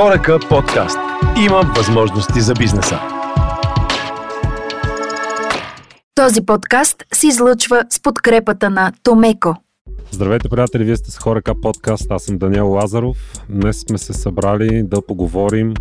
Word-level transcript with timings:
Хорака 0.00 0.38
подкаст. 0.48 0.98
Има 1.46 1.72
възможности 1.76 2.40
за 2.40 2.54
бизнеса. 2.54 2.98
Този 6.14 6.46
подкаст 6.46 7.04
се 7.12 7.26
излъчва 7.26 7.84
с 7.90 8.02
подкрепата 8.02 8.70
на 8.70 8.92
Томеко. 9.02 9.54
Здравейте, 10.10 10.48
приятели! 10.48 10.84
Вие 10.84 10.96
сте 10.96 11.10
с 11.10 11.18
Хорака 11.18 11.60
подкаст. 11.60 12.10
Аз 12.10 12.22
съм 12.22 12.38
Даниел 12.38 12.70
Лазаров. 12.70 13.16
Днес 13.48 13.80
сме 13.80 13.98
се 13.98 14.12
събрали 14.12 14.82
да 14.82 15.02
поговорим 15.02 15.74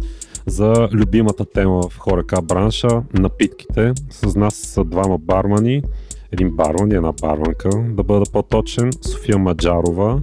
за 0.46 0.90
любимата 0.94 1.46
тема 1.54 1.82
в 1.90 1.98
Хорака 1.98 2.42
бранша 2.42 3.02
напитките. 3.14 3.94
С 4.10 4.36
нас 4.36 4.56
са 4.56 4.84
двама 4.84 5.18
бармани, 5.18 5.84
един 6.32 6.52
барман 6.52 6.92
и 6.92 6.96
една 6.96 7.12
барманка, 7.22 7.70
да 7.90 8.04
бъда 8.04 8.32
по-точен, 8.32 8.92
София 9.02 9.38
Маджарова, 9.38 10.20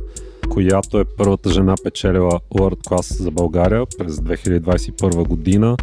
която 0.50 1.00
е 1.00 1.04
първата 1.04 1.50
жена 1.50 1.74
печелила 1.84 2.40
World 2.54 2.88
Class 2.88 3.22
за 3.22 3.30
България 3.30 3.84
през 3.98 4.16
2021 4.16 5.28
година. 5.28 5.76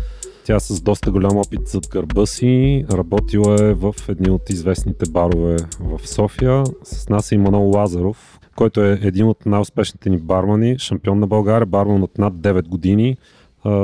Тя 0.46 0.60
с 0.60 0.82
доста 0.82 1.12
голям 1.12 1.38
опит 1.38 1.68
зад 1.68 1.88
гърба 1.92 2.26
си, 2.26 2.86
работила 2.92 3.70
е 3.70 3.74
в 3.74 3.96
едни 4.10 4.30
от 4.30 4.50
известните 4.50 5.12
барове 5.12 5.58
в 5.80 6.08
София. 6.08 6.64
С 6.84 7.10
нас 7.10 7.32
е 7.32 7.36
Иманол 7.36 7.72
Лазаров, 7.76 8.40
който 8.56 8.84
е 8.84 9.00
един 9.02 9.28
от 9.28 9.46
най-успешните 9.46 10.10
ни 10.10 10.18
бармани, 10.18 10.80
шампион 10.80 11.20
на 11.20 11.28
България, 11.28 11.66
барман 11.66 12.04
от 12.04 12.18
над 12.18 12.34
9 12.34 12.68
години, 12.68 13.18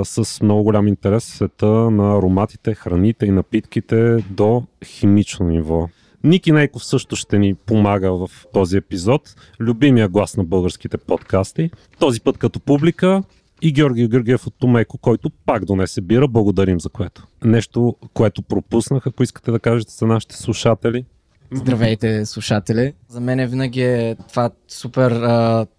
с 0.04 0.42
много 0.42 0.64
голям 0.64 0.88
интерес 0.88 1.26
в 1.26 1.36
света 1.36 1.68
на 1.68 2.18
ароматите, 2.18 2.74
храните 2.74 3.26
и 3.26 3.32
напитките 3.32 4.18
до 4.30 4.64
химично 4.86 5.48
ниво. 5.48 5.90
Ники 6.24 6.52
Нейков 6.52 6.86
също 6.86 7.16
ще 7.16 7.40
ни 7.40 7.56
помага 7.56 8.12
в 8.12 8.30
този 8.54 8.78
епизод. 8.78 9.36
Любимия 9.60 10.10
глас 10.10 10.38
на 10.38 10.44
българските 10.44 10.98
подкасти. 10.98 11.70
Този 12.00 12.22
път 12.22 12.38
като 12.38 12.60
публика 12.60 13.24
и 13.62 13.72
Георги 13.72 14.08
Георгиев 14.08 14.48
от 14.48 14.54
Томеко, 14.60 14.98
който 14.98 15.30
пак 15.46 15.66
донесе 15.66 16.02
бира. 16.02 16.28
Благодарим 16.28 16.80
за 16.80 16.90
което. 16.90 17.28
Нещо, 17.44 17.96
което 18.14 18.42
пропуснах, 18.42 19.08
ако 19.08 19.24
искате 19.24 19.52
да 19.52 19.60
кажете 19.60 19.94
за 19.94 20.06
нашите 20.06 20.36
слушатели. 20.38 21.06
Здравейте, 21.52 22.26
слушатели! 22.26 22.94
За 23.10 23.20
мен 23.20 23.50
винаги 23.50 23.82
е 23.82 24.16
това 24.30 24.50
супер, 24.68 25.22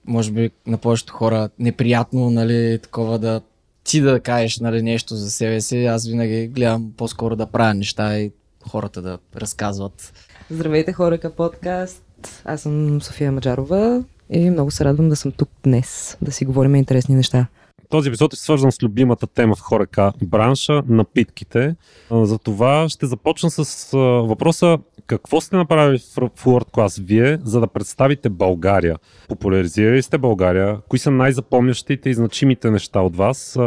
може 0.06 0.32
би 0.32 0.50
на 0.66 0.78
повечето 0.78 1.12
хора, 1.12 1.48
неприятно, 1.58 2.30
нали, 2.30 2.78
такова 2.82 3.18
да 3.18 3.41
ти 3.84 4.00
да 4.00 4.20
кажеш 4.20 4.58
нали, 4.58 4.82
нещо 4.82 5.14
за 5.14 5.30
себе 5.30 5.60
си. 5.60 5.84
Аз 5.84 6.06
винаги 6.06 6.48
гледам 6.48 6.92
по-скоро 6.96 7.36
да 7.36 7.46
правя 7.46 7.74
неща 7.74 8.18
и 8.18 8.32
хората 8.68 9.02
да 9.02 9.18
разказват. 9.36 10.27
Здравейте, 10.50 10.92
Хорека 10.92 11.30
подкаст. 11.30 12.04
Аз 12.44 12.60
съм 12.60 13.02
София 13.02 13.32
Маджарова 13.32 14.04
и 14.30 14.50
много 14.50 14.70
се 14.70 14.84
радвам 14.84 15.08
да 15.08 15.16
съм 15.16 15.32
тук 15.32 15.48
днес, 15.64 16.18
да 16.22 16.32
си 16.32 16.44
говорим 16.44 16.74
интересни 16.74 17.14
неща. 17.14 17.46
Този 17.88 18.08
епизод 18.08 18.32
е 18.32 18.36
свързан 18.36 18.72
с 18.72 18.82
любимата 18.82 19.26
тема 19.26 19.54
в 19.54 19.60
Хорека 19.60 20.12
бранша 20.24 20.82
напитките. 20.88 21.76
За 22.10 22.38
това 22.38 22.88
ще 22.88 23.06
започна 23.06 23.50
с 23.50 23.91
въпроса 24.28 24.78
какво 25.06 25.41
сте 25.41 25.56
направили 25.56 25.98
в 25.98 26.44
World 26.44 26.70
Class 26.70 27.02
вие, 27.04 27.38
за 27.44 27.60
да 27.60 27.66
представите 27.66 28.28
България? 28.28 28.96
Популяризирали 29.28 30.02
сте 30.02 30.19
България? 30.19 30.78
Кои 30.88 30.98
са 30.98 31.10
най-запомнящите 31.10 32.10
и 32.10 32.14
значимите 32.14 32.70
неща 32.70 33.00
от 33.00 33.16
вас? 33.16 33.58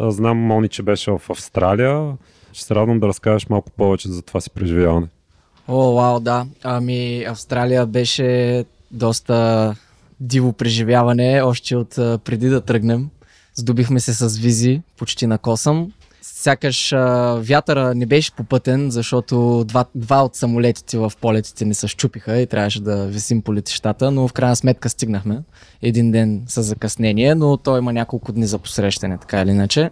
Знам, 0.00 0.38
Мони, 0.38 0.68
че 0.68 0.82
беше 0.82 1.10
в 1.10 1.22
Австралия. 1.30 2.16
Ще 2.52 2.64
се 2.64 2.74
радвам 2.74 3.00
да 3.00 3.06
разкажеш 3.06 3.48
малко 3.48 3.70
повече 3.70 4.08
за 4.08 4.22
това 4.22 4.40
си 4.40 4.50
преживяване. 4.50 5.08
О, 5.72 5.94
вау, 5.94 6.20
да. 6.20 6.46
Ами, 6.62 7.24
Австралия 7.24 7.86
беше 7.86 8.64
доста 8.90 9.74
диво 10.20 10.52
преживяване, 10.52 11.42
още 11.42 11.76
от 11.76 11.94
преди 11.96 12.48
да 12.48 12.60
тръгнем. 12.60 13.08
Здобихме 13.54 14.00
се 14.00 14.12
с 14.12 14.38
визи 14.38 14.82
почти 14.98 15.26
на 15.26 15.38
косъм. 15.38 15.92
Сякаш 16.22 16.92
а, 16.92 17.34
вятъра 17.40 17.94
не 17.94 18.06
беше 18.06 18.32
попътен, 18.32 18.90
защото 18.90 19.64
два, 19.64 19.84
два 19.94 20.24
от 20.24 20.36
самолетите 20.36 20.98
в 20.98 21.12
полетите 21.20 21.64
ни 21.64 21.74
се 21.74 21.88
щупиха 21.88 22.38
и 22.38 22.46
трябваше 22.46 22.80
да 22.80 23.06
висим 23.06 23.42
по 23.42 23.54
летищата, 23.54 24.10
но 24.10 24.28
в 24.28 24.32
крайна 24.32 24.56
сметка 24.56 24.88
стигнахме. 24.88 25.38
Един 25.82 26.10
ден 26.10 26.42
с 26.46 26.62
закъснение, 26.62 27.34
но 27.34 27.56
той 27.56 27.78
има 27.78 27.92
няколко 27.92 28.32
дни 28.32 28.46
за 28.46 28.58
посрещане, 28.58 29.18
така 29.18 29.42
или 29.42 29.50
иначе. 29.50 29.90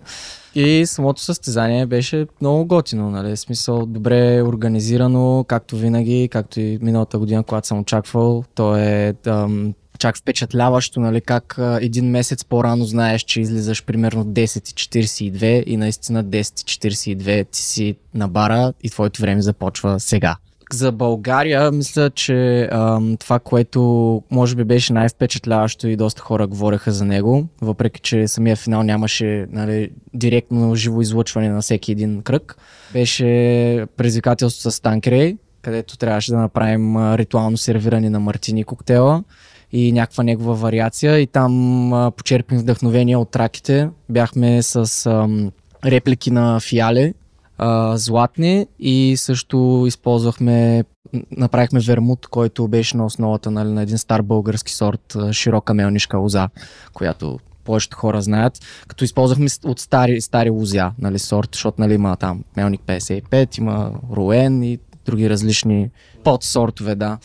И 0.58 0.86
самото 0.86 1.20
състезание 1.20 1.86
беше 1.86 2.26
много 2.40 2.64
готино, 2.66 3.10
нали? 3.10 3.36
Смисъл 3.36 3.86
добре 3.86 4.42
организирано, 4.42 5.44
както 5.48 5.76
винаги, 5.76 6.28
както 6.32 6.60
и 6.60 6.78
миналата 6.82 7.18
година, 7.18 7.42
когато 7.42 7.66
съм 7.66 7.78
очаквал. 7.78 8.44
То 8.54 8.76
е 8.76 9.14
ам, 9.26 9.74
чак 9.98 10.16
впечатляващо, 10.16 11.00
нали, 11.00 11.20
как 11.20 11.58
а, 11.58 11.78
един 11.82 12.10
месец 12.10 12.44
по-рано 12.44 12.84
знаеш, 12.84 13.22
че 13.22 13.40
излизаш 13.40 13.84
примерно 13.84 14.24
10.42 14.24 15.64
и 15.66 15.76
наистина 15.76 16.24
10.42 16.24 17.50
ти 17.50 17.62
си 17.62 17.96
на 18.14 18.28
бара 18.28 18.72
и 18.82 18.90
твоето 18.90 19.20
време 19.20 19.42
започва 19.42 20.00
сега. 20.00 20.36
За 20.72 20.92
България, 20.92 21.72
мисля, 21.72 22.10
че 22.10 22.68
ам, 22.72 23.16
това, 23.16 23.38
което 23.38 23.82
може 24.30 24.56
би 24.56 24.64
беше 24.64 24.92
най-впечатляващо 24.92 25.88
и 25.88 25.96
доста 25.96 26.22
хора 26.22 26.46
говореха 26.46 26.92
за 26.92 27.04
него, 27.04 27.46
въпреки 27.60 28.00
че 28.00 28.28
самия 28.28 28.56
финал 28.56 28.82
нямаше 28.82 29.46
нали, 29.50 29.90
директно 30.14 30.74
живо 30.74 31.00
излъчване 31.00 31.48
на 31.48 31.60
всеки 31.60 31.92
един 31.92 32.22
кръг, 32.22 32.56
беше 32.92 33.24
предизвикателство 33.96 34.70
с 34.70 34.82
Танкрей, 34.82 35.36
където 35.62 35.98
трябваше 35.98 36.32
да 36.32 36.38
направим 36.38 37.14
ритуално 37.14 37.56
сервиране 37.56 38.10
на 38.10 38.20
мартини 38.20 38.64
коктейла 38.64 39.24
и 39.72 39.92
някаква 39.92 40.24
негова 40.24 40.54
вариация 40.54 41.18
и 41.18 41.26
там 41.26 41.92
а, 41.92 42.10
почерпим 42.10 42.58
вдъхновение 42.58 43.16
от 43.16 43.30
траките. 43.30 43.88
Бяхме 44.08 44.62
с 44.62 45.06
ам, 45.06 45.52
реплики 45.84 46.30
на 46.30 46.60
фиале, 46.60 47.14
а, 47.58 47.96
златни 47.96 48.66
и 48.78 49.14
също 49.16 49.84
използвахме, 49.86 50.84
направихме 51.36 51.80
вермут, 51.80 52.26
който 52.26 52.68
беше 52.68 52.96
на 52.96 53.06
основата 53.06 53.50
нали, 53.50 53.68
на 53.68 53.82
един 53.82 53.98
стар 53.98 54.22
български 54.22 54.72
сорт, 54.72 55.16
широка 55.32 55.74
мелнишка 55.74 56.18
лоза, 56.18 56.48
която 56.92 57.38
повечето 57.64 57.96
хора 57.96 58.22
знаят, 58.22 58.58
като 58.88 59.04
използвахме 59.04 59.46
от 59.64 59.80
стари, 59.80 60.20
стари 60.20 60.50
лузя, 60.50 60.92
нали, 60.98 61.18
сорт, 61.18 61.48
защото 61.52 61.80
нали, 61.80 61.94
има 61.94 62.16
там 62.16 62.44
Мелник 62.56 62.80
55, 62.80 63.58
има 63.58 63.92
Руен 64.16 64.62
и 64.62 64.78
други 65.04 65.30
различни 65.30 65.90
подсортове, 66.24 66.94
да. 66.94 67.18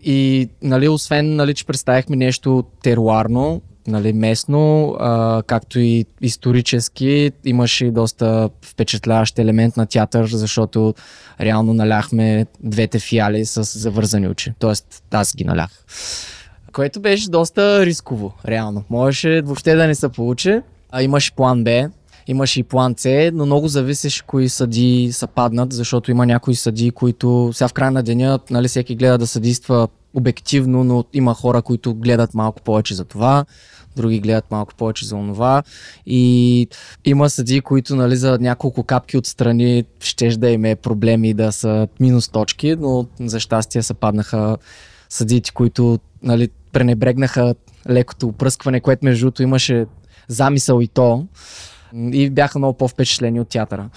И, 0.00 0.48
нали, 0.62 0.88
освен, 0.88 1.36
нали, 1.36 1.54
че 1.54 1.66
представихме 1.66 2.16
нещо 2.16 2.64
теруарно, 2.82 3.62
нали, 3.86 4.12
местно, 4.12 4.94
а, 5.00 5.42
както 5.46 5.78
и 5.78 6.06
исторически, 6.20 7.32
имаше 7.44 7.86
и 7.86 7.90
доста 7.90 8.50
впечатляващ 8.62 9.38
елемент 9.38 9.76
на 9.76 9.86
театър, 9.86 10.26
защото 10.26 10.94
реално 11.40 11.74
наляхме 11.74 12.46
двете 12.60 12.98
фиали 12.98 13.46
с 13.46 13.78
завързани 13.78 14.28
очи. 14.28 14.52
Тоест, 14.58 15.02
аз 15.10 15.36
ги 15.36 15.44
налях. 15.44 15.84
Което 16.72 17.00
беше 17.00 17.30
доста 17.30 17.86
рисково, 17.86 18.32
реално. 18.48 18.84
Можеше 18.90 19.42
въобще 19.44 19.74
да 19.74 19.86
не 19.86 19.94
се 19.94 20.08
получи. 20.08 20.60
А 20.90 21.02
имаше 21.02 21.32
план 21.32 21.64
Б, 21.64 21.90
имаше 22.26 22.60
и 22.60 22.62
план 22.62 22.94
С, 22.98 23.30
но 23.34 23.46
много 23.46 23.68
зависеше 23.68 24.22
кои 24.22 24.48
съди 24.48 25.08
са 25.12 25.26
паднат, 25.26 25.72
защото 25.72 26.10
има 26.10 26.26
някои 26.26 26.54
съди, 26.54 26.90
които 26.90 27.50
сега 27.54 27.68
в 27.68 27.72
края 27.72 27.90
на 27.90 28.02
деня, 28.02 28.38
нали, 28.50 28.68
всеки 28.68 28.96
гледа 28.96 29.18
да 29.18 29.26
съдейства 29.26 29.88
обективно, 30.14 30.84
но 30.84 31.04
има 31.12 31.34
хора, 31.34 31.62
които 31.62 31.94
гледат 31.94 32.34
малко 32.34 32.62
повече 32.62 32.94
за 32.94 33.04
това, 33.04 33.44
други 33.96 34.20
гледат 34.20 34.50
малко 34.50 34.74
повече 34.74 35.06
за 35.06 35.16
онова 35.16 35.62
и 36.06 36.68
има 37.04 37.30
съди, 37.30 37.60
които 37.60 37.96
нали, 37.96 38.16
за 38.16 38.38
няколко 38.38 38.82
капки 38.82 39.16
отстрани 39.16 39.84
ще 40.00 40.28
да 40.28 40.50
има 40.50 40.76
проблеми 40.76 41.34
да 41.34 41.52
са 41.52 41.88
минус 42.00 42.28
точки, 42.28 42.76
но 42.76 43.06
за 43.20 43.40
щастие 43.40 43.82
са 43.82 43.94
паднаха 43.94 44.56
съдите, 45.08 45.50
които 45.52 45.98
нали, 46.22 46.48
пренебрегнаха 46.72 47.54
лекото 47.90 48.28
опръскване, 48.28 48.80
което 48.80 49.04
между 49.04 49.26
другото 49.26 49.42
имаше 49.42 49.86
замисъл 50.28 50.80
и 50.80 50.88
то 50.88 51.26
и 52.12 52.30
бяха 52.30 52.58
много 52.58 52.78
по-впечатлени 52.78 53.40
от 53.40 53.48
театъра. 53.48 53.88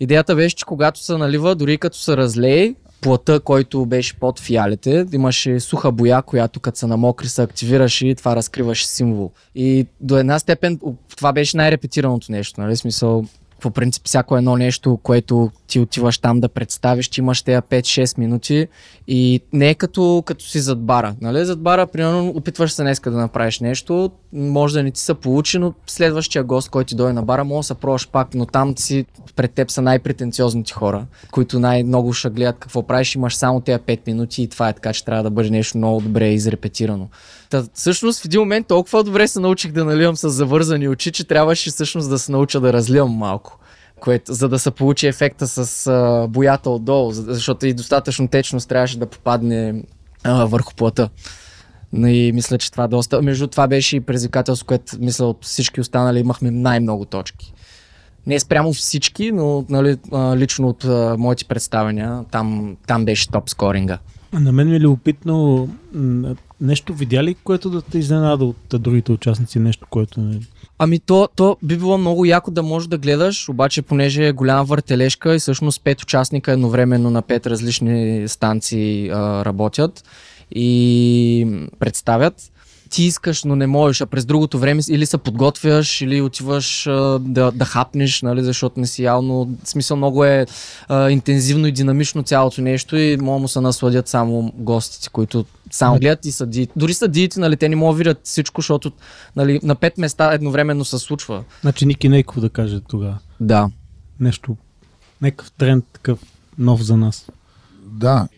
Идеята 0.00 0.36
беше, 0.36 0.56
че 0.56 0.64
когато 0.64 1.00
се 1.04 1.16
налива, 1.16 1.54
дори 1.54 1.78
като 1.78 1.98
се 1.98 2.16
разлее, 2.16 2.74
плата, 3.00 3.40
който 3.40 3.86
беше 3.86 4.14
под 4.14 4.40
фиалите, 4.40 5.06
имаше 5.12 5.60
суха 5.60 5.92
боя, 5.92 6.22
която 6.22 6.60
като 6.60 6.78
се 6.78 6.86
намокри 6.86 7.28
се 7.28 7.42
активираше 7.42 8.06
и 8.06 8.14
това 8.14 8.36
разкриваше 8.36 8.86
символ. 8.86 9.30
И 9.54 9.86
до 10.00 10.18
една 10.18 10.38
степен 10.38 10.80
това 11.16 11.32
беше 11.32 11.56
най-репетираното 11.56 12.32
нещо, 12.32 12.60
нали? 12.60 12.76
Смисъл, 12.76 13.24
по 13.60 13.70
принцип 13.70 14.02
всяко 14.06 14.36
едно 14.36 14.56
нещо, 14.56 14.98
което 15.02 15.50
ти 15.66 15.80
отиваш 15.80 16.18
там 16.18 16.40
да 16.40 16.48
представиш, 16.48 17.08
ти 17.08 17.20
имаш 17.20 17.42
тези 17.42 17.60
5-6 17.60 18.18
минути 18.18 18.66
и 19.08 19.40
не 19.52 19.68
е 19.68 19.74
като, 19.74 20.22
като 20.26 20.44
си 20.44 20.60
зад 20.60 20.80
бара. 20.80 21.14
Нали? 21.20 21.44
Зад 21.44 21.60
бара, 21.60 21.86
примерно, 21.86 22.28
опитваш 22.28 22.72
се 22.72 22.82
днеска 22.82 23.10
да 23.10 23.18
направиш 23.18 23.60
нещо, 23.60 24.10
може 24.32 24.74
да 24.74 24.82
не 24.82 24.90
ти 24.90 25.00
се 25.00 25.14
получи, 25.14 25.58
но 25.58 25.74
следващия 25.86 26.44
гост, 26.44 26.70
който 26.70 26.88
ти 26.88 26.94
дойде 26.94 27.12
на 27.12 27.22
бара, 27.22 27.44
може 27.44 27.66
да 27.66 27.66
се 27.66 27.74
пробваш 27.74 28.08
пак, 28.08 28.34
но 28.34 28.46
там 28.46 28.78
си 28.78 29.06
пред 29.36 29.52
теб 29.52 29.70
са 29.70 29.82
най-претенциозните 29.82 30.72
хора, 30.72 31.06
които 31.30 31.60
най-много 31.60 32.12
ще 32.12 32.30
гледат 32.30 32.56
какво 32.58 32.82
правиш, 32.82 33.14
имаш 33.14 33.36
само 33.36 33.60
тези 33.60 33.78
5 33.78 34.00
минути 34.06 34.42
и 34.42 34.48
това 34.48 34.68
е 34.68 34.72
така, 34.72 34.92
че 34.92 35.04
трябва 35.04 35.22
да 35.22 35.30
бъде 35.30 35.50
нещо 35.50 35.78
много 35.78 36.00
добре 36.00 36.28
изрепетирано. 36.28 37.08
Та, 37.50 37.64
всъщност 37.74 38.22
в 38.22 38.24
един 38.24 38.40
момент 38.40 38.66
толкова 38.66 39.04
добре 39.04 39.28
се 39.28 39.40
научих 39.40 39.72
да 39.72 39.84
наливам 39.84 40.16
с 40.16 40.30
завързани 40.30 40.88
очи, 40.88 41.12
че 41.12 41.24
трябваше 41.24 41.70
всъщност 41.70 42.10
да 42.10 42.18
се 42.18 42.32
науча 42.32 42.60
да 42.60 42.72
разливам 42.72 43.10
малко. 43.10 43.49
Което, 44.00 44.34
за 44.34 44.48
да 44.48 44.58
се 44.58 44.70
получи 44.70 45.06
ефекта 45.06 45.46
с 45.46 45.86
а, 45.86 46.26
боята 46.28 46.70
отдолу, 46.70 47.12
защото 47.12 47.66
и 47.66 47.74
достатъчно 47.74 48.28
течност 48.28 48.68
трябваше 48.68 48.98
да 48.98 49.06
попадне 49.06 49.82
а, 50.24 50.44
върху 50.44 50.74
плата. 50.74 51.08
И 51.96 52.32
мисля, 52.34 52.58
че 52.58 52.72
това 52.72 52.88
доста. 52.88 53.22
Между 53.22 53.46
това 53.46 53.68
беше 53.68 53.96
и 53.96 54.00
предизвикателство, 54.00 54.66
което 54.66 54.96
мисля 55.00 55.26
от 55.26 55.44
всички 55.44 55.80
останали 55.80 56.18
имахме 56.18 56.50
най-много 56.50 57.04
точки. 57.04 57.52
Не 58.26 58.40
спрямо 58.40 58.72
всички, 58.72 59.32
но 59.32 59.64
нали, 59.68 59.96
лично 60.36 60.68
от 60.68 60.84
а, 60.84 61.16
моите 61.18 61.44
представения, 61.44 62.24
там, 62.30 62.76
там 62.86 63.04
беше 63.04 63.30
топ 63.30 63.50
скоринга. 63.50 63.98
На 64.32 64.52
мен 64.52 64.68
ми 64.68 64.76
е 64.76 64.80
любопитно 64.80 65.68
нещо 66.60 66.94
видя 66.94 67.24
ли, 67.24 67.34
което 67.34 67.70
да 67.70 67.82
те 67.82 67.98
изненада 67.98 68.44
от 68.44 68.56
другите 68.72 69.12
участници, 69.12 69.58
нещо, 69.58 69.86
което 69.90 70.20
не... 70.20 70.40
Ами 70.82 70.98
то, 70.98 71.28
то 71.36 71.56
би 71.62 71.76
било 71.76 71.98
много 71.98 72.24
яко 72.24 72.50
да 72.50 72.62
можеш 72.62 72.88
да 72.88 72.98
гледаш, 72.98 73.48
обаче 73.48 73.82
понеже 73.82 74.26
е 74.26 74.32
голяма 74.32 74.64
въртележка 74.64 75.34
и 75.34 75.38
всъщност 75.38 75.84
пет 75.84 76.02
участника 76.02 76.52
едновременно 76.52 77.10
на 77.10 77.22
пет 77.22 77.46
различни 77.46 78.28
станции 78.28 79.10
а, 79.10 79.44
работят 79.44 80.04
и 80.50 81.68
представят 81.78 82.34
ти 82.90 83.02
искаш, 83.02 83.44
но 83.44 83.56
не 83.56 83.66
можеш, 83.66 84.00
а 84.00 84.06
през 84.06 84.24
другото 84.24 84.58
време 84.58 84.82
или 84.88 85.06
се 85.06 85.18
подготвяш, 85.18 86.00
или 86.00 86.20
отиваш 86.20 86.86
а, 86.86 87.18
да, 87.18 87.50
да 87.50 87.64
хапнеш, 87.64 88.22
нали, 88.22 88.44
защото 88.44 88.80
не 88.80 88.86
си 88.86 89.02
явно, 89.02 89.56
в 89.64 89.68
смисъл 89.68 89.96
много 89.96 90.24
е 90.24 90.46
а, 90.88 91.10
интензивно 91.10 91.66
и 91.66 91.72
динамично 91.72 92.22
цялото 92.22 92.62
нещо 92.62 92.96
и 92.96 93.16
могат 93.16 93.40
му 93.40 93.48
се 93.48 93.60
насладят 93.60 94.08
само 94.08 94.52
гостите, 94.56 95.08
които 95.08 95.44
само 95.70 95.98
гледат 95.98 96.24
и 96.24 96.32
съдиите. 96.32 96.72
Дори 96.76 96.94
съдиите, 96.94 97.40
нали, 97.40 97.56
те 97.56 97.68
не 97.68 97.76
могат 97.76 97.94
да 97.94 97.98
видят 97.98 98.20
всичко, 98.24 98.60
защото 98.60 98.92
нали, 99.36 99.60
на 99.62 99.74
пет 99.74 99.98
места 99.98 100.32
едновременно 100.32 100.84
се 100.84 100.98
случва. 100.98 101.44
Значи 101.60 101.86
Ники 101.86 102.08
Нейков 102.08 102.40
да 102.40 102.50
каже 102.50 102.80
тогава. 102.80 103.18
Да. 103.40 103.70
Нещо, 104.20 104.56
някакъв 105.22 105.50
тренд 105.50 105.84
такъв 105.92 106.18
нов 106.58 106.82
за 106.82 106.96
нас. 106.96 107.26
Да, 107.86 108.28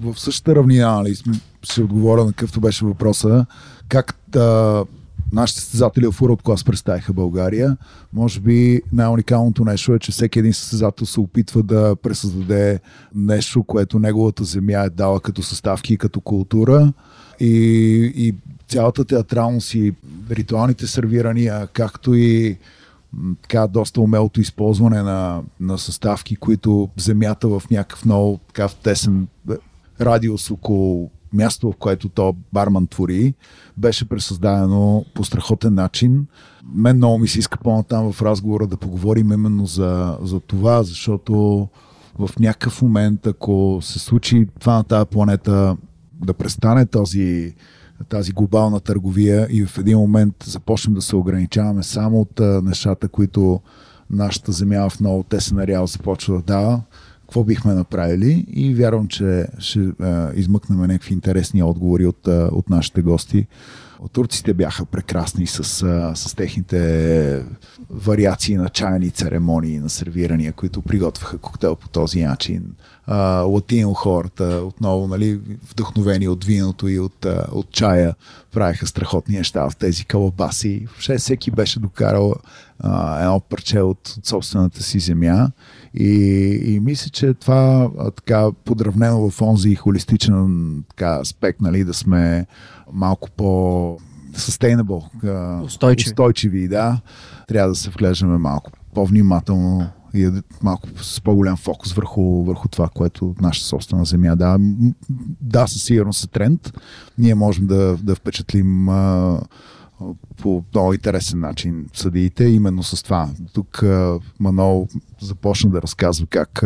в 0.00 0.20
същата 0.20 0.54
равнина, 0.54 0.94
нали, 0.94 1.16
ще 1.62 1.82
отговоря 1.82 2.24
на 2.24 2.32
какъвто 2.32 2.60
беше 2.60 2.84
въпроса 2.84 3.46
как 3.90 4.14
да, 4.28 4.84
нашите 5.32 5.60
състезатели 5.60 6.06
в 6.06 6.12
World 6.20 6.42
Class 6.42 6.66
представиха 6.66 7.12
България. 7.12 7.76
Може 8.12 8.40
би 8.40 8.82
най-уникалното 8.92 9.64
нещо 9.64 9.94
е, 9.94 9.98
че 9.98 10.12
всеки 10.12 10.38
един 10.38 10.54
състезател 10.54 11.06
се 11.06 11.20
опитва 11.20 11.62
да 11.62 11.96
пресъздаде 12.02 12.80
нещо, 13.14 13.62
което 13.62 13.98
неговата 13.98 14.44
земя 14.44 14.84
е 14.84 14.90
дала 14.90 15.20
като 15.20 15.42
съставки 15.42 15.94
и 15.94 15.96
като 15.96 16.20
култура. 16.20 16.92
И, 17.40 17.52
и 18.16 18.34
цялата 18.68 19.04
театралност 19.04 19.74
и 19.74 19.94
ритуалните 20.30 20.86
сервирания, 20.86 21.66
както 21.66 22.14
и 22.14 22.58
така 23.42 23.66
доста 23.66 24.00
умелото 24.00 24.40
използване 24.40 25.02
на, 25.02 25.42
на 25.60 25.78
съставки, 25.78 26.36
които 26.36 26.88
земята 26.96 27.48
в 27.48 27.62
някакъв 27.70 28.04
много 28.04 28.40
така 28.46 28.68
тесен 28.82 29.26
радиус 30.00 30.50
около 30.50 31.10
място, 31.32 31.72
в 31.72 31.76
което 31.76 32.08
то 32.08 32.36
барман 32.52 32.86
твори, 32.86 33.34
беше 33.76 34.08
пресъздадено 34.08 35.04
по 35.14 35.24
страхотен 35.24 35.74
начин. 35.74 36.26
Мен 36.74 36.96
много 36.96 37.18
ми 37.18 37.28
се 37.28 37.38
иска 37.38 37.58
по-натам 37.58 38.12
в 38.12 38.22
разговора 38.22 38.66
да 38.66 38.76
поговорим 38.76 39.32
именно 39.32 39.66
за, 39.66 40.18
за 40.22 40.40
това, 40.40 40.82
защото 40.82 41.68
в 42.18 42.30
някакъв 42.40 42.82
момент, 42.82 43.26
ако 43.26 43.78
се 43.82 43.98
случи 43.98 44.48
това 44.60 44.74
на 44.74 44.84
тази 44.84 45.06
планета 45.06 45.76
да 46.24 46.34
престане 46.34 46.86
този, 46.86 47.54
тази 48.08 48.32
глобална 48.32 48.80
търговия 48.80 49.46
и 49.50 49.66
в 49.66 49.78
един 49.78 49.98
момент 49.98 50.34
започнем 50.44 50.94
да 50.94 51.02
се 51.02 51.16
ограничаваме 51.16 51.82
само 51.82 52.20
от 52.20 52.40
нещата, 52.64 53.08
които 53.08 53.60
нашата 54.10 54.52
земя 54.52 54.88
в 54.88 55.00
много 55.00 55.22
тесен 55.22 55.58
ареал 55.58 55.86
започва 55.86 56.36
да 56.36 56.42
дава, 56.42 56.82
какво 57.30 57.44
бихме 57.44 57.74
направили 57.74 58.44
и 58.48 58.74
вярвам, 58.74 59.08
че 59.08 59.46
ще 59.58 59.80
а, 59.80 60.32
измъкнем 60.34 60.78
някакви 60.78 61.14
интересни 61.14 61.62
отговори 61.62 62.06
от, 62.06 62.28
а, 62.28 62.48
от 62.52 62.70
нашите 62.70 63.02
гости. 63.02 63.46
Турците 64.12 64.54
бяха 64.54 64.84
прекрасни 64.84 65.46
с, 65.46 65.82
а, 65.82 66.16
с 66.16 66.34
техните 66.34 67.44
вариации 67.90 68.56
на 68.56 68.68
чайни 68.68 69.10
церемонии, 69.10 69.78
на 69.78 69.88
сервирания, 69.88 70.52
които 70.52 70.82
приготвяха 70.82 71.38
коктейл 71.38 71.76
по 71.76 71.88
този 71.88 72.22
начин. 72.22 72.64
А, 73.06 73.40
латино 73.40 73.94
хората, 73.94 74.44
отново 74.44 75.06
нали, 75.06 75.40
вдъхновени 75.70 76.28
от 76.28 76.44
виното 76.44 76.88
и 76.88 76.98
от, 76.98 77.24
а, 77.24 77.46
от 77.52 77.70
чая, 77.70 78.14
правиха 78.52 78.86
страхотни 78.86 79.36
неща 79.36 79.70
в 79.70 79.76
тези 79.76 80.04
калабаси. 80.04 80.86
Въобще 80.86 81.18
всеки 81.18 81.50
беше 81.50 81.80
докарал 81.80 82.34
а, 82.78 83.20
едно 83.20 83.40
парче 83.40 83.80
от, 83.80 84.14
от 84.18 84.26
собствената 84.26 84.82
си 84.82 85.00
земя 85.00 85.50
и, 85.94 86.12
и 86.64 86.80
мисля, 86.80 87.10
че 87.10 87.34
това 87.34 87.90
така 88.16 88.52
подравнено 88.64 89.30
в 89.30 89.42
онзи 89.42 89.74
холистичен 89.74 90.84
така, 90.88 91.18
аспект, 91.22 91.60
нали, 91.60 91.84
да 91.84 91.94
сме 91.94 92.46
малко 92.92 93.30
по 93.30 93.44
sustainable, 94.32 95.04
устойчиви. 95.64 96.10
устойчиви, 96.10 96.68
да, 96.68 97.00
трябва 97.48 97.68
да 97.68 97.74
се 97.74 97.90
вглеждаме 97.90 98.38
малко 98.38 98.70
по-внимателно 98.94 99.86
и 100.14 100.30
малко 100.62 100.88
с 101.02 101.20
по-голям 101.20 101.56
фокус 101.56 101.92
върху, 101.92 102.44
върху 102.44 102.68
това, 102.68 102.88
което 102.94 103.34
нашата 103.40 103.66
собствена 103.66 104.04
земя 104.04 104.36
да. 104.36 104.56
Да, 105.40 105.66
със 105.66 105.84
сигурност 105.84 106.24
е 106.24 106.26
тренд. 106.26 106.72
Ние 107.18 107.34
можем 107.34 107.66
да, 107.66 107.96
да 107.96 108.14
впечатлим 108.14 108.88
а, 108.88 109.40
по 110.42 110.64
много 110.74 110.92
интересен 110.92 111.40
начин 111.40 111.86
съдиите, 111.94 112.44
именно 112.44 112.82
с 112.82 113.02
това. 113.02 113.28
Тук 113.52 113.84
Манол 114.40 114.88
започна 115.20 115.70
да 115.70 115.82
разказва 115.82 116.26
как 116.26 116.64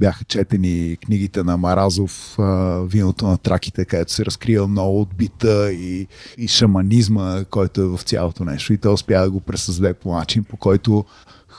бяха 0.00 0.24
четени 0.24 0.96
книгите 1.04 1.42
на 1.42 1.56
Маразов, 1.56 2.36
виното 2.82 3.26
на 3.26 3.38
траките, 3.38 3.84
където 3.84 4.12
се 4.12 4.24
разкрива 4.24 4.68
много 4.68 5.00
от 5.00 5.14
бита 5.14 5.72
и, 5.72 6.06
и 6.38 6.48
шаманизма, 6.48 7.44
който 7.50 7.80
е 7.80 7.86
в 7.86 8.00
цялото 8.02 8.44
нещо. 8.44 8.72
И 8.72 8.78
той 8.78 8.92
успя 8.92 9.20
да 9.20 9.30
го 9.30 9.40
пресъздаде 9.40 9.94
по 9.94 10.14
начин, 10.14 10.44
по 10.44 10.56
който 10.56 11.04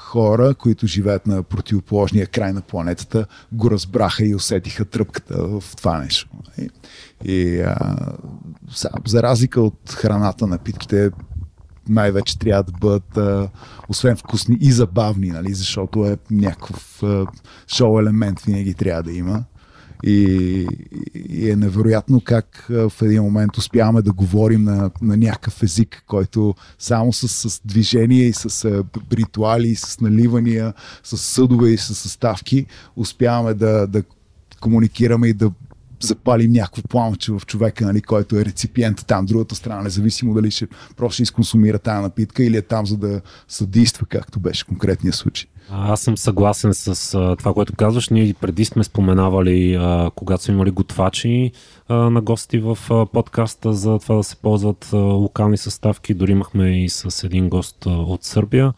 хора, 0.07 0.55
които 0.55 0.87
живеят 0.87 1.27
на 1.27 1.43
противоположния 1.43 2.27
край 2.27 2.53
на 2.53 2.61
планетата, 2.61 3.25
го 3.51 3.71
разбраха 3.71 4.25
и 4.25 4.35
усетиха 4.35 4.85
тръпката 4.85 5.47
в 5.47 5.63
това 5.77 5.97
нещо. 5.97 6.29
И, 6.57 6.69
и 7.23 7.59
а, 7.59 7.97
за 9.07 9.23
разлика 9.23 9.61
от 9.61 9.91
храната, 9.91 10.47
напитките 10.47 11.11
най-вече 11.89 12.39
трябва 12.39 12.63
да 12.63 12.71
бъдат 12.71 13.17
а, 13.17 13.49
освен 13.89 14.15
вкусни 14.15 14.57
и 14.61 14.71
забавни, 14.71 15.27
нали, 15.27 15.53
защото 15.53 16.05
е 16.05 16.17
някакъв 16.31 17.03
а, 17.03 17.25
шоу 17.67 17.99
елемент 17.99 18.41
винаги 18.41 18.73
трябва 18.73 19.03
да 19.03 19.11
има. 19.11 19.43
И, 20.03 20.67
и 21.29 21.49
е 21.49 21.55
невероятно 21.55 22.21
как 22.21 22.65
в 22.69 22.91
един 23.01 23.23
момент 23.23 23.57
успяваме 23.57 24.01
да 24.01 24.13
говорим 24.13 24.63
на, 24.63 24.91
на 25.01 25.17
някакъв 25.17 25.63
език, 25.63 26.03
който 26.07 26.55
само 26.79 27.13
с, 27.13 27.49
с 27.49 27.61
движение 27.65 28.23
и 28.23 28.33
с 28.33 28.83
ритуали, 29.13 29.67
и 29.67 29.75
с 29.75 29.99
наливания, 30.01 30.73
с 31.03 31.17
съдове 31.17 31.69
и 31.69 31.77
с 31.77 31.95
съставки 31.95 32.65
успяваме 32.95 33.53
да, 33.53 33.87
да 33.87 34.03
комуникираме 34.61 35.27
и 35.27 35.33
да 35.33 35.51
запалим 35.99 36.51
някакво 36.51 36.81
пламъче 36.81 37.31
в 37.31 37.41
човека, 37.45 37.85
нали, 37.85 38.01
който 38.01 38.35
е 38.35 38.45
реципиент 38.45 39.05
там, 39.07 39.25
другата 39.25 39.55
страна, 39.55 39.81
независимо 39.81 40.33
дали 40.33 40.51
ще 40.51 40.67
просто 40.97 41.23
изконсумира 41.23 41.79
тази 41.79 42.01
напитка 42.01 42.43
или 42.43 42.57
е 42.57 42.61
там 42.61 42.85
за 42.85 42.97
да 42.97 43.21
съдейства, 43.47 44.05
както 44.05 44.39
беше 44.39 44.65
конкретния 44.65 45.13
случай. 45.13 45.49
Аз 45.71 46.01
съм 46.01 46.17
съгласен 46.17 46.73
с 46.73 47.13
а, 47.13 47.35
това, 47.35 47.53
което 47.53 47.73
казваш. 47.75 48.09
Ние 48.09 48.33
преди 48.41 48.65
сме 48.65 48.83
споменавали, 48.83 49.75
а, 49.75 50.11
когато 50.15 50.43
сме 50.43 50.53
имали 50.53 50.71
готвачи 50.71 51.51
а, 51.87 51.95
на 51.95 52.21
гости 52.21 52.59
в 52.59 52.77
а, 52.89 53.05
подкаста 53.05 53.73
за 53.73 53.99
това 53.99 54.15
да 54.15 54.23
се 54.23 54.35
ползват 54.35 54.89
а, 54.93 54.97
локални 54.97 55.57
съставки. 55.57 56.13
Дори 56.13 56.31
имахме 56.31 56.83
и 56.83 56.89
с 56.89 57.23
един 57.23 57.49
гост 57.49 57.85
а, 57.85 57.89
от 57.89 58.23
Сърбия. 58.23 58.73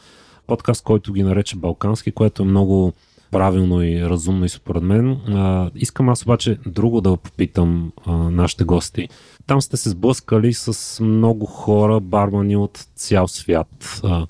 Подкаст, 0.48 0.84
който 0.84 1.14
ги 1.14 1.24
нарече 1.24 1.56
Балкански, 1.56 2.12
което 2.12 2.42
е 2.42 2.46
много 2.46 2.94
правилно 3.32 3.84
и 3.84 4.10
разумно 4.10 4.46
и 4.46 4.50
според 4.50 4.84
мен. 4.84 5.12
А, 5.12 5.70
искам 5.76 6.10
аз 6.10 6.24
обаче 6.24 6.58
друго 6.68 7.02
да 7.02 7.18
попитам 7.18 7.92
а, 8.06 8.12
нашите 8.12 8.64
гости. 8.64 9.10
Там 9.48 9.62
сте 9.62 9.78
се 9.78 9.90
сблъскали 9.90 10.54
с 10.54 11.04
много 11.04 11.46
хора, 11.46 12.00
бармани 12.00 12.56
от 12.56 12.88
цял 12.96 13.28
свят. 13.28 14.02
А, 14.04 14.26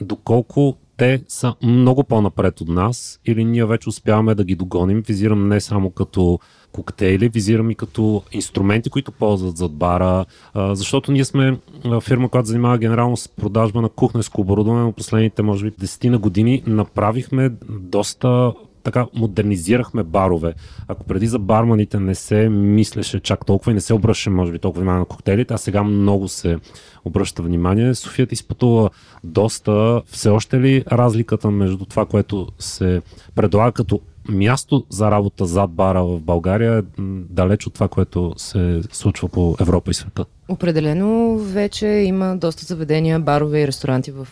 доколко 0.00 0.76
те 0.98 1.22
са 1.28 1.54
много 1.62 2.04
по-напред 2.04 2.60
от 2.60 2.68
нас 2.68 3.20
или 3.26 3.44
ние 3.44 3.64
вече 3.64 3.88
успяваме 3.88 4.34
да 4.34 4.44
ги 4.44 4.54
догоним. 4.54 5.02
Визирам 5.06 5.48
не 5.48 5.60
само 5.60 5.90
като 5.90 6.38
коктейли, 6.72 7.28
визирам 7.28 7.70
и 7.70 7.74
като 7.74 8.22
инструменти, 8.32 8.90
които 8.90 9.12
ползват 9.12 9.56
зад 9.56 9.72
бара, 9.72 10.24
защото 10.54 11.12
ние 11.12 11.24
сме 11.24 11.58
фирма, 12.02 12.28
която 12.28 12.48
занимава 12.48 12.78
генерално 12.78 13.16
с 13.16 13.28
продажба 13.28 13.82
на 13.82 13.88
кухненско 13.88 14.40
оборудване, 14.40 14.82
но 14.82 14.92
последните, 14.92 15.42
може 15.42 15.64
би, 15.64 15.70
10 15.70 16.08
на 16.08 16.18
години 16.18 16.62
направихме 16.66 17.50
доста 17.68 18.52
така 18.88 19.06
модернизирахме 19.14 20.02
барове. 20.02 20.54
Ако 20.88 21.04
преди 21.04 21.26
за 21.26 21.38
барманите 21.38 22.00
не 22.00 22.14
се 22.14 22.48
мислеше 22.48 23.20
чак 23.20 23.46
толкова 23.46 23.72
и 23.72 23.74
не 23.74 23.80
се 23.80 23.94
обръщаше, 23.94 24.30
може 24.30 24.52
би, 24.52 24.58
толкова 24.58 24.80
внимание 24.80 24.98
на 24.98 25.04
коктейлите, 25.04 25.54
а 25.54 25.58
сега 25.58 25.82
много 25.82 26.28
се 26.28 26.58
обръща 27.04 27.42
внимание. 27.42 27.94
София 27.94 28.26
ти 28.26 28.34
изпътува 28.34 28.90
доста. 29.24 30.02
Все 30.06 30.28
още 30.28 30.60
ли 30.60 30.84
разликата 30.92 31.50
между 31.50 31.84
това, 31.84 32.06
което 32.06 32.46
се 32.58 33.02
предлага 33.34 33.72
като 33.72 34.00
място 34.28 34.84
за 34.90 35.10
работа 35.10 35.46
зад 35.46 35.70
бара 35.70 36.04
в 36.04 36.20
България 36.20 36.78
е 36.78 37.02
далеч 37.30 37.66
от 37.66 37.74
това, 37.74 37.88
което 37.88 38.32
се 38.36 38.82
случва 38.92 39.28
по 39.28 39.56
Европа 39.60 39.90
и 39.90 39.94
света? 39.94 40.24
Определено 40.48 41.38
вече 41.38 41.86
има 41.86 42.36
доста 42.36 42.64
заведения, 42.64 43.20
барове 43.20 43.60
и 43.60 43.66
ресторанти 43.66 44.12
в 44.12 44.28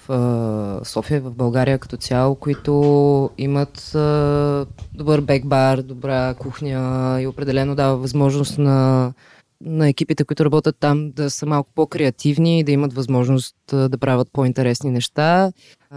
София, 0.84 1.20
в 1.20 1.30
България 1.30 1.78
като 1.78 1.96
цяло, 1.96 2.34
които 2.34 3.30
имат 3.38 3.78
uh, 3.78 4.66
добър 4.94 5.20
бекбар, 5.20 5.82
добра 5.82 6.34
кухня 6.34 7.18
и 7.22 7.26
определено 7.26 7.74
дава 7.74 7.96
възможност 7.96 8.58
на 8.58 9.12
на 9.60 9.88
екипите, 9.88 10.24
които 10.24 10.44
работят 10.44 10.76
там, 10.80 11.10
да 11.10 11.30
са 11.30 11.46
малко 11.46 11.70
по-креативни 11.74 12.58
и 12.58 12.64
да 12.64 12.72
имат 12.72 12.92
възможност 12.92 13.56
да 13.72 13.98
правят 14.00 14.28
по-интересни 14.32 14.90
неща. 14.90 15.52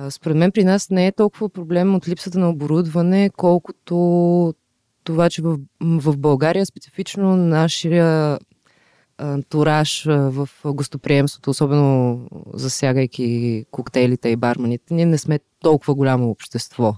Според 0.10 0.38
мен 0.38 0.52
при 0.52 0.64
нас 0.64 0.90
не 0.90 1.08
е 1.08 1.12
толкова 1.12 1.50
проблем 1.50 1.96
от 1.96 2.08
липсата 2.08 2.40
на 2.40 2.50
оборудване, 2.50 3.30
колкото 3.38 4.54
това, 5.04 5.30
че 5.30 5.42
в, 5.42 5.58
в 5.82 6.18
България 6.18 6.66
специфично 6.66 7.36
нашия 7.38 8.40
тураж 9.50 10.06
в 10.06 10.50
гостоприемството, 10.66 11.50
особено 11.50 12.20
засягайки 12.54 13.66
коктейлите 13.72 14.30
и 14.30 14.36
барманите, 14.36 14.94
ние 14.94 15.06
не 15.06 15.18
сме 15.18 15.40
толкова 15.60 15.96
голямо 15.96 16.30
общество. 16.30 16.96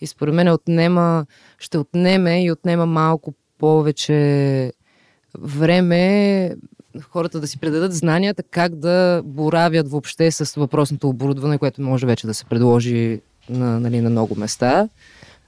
И 0.00 0.06
според 0.06 0.34
мен 0.34 0.48
отнема, 0.48 1.26
ще 1.58 1.78
отнеме 1.78 2.44
и 2.44 2.52
отнема 2.52 2.86
малко 2.86 3.34
повече 3.58 4.72
време 5.38 6.54
хората 7.10 7.40
да 7.40 7.46
си 7.46 7.58
предадат 7.58 7.94
знанията 7.94 8.42
как 8.42 8.74
да 8.74 9.22
боравят 9.24 9.90
въобще 9.90 10.30
с 10.30 10.54
въпросното 10.54 11.08
оборудване, 11.08 11.58
което 11.58 11.82
може 11.82 12.06
вече 12.06 12.26
да 12.26 12.34
се 12.34 12.44
предложи 12.44 13.20
на, 13.50 13.80
нали, 13.80 14.00
на 14.00 14.10
много 14.10 14.34
места. 14.36 14.88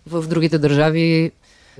В 0.06 0.28
другите 0.28 0.58
държави 0.58 1.30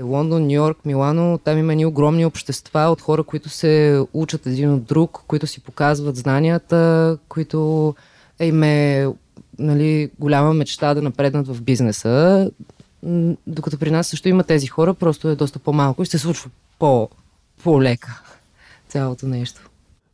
Лондон, 0.02 0.42
Нью 0.42 0.52
Йорк, 0.52 0.84
Милано, 0.84 1.38
там 1.38 1.58
има 1.58 1.74
ни 1.74 1.86
огромни 1.86 2.26
общества 2.26 2.80
от 2.80 3.00
хора, 3.00 3.22
които 3.22 3.48
се 3.48 4.02
учат 4.12 4.46
един 4.46 4.72
от 4.72 4.84
друг, 4.84 5.24
които 5.26 5.46
си 5.46 5.60
показват 5.60 6.16
знанията, 6.16 7.18
които 7.28 7.94
е 8.38 8.46
им 8.46 8.62
е 8.62 9.06
нали, 9.58 10.10
голяма 10.18 10.54
мечта 10.54 10.94
да 10.94 11.02
напреднат 11.02 11.48
в 11.48 11.62
бизнеса. 11.62 12.50
Докато 13.46 13.78
при 13.78 13.90
нас 13.90 14.06
също 14.06 14.28
има 14.28 14.44
тези 14.44 14.66
хора, 14.66 14.94
просто 14.94 15.28
е 15.28 15.36
доста 15.36 15.58
по-малко 15.58 16.02
и 16.02 16.06
се 16.06 16.18
случва 16.18 16.50
по, 16.78 17.08
по-лека 17.64 18.22
цялото 18.88 19.26
нещо. 19.26 19.70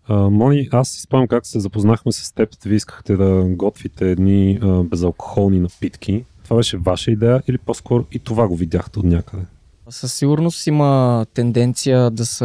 А, 0.09 0.15
Мони, 0.15 0.69
аз 0.73 0.89
си 0.89 1.01
спомням 1.01 1.29
как 1.29 1.47
се 1.47 1.61
запознахме 1.61 2.13
с 2.13 2.33
теб. 2.33 2.49
Вие 2.65 2.77
искахте 2.77 3.17
да 3.17 3.45
готвите 3.49 4.11
едни 4.11 4.59
а, 4.63 4.83
безалкохолни 4.83 5.61
напитки. 5.61 6.25
Това 6.45 6.57
беше 6.57 6.77
ваша 6.77 7.11
идея 7.11 7.43
или 7.49 7.59
по-скоро 7.59 8.05
и 8.13 8.19
това 8.19 8.49
го 8.49 8.57
видяхте 8.57 8.99
от 8.99 9.05
някъде? 9.05 9.43
Със 9.89 10.15
сигурност 10.15 10.67
има 10.67 11.27
тенденция 11.35 12.11
да 12.11 12.27
се 12.27 12.45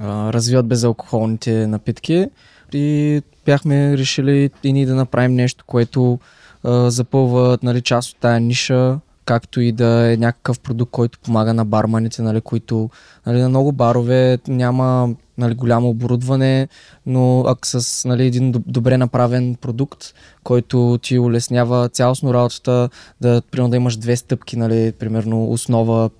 развиват 0.00 0.66
безалкохолните 0.66 1.66
напитки 1.66 2.26
и 2.72 3.22
бяхме 3.44 3.98
решили 3.98 4.50
и 4.62 4.72
ние 4.72 4.86
да 4.86 4.94
направим 4.94 5.34
нещо, 5.34 5.64
което 5.66 6.18
а, 6.64 6.90
запълва 6.90 7.58
нали, 7.62 7.82
част 7.82 8.10
от 8.10 8.16
тая 8.20 8.40
ниша, 8.40 8.98
както 9.30 9.60
и 9.60 9.72
да 9.72 10.12
е 10.12 10.16
някакъв 10.16 10.60
продукт, 10.60 10.90
който 10.90 11.18
помага 11.18 11.54
на 11.54 11.64
барманите, 11.64 12.22
нали, 12.22 12.40
които 12.40 12.90
нали, 13.26 13.40
на 13.40 13.48
много 13.48 13.72
барове 13.72 14.38
няма 14.48 15.14
нали, 15.38 15.54
голямо 15.54 15.88
оборудване, 15.88 16.68
но 17.06 17.40
ако 17.46 17.60
с 17.62 18.08
нали, 18.08 18.26
един 18.26 18.54
добре 18.66 18.96
направен 18.96 19.54
продукт, 19.54 20.04
който 20.44 20.98
ти 21.02 21.18
улеснява 21.18 21.88
цялостно 21.88 22.34
работата, 22.34 22.88
да, 23.20 23.42
примерно 23.50 23.70
да 23.70 23.76
имаш 23.76 23.96
две 23.96 24.16
стъпки, 24.16 24.56
нали, 24.56 24.92
примерно 24.92 25.50
основа 25.50 26.10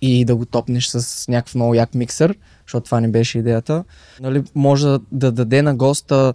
и 0.00 0.24
да 0.24 0.36
го 0.36 0.44
топнеш 0.44 0.86
с 0.86 1.28
някакъв 1.28 1.54
много 1.54 1.74
як 1.74 1.94
миксър, 1.94 2.34
защото 2.66 2.84
това 2.84 3.00
не 3.00 3.08
беше 3.08 3.38
идеята. 3.38 3.84
Нали, 4.20 4.44
може 4.54 4.88
да 5.12 5.32
даде 5.32 5.62
на 5.62 5.74
госта 5.74 6.34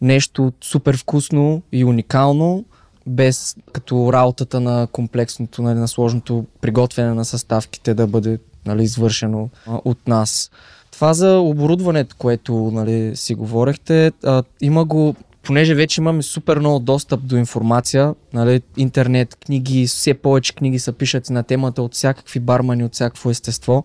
нещо 0.00 0.52
супер 0.64 0.96
вкусно 0.96 1.62
и 1.72 1.84
уникално, 1.84 2.64
без 3.06 3.56
като 3.72 4.12
работата 4.12 4.60
на 4.60 4.88
комплексното, 4.92 5.62
нали, 5.62 5.78
на 5.78 5.88
сложното 5.88 6.44
приготвяне 6.60 7.14
на 7.14 7.24
съставките 7.24 7.94
да 7.94 8.06
бъде 8.06 8.38
нали, 8.66 8.82
извършено 8.82 9.48
а, 9.66 9.78
от 9.84 10.08
нас. 10.08 10.50
Това 10.90 11.14
за 11.14 11.38
оборудването, 11.38 12.16
което 12.18 12.54
нали, 12.54 13.16
си 13.16 13.34
говорехте, 13.34 14.12
а, 14.24 14.42
има 14.60 14.84
го 14.84 15.14
понеже 15.42 15.74
вече 15.74 16.00
имаме 16.00 16.22
супер 16.22 16.58
много 16.58 16.78
достъп 16.78 17.20
до 17.26 17.36
информация, 17.36 18.14
нали, 18.32 18.62
интернет, 18.76 19.36
книги, 19.36 19.86
все 19.86 20.14
повече 20.14 20.54
книги 20.54 20.78
се 20.78 20.92
пишат 20.92 21.30
на 21.30 21.42
темата 21.42 21.82
от 21.82 21.94
всякакви 21.94 22.40
бармани, 22.40 22.84
от 22.84 22.94
всякакво 22.94 23.30
естество 23.30 23.84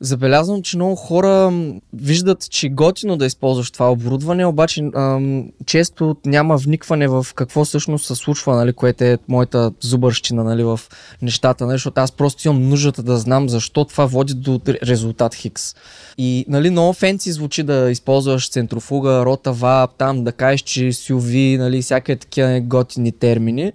забелязвам, 0.00 0.62
че 0.62 0.76
много 0.76 0.96
хора 0.96 1.52
виждат, 1.92 2.50
че 2.50 2.68
готино 2.68 3.16
да 3.16 3.26
използваш 3.26 3.70
това 3.70 3.92
оборудване, 3.92 4.46
обаче 4.46 4.84
ам, 4.94 5.50
често 5.66 6.16
няма 6.26 6.56
вникване 6.56 7.08
в 7.08 7.26
какво 7.34 7.64
всъщност 7.64 8.06
се 8.06 8.14
случва, 8.14 8.56
нали, 8.56 8.72
което 8.72 9.04
е 9.04 9.18
моята 9.28 9.72
зубърщина 9.80 10.44
нали, 10.44 10.64
в 10.64 10.80
нещата, 11.22 11.66
нали, 11.66 11.74
защото 11.74 12.00
аз 12.00 12.12
просто 12.12 12.48
имам 12.48 12.68
нуждата 12.68 13.02
да 13.02 13.16
знам 13.16 13.48
защо 13.48 13.84
това 13.84 14.06
води 14.06 14.34
до 14.34 14.60
резултат 14.66 15.34
Хикс. 15.34 15.74
И 16.18 16.44
нали, 16.48 16.70
много 16.70 16.92
фенци 16.92 17.32
звучи 17.32 17.62
да 17.62 17.90
използваш 17.90 18.50
центрофуга, 18.50 19.24
рота, 19.24 19.52
вап, 19.52 19.90
там 19.98 20.24
да 20.24 20.32
кажеш, 20.32 20.60
че 20.60 20.80
SUV, 20.80 21.58
нали, 21.58 21.82
всякакви 21.82 22.16
такива 22.16 22.60
готини 22.60 23.12
термини 23.12 23.72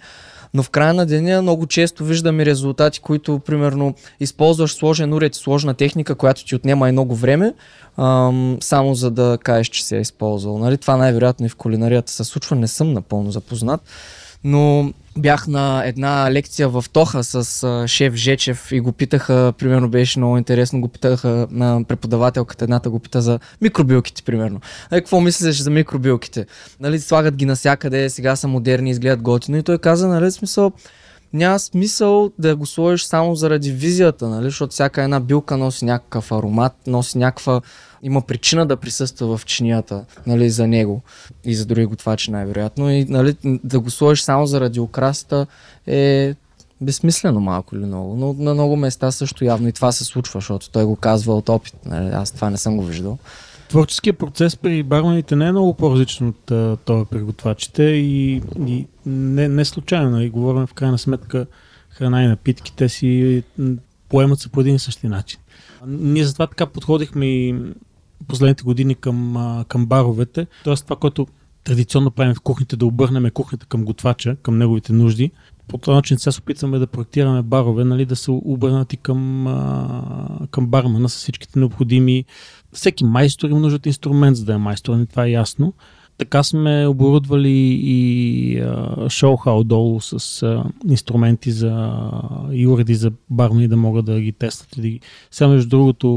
но 0.53 0.63
в 0.63 0.69
края 0.69 0.93
на 0.93 1.05
деня 1.05 1.41
много 1.41 1.67
често 1.67 2.05
виждаме 2.05 2.45
резултати, 2.45 2.99
които 2.99 3.39
примерно 3.39 3.93
използваш 4.19 4.73
сложен 4.73 5.13
уред, 5.13 5.35
сложна 5.35 5.73
техника, 5.73 6.15
която 6.15 6.45
ти 6.45 6.55
отнема 6.55 6.89
и 6.89 6.91
много 6.91 7.15
време, 7.15 7.53
ам, 7.97 8.57
само 8.61 8.95
за 8.95 9.11
да 9.11 9.37
кажеш, 9.43 9.67
че 9.67 9.85
се 9.85 9.97
е 9.97 10.01
използвал. 10.01 10.57
Нали? 10.57 10.77
Това 10.77 10.97
най-вероятно 10.97 11.45
и 11.45 11.49
в 11.49 11.55
кулинарията 11.55 12.11
се 12.11 12.23
случва, 12.23 12.55
не 12.55 12.67
съм 12.67 12.93
напълно 12.93 13.31
запознат 13.31 13.81
но 14.43 14.93
бях 15.17 15.47
на 15.47 15.83
една 15.85 16.31
лекция 16.31 16.69
в 16.69 16.85
Тоха 16.93 17.23
с 17.23 17.63
а, 17.63 17.87
шеф 17.87 18.13
Жечев 18.13 18.71
и 18.71 18.79
го 18.79 18.91
питаха, 18.91 19.53
примерно 19.57 19.89
беше 19.89 20.19
много 20.19 20.37
интересно, 20.37 20.81
го 20.81 20.87
питаха 20.87 21.47
на 21.51 21.83
преподавателката, 21.87 22.65
едната 22.65 22.89
го 22.89 22.99
пита 22.99 23.21
за 23.21 23.39
микробилките, 23.61 24.23
примерно. 24.23 24.59
Нали, 24.91 25.01
какво 25.01 25.21
мислиш 25.21 25.57
за 25.57 25.69
микробилките? 25.69 26.45
Нали, 26.79 26.99
слагат 26.99 27.35
ги 27.35 27.45
насякъде, 27.45 28.09
сега 28.09 28.35
са 28.35 28.47
модерни, 28.47 28.89
изгледат 28.89 29.21
готино 29.21 29.57
и 29.57 29.63
той 29.63 29.77
каза, 29.77 30.07
нали, 30.07 30.31
смисъл, 30.31 30.71
няма 31.33 31.59
смисъл 31.59 32.31
да 32.39 32.55
го 32.55 32.65
сложиш 32.65 33.03
само 33.03 33.35
заради 33.35 33.71
визията, 33.71 34.29
нали? 34.29 34.45
защото 34.45 34.71
всяка 34.71 35.03
една 35.03 35.19
билка 35.19 35.57
носи 35.57 35.85
някакъв 35.85 36.31
аромат, 36.31 36.73
носи 36.87 37.17
някаква... 37.17 37.61
Има 38.03 38.21
причина 38.21 38.65
да 38.65 38.77
присъства 38.77 39.37
в 39.37 39.45
чинията 39.45 40.05
нали, 40.27 40.49
за 40.49 40.67
него 40.67 41.01
и 41.45 41.55
за 41.55 41.65
други 41.65 41.85
готвачи 41.85 42.31
най-вероятно. 42.31 42.91
И 42.91 43.05
нали, 43.05 43.35
да 43.63 43.79
го 43.79 43.89
сложиш 43.89 44.21
само 44.21 44.45
заради 44.45 44.79
украсата 44.79 45.47
е 45.87 46.35
безсмислено 46.81 47.39
малко 47.39 47.75
или 47.75 47.85
много. 47.85 48.15
Но 48.15 48.33
на 48.33 48.53
много 48.53 48.75
места 48.75 49.11
също 49.11 49.45
явно 49.45 49.67
и 49.67 49.71
това 49.71 49.91
се 49.91 50.05
случва, 50.05 50.37
защото 50.37 50.69
той 50.69 50.85
го 50.85 50.95
казва 50.95 51.35
от 51.35 51.49
опит. 51.49 51.75
Нали? 51.85 52.09
Аз 52.13 52.31
това 52.31 52.49
не 52.49 52.57
съм 52.57 52.77
го 52.77 52.83
виждал. 52.83 53.17
Творческият 53.69 54.17
процес 54.17 54.55
при 54.55 54.83
бармените 54.83 55.35
не 55.35 55.47
е 55.47 55.51
много 55.51 55.73
по-различен 55.73 56.27
от 56.27 56.45
това 56.85 57.05
при 57.05 57.19
готвачите 57.19 57.83
и, 57.83 58.41
и 58.67 58.87
не, 59.05 59.47
не 59.47 59.65
случайно, 59.65 60.09
нали, 60.09 60.29
говорим 60.29 60.67
в 60.67 60.73
крайна 60.73 60.97
сметка 60.97 61.45
храна 61.89 62.23
и 62.23 62.27
напитки, 62.27 62.73
те 62.75 62.89
си 62.89 63.43
поемат 64.09 64.39
се 64.39 64.49
по 64.49 64.61
един 64.61 64.75
и 64.75 64.79
същи 64.79 65.07
начин. 65.07 65.39
Ние 65.87 66.23
затова 66.23 66.47
така 66.47 66.65
подходихме 66.65 67.25
и 67.25 67.55
последните 68.27 68.63
години 68.63 68.95
към, 68.95 69.35
към 69.67 69.85
баровете, 69.85 70.47
т.е. 70.63 70.75
това, 70.75 70.95
което 70.95 71.27
традиционно 71.63 72.11
правим 72.11 72.35
в 72.35 72.41
кухните, 72.41 72.75
да 72.75 72.85
обърнем 72.85 73.29
кухнята 73.33 73.65
към 73.65 73.85
готвача, 73.85 74.35
към 74.35 74.57
неговите 74.57 74.93
нужди. 74.93 75.31
По 75.67 75.77
този 75.77 75.95
начин 75.95 76.19
сега 76.19 76.31
се 76.31 76.39
опитваме 76.39 76.79
да 76.79 76.87
проектираме 76.87 77.41
барове, 77.41 77.83
нали, 77.83 78.05
да 78.05 78.15
се 78.15 78.31
обърнат 78.31 78.93
и 78.93 78.97
към, 78.97 79.45
към 80.51 80.67
бармана 80.67 81.09
с 81.09 81.15
всичките 81.15 81.59
необходими 81.59 82.25
всеки 82.73 83.03
майстор 83.03 83.49
има 83.49 83.59
нужда 83.59 83.89
инструмент, 83.89 84.37
за 84.37 84.45
да 84.45 84.53
е 84.53 84.57
майстор, 84.57 84.91
не 84.91 84.97
нали, 84.97 85.07
това 85.07 85.25
е 85.25 85.31
ясно. 85.31 85.73
така 86.17 86.43
сме 86.43 86.87
оборудвали 86.87 87.79
и 87.83 88.63
шоуха 89.09 89.51
отдолу 89.51 90.01
с 90.01 90.43
а, 90.43 90.63
инструменти 90.89 91.51
за 91.51 92.01
и 92.51 92.67
уреди 92.67 92.95
за 92.95 93.11
бармани 93.29 93.67
да 93.67 93.77
могат 93.77 94.05
да 94.05 94.21
ги 94.21 94.31
тестват. 94.31 94.85
Сега, 95.31 95.47
между 95.47 95.69
другото, 95.69 96.09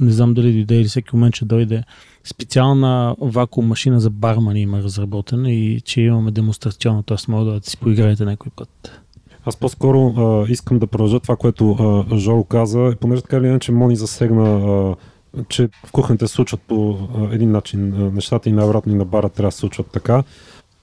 не 0.00 0.10
знам 0.10 0.34
дали 0.34 0.52
дойде 0.52 0.80
или 0.80 0.88
всеки 0.88 1.16
момент 1.16 1.34
ще 1.34 1.44
дойде 1.44 1.82
специална 2.24 3.16
вакуум 3.20 3.66
машина 3.66 4.00
за 4.00 4.10
бармани 4.10 4.60
има 4.60 4.82
разработена 4.82 5.50
и 5.50 5.80
че 5.80 6.00
имаме 6.00 6.30
демонстрационно, 6.30 7.02
т.е. 7.02 7.16
може 7.28 7.50
да 7.50 7.70
си 7.70 7.76
поиграете 7.76 8.24
някой 8.24 8.52
път. 8.56 9.00
Аз 9.44 9.56
по-скоро 9.56 10.14
а, 10.16 10.52
искам 10.52 10.78
да 10.78 10.86
продължа 10.86 11.20
това, 11.20 11.36
което 11.36 11.70
а, 12.10 12.18
Жоро 12.18 12.44
каза, 12.44 12.94
понеже 13.00 13.22
така 13.22 13.36
или 13.36 13.46
иначе 13.46 13.72
Мони 13.72 13.96
засегна 13.96 14.50
а, 14.50 14.94
че 15.48 15.68
в 15.86 15.92
кухнята 15.92 16.28
се 16.28 16.34
случват 16.34 16.60
по 16.60 16.98
а, 17.16 17.34
един 17.34 17.50
начин 17.50 17.92
а, 17.92 18.10
нещата 18.10 18.48
и 18.48 18.52
най-вероятно 18.52 18.92
и 18.92 18.96
на 18.96 19.04
бара 19.04 19.28
трябва 19.28 19.48
да 19.48 19.52
се 19.52 19.58
случват 19.58 19.86
така. 19.86 20.22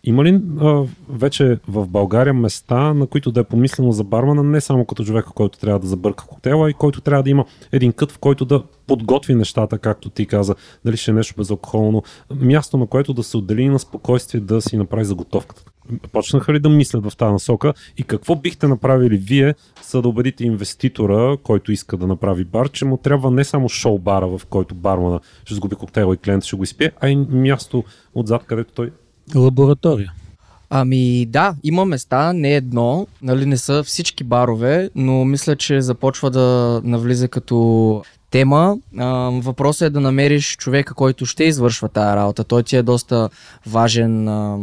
Има 0.03 0.23
ли 0.23 0.41
а, 0.59 0.83
вече 1.09 1.59
в 1.67 1.87
България 1.87 2.33
места, 2.33 2.93
на 2.93 3.07
които 3.07 3.31
да 3.31 3.39
е 3.39 3.43
помислено 3.43 3.91
за 3.91 4.03
бармана, 4.03 4.43
не 4.43 4.61
само 4.61 4.85
като 4.85 5.03
човека, 5.03 5.31
който 5.31 5.59
трябва 5.59 5.79
да 5.79 5.87
забърка 5.87 6.23
хотела, 6.23 6.69
и 6.69 6.73
който 6.73 7.01
трябва 7.01 7.23
да 7.23 7.29
има 7.29 7.45
един 7.71 7.93
кът, 7.93 8.11
в 8.11 8.19
който 8.19 8.45
да 8.45 8.63
подготви 8.87 9.35
нещата, 9.35 9.77
както 9.77 10.09
ти 10.09 10.25
каза, 10.25 10.55
дали 10.85 10.97
ще 10.97 11.11
е 11.11 11.13
нещо 11.13 11.33
безалкохолно, 11.37 12.03
място, 12.35 12.77
на 12.77 12.87
което 12.87 13.13
да 13.13 13.23
се 13.23 13.37
отдели 13.37 13.69
на 13.69 13.79
спокойствие 13.79 14.41
да 14.41 14.61
си 14.61 14.77
направи 14.77 15.05
заготовката. 15.05 15.63
Почнаха 16.11 16.53
ли 16.53 16.59
да 16.59 16.69
мислят 16.69 17.03
в 17.03 17.17
тази 17.17 17.31
насока 17.31 17.73
и 17.97 18.03
какво 18.03 18.35
бихте 18.35 18.67
направили 18.67 19.17
вие, 19.17 19.55
за 19.91 20.01
да 20.01 20.09
убедите 20.09 20.43
инвеститора, 20.43 21.37
който 21.43 21.71
иска 21.71 21.97
да 21.97 22.07
направи 22.07 22.45
бар, 22.45 22.69
че 22.69 22.85
му 22.85 22.97
трябва 22.97 23.31
не 23.31 23.43
само 23.43 23.69
шоу 23.69 23.99
бара, 23.99 24.27
в 24.27 24.41
който 24.45 24.75
бармана 24.75 25.19
ще 25.45 25.55
сгуби 25.55 25.75
коктейла 25.75 26.13
и 26.13 26.17
клиент 26.17 26.43
ще 26.43 26.55
го 26.55 26.63
изпие, 26.63 26.91
а 27.01 27.09
и 27.09 27.15
място 27.15 27.83
отзад, 28.15 28.43
където 28.45 28.73
той 28.73 28.91
Лаборатория. 29.35 30.13
Ами 30.69 31.25
да, 31.25 31.55
има 31.63 31.85
места, 31.85 32.33
не 32.33 32.55
едно, 32.55 33.07
нали 33.21 33.45
не 33.45 33.57
са 33.57 33.83
всички 33.83 34.23
барове, 34.23 34.89
но 34.95 35.25
мисля, 35.25 35.55
че 35.55 35.81
започва 35.81 36.29
да 36.29 36.81
навлиза 36.83 37.27
като 37.27 38.03
тема. 38.31 38.77
Въпросът 39.31 39.81
е 39.81 39.89
да 39.89 39.99
намериш 39.99 40.57
човека, 40.57 40.93
който 40.93 41.25
ще 41.25 41.43
извършва 41.43 41.89
тази 41.89 42.15
работа. 42.15 42.43
Той 42.43 42.63
ти 42.63 42.75
е 42.75 42.83
доста 42.83 43.29
важен 43.67 44.27
а, 44.27 44.57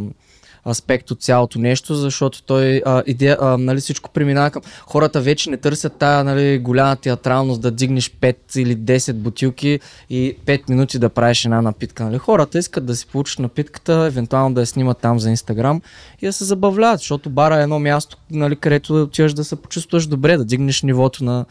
аспект 0.67 1.11
от 1.11 1.21
цялото 1.21 1.59
нещо, 1.59 1.95
защото 1.95 2.43
той 2.43 2.81
а, 2.85 3.03
идея, 3.05 3.37
а, 3.41 3.57
нали, 3.57 3.79
всичко 3.79 4.09
преминава 4.09 4.51
към... 4.51 4.61
Хората 4.85 5.21
вече 5.21 5.49
не 5.49 5.57
търсят 5.57 5.93
тая 5.93 6.23
нали, 6.23 6.59
голяма 6.59 6.95
театралност 6.95 7.61
да 7.61 7.71
дигнеш 7.71 8.11
5 8.11 8.57
или 8.57 8.77
10 8.77 9.13
бутилки 9.13 9.79
и 10.09 10.35
5 10.45 10.69
минути 10.69 10.99
да 10.99 11.09
правиш 11.09 11.45
една 11.45 11.61
напитка. 11.61 12.03
Нали. 12.03 12.17
Хората 12.17 12.59
искат 12.59 12.85
да 12.85 12.95
си 12.95 13.07
получат 13.07 13.39
напитката, 13.39 13.93
евентуално 13.93 14.55
да 14.55 14.61
я 14.61 14.67
снимат 14.67 14.97
там 14.97 15.19
за 15.19 15.29
Инстаграм 15.29 15.81
и 16.21 16.25
да 16.25 16.33
се 16.33 16.43
забавляват, 16.43 16.99
защото 16.99 17.29
бара 17.29 17.59
е 17.59 17.63
едно 17.63 17.79
място, 17.79 18.17
нали, 18.31 18.55
където 18.55 18.93
да 18.93 19.03
отиваш 19.03 19.33
да 19.33 19.43
се 19.43 19.55
почувстваш 19.55 20.07
добре, 20.07 20.37
да 20.37 20.45
дигнеш 20.45 20.81
нивото 20.81 21.23
на 21.23 21.45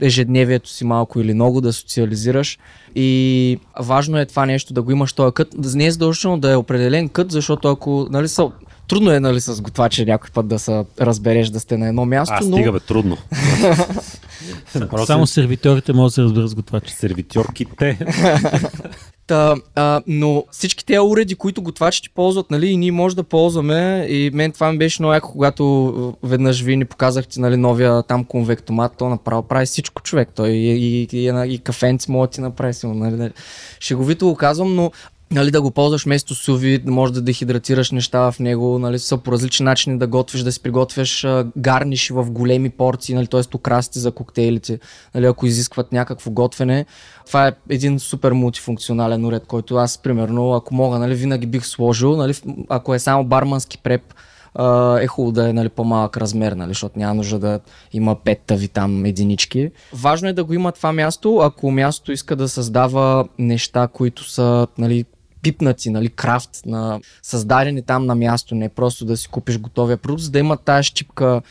ежедневието 0.00 0.70
си 0.70 0.84
малко 0.84 1.20
или 1.20 1.34
много, 1.34 1.60
да 1.60 1.72
социализираш. 1.72 2.58
И 2.94 3.58
важно 3.80 4.18
е 4.18 4.26
това 4.26 4.46
нещо 4.46 4.74
да 4.74 4.82
го 4.82 4.90
имаш 4.90 5.12
този 5.12 5.34
кът. 5.34 5.54
Не 5.74 5.86
е 5.86 5.90
задължително 5.90 6.38
да 6.38 6.52
е 6.52 6.56
определен 6.56 7.08
кът, 7.08 7.30
защото 7.30 7.68
ако 7.68 8.06
нали, 8.10 8.28
са 8.28 8.50
Трудно 8.90 9.10
е 9.10 9.20
нали, 9.20 9.40
с 9.40 9.60
готвача 9.60 10.04
някой 10.04 10.30
път 10.34 10.48
да 10.48 10.58
се 10.58 10.84
разбереш 11.00 11.48
да 11.48 11.60
сте 11.60 11.76
на 11.76 11.88
едно 11.88 12.04
място. 12.04 12.34
А, 12.40 12.44
но... 12.44 12.56
стига 12.56 12.72
бе, 12.72 12.80
трудно. 12.80 13.16
Само 15.06 15.26
сервиторите 15.26 15.92
могат 15.92 16.10
да 16.10 16.14
се 16.14 16.22
разберат 16.22 16.50
с 16.50 16.54
готвачи. 16.54 16.92
Сервитьорките. 16.92 17.98
Та, 19.30 19.54
а, 19.74 20.02
но 20.06 20.44
всички 20.50 20.86
тези 20.86 20.98
уреди, 20.98 21.34
които 21.34 21.62
готвачите 21.62 22.08
ползват, 22.14 22.50
нали, 22.50 22.66
и 22.66 22.76
ние 22.76 22.92
може 22.92 23.16
да 23.16 23.22
ползваме, 23.22 24.06
и 24.08 24.30
мен 24.34 24.52
това 24.52 24.72
ми 24.72 24.78
беше 24.78 25.02
много 25.02 25.12
яко, 25.14 25.32
когато 25.32 26.14
веднъж 26.22 26.62
ви 26.62 26.76
ни 26.76 26.84
показахте 26.84 27.40
нали, 27.40 27.56
новия 27.56 28.02
там 28.02 28.24
конвектомат, 28.24 28.92
то 28.98 29.08
направо 29.08 29.42
прави 29.42 29.66
всичко 29.66 30.02
човек. 30.02 30.28
Той 30.34 30.50
и, 30.50 30.72
и, 30.72 31.08
и, 31.12 31.28
и, 31.28 31.54
и 31.54 31.58
кафенци 31.58 32.10
може 32.10 32.28
да 32.28 32.32
ти 32.32 32.40
направи 32.40 32.74
силно. 32.74 32.94
Нали. 32.94 33.30
Шеговито 33.80 34.26
го 34.26 34.34
казвам, 34.36 34.74
но 34.74 34.92
нали, 35.32 35.50
да 35.50 35.62
го 35.62 35.70
ползваш 35.70 36.04
вместо 36.04 36.34
суви, 36.34 36.78
да 36.78 36.92
можеш 36.92 37.14
да 37.14 37.20
дехидратираш 37.20 37.90
неща 37.90 38.32
в 38.32 38.38
него, 38.38 38.78
нали, 38.78 38.98
са 38.98 39.18
по 39.18 39.32
различни 39.32 39.64
начини 39.64 39.98
да 39.98 40.06
готвиш, 40.06 40.42
да 40.42 40.52
си 40.52 40.62
приготвяш 40.62 41.26
гарниши 41.58 42.12
в 42.12 42.30
големи 42.30 42.70
порции, 42.70 43.14
нали, 43.14 43.26
т.е. 43.26 43.56
украсите 43.56 43.98
за 43.98 44.12
коктейлите, 44.12 44.78
нали, 45.14 45.26
ако 45.26 45.46
изискват 45.46 45.92
някакво 45.92 46.30
готвене. 46.30 46.86
Това 47.26 47.48
е 47.48 47.52
един 47.68 47.98
супер 47.98 48.32
мултифункционален 48.32 49.24
уред, 49.24 49.46
който 49.46 49.76
аз, 49.76 49.98
примерно, 49.98 50.52
ако 50.52 50.74
мога, 50.74 50.98
нали, 50.98 51.14
винаги 51.14 51.46
бих 51.46 51.66
сложил, 51.66 52.16
нали, 52.16 52.34
ако 52.68 52.94
е 52.94 52.98
само 52.98 53.24
бармански 53.24 53.78
преп, 53.78 54.14
е 55.00 55.06
хубаво 55.06 55.32
да 55.32 55.48
е 55.48 55.52
нали, 55.52 55.68
по-малък 55.68 56.16
размер, 56.16 56.52
нали, 56.52 56.70
защото 56.70 56.98
няма 56.98 57.14
нужда 57.14 57.38
да 57.38 57.60
има 57.92 58.14
пет 58.14 58.40
тави 58.46 58.68
там 58.68 59.04
единички. 59.04 59.70
Важно 59.92 60.28
е 60.28 60.32
да 60.32 60.44
го 60.44 60.54
има 60.54 60.72
това 60.72 60.92
място, 60.92 61.38
ако 61.38 61.70
място 61.70 62.12
иска 62.12 62.36
да 62.36 62.48
създава 62.48 63.28
неща, 63.38 63.88
които 63.92 64.30
са 64.30 64.66
нали, 64.78 65.04
пипнати, 65.42 65.90
нали, 65.90 66.08
крафт, 66.08 66.50
на, 66.66 67.00
създадени 67.22 67.82
там 67.82 68.06
на 68.06 68.14
място, 68.14 68.54
не 68.54 68.68
просто 68.68 69.04
да 69.04 69.16
си 69.16 69.28
купиш 69.28 69.58
готовия 69.58 69.96
продукт, 69.96 70.22
за 70.22 70.30
да 70.30 70.38
има 70.38 70.56
тази 70.56 70.82
щипка 70.82 71.42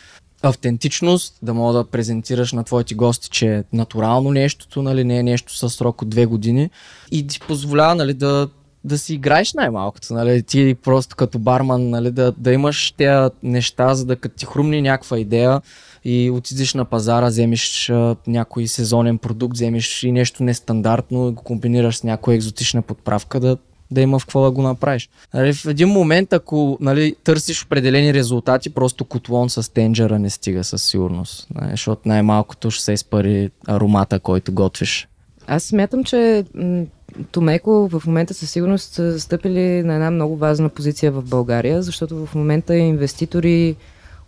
автентичност, 0.44 1.36
да 1.42 1.54
мога 1.54 1.74
да 1.74 1.84
презентираш 1.84 2.54
на 2.54 2.64
твоите 2.64 2.96
гости, 2.96 3.30
че 3.30 3.56
е 3.56 3.64
натурално 3.74 4.32
нещото, 4.32 4.82
нали, 4.82 5.04
не 5.04 5.20
е 5.20 5.24
нещо 5.24 5.56
със 5.56 5.76
срок 5.76 6.02
от 6.02 6.10
две 6.10 6.26
години 6.26 6.70
и 7.12 7.28
ти 7.28 7.40
позволява 7.40 7.96
нали, 7.96 8.14
да, 8.14 8.50
да 8.84 8.98
си 8.98 9.14
играеш 9.14 9.54
най-малкото. 9.54 10.14
Нали, 10.14 10.44
ти 10.44 10.76
просто 10.84 11.16
като 11.16 11.40
барман 11.40 11.90
нали, 11.90 12.12
да, 12.12 12.32
да 12.38 12.54
имаш 12.54 12.92
тези 12.92 13.30
неща, 13.44 13.94
за 13.96 14.06
да 14.06 14.16
като 14.16 14.36
ти 14.36 14.46
хрумни 14.46 14.82
някаква 14.82 15.20
идея 15.20 15.62
и 16.04 16.30
отидеш 16.30 16.74
на 16.74 16.86
пазара, 16.86 17.28
вземеш 17.28 17.90
а, 17.90 18.16
някой 18.28 18.68
сезонен 18.68 19.18
продукт, 19.18 19.54
вземеш 19.54 20.04
и 20.04 20.12
нещо 20.12 20.44
нестандартно 20.44 21.30
и 21.30 21.32
го 21.32 21.44
комбинираш 21.44 21.98
с 21.98 22.04
някоя 22.04 22.36
екзотична 22.36 22.82
подправка, 22.82 23.40
да 23.40 23.58
да 23.92 24.02
има 24.02 24.20
в 24.20 24.26
какво 24.26 24.44
да 24.44 24.52
го 24.52 24.62
направиш. 24.62 25.10
Нали, 25.34 25.54
в 25.54 25.66
един 25.66 25.90
момент, 25.90 26.34
ако 26.34 26.78
нали, 26.82 27.16
търсиш 27.24 27.64
определени 27.66 28.14
резултати, 28.14 28.70
просто 28.70 29.06
котлон 29.06 29.50
с 29.50 29.74
тенджера 29.74 30.20
не 30.20 30.30
стига 30.30 30.64
със 30.64 30.84
сигурност. 30.84 31.48
Нали, 31.56 31.72
защото 31.72 32.02
най-малкото 32.06 32.72
ще 32.72 32.84
се 32.84 32.94
изпари 32.94 33.50
аромата, 33.68 34.20
който 34.20 34.54
готвиш. 34.54 35.08
Аз 35.48 35.64
смятам, 35.64 36.04
че 36.04 36.46
Томеко 37.32 37.90
в 37.92 38.04
момента 38.08 38.34
със 38.34 38.52
сигурност 38.52 38.94
са 38.94 39.20
стъпили 39.20 39.84
на 39.84 39.94
една 39.94 40.12
много 40.12 40.38
важна 40.38 40.70
позиция 40.70 41.12
в 41.12 41.24
България, 41.24 41.84
защото 41.84 42.26
в 42.26 42.36
момента 42.36 42.76
инвеститори, 42.76 43.76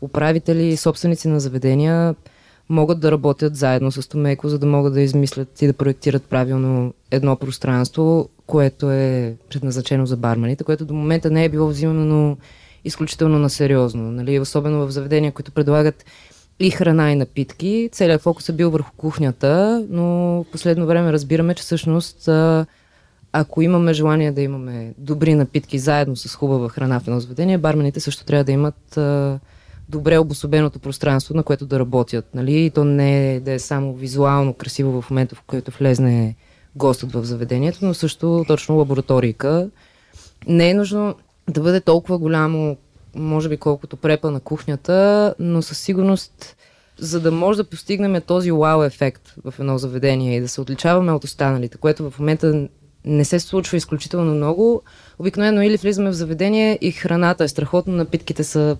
управители 0.01 0.63
и 0.63 0.77
собственици 0.77 1.27
на 1.27 1.39
заведения 1.39 2.15
могат 2.69 2.99
да 2.99 3.11
работят 3.11 3.55
заедно 3.55 3.91
с 3.91 4.07
Томеко, 4.09 4.49
за 4.49 4.59
да 4.59 4.65
могат 4.65 4.93
да 4.93 5.01
измислят 5.01 5.61
и 5.61 5.67
да 5.67 5.73
проектират 5.73 6.23
правилно 6.23 6.93
едно 7.11 7.35
пространство, 7.35 8.29
което 8.51 8.91
е 8.91 9.35
предназначено 9.49 10.05
за 10.05 10.17
барманите, 10.17 10.63
което 10.63 10.85
до 10.85 10.93
момента 10.93 11.31
не 11.31 11.45
е 11.45 11.49
било 11.49 11.67
взимано 11.67 12.37
изключително 12.85 13.39
на 13.39 13.49
сериозно. 13.49 14.11
Нали? 14.11 14.39
Особено 14.39 14.87
в 14.87 14.91
заведения, 14.91 15.31
които 15.31 15.51
предлагат 15.51 16.05
и 16.59 16.71
храна 16.71 17.11
и 17.11 17.15
напитки. 17.15 17.89
Целият 17.91 18.21
фокус 18.21 18.49
е 18.49 18.53
бил 18.53 18.71
върху 18.71 18.91
кухнята, 18.97 19.85
но 19.89 20.03
в 20.43 20.45
последно 20.51 20.85
време 20.85 21.13
разбираме, 21.13 21.53
че 21.53 21.63
всъщност 21.63 22.29
ако 23.33 23.61
имаме 23.61 23.93
желание 23.93 24.31
да 24.31 24.41
имаме 24.41 24.93
добри 24.97 25.35
напитки 25.35 25.79
заедно 25.79 26.15
с 26.15 26.35
хубава 26.35 26.69
храна 26.69 26.99
в 26.99 27.07
едно 27.07 27.19
заведение, 27.19 27.57
бармените 27.57 27.99
също 27.99 28.25
трябва 28.25 28.43
да 28.43 28.51
имат 28.51 28.99
добре 29.89 30.17
обособеното 30.17 30.79
пространство, 30.79 31.35
на 31.35 31.43
което 31.43 31.65
да 31.65 31.79
работят. 31.79 32.35
Нали? 32.35 32.65
И 32.65 32.69
то 32.69 32.83
не 32.83 33.35
е 33.35 33.39
да 33.39 33.51
е 33.51 33.59
само 33.59 33.93
визуално 33.93 34.53
красиво 34.53 35.01
в 35.01 35.09
момента, 35.09 35.35
в 35.35 35.41
който 35.41 35.71
влезне 35.79 36.35
гостът 36.75 37.11
в 37.11 37.23
заведението, 37.23 37.79
но 37.81 37.93
също 37.93 38.45
точно 38.47 38.77
лабораторика. 38.77 39.69
Не 40.47 40.69
е 40.69 40.73
нужно 40.73 41.15
да 41.49 41.61
бъде 41.61 41.81
толкова 41.81 42.17
голямо, 42.17 42.77
може 43.15 43.49
би 43.49 43.57
колкото 43.57 43.97
препа 43.97 44.31
на 44.31 44.39
кухнята, 44.39 45.33
но 45.39 45.61
със 45.61 45.79
сигурност 45.79 46.55
за 46.97 47.19
да 47.19 47.31
може 47.31 47.57
да 47.57 47.69
постигнем 47.69 48.21
този 48.21 48.51
вау 48.51 48.83
ефект 48.83 49.33
в 49.43 49.53
едно 49.59 49.77
заведение 49.77 50.37
и 50.37 50.41
да 50.41 50.47
се 50.47 50.61
отличаваме 50.61 51.11
от 51.11 51.23
останалите, 51.23 51.77
което 51.77 52.11
в 52.11 52.19
момента 52.19 52.67
не 53.05 53.25
се 53.25 53.39
случва 53.39 53.77
изключително 53.77 54.35
много. 54.35 54.81
Обикновено 55.19 55.61
или 55.61 55.77
влизаме 55.77 56.09
в 56.09 56.13
заведение 56.13 56.77
и 56.81 56.91
храната 56.91 57.43
е 57.43 57.47
страхотно, 57.47 57.93
напитките 57.93 58.43
са 58.43 58.77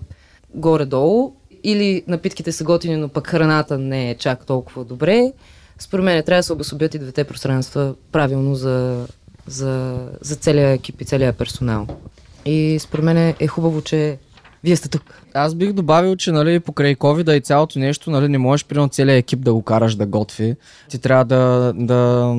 горе-долу, 0.54 1.34
или 1.64 2.02
напитките 2.06 2.52
са 2.52 2.64
готини, 2.64 2.96
но 2.96 3.08
пък 3.08 3.26
храната 3.26 3.78
не 3.78 4.10
е 4.10 4.14
чак 4.14 4.46
толкова 4.46 4.84
добре. 4.84 5.32
Според 5.78 6.04
мен 6.04 6.22
трябва 6.22 6.38
да 6.38 6.42
се 6.42 6.52
обособят 6.52 6.94
и 6.94 6.98
двете 6.98 7.24
пространства 7.24 7.94
правилно 8.12 8.54
за, 8.54 9.06
за, 9.46 9.98
за 10.20 10.36
целия 10.36 10.70
екип 10.70 11.00
и 11.00 11.04
целия 11.04 11.32
персонал. 11.32 11.86
И 12.44 12.78
според 12.80 13.04
мен 13.04 13.34
е 13.40 13.46
хубаво, 13.46 13.82
че 13.82 14.18
Вие 14.64 14.76
сте 14.76 14.88
тук. 14.88 15.02
Аз 15.34 15.54
бих 15.54 15.72
добавил, 15.72 16.16
че 16.16 16.32
нали, 16.32 16.60
покрай 16.60 16.94
COVID 16.94 17.32
и 17.32 17.40
цялото 17.40 17.78
нещо, 17.78 18.10
нали, 18.10 18.28
не 18.28 18.38
можеш 18.38 18.66
примерно 18.66 18.88
целият 18.88 19.18
екип 19.18 19.40
да 19.40 19.54
го 19.54 19.62
караш 19.62 19.94
да 19.94 20.06
готви. 20.06 20.56
Ти 20.88 20.98
трябва 20.98 21.24
да, 21.24 21.72
да, 21.76 22.34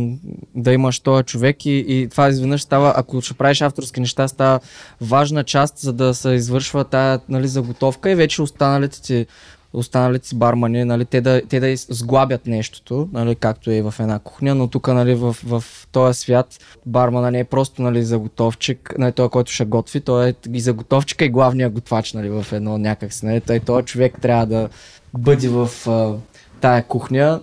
да 0.56 0.74
имаш 0.74 1.00
този 1.00 1.24
човек 1.24 1.66
и, 1.66 1.86
и 1.88 2.08
това 2.10 2.30
изведнъж 2.30 2.62
става, 2.62 2.94
ако 2.96 3.22
ще 3.22 3.34
правиш 3.34 3.62
авторски 3.62 4.00
неща, 4.00 4.28
става 4.28 4.60
важна 5.02 5.44
част, 5.44 5.78
за 5.78 5.94
да 5.94 6.14
се 6.14 6.30
извършва 6.30 6.84
тая 6.84 7.20
нали, 7.30 7.48
заготовка 7.48 8.12
и 8.12 8.16
вече 8.16 8.42
останалите 8.42 9.02
ти 9.02 9.26
останалите 9.74 10.28
си 10.28 10.36
бармани, 10.36 10.86
нали, 10.86 11.06
те, 11.06 11.22
да, 11.22 11.42
те 11.50 11.60
да 11.60 11.78
сглабят 11.78 12.48
нещото, 12.48 13.10
нали, 13.14 13.36
както 13.36 13.72
е 13.72 13.82
в 13.82 13.96
една 14.00 14.20
кухня, 14.20 14.56
но 14.56 14.68
тук 14.68 14.88
нали, 14.88 15.16
в, 15.16 15.36
в 15.46 15.64
този 15.92 16.20
свят 16.20 16.60
бармана 16.86 17.32
не 17.32 17.40
е 17.40 17.44
просто 17.44 17.82
нали, 17.82 18.04
заготовчик, 18.04 18.94
нали, 18.98 19.12
той, 19.12 19.30
който 19.30 19.52
ще 19.52 19.66
готви, 19.66 20.02
той 20.02 20.30
е 20.30 20.34
и 20.54 20.60
заготовчика 20.60 21.26
и 21.26 21.30
главния 21.30 21.70
готвач 21.70 22.14
нали, 22.14 22.30
в 22.30 22.46
едно 22.52 22.78
някакси. 22.78 23.26
Нали, 23.26 23.42
той, 23.42 23.60
този 23.60 23.86
човек 23.86 24.22
трябва 24.22 24.46
да 24.46 24.70
бъде 25.14 25.50
в 25.50 25.70
а, 25.88 26.16
тая 26.62 26.84
кухня, 26.84 27.42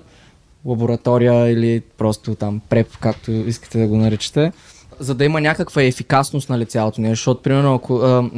лаборатория 0.64 1.48
или 1.48 1.82
просто 1.98 2.34
там 2.34 2.60
преп, 2.68 2.98
както 3.00 3.30
искате 3.30 3.78
да 3.78 3.86
го 3.86 3.96
наричате 3.96 4.52
за 5.00 5.14
да 5.14 5.24
има 5.24 5.40
някаква 5.40 5.82
ефикасност 5.82 6.48
на 6.48 6.66
цялото 6.66 7.00
нещо, 7.00 7.12
защото 7.12 7.42
примерно 7.42 7.74
ако, 7.74 7.96
а, 7.96 8.30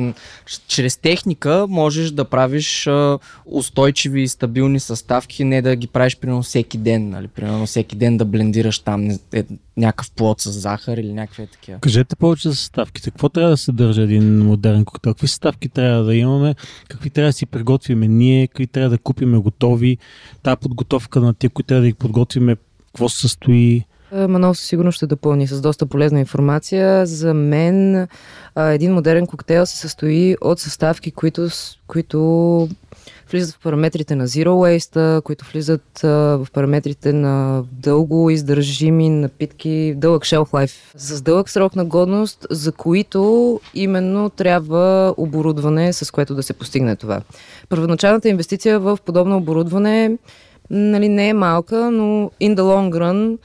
чрез 0.69 0.97
техника 0.97 1.67
можеш 1.69 2.11
да 2.11 2.25
правиш 2.25 2.87
а, 2.87 3.19
устойчиви 3.47 4.23
и 4.23 4.29
стабилни 4.29 4.81
съставки, 4.81 5.45
не 5.45 5.63
да 5.63 5.77
ги 5.77 5.87
правиш 5.87 6.17
примерно 6.17 6.43
всеки 6.43 6.79
ден, 6.79 7.09
нали? 7.09 7.29
примерно 7.29 7.67
всеки 7.67 7.97
ден 7.97 8.17
да 8.17 8.25
блендираш 8.25 8.79
там 8.79 9.11
е, 9.33 9.45
някакъв 9.77 10.11
плод 10.11 10.41
с 10.41 10.51
захар 10.51 10.97
или 10.99 11.13
някакви 11.13 11.47
такива. 11.47 11.79
Кажете 11.79 12.17
повече 12.17 12.49
за 12.49 12.57
съставките. 12.57 13.11
Какво 13.11 13.29
трябва 13.29 13.51
да 13.51 13.57
се 13.57 13.73
държа 13.73 14.03
един 14.03 14.45
модерен 14.45 14.85
коктейл? 14.85 15.15
Какви 15.15 15.29
съставки 15.29 15.69
трябва 15.69 16.05
да 16.05 16.15
имаме? 16.15 16.55
Какви 16.89 17.11
трябва 17.11 17.29
да 17.29 17.33
си 17.33 17.47
приготвиме 17.47 18.09
ние? 18.09 18.47
Какви 18.47 18.67
трябва 18.67 18.91
да 18.91 18.99
купиме 18.99 19.39
готови? 19.39 19.99
Та 20.43 20.57
подготовка 20.57 21.21
на 21.21 21.35
тия, 21.35 21.51
които 21.51 21.67
трябва 21.67 21.83
да 21.83 21.89
ги 21.89 21.95
подготвиме, 21.95 22.57
какво 22.87 23.09
се 23.09 23.21
състои? 23.21 23.85
Е, 24.15 24.27
Манол 24.27 24.55
със 24.55 24.67
сигурност 24.67 24.97
ще 24.97 25.07
допълни 25.07 25.47
с 25.47 25.61
доста 25.61 25.87
полезна 25.87 26.21
информация. 26.21 27.07
За 27.07 27.35
мен 27.35 28.09
един 28.57 28.95
модерен 28.95 29.27
коктейл 29.27 29.67
се 29.67 29.77
състои 29.77 30.37
от 30.41 30.61
съставки, 30.61 31.11
които, 31.11 31.49
които 31.87 32.69
влизат 33.31 33.55
в 33.55 33.63
параметрите 33.63 34.15
на 34.15 34.29
Zero 34.29 34.49
Waste, 34.49 35.23
които 35.23 35.45
влизат 35.53 36.01
в 36.03 36.47
параметрите 36.53 37.13
на 37.13 37.65
дълго 37.73 38.31
издържими 38.31 39.09
напитки, 39.09 39.95
дълъг 39.97 40.23
shelf 40.23 40.51
life, 40.51 40.93
с 40.97 41.23
дълъг 41.23 41.51
срок 41.51 41.77
на 41.77 41.85
годност, 41.85 42.47
за 42.51 42.73
които 42.73 43.61
именно 43.75 44.31
трябва 44.31 45.15
оборудване, 45.17 45.93
с 45.93 46.11
което 46.11 46.35
да 46.35 46.43
се 46.43 46.53
постигне 46.53 46.97
това. 46.97 47.21
Първоначалната 47.69 48.29
инвестиция 48.29 48.81
в 48.81 48.99
подобно 49.05 49.37
оборудване 49.37 50.19
нали, 50.71 51.09
не 51.09 51.29
е 51.29 51.35
малка, 51.35 51.91
но 51.91 52.31
in 52.41 52.55
the 52.55 52.61
long 52.61 52.91
run 52.91 53.39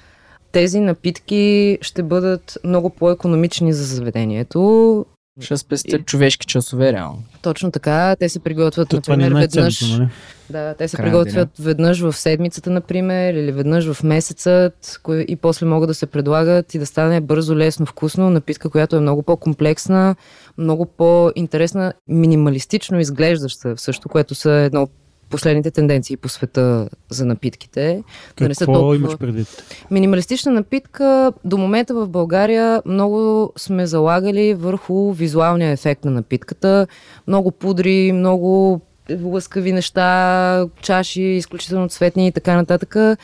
тези 0.57 0.79
напитки 0.79 1.77
ще 1.81 2.03
бъдат 2.03 2.57
много 2.63 2.89
по-економични 2.89 3.73
за 3.73 3.83
заведението. 3.83 5.05
Ще 5.39 5.57
спестят 5.57 6.01
и... 6.01 6.03
човешки 6.03 6.47
часове, 6.47 6.93
реално. 6.93 7.23
Точно 7.41 7.71
така. 7.71 8.15
Те 8.19 8.29
се 8.29 8.39
приготвят, 8.39 8.89
То, 8.89 8.95
например, 8.95 9.31
не 9.31 9.37
е 9.37 9.41
веднъж. 9.41 9.81
Нали? 9.81 10.09
Да, 10.49 10.73
те 10.73 10.87
се 10.87 10.97
приготвят 10.97 11.49
веднъж 11.59 12.01
в 12.01 12.13
седмицата, 12.13 12.69
например, 12.69 13.33
или 13.33 13.51
веднъж 13.51 13.91
в 13.91 14.03
месецът 14.03 14.99
и 15.27 15.35
после 15.35 15.65
могат 15.65 15.87
да 15.87 15.93
се 15.93 16.05
предлагат 16.05 16.73
и 16.73 16.79
да 16.79 16.85
стане 16.85 17.21
бързо, 17.21 17.55
лесно, 17.55 17.85
вкусно. 17.85 18.29
Напитка, 18.29 18.69
която 18.69 18.95
е 18.95 18.99
много 18.99 19.23
по-комплексна, 19.23 20.15
много 20.57 20.85
по-интересна, 20.85 21.93
минималистично 22.07 22.99
изглеждаща, 22.99 23.77
също, 23.77 24.09
което 24.09 24.35
са 24.35 24.51
едно 24.51 24.87
последните 25.29 25.71
тенденции 25.71 26.17
по 26.17 26.29
света 26.29 26.89
за 27.09 27.25
напитките. 27.25 28.03
Какво 28.27 28.43
да 28.43 28.49
не 28.49 28.55
са 28.55 28.65
толкова... 28.65 28.95
имаш 28.95 29.17
предвид? 29.17 29.47
Минималистична 29.91 30.51
напитка 30.51 31.33
до 31.45 31.57
момента 31.57 31.93
в 31.93 32.07
България 32.07 32.81
много 32.85 33.51
сме 33.57 33.87
залагали 33.87 34.53
върху 34.53 35.13
визуалния 35.13 35.71
ефект 35.71 36.05
на 36.05 36.11
напитката. 36.11 36.87
Много 37.27 37.51
пудри, 37.51 38.11
много 38.11 38.81
лъскави 39.23 39.71
неща, 39.71 40.65
чаши, 40.81 41.21
изключително 41.21 41.89
цветни 41.89 42.27
и 42.27 42.31
така 42.31 42.55
нататък 42.55 43.17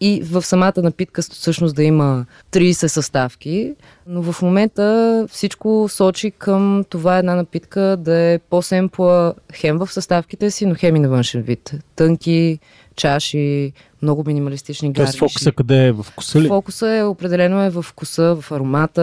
и 0.00 0.20
в 0.24 0.42
самата 0.42 0.72
напитка 0.76 1.22
всъщност 1.22 1.76
да 1.76 1.82
има 1.82 2.26
30 2.52 2.86
съставки, 2.86 3.74
но 4.06 4.22
в 4.22 4.42
момента 4.42 5.26
всичко 5.30 5.86
сочи 5.88 6.30
към 6.30 6.84
това 6.88 7.18
една 7.18 7.34
напитка 7.34 7.96
да 7.98 8.16
е 8.16 8.38
по-семпла 8.38 9.34
хем 9.54 9.78
в 9.78 9.92
съставките 9.92 10.50
си, 10.50 10.66
но 10.66 10.74
хем 10.74 10.96
и 10.96 11.00
на 11.00 11.08
външен 11.08 11.42
вид. 11.42 11.72
Тънки, 11.96 12.58
чаши, 12.96 13.72
много 14.02 14.24
минималистични 14.26 14.92
гарниши. 14.92 15.18
Тоест 15.18 15.32
фокуса 15.34 15.52
къде 15.52 15.86
е? 15.86 15.92
В 15.92 16.02
вкуса 16.02 16.40
ли? 16.40 16.48
Фокуса 16.48 16.90
е 16.90 17.04
определено 17.04 17.62
е 17.62 17.70
в 17.70 17.82
вкуса, 17.82 18.36
в 18.40 18.52
аромата, 18.52 19.02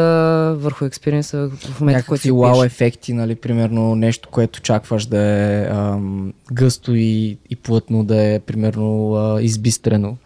върху 0.57 0.85
експириенса 0.85 1.49
в 1.49 1.79
момента, 1.79 2.05
който 2.05 2.21
си 2.21 2.31
вау 2.31 2.63
ефекти, 2.63 3.13
нали, 3.13 3.35
примерно 3.35 3.95
нещо, 3.95 4.29
което 4.29 4.57
очакваш 4.57 5.05
да 5.05 5.19
е 5.19 5.67
ам, 5.71 6.33
гъсто 6.53 6.95
и, 6.95 7.37
и 7.49 7.55
плътно, 7.55 8.03
да 8.03 8.23
е 8.23 8.39
примерно 8.39 9.15
а, 9.15 9.41
избистрено 9.41 10.17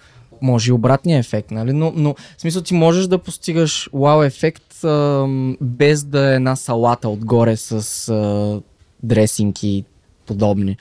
може 0.42 0.70
и 0.70 0.74
обратния 0.74 1.20
ефект, 1.20 1.52
нали? 1.52 1.74
Но, 1.74 1.94
но 1.96 2.16
в 2.38 2.42
смисъл 2.42 2.62
ти 2.62 2.74
можеш 2.74 3.08
да 3.08 3.18
постигаш 3.18 3.90
вау 3.94 4.24
ефект 4.24 4.84
а, 4.84 5.28
без 5.62 6.04
да 6.04 6.32
е 6.32 6.36
една 6.36 6.56
салата 6.56 7.10
отгоре 7.10 7.58
с 7.58 8.10
а, 8.10 8.62
дресинки 9.04 9.86
подобни. 10.26 10.78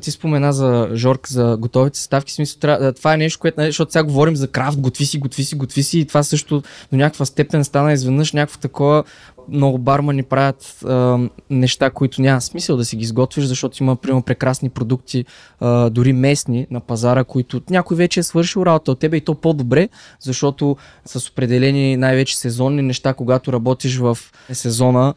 Ти 0.00 0.10
спомена 0.10 0.52
за 0.52 0.88
Жорк, 0.94 1.28
за 1.28 1.56
готовите 1.60 1.98
съставки, 1.98 2.32
в 2.32 2.34
смисъл, 2.34 2.92
това 2.96 3.14
е 3.14 3.16
нещо, 3.16 3.40
което, 3.40 3.60
нали, 3.60 3.68
защото 3.68 3.92
сега 3.92 4.02
говорим 4.02 4.36
за 4.36 4.48
крафт, 4.48 4.78
готви 4.78 5.06
си, 5.06 5.18
готви 5.18 5.44
си, 5.44 5.54
готви 5.54 5.82
си 5.82 5.98
и 5.98 6.04
това 6.04 6.22
също 6.22 6.62
до 6.92 6.96
някаква 6.96 7.24
степен 7.24 7.64
стана 7.64 7.92
изведнъж 7.92 8.32
някакво 8.32 8.60
такова 8.60 9.04
много 9.48 9.78
бармани 9.78 10.22
правят 10.22 10.84
а, 10.84 11.18
неща, 11.50 11.90
които 11.90 12.22
няма 12.22 12.40
смисъл 12.40 12.76
да 12.76 12.84
си 12.84 12.96
ги 12.96 13.02
изготвиш, 13.02 13.44
защото 13.44 13.82
има 13.82 13.96
примерно 13.96 14.22
прекрасни 14.22 14.70
продукти, 14.70 15.24
а, 15.60 15.90
дори 15.90 16.12
местни 16.12 16.66
на 16.70 16.80
пазара, 16.80 17.24
които 17.24 17.62
някой 17.70 17.96
вече 17.96 18.20
е 18.20 18.22
свършил 18.22 18.62
работа 18.62 18.92
от 18.92 18.98
тебе 18.98 19.16
и 19.16 19.20
то 19.20 19.34
по-добре, 19.34 19.88
защото 20.20 20.76
с 21.04 21.28
определени 21.28 21.96
най-вече 21.96 22.38
сезонни 22.38 22.82
неща, 22.82 23.14
когато 23.14 23.52
работиш 23.52 23.98
в 23.98 24.18
сезона 24.52 25.14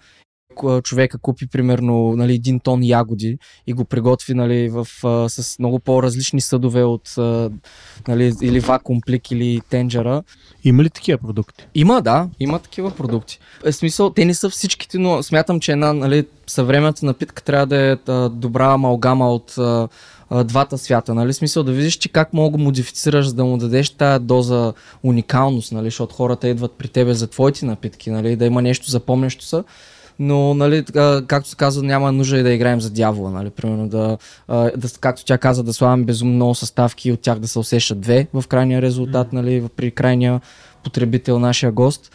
човека 0.84 1.18
купи 1.18 1.48
примерно 1.48 2.14
нали, 2.16 2.34
един 2.34 2.60
тон 2.60 2.84
ягоди 2.84 3.38
и 3.68 3.74
го 3.74 3.86
приготви 3.86 4.34
нали, 4.34 4.70
в, 4.70 4.88
а, 5.04 5.30
с 5.30 5.60
много 5.60 5.80
по-различни 5.80 6.42
съдове 6.42 6.84
от 6.84 7.18
а, 7.18 7.52
нали, 8.08 8.34
или 8.42 8.60
вакуум 8.60 9.02
плик 9.06 9.32
или 9.32 9.62
тенджера. 9.70 10.24
Има 10.64 10.84
ли 10.84 10.90
такива 10.90 11.18
продукти? 11.18 11.68
Има, 11.76 12.02
да, 12.02 12.30
има 12.40 12.60
такива 12.60 12.92
продукти. 12.92 13.40
Е, 13.66 13.72
смисъл, 13.72 14.10
те 14.10 14.26
не 14.26 14.34
са 14.34 14.50
всичките, 14.50 14.98
но 15.00 15.24
смятам, 15.24 15.60
че 15.60 15.72
една 15.72 15.94
нали, 15.94 16.26
съвременната 16.48 17.06
напитка 17.06 17.44
трябва 17.44 17.66
да 17.66 17.92
е 17.92 17.98
а, 18.08 18.30
добра 18.30 18.74
амалгама 18.74 19.34
от 19.34 19.58
а, 19.58 19.88
а, 20.30 20.44
двата 20.44 20.78
свята, 20.78 21.14
нали? 21.14 21.34
Смисъл 21.34 21.64
да 21.64 21.72
видиш, 21.72 21.96
че 21.96 22.10
как 22.10 22.34
мога 22.34 22.58
да 22.58 22.64
модифицираш, 22.64 23.28
за 23.28 23.34
да 23.34 23.46
му 23.46 23.58
дадеш 23.58 23.90
тази 23.90 24.26
доза 24.26 24.74
уникалност, 25.04 25.72
нали? 25.72 25.86
Защото 25.86 26.16
хората 26.16 26.48
идват 26.48 26.72
при 26.72 26.88
тебе 26.88 27.14
за 27.14 27.28
твоите 27.28 27.66
напитки, 27.66 28.10
нали? 28.10 28.36
Да 28.36 28.46
има 28.46 28.62
нещо 28.62 28.92
запомнящо 28.92 29.46
са 29.46 29.64
но, 30.20 30.54
нали, 30.54 30.84
както 31.28 31.50
се 31.50 31.56
казва, 31.56 31.84
няма 31.84 32.12
нужда 32.12 32.38
и 32.38 32.44
да 32.44 32.54
играем 32.54 32.82
за 32.82 32.90
дявола, 32.90 33.32
нали, 33.32 33.50
примерно 33.50 33.88
да, 33.88 34.18
да 34.78 34.90
както 35.00 35.26
тя 35.26 35.38
каза, 35.38 35.64
да 35.64 35.74
слагаме 35.74 36.04
безумно 36.04 36.36
много 36.36 36.56
съставки 36.56 37.10
и 37.10 37.12
от 37.12 37.22
тях 37.22 37.40
да 37.40 37.48
се 37.48 37.60
усещат 37.60 38.00
две 38.00 38.28
в 38.34 38.44
крайния 38.48 38.82
резултат, 38.82 39.34
нали, 39.34 39.64
при 39.76 39.92
крайния 39.92 40.42
потребител, 40.84 41.40
нашия 41.40 41.72
гост 41.72 42.12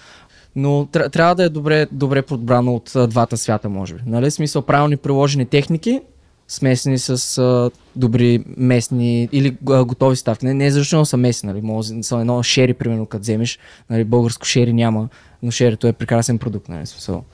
но 0.57 0.87
трябва 0.87 1.35
да 1.35 1.45
е 1.45 1.49
добре, 1.49 1.87
добре 1.93 2.23
подбрано 2.23 2.75
от 2.75 2.97
а, 2.97 3.07
двата 3.07 3.37
свята, 3.37 3.69
може 3.69 3.95
би. 3.95 4.01
Нали? 4.07 4.31
Смисъл, 4.31 4.63
правилни 4.63 4.97
приложени 4.97 5.47
техники, 5.47 6.01
смесени 6.49 6.99
с 6.99 7.39
а, 7.39 7.71
добри 7.97 8.45
местни 8.57 9.29
или 9.33 9.57
а, 9.69 9.85
готови 9.85 10.17
ставки. 10.17 10.47
Не, 10.47 10.55
не 10.55 10.71
защото 10.71 11.05
са 11.05 11.17
местни, 11.17 11.47
нали? 11.47 11.61
Може 11.63 12.03
са 12.03 12.17
едно 12.17 12.43
шери, 12.43 12.75
примерно, 12.75 13.07
като 13.07 13.23
вземеш. 13.23 13.59
Нали? 13.91 14.05
Българско 14.05 14.47
шери 14.47 14.73
няма, 14.73 15.09
но 15.43 15.51
шерито 15.51 15.87
е 15.87 15.93
прекрасен 15.93 16.39
продукт. 16.39 16.69
Нали? 16.69 16.87
Смисъл. 16.87 17.25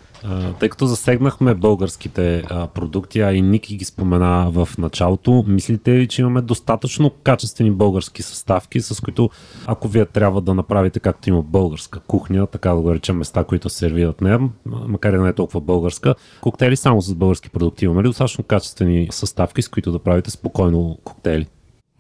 Тъй 0.61 0.69
като 0.69 0.87
засегнахме 0.87 1.55
българските 1.55 2.45
продукти, 2.75 3.21
а 3.21 3.33
и 3.33 3.43
Ники 3.43 3.77
ги 3.77 3.85
спомена 3.85 4.51
в 4.51 4.69
началото, 4.79 5.45
мислите 5.47 5.99
ли, 5.99 6.09
че 6.09 6.23
имаме 6.23 6.41
достатъчно 6.41 7.11
качествени 7.11 7.71
български 7.71 8.23
съставки, 8.23 8.81
с 8.81 9.01
които 9.01 9.31
ако 9.67 9.89
вие 9.89 10.07
трябва 10.07 10.41
да 10.41 10.55
направите 10.55 11.01
както 11.01 11.29
има 11.29 11.43
българска 11.43 12.01
кухня, 12.01 12.47
така 12.47 12.71
да 12.71 12.81
го 12.81 12.95
речем 12.95 13.17
места, 13.17 13.45
които 13.45 13.69
се 13.69 13.79
сервират 13.79 14.21
нея, 14.21 14.41
макар 14.65 15.13
и 15.13 15.19
не 15.19 15.29
е 15.29 15.33
толкова 15.33 15.61
българска, 15.61 16.15
коктейли 16.41 16.77
само 16.77 17.03
с 17.03 17.15
български 17.15 17.51
продукти, 17.51 17.85
имаме 17.85 18.03
ли 18.03 18.07
достатъчно 18.07 18.45
качествени 18.45 19.09
съставки, 19.11 19.63
с 19.63 19.69
които 19.69 19.93
да 19.93 19.99
правите 19.99 20.31
спокойно 20.31 20.99
коктейли? 21.05 21.47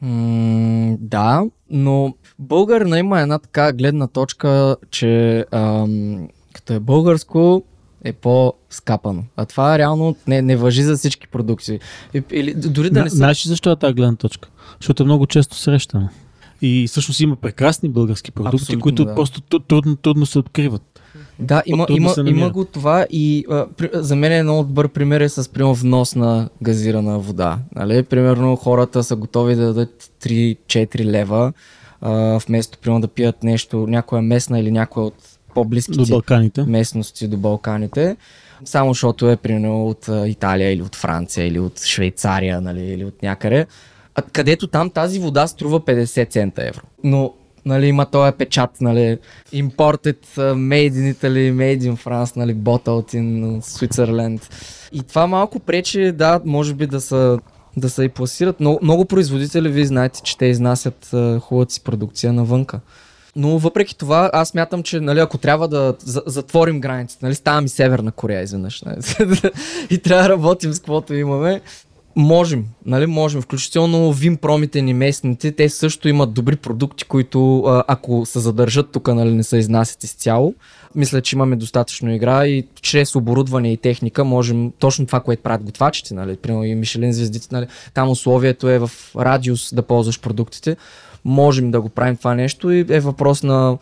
Mm, 0.04 0.96
да, 1.00 1.44
но 1.70 2.14
българина 2.38 2.98
има 2.98 3.20
една 3.20 3.38
така 3.38 3.72
гледна 3.72 4.06
точка, 4.06 4.76
че 4.90 5.44
ам, 5.52 6.28
като 6.52 6.72
е 6.72 6.80
българско, 6.80 7.62
е 8.04 8.12
по-скапано. 8.12 9.24
А 9.36 9.44
това 9.44 9.78
реално 9.78 10.16
не, 10.26 10.42
не 10.42 10.56
въжи 10.56 10.82
за 10.82 10.96
всички 10.96 11.28
продукти. 11.28 11.78
Или 12.30 12.54
дори 12.54 12.90
да 12.90 13.02
не 13.02 13.10
са... 13.10 13.16
Знаеш 13.16 13.44
защо 13.46 13.70
е 13.70 13.76
тази 13.76 13.94
гледна 13.94 14.16
точка? 14.16 14.48
Защото 14.80 15.02
е 15.02 15.06
много 15.06 15.26
често 15.26 15.56
срещано. 15.56 16.08
И 16.62 16.86
всъщност 16.88 17.20
има 17.20 17.36
прекрасни 17.36 17.88
български 17.88 18.30
продукти, 18.30 18.56
Абсолютно, 18.56 18.82
които 18.82 19.04
да. 19.04 19.14
просто 19.14 19.40
трудно, 19.40 19.96
трудно 19.96 20.26
се 20.26 20.38
откриват. 20.38 21.00
Да, 21.38 21.62
има, 21.66 21.86
има, 21.90 22.14
има 22.26 22.50
го 22.50 22.64
това 22.64 23.06
и 23.10 23.44
а, 23.50 23.66
при, 23.76 23.90
за 23.94 24.16
мен 24.16 24.32
е 24.32 24.42
много 24.42 24.64
добър 24.64 24.88
пример 24.88 25.20
е 25.20 25.28
с 25.28 25.52
примерно 25.52 25.74
внос 25.74 26.14
на 26.14 26.48
газирана 26.62 27.18
вода. 27.18 27.58
Нали? 27.74 28.02
Примерно 28.02 28.56
хората 28.56 29.04
са 29.04 29.16
готови 29.16 29.54
да 29.54 29.66
дадат 29.66 30.10
3-4 30.22 31.04
лева 31.04 31.52
а, 32.00 32.38
вместо 32.46 32.78
примерно 32.78 33.00
да 33.00 33.08
пият 33.08 33.42
нещо, 33.42 33.86
някоя 33.86 34.22
местна 34.22 34.60
или 34.60 34.70
някоя 34.70 35.06
от 35.06 35.37
по-близките 35.54 35.98
До 35.98 36.06
Балканите. 36.06 36.62
местности 36.62 37.28
до 37.28 37.36
Балканите. 37.36 38.16
Само 38.64 38.90
защото 38.90 39.30
е 39.30 39.36
примерно 39.36 39.86
от 39.86 40.08
Италия 40.26 40.72
или 40.72 40.82
от 40.82 40.96
Франция 40.96 41.46
или 41.46 41.60
от 41.60 41.80
Швейцария 41.84 42.60
нали, 42.60 42.80
или 42.80 43.04
от 43.04 43.22
някъде. 43.22 43.66
А, 44.14 44.22
където 44.22 44.66
там 44.66 44.90
тази 44.90 45.18
вода 45.18 45.46
струва 45.46 45.80
50 45.80 46.30
цента 46.30 46.62
евро. 46.66 46.82
Но 47.04 47.34
нали, 47.64 47.86
има 47.86 48.06
този 48.06 48.32
печат, 48.32 48.70
нали, 48.80 49.18
imported, 49.52 50.16
made 50.36 50.92
in 50.92 51.14
Italy, 51.14 51.52
made 51.52 51.80
in 51.80 51.96
France, 51.96 52.36
нали, 52.36 52.54
bottled 52.54 53.14
in 53.14 53.60
Switzerland. 53.60 54.52
И 54.92 55.02
това 55.02 55.26
малко 55.26 55.58
пречи, 55.58 56.12
да, 56.12 56.40
може 56.44 56.74
би 56.74 56.86
да 56.86 57.00
са 57.00 57.38
да 57.76 57.90
се 57.90 58.04
и 58.04 58.08
пласират. 58.08 58.60
Много, 58.60 58.78
много 58.82 59.04
производители, 59.04 59.68
вие 59.68 59.84
знаете, 59.84 60.20
че 60.22 60.38
те 60.38 60.46
изнасят 60.46 61.08
хубавата 61.40 61.72
си 61.72 61.80
продукция 61.80 62.32
навънка. 62.32 62.80
Но 63.38 63.58
въпреки 63.58 63.98
това, 63.98 64.30
аз 64.32 64.54
мятам, 64.54 64.82
че 64.82 65.00
нали, 65.00 65.18
ако 65.18 65.38
трябва 65.38 65.68
да 65.68 65.94
за- 65.98 66.22
затворим 66.26 66.80
границите, 66.80 67.24
нали, 67.24 67.34
ставаме 67.34 67.64
и 67.64 67.68
Северна 67.68 68.12
Корея 68.12 68.42
изведнъж. 68.42 68.82
Нали, 68.82 69.00
и 69.90 69.98
трябва 69.98 70.22
да 70.22 70.28
работим 70.28 70.72
с 70.72 70.78
каквото 70.78 71.14
имаме. 71.14 71.60
Можем, 72.16 72.64
нали, 72.86 73.06
можем. 73.06 73.42
Включително 73.42 74.12
винпромите 74.12 74.82
ни 74.82 74.94
местните, 74.94 75.52
те 75.52 75.68
също 75.68 76.08
имат 76.08 76.32
добри 76.32 76.56
продукти, 76.56 77.04
които 77.04 77.64
ако 77.88 78.26
се 78.26 78.38
задържат 78.38 78.90
тук, 78.92 79.08
нали, 79.08 79.34
не 79.34 79.42
се 79.42 79.56
изнасят 79.56 80.04
изцяло. 80.04 80.54
Мисля, 80.94 81.20
че 81.20 81.36
имаме 81.36 81.56
достатъчно 81.56 82.14
игра 82.14 82.46
и 82.46 82.66
чрез 82.80 83.14
оборудване 83.14 83.72
и 83.72 83.76
техника 83.76 84.24
можем 84.24 84.72
точно 84.78 85.06
това, 85.06 85.20
което 85.20 85.42
правят 85.42 85.64
готвачите, 85.64 86.14
нали, 86.14 86.36
примерно 86.36 86.64
и 86.64 86.74
Мишелин 86.74 87.12
звездите, 87.12 87.48
нали, 87.52 87.66
там 87.94 88.10
условието 88.10 88.68
е 88.68 88.78
в 88.78 88.90
радиус 89.16 89.74
да 89.74 89.82
ползваш 89.82 90.20
продуктите. 90.20 90.76
Можем 91.28 91.70
да 91.70 91.80
го 91.80 91.88
правим 91.88 92.16
това 92.16 92.34
нещо 92.34 92.70
и 92.70 92.86
е 92.88 93.00
въпрос 93.00 93.42
на 93.42 93.78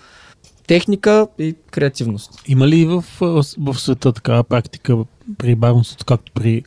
техника 0.67 1.27
и 1.39 1.55
креативност. 1.71 2.43
Има 2.47 2.69
ли 2.69 2.85
в, 2.85 3.05
в, 3.21 3.75
света 3.75 4.13
такава 4.13 4.45
практика 4.45 4.97
при 5.39 5.55
баронството, 5.55 6.05
както 6.05 6.33
при 6.33 6.63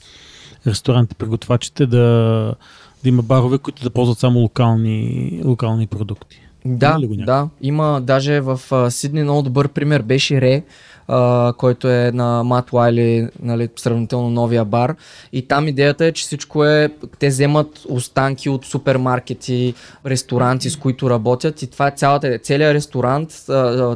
ресторанти, 0.67 1.15
при 1.15 1.27
готвачите, 1.27 1.85
да, 1.85 2.55
да 3.03 3.09
има 3.09 3.21
барове, 3.21 3.57
които 3.57 3.83
да 3.83 3.89
ползват 3.89 4.19
само 4.19 4.39
локални, 4.39 5.41
локални 5.45 5.87
продукти? 5.87 6.41
Да, 6.65 6.87
Има 6.87 6.99
ли 6.99 7.07
го 7.07 7.15
да. 7.15 7.49
Има 7.61 8.01
даже 8.01 8.41
в 8.41 8.59
а, 8.71 8.91
Сидни 8.91 9.23
много 9.23 9.41
добър 9.41 9.67
пример 9.67 10.01
беше 10.01 10.41
Ре, 10.41 10.63
а, 11.07 11.53
който 11.57 11.87
е 11.87 12.11
на 12.11 12.43
Мат 12.43 12.73
Уайли, 12.73 13.27
нали, 13.41 13.69
сравнително 13.75 14.29
новия 14.29 14.65
бар. 14.65 14.95
И 15.33 15.47
там 15.47 15.67
идеята 15.67 16.05
е, 16.05 16.11
че 16.11 16.23
всичко 16.23 16.65
е, 16.65 16.89
те 17.19 17.27
вземат 17.27 17.85
останки 17.89 18.49
от 18.49 18.65
супермаркети, 18.65 19.73
ресторанти, 20.05 20.69
с 20.69 20.77
които 20.77 21.09
работят 21.09 21.61
и 21.61 21.67
това 21.67 21.87
е 21.87 21.93
цялата, 21.95 22.39
целият 22.43 22.73
ресторант, 22.73 23.29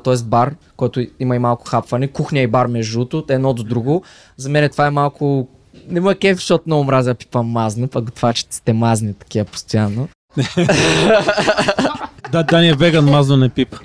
т.е. 0.04 0.24
бар, 0.24 0.56
който 0.78 1.06
има 1.20 1.36
и 1.36 1.40
малко 1.40 1.66
хапване, 1.66 2.08
кухня 2.08 2.40
и 2.40 2.48
бар 2.48 2.68
между 2.68 3.00
другото, 3.00 3.34
едно 3.34 3.54
до 3.54 3.64
друго. 3.64 4.04
За 4.38 4.50
мен 4.50 4.70
това 4.70 4.88
е 4.88 4.92
малко 4.92 5.48
не 5.90 6.00
ме 6.00 6.16
кеф, 6.16 6.38
защото 6.38 6.64
много 6.68 6.84
мразя 6.84 7.16
пипам 7.16 7.48
мазно, 7.48 7.88
пък 7.88 8.06
готвачите 8.06 8.56
сте 8.56 8.74
мазни 8.74 9.14
такива 9.14 9.46
постоянно. 9.46 10.08
Да, 12.32 12.44
Дани 12.44 12.70
е 12.70 12.74
веган, 12.74 13.06
мазно 13.06 13.38
не 13.38 13.50
пип. 13.50 13.76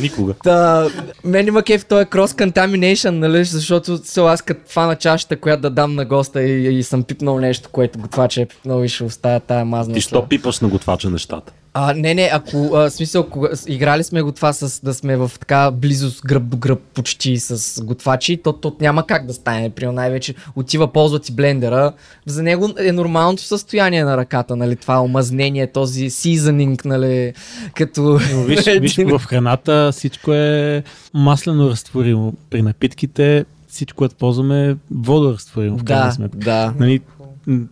Никога. 0.00 0.34
Та, 0.44 0.88
мен 1.24 1.46
има 1.46 1.62
кеф, 1.62 1.84
той 1.84 2.02
е 2.02 2.04
cross 2.04 2.50
contamination, 2.50 3.10
нали, 3.10 3.44
защото 3.44 4.00
се 4.04 4.20
аз 4.20 4.42
като 4.42 4.60
фана 4.72 4.96
чашата, 4.96 5.36
която 5.36 5.62
да 5.62 5.70
дам 5.70 5.94
на 5.94 6.04
госта 6.04 6.42
и, 6.42 6.78
и 6.78 6.82
съм 6.82 7.02
пипнал 7.02 7.40
нещо, 7.40 7.68
което 7.72 7.98
готвача 7.98 8.42
е 8.42 8.46
пипнал 8.46 8.84
и 8.84 8.88
ще 8.88 9.04
оставя 9.04 9.40
тая 9.40 9.64
мазна. 9.64 9.94
Ти 9.94 10.00
що 10.00 10.28
пипаш 10.28 10.60
на 10.60 10.68
готвача 10.68 11.10
нещата? 11.10 11.52
А, 11.74 11.94
не, 11.94 12.14
не, 12.14 12.30
ако, 12.32 12.70
а, 12.74 12.90
смисъл, 12.90 13.28
кога, 13.28 13.48
играли 13.66 14.04
сме 14.04 14.22
го 14.22 14.32
това 14.32 14.52
с, 14.52 14.84
да 14.84 14.94
сме 14.94 15.16
в 15.16 15.30
така 15.40 15.70
близост 15.70 16.26
гръб 16.26 16.48
до 16.48 16.56
гръб 16.56 16.80
почти 16.94 17.38
с 17.38 17.82
готвачи, 17.84 18.36
то, 18.36 18.52
то 18.52 18.76
няма 18.80 19.06
как 19.06 19.26
да 19.26 19.34
стане. 19.34 19.70
Прио 19.70 19.92
най-вече 19.92 20.34
отива, 20.56 20.92
ползва 20.92 21.18
ти 21.18 21.32
блендера. 21.32 21.92
За 22.26 22.42
него 22.42 22.70
е 22.78 22.92
нормалното 22.92 23.42
състояние 23.42 24.04
на 24.04 24.16
ръката, 24.16 24.56
нали, 24.56 24.76
това 24.76 25.00
омазнение, 25.00 25.66
този 25.66 26.10
seasoning, 26.10 26.84
нали, 26.84 27.32
като... 27.74 28.02
Но 28.02 28.42
виж, 28.42 28.64
виж, 28.80 28.96
в 28.96 29.22
храната 29.26 29.90
всичко 29.92 30.32
е 30.32 30.82
маслено 31.14 31.70
разтворимо. 31.70 32.34
При 32.50 32.62
напитките 32.62 33.44
всичко, 33.68 33.96
което 33.96 34.14
ползваме 34.14 34.70
е 34.70 34.76
водоразтворимо 34.90 35.78
в 35.78 35.84
крайна 35.84 36.06
да, 36.06 36.12
сметка. 36.12 36.38
да. 36.38 36.74
Нали, 36.78 37.00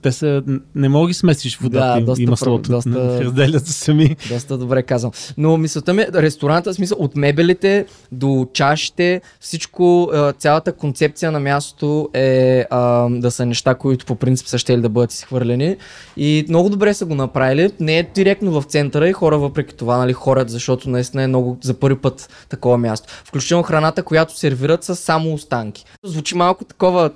те 0.02 0.12
са, 0.12 0.42
не 0.74 0.88
мога 0.88 1.08
ги 1.08 1.14
смесиш 1.14 1.56
водата 1.56 1.86
Да, 1.86 2.00
и- 2.00 2.04
доста 2.04 2.22
и 2.22 2.26
маслото. 2.26 2.70
доста- 2.70 3.20
Разделят 3.20 3.66
се 3.66 3.72
сами. 3.74 4.16
Доста 4.28 4.58
добре 4.58 4.82
казвам. 4.82 5.12
Но 5.36 5.56
мисълта 5.56 5.94
ми, 5.94 6.06
ресторанта, 6.14 6.70
в 6.70 6.76
смисъл 6.76 6.98
от 7.00 7.16
мебелите 7.16 7.86
до 8.12 8.46
чашите, 8.52 9.20
всичко, 9.40 10.10
цялата 10.38 10.72
концепция 10.72 11.32
на 11.32 11.40
мястото 11.40 12.08
е 12.14 12.64
а, 12.70 13.08
да 13.10 13.30
са 13.30 13.46
неща, 13.46 13.74
които 13.74 14.06
по 14.06 14.14
принцип 14.16 14.46
са 14.46 14.58
ще 14.58 14.76
да 14.76 14.88
бъдат 14.88 15.12
изхвърлени. 15.12 15.76
И 16.16 16.44
много 16.48 16.68
добре 16.68 16.94
са 16.94 17.04
го 17.06 17.14
направили. 17.14 17.70
Не 17.80 17.98
е 17.98 18.10
директно 18.14 18.52
в 18.52 18.64
центъра 18.64 19.08
и 19.08 19.12
хора 19.12 19.38
въпреки 19.38 19.74
това 19.74 19.98
нали, 19.98 20.12
хорят, 20.12 20.50
защото 20.50 20.90
наистина 20.90 21.22
е 21.22 21.26
много 21.26 21.58
за 21.62 21.74
първи 21.74 21.98
път 21.98 22.28
такова 22.48 22.78
място. 22.78 23.08
Включително 23.24 23.62
храната, 23.62 24.02
която 24.02 24.38
сервират 24.38 24.84
са 24.84 24.96
само 24.96 25.34
останки. 25.34 25.84
Звучи 26.04 26.34
малко 26.34 26.64
такова 26.64 27.10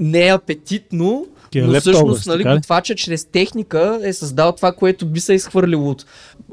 неапетитно, 0.00 1.26
Тия 1.56 1.66
но 1.66 1.72
leftovers, 1.72 1.80
всъщност 1.80 2.26
нали, 2.26 2.44
ли? 2.44 2.54
готвача 2.54 2.94
чрез 2.94 3.24
техника 3.24 4.00
е 4.02 4.12
създал 4.12 4.52
това, 4.52 4.72
което 4.72 5.06
би 5.06 5.20
се 5.20 5.34
изхвърлило 5.34 5.90
от 5.90 6.06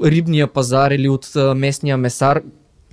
рибния 0.04 0.46
пазар 0.46 0.90
или 0.90 1.08
от 1.08 1.36
а, 1.36 1.54
местния 1.54 1.96
месар 1.96 2.42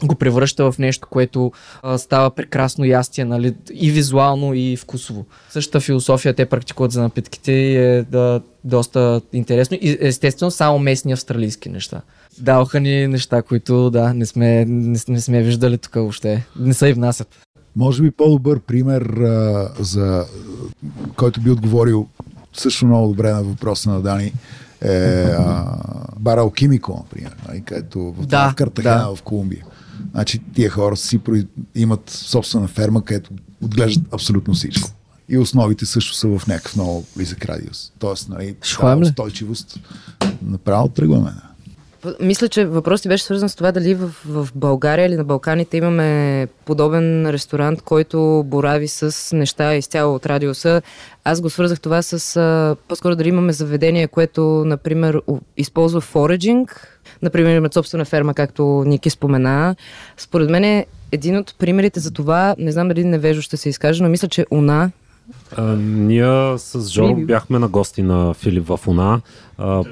го 0.03 0.15
превръща 0.15 0.71
в 0.71 0.79
нещо, 0.79 1.07
което 1.11 1.51
а, 1.83 1.97
става 1.97 2.29
прекрасно 2.29 2.85
ястие, 2.85 3.25
нали, 3.25 3.55
и 3.73 3.91
визуално, 3.91 4.53
и 4.53 4.77
вкусово. 4.77 5.25
Същата 5.49 5.79
философия 5.79 6.33
те 6.33 6.45
практикуват 6.45 6.91
за 6.91 7.01
напитките 7.01 7.51
и 7.51 7.77
е 7.77 8.03
да, 8.03 8.41
доста 8.63 9.21
интересно. 9.33 9.77
И 9.81 9.97
естествено 10.01 10.51
само 10.51 10.79
местни 10.79 11.11
австралийски 11.11 11.69
неща. 11.69 12.01
Даваха 12.39 12.79
ни 12.79 13.07
неща, 13.07 13.41
които 13.41 13.89
да, 13.89 14.13
не 14.13 14.25
сме, 14.25 14.65
не, 14.65 14.99
не 15.07 15.21
сме 15.21 15.43
виждали 15.43 15.77
тук 15.77 15.93
въобще. 15.93 16.45
Не 16.59 16.73
са 16.73 16.89
и 16.89 16.93
внасят. 16.93 17.27
Може 17.75 18.03
би 18.03 18.11
по-добър 18.11 18.59
пример, 18.59 19.01
а, 19.01 19.69
за, 19.79 20.25
който 21.15 21.41
би 21.41 21.49
отговорил 21.49 22.07
също 22.53 22.85
много 22.85 23.07
добре 23.07 23.31
на 23.31 23.43
въпроса 23.43 23.89
на 23.89 24.01
Дани, 24.01 24.33
е 24.81 25.23
а, 25.23 25.65
бар 26.19 26.37
Алкимико, 26.37 27.03
например, 27.03 27.35
нали, 27.47 27.61
където 27.61 27.99
в, 27.99 28.25
Да, 28.25 28.49
в 28.49 28.55
Картахена 28.55 29.09
да. 29.09 29.15
в 29.15 29.21
Колумбия. 29.21 29.65
Значи 30.11 30.39
тия 30.53 30.69
хора 30.69 30.97
си 30.97 31.19
имат 31.75 32.09
собствена 32.09 32.67
ферма, 32.67 33.05
където 33.05 33.31
отглеждат 33.61 34.13
абсолютно 34.13 34.53
всичко. 34.53 34.89
И 35.29 35.37
основите 35.37 35.85
също 35.85 36.15
са 36.15 36.27
в 36.27 36.47
някакъв 36.47 36.75
много 36.75 37.05
близък 37.15 37.45
радиус. 37.45 37.91
Тоест, 37.99 38.29
нали, 38.29 38.55
устойчивост 39.01 39.79
направо 40.41 40.87
тръгваме. 40.89 41.31
Да. 41.31 41.50
Мисля, 42.19 42.47
че 42.47 42.65
въпросът 42.65 43.07
беше 43.07 43.23
свързан 43.23 43.49
с 43.49 43.55
това 43.55 43.71
дали 43.71 43.93
в, 43.93 44.11
в 44.25 44.49
България 44.55 45.05
или 45.05 45.15
на 45.15 45.23
Балканите 45.23 45.77
имаме 45.77 46.47
подобен 46.65 47.29
ресторант, 47.29 47.81
който 47.81 48.43
борави 48.45 48.87
с 48.87 49.35
неща 49.35 49.75
изцяло 49.75 50.15
от 50.15 50.25
радиуса. 50.25 50.81
Аз 51.23 51.41
го 51.41 51.49
свързах 51.49 51.81
това 51.81 52.01
с 52.01 52.35
а, 52.37 52.75
по-скоро 52.87 53.15
дали 53.15 53.29
имаме 53.29 53.53
заведение, 53.53 54.07
което, 54.07 54.41
например, 54.65 55.21
използва 55.57 56.01
фореджинг, 56.01 56.99
например, 57.21 57.55
имат 57.55 57.73
собствена 57.73 58.05
ферма, 58.05 58.33
както 58.33 58.83
Ники 58.85 59.09
спомена. 59.09 59.75
Според 60.17 60.49
мен 60.49 60.63
е 60.63 60.85
един 61.11 61.37
от 61.37 61.55
примерите 61.59 61.99
за 61.99 62.11
това, 62.11 62.55
не 62.59 62.71
знам 62.71 62.87
дали 62.87 63.03
невежо 63.03 63.41
ще 63.41 63.57
се 63.57 63.69
изкаже, 63.69 64.03
но 64.03 64.09
мисля, 64.09 64.27
че 64.27 64.45
Уна 64.51 64.91
А, 65.57 65.63
ние 65.77 66.57
с 66.57 66.89
Жоро 66.89 67.15
бяхме 67.15 67.59
на 67.59 67.67
гости 67.67 68.01
на 68.01 68.33
Филип 68.33 68.67
в 68.67 68.79
Уна. 68.87 69.21
А, 69.57 69.83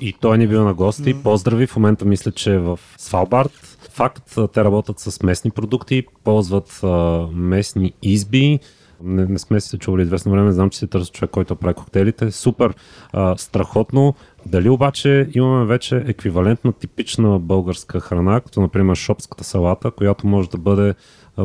и 0.00 0.12
той 0.20 0.38
ни 0.38 0.46
бил 0.46 0.64
на 0.64 0.74
гости. 0.74 1.22
Поздрави, 1.22 1.66
в 1.66 1.76
момента 1.76 2.04
мисля, 2.04 2.32
че 2.32 2.54
е 2.54 2.58
в 2.58 2.80
Свалбард. 2.98 3.78
Факт, 3.90 4.34
те 4.52 4.64
работят 4.64 4.98
с 4.98 5.22
местни 5.22 5.50
продукти, 5.50 6.06
ползват 6.24 6.80
а, 6.82 7.26
местни 7.32 7.92
изби. 8.02 8.58
Не, 9.02 9.26
не 9.26 9.38
сме 9.38 9.60
се 9.60 9.78
чували 9.78 10.02
известно 10.02 10.32
време, 10.32 10.52
знам, 10.52 10.70
че 10.70 10.78
си 10.78 10.86
търси 10.86 11.10
човек, 11.10 11.30
който 11.30 11.56
прави 11.56 11.74
коктейлите. 11.74 12.30
Супер, 12.30 12.74
а, 13.12 13.36
страхотно. 13.36 14.14
Дали 14.46 14.68
обаче 14.68 15.28
имаме 15.34 15.64
вече 15.64 16.04
еквивалентна 16.06 16.72
типична 16.72 17.38
българска 17.38 18.00
храна, 18.00 18.40
като 18.40 18.60
например 18.60 18.96
шопската 18.96 19.44
салата, 19.44 19.90
която 19.90 20.26
може 20.26 20.50
да 20.50 20.58
бъде 20.58 20.94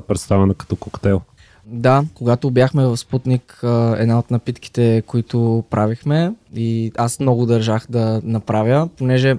представена 0.08 0.54
като 0.54 0.76
коктейл? 0.76 1.22
Да, 1.66 2.04
когато 2.14 2.52
бяхме 2.52 2.86
в 2.86 2.98
Спутник, 2.98 3.60
една 3.98 4.20
от 4.20 4.32
напитките, 4.32 5.04
които 5.08 5.64
правихме 5.70 6.34
и 6.56 6.92
аз 6.98 7.20
много 7.20 7.46
държах 7.46 7.86
да 7.90 8.22
направя, 8.24 8.90
понеже 8.98 9.38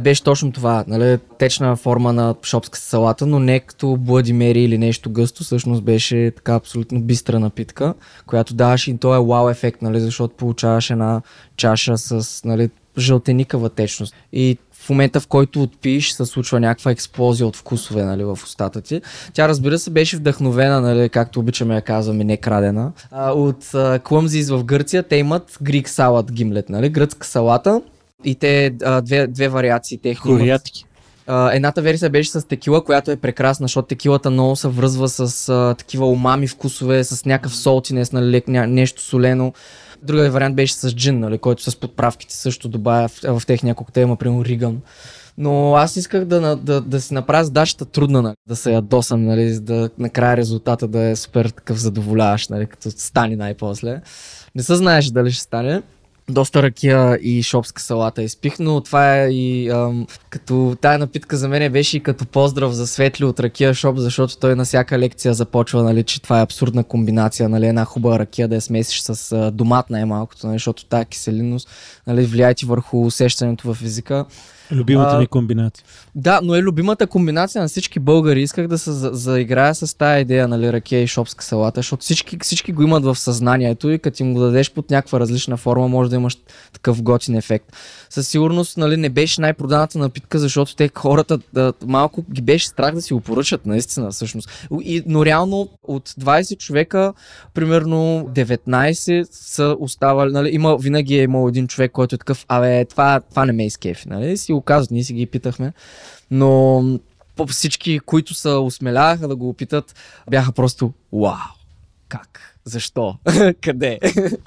беше 0.00 0.22
точно 0.22 0.52
това, 0.52 0.84
нали, 0.88 1.18
течна 1.38 1.76
форма 1.76 2.12
на 2.12 2.34
шопска 2.42 2.78
салата, 2.78 3.26
но 3.26 3.38
не 3.38 3.60
като 3.60 3.96
Блади 3.96 4.32
Мери 4.32 4.62
или 4.62 4.78
нещо 4.78 5.10
гъсто, 5.10 5.44
всъщност 5.44 5.82
беше 5.82 6.32
така 6.36 6.54
абсолютно 6.54 7.00
бистра 7.00 7.38
напитка, 7.38 7.94
която 8.26 8.54
даваше 8.54 8.90
и 8.90 8.98
то 8.98 9.14
е 9.14 9.26
вау 9.26 9.48
ефект, 9.48 9.82
нали, 9.82 10.00
защото 10.00 10.36
получаваш 10.36 10.90
една 10.90 11.22
чаша 11.56 11.98
с 11.98 12.44
нали, 12.44 12.70
жълтеникава 12.98 13.70
течност. 13.70 14.14
И 14.32 14.58
в 14.82 14.90
момента, 14.90 15.20
в 15.20 15.26
който 15.26 15.62
отпиш, 15.62 16.12
се 16.12 16.26
случва 16.26 16.60
някаква 16.60 16.90
експлозия 16.90 17.46
от 17.46 17.56
вкусове 17.56 18.04
нали, 18.04 18.24
в 18.24 18.38
устата 18.44 18.80
ти. 18.80 19.00
Тя, 19.32 19.48
разбира 19.48 19.78
се, 19.78 19.90
беше 19.90 20.16
вдъхновена, 20.16 20.80
нали, 20.80 21.08
както 21.08 21.40
обичаме 21.40 21.74
да 21.74 21.80
казваме, 21.80 22.24
не 22.24 22.36
крадена. 22.36 22.92
А, 23.10 23.30
от 23.30 23.70
Клъмзис 24.04 24.50
в 24.50 24.64
Гърция 24.64 25.02
те 25.02 25.16
имат 25.16 25.58
грик 25.62 25.88
салат 25.88 26.32
гимлет, 26.32 26.68
нали, 26.68 26.88
гръцка 26.88 27.26
салата. 27.26 27.82
И 28.24 28.34
те 28.34 28.74
а, 28.84 29.00
две, 29.00 29.26
две 29.26 29.48
вариации 29.48 29.98
имат. 29.98 30.38
Кориатки. 30.38 30.84
А, 31.26 31.52
едната 31.52 31.82
версия 31.82 32.10
беше 32.10 32.30
с 32.30 32.48
текила, 32.48 32.84
която 32.84 33.10
е 33.10 33.16
прекрасна, 33.16 33.64
защото 33.64 33.88
текилата 33.88 34.30
много 34.30 34.56
се 34.56 34.68
връзва 34.68 35.08
с 35.08 35.48
а, 35.48 35.74
такива 35.78 36.06
умами 36.06 36.48
вкусове, 36.48 37.04
с 37.04 37.24
някакъв 37.24 37.56
солтинес, 37.56 38.12
нали, 38.12 38.42
нещо 38.48 39.02
солено. 39.02 39.52
Другия 40.02 40.30
вариант 40.30 40.56
беше 40.56 40.74
с 40.74 40.94
джин, 40.94 41.20
нали, 41.20 41.38
който 41.38 41.70
с 41.70 41.76
подправките 41.76 42.34
също 42.34 42.68
добавя 42.68 43.08
в, 43.08 43.20
в 43.22 43.46
техния 43.46 43.74
коктейл, 43.74 44.08
например 44.08 44.44
Риган. 44.44 44.80
Но 45.38 45.74
аз 45.74 45.96
исках 45.96 46.24
да, 46.24 46.56
да, 46.56 46.80
да 46.80 47.00
си 47.00 47.14
направя 47.14 47.44
задачата 47.44 47.84
трудна, 47.84 48.22
нали, 48.22 48.34
да 48.48 48.56
се 48.56 48.72
ядосам, 48.72 49.24
нали, 49.24 49.60
да 49.60 49.90
накрая 49.98 50.36
резултата 50.36 50.88
да 50.88 51.02
е 51.02 51.16
супер 51.16 51.48
такъв 51.48 51.78
задоволяващ, 51.78 52.50
нали, 52.50 52.66
като 52.66 52.90
стане 52.90 53.36
най-после. 53.36 54.00
Не 54.54 54.62
се 54.62 54.74
знаеше 54.74 55.12
дали 55.12 55.32
ще 55.32 55.42
стане. 55.42 55.82
Доста 56.30 56.62
ракия 56.62 57.18
и 57.22 57.42
шопска 57.42 57.82
салата 57.82 58.22
изпих, 58.22 58.58
но 58.58 58.80
това 58.80 59.16
е 59.16 59.28
и 59.28 59.70
ам, 59.70 60.06
като 60.30 60.76
тая 60.80 60.98
напитка 60.98 61.36
за 61.36 61.48
мен 61.48 61.72
беше 61.72 61.96
и 61.96 62.02
като 62.02 62.26
поздрав 62.26 62.72
за 62.72 62.86
Светли 62.86 63.24
от 63.24 63.40
ракия 63.40 63.74
шоп, 63.74 63.96
защото 63.96 64.38
той 64.38 64.56
на 64.56 64.64
всяка 64.64 64.98
лекция 64.98 65.34
започва, 65.34 65.82
нали, 65.82 66.02
че 66.02 66.22
това 66.22 66.38
е 66.38 66.42
абсурдна 66.42 66.84
комбинация, 66.84 67.48
нали, 67.48 67.66
една 67.66 67.84
хубава 67.84 68.18
ракия 68.18 68.48
да 68.48 68.54
я 68.54 68.60
смесиш 68.60 69.00
с 69.00 69.32
а, 69.32 69.50
домат 69.50 69.90
най-малкото, 69.90 70.46
нали, 70.46 70.54
защото 70.54 70.84
тая 70.84 71.04
киселинност 71.04 71.68
нали, 72.06 72.26
влияе 72.26 72.54
ти 72.54 72.66
върху 72.66 73.06
усещането 73.06 73.74
в 73.74 73.82
езика. 73.82 74.24
Любимата 74.72 75.16
А, 75.16 75.18
ми 75.18 75.26
комбинация. 75.26 75.84
Да, 76.14 76.40
но 76.42 76.54
е 76.54 76.62
любимата 76.62 77.06
комбинация 77.06 77.62
на 77.62 77.68
всички 77.68 77.98
българи. 77.98 78.42
Исках 78.42 78.66
да 78.68 78.78
се 78.78 78.92
за- 78.92 79.10
заиграя 79.12 79.74
с 79.74 79.98
тази 79.98 80.20
идея, 80.22 80.48
нали, 80.48 80.72
ракия 80.72 81.02
и 81.02 81.06
шопска 81.06 81.44
салата, 81.44 81.78
защото 81.78 82.00
всички, 82.02 82.38
всички 82.42 82.72
го 82.72 82.82
имат 82.82 83.04
в 83.04 83.14
съзнанието 83.18 83.90
и 83.90 83.98
като 83.98 84.22
им 84.22 84.34
го 84.34 84.40
дадеш 84.40 84.72
под 84.72 84.90
някаква 84.90 85.20
различна 85.20 85.56
форма, 85.56 85.88
може 85.88 86.10
да 86.10 86.16
имаш 86.16 86.36
такъв 86.72 87.02
готин 87.02 87.34
ефект. 87.36 87.76
Със 88.10 88.28
сигурност 88.28 88.76
нали, 88.76 88.96
не 88.96 89.08
беше 89.08 89.40
най-проданата 89.40 89.98
напитка, 89.98 90.38
защото 90.38 90.76
те 90.76 90.90
хората 90.94 91.38
да, 91.52 91.72
малко 91.86 92.24
ги 92.32 92.42
беше 92.42 92.68
страх 92.68 92.94
да 92.94 93.02
си 93.02 93.14
го 93.14 93.20
поръчат, 93.20 93.66
наистина, 93.66 94.10
всъщност. 94.10 94.68
И, 94.82 95.02
но 95.06 95.24
реално 95.24 95.68
от 95.82 96.08
20 96.08 96.58
човека, 96.58 97.12
примерно 97.54 98.26
19 98.34 99.26
са 99.30 99.76
оставали, 99.80 100.32
нали, 100.32 100.50
има, 100.52 100.76
винаги 100.76 101.18
е 101.18 101.22
имал 101.22 101.48
един 101.48 101.66
човек, 101.66 101.92
който 101.92 102.14
е 102.14 102.18
такъв, 102.18 102.44
абе, 102.48 102.84
това, 102.84 103.20
това 103.30 103.44
не 103.44 103.52
ме 103.52 103.66
изкефи, 103.66 104.08
нали, 104.08 104.36
си 104.36 104.52
казват, 104.62 104.90
ние 104.90 105.04
си 105.04 105.14
ги 105.14 105.26
питахме, 105.26 105.72
но 106.30 106.82
всички, 107.48 107.98
които 107.98 108.34
се 108.34 108.48
осмеляваха 108.48 109.28
да 109.28 109.36
го 109.36 109.48
опитат, 109.48 109.94
бяха 110.30 110.52
просто 110.52 110.92
вау, 111.12 111.36
как? 112.08 112.58
Защо? 112.64 113.16
Къде? 113.60 113.98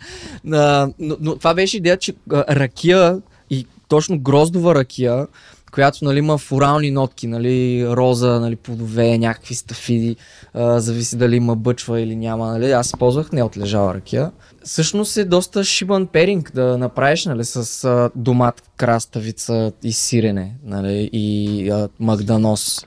Но, 0.43 0.93
но 0.99 1.35
това 1.35 1.53
беше 1.53 1.77
идея, 1.77 1.97
че 1.97 2.13
ракия 2.31 3.21
и 3.49 3.67
точно 3.87 4.19
гроздова 4.19 4.75
ракия, 4.75 5.27
която 5.75 6.05
нали, 6.05 6.17
има 6.19 6.37
фурални 6.37 6.91
нотки, 6.91 7.27
нали, 7.27 7.85
роза, 7.87 8.39
нали, 8.39 8.55
плодове, 8.55 9.17
някакви 9.17 9.55
стафиди, 9.55 10.15
а, 10.53 10.79
зависи 10.79 11.17
дали 11.17 11.35
има 11.35 11.55
бъчва 11.55 12.01
или 12.01 12.15
няма. 12.15 12.47
Нали. 12.47 12.71
Аз 12.71 12.93
ползвах 12.99 13.31
не 13.31 13.43
отлежала 13.43 13.93
ракия. 13.93 14.31
Всъщност 14.63 15.17
е 15.17 15.25
доста 15.25 15.63
шибан 15.63 16.07
перинг 16.07 16.51
да 16.53 16.77
направиш 16.77 17.25
нали, 17.25 17.45
с 17.45 17.83
а, 17.83 18.09
домат, 18.15 18.63
краставица 18.77 19.71
и 19.83 19.91
сирене 19.91 20.55
нали, 20.63 21.09
и 21.13 21.69
а, 21.69 21.89
магданос. 21.99 22.85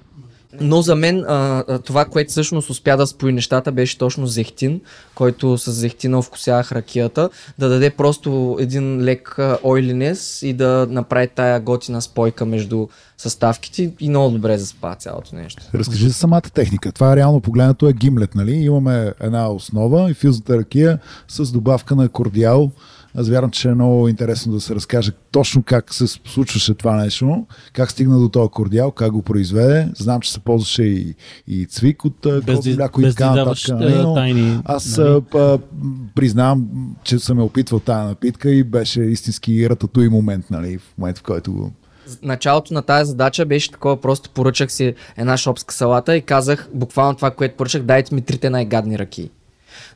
Но 0.61 0.83
за 0.83 0.97
мен 0.97 1.25
а, 1.29 1.65
това, 1.79 2.05
което 2.05 2.31
всъщност 2.31 2.71
успя 2.71 2.97
да 2.97 3.07
спои 3.07 3.33
нещата, 3.33 3.73
беше 3.73 3.99
точно 3.99 4.27
зехтин, 4.27 4.81
който 5.15 5.59
с 5.59 5.73
зехтина 5.73 6.19
овкусявах 6.19 6.73
ракията, 6.73 7.31
да 7.59 7.69
даде 7.69 7.91
просто 7.91 8.57
един 8.61 9.05
лек 9.05 9.39
ойлинес 9.65 10.43
и 10.43 10.53
да 10.53 10.87
направи 10.91 11.29
тая 11.29 11.61
готина 11.61 12.03
спойка 12.03 12.47
между 12.47 12.89
съставките 13.19 13.93
и 14.01 14.09
много 14.09 14.31
добре 14.31 14.59
заспа 14.59 14.95
цялото 14.95 15.37
нещо. 15.37 15.63
Разкажи 15.75 16.09
за 16.09 16.15
самата 16.15 16.41
техника. 16.41 16.93
Това 16.93 17.17
реално 17.17 17.41
погледнато 17.41 17.89
е 17.89 17.93
гимлет, 17.93 18.35
нали? 18.35 18.53
Имаме 18.53 19.13
една 19.21 19.49
основа, 19.49 20.09
инфюзната 20.09 20.57
ракия 20.59 20.99
с 21.29 21.53
добавка 21.53 21.97
на 21.97 22.09
кордиал. 22.09 22.71
Аз 23.19 23.29
вярвам, 23.29 23.51
че 23.51 23.69
е 23.69 23.75
много 23.75 24.09
интересно 24.09 24.53
да 24.53 24.61
се 24.61 24.75
разкаже 24.75 25.13
точно 25.31 25.63
как 25.63 25.95
се 25.95 26.07
случваше 26.07 26.75
това 26.75 26.97
нещо, 26.97 27.47
как 27.73 27.91
стигна 27.91 28.19
до 28.19 28.29
този 28.29 28.51
кордиал, 28.51 28.91
как 28.91 29.13
го 29.13 29.23
произведе. 29.23 29.89
Знам, 29.97 30.21
че 30.21 30.33
се 30.33 30.41
ползваше 30.41 30.83
и, 30.83 31.15
и 31.49 31.67
цвик 31.67 32.05
от 32.05 32.15
да- 32.23 32.43
мляко 32.77 33.01
и 33.01 33.05
без 33.05 33.15
да 33.15 33.25
така 33.25 33.35
даваш 33.35 33.67
нататък. 33.69 33.89
нали? 33.89 34.01
а, 34.01 34.03
Но 34.03 34.15
тайни. 34.15 34.61
Аз 34.65 34.97
нали? 34.99 35.23
а, 35.35 35.59
признавам, 36.15 36.69
че 37.05 37.19
съм 37.19 37.39
е 37.39 37.43
опитвал 37.43 37.81
тази 37.81 38.07
напитка 38.09 38.51
и 38.51 38.65
беше 38.65 39.03
истински 39.03 39.71
рататуй 39.71 40.09
момент, 40.09 40.51
нали? 40.51 40.79
В 40.79 40.99
момент, 40.99 41.19
в 41.19 41.23
който 41.23 41.53
го 41.53 41.73
началото 42.23 42.75
на 42.75 42.83
тази 42.83 43.09
задача 43.09 43.47
беше 43.47 43.71
такова, 43.71 44.01
просто 44.01 44.31
поръчах 44.31 44.73
си 44.73 44.95
една 45.17 45.37
шопска 45.37 45.75
салата 45.75 46.17
и 46.17 46.23
казах 46.23 46.69
буквално 46.75 47.15
това, 47.15 47.31
което 47.31 47.57
поръчах, 47.57 47.83
дайте 47.83 48.15
ми 48.15 48.23
трите 48.23 48.51
най-гадни 48.51 48.99
ръки. 48.99 49.31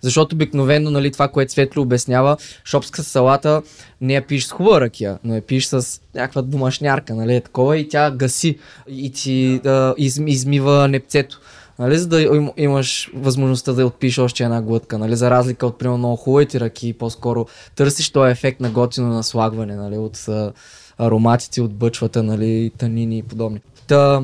Защото 0.03 0.37
обикновено, 0.37 0.91
нали, 0.91 1.13
това, 1.13 1.29
което 1.29 1.53
Светли 1.53 1.81
обяснява, 1.81 2.37
шопска 2.65 3.03
салата 3.03 3.63
не 4.01 4.15
я 4.15 4.27
пиеш 4.27 4.45
с 4.45 4.53
хубава 4.53 4.81
ракия, 4.81 5.19
но 5.25 5.35
я 5.35 5.43
пиеш 5.43 5.65
с 5.65 6.01
някаква 6.15 6.43
домашнярка, 6.43 7.15
нали, 7.15 7.35
е 7.35 7.41
такова 7.41 7.79
и 7.79 7.89
тя 7.89 8.11
гаси 8.11 8.59
и 8.89 9.13
ти 9.13 9.61
да, 9.65 9.95
из, 9.99 10.21
измива 10.27 10.89
непцето. 10.89 11.41
Нали, 11.79 11.99
за 11.99 12.09
да 12.09 12.23
им, 12.23 12.51
имаш 12.57 13.11
възможността 13.15 13.73
да 13.73 13.87
отпиеш 13.87 14.19
още 14.19 14.45
една 14.45 14.63
глътка, 14.63 14.99
нали, 14.99 15.17
за 15.17 15.31
разлика 15.31 15.67
от 15.67 15.79
примерно 15.79 15.99
много 15.99 16.17
хубавите 16.17 16.61
ръки, 16.61 16.93
по-скоро 16.93 17.47
търсиш 17.77 18.11
този 18.11 18.33
ефект 18.33 18.61
на 18.61 18.71
готино 18.71 19.09
наслагване, 19.09 19.77
нали, 19.77 19.97
от 19.97 20.29
ароматите, 20.99 21.63
от 21.63 21.75
бъчвата, 21.75 22.23
нали, 22.23 22.73
танини 22.79 23.19
и 23.19 23.23
подобни. 23.23 23.61
Та, 23.89 24.23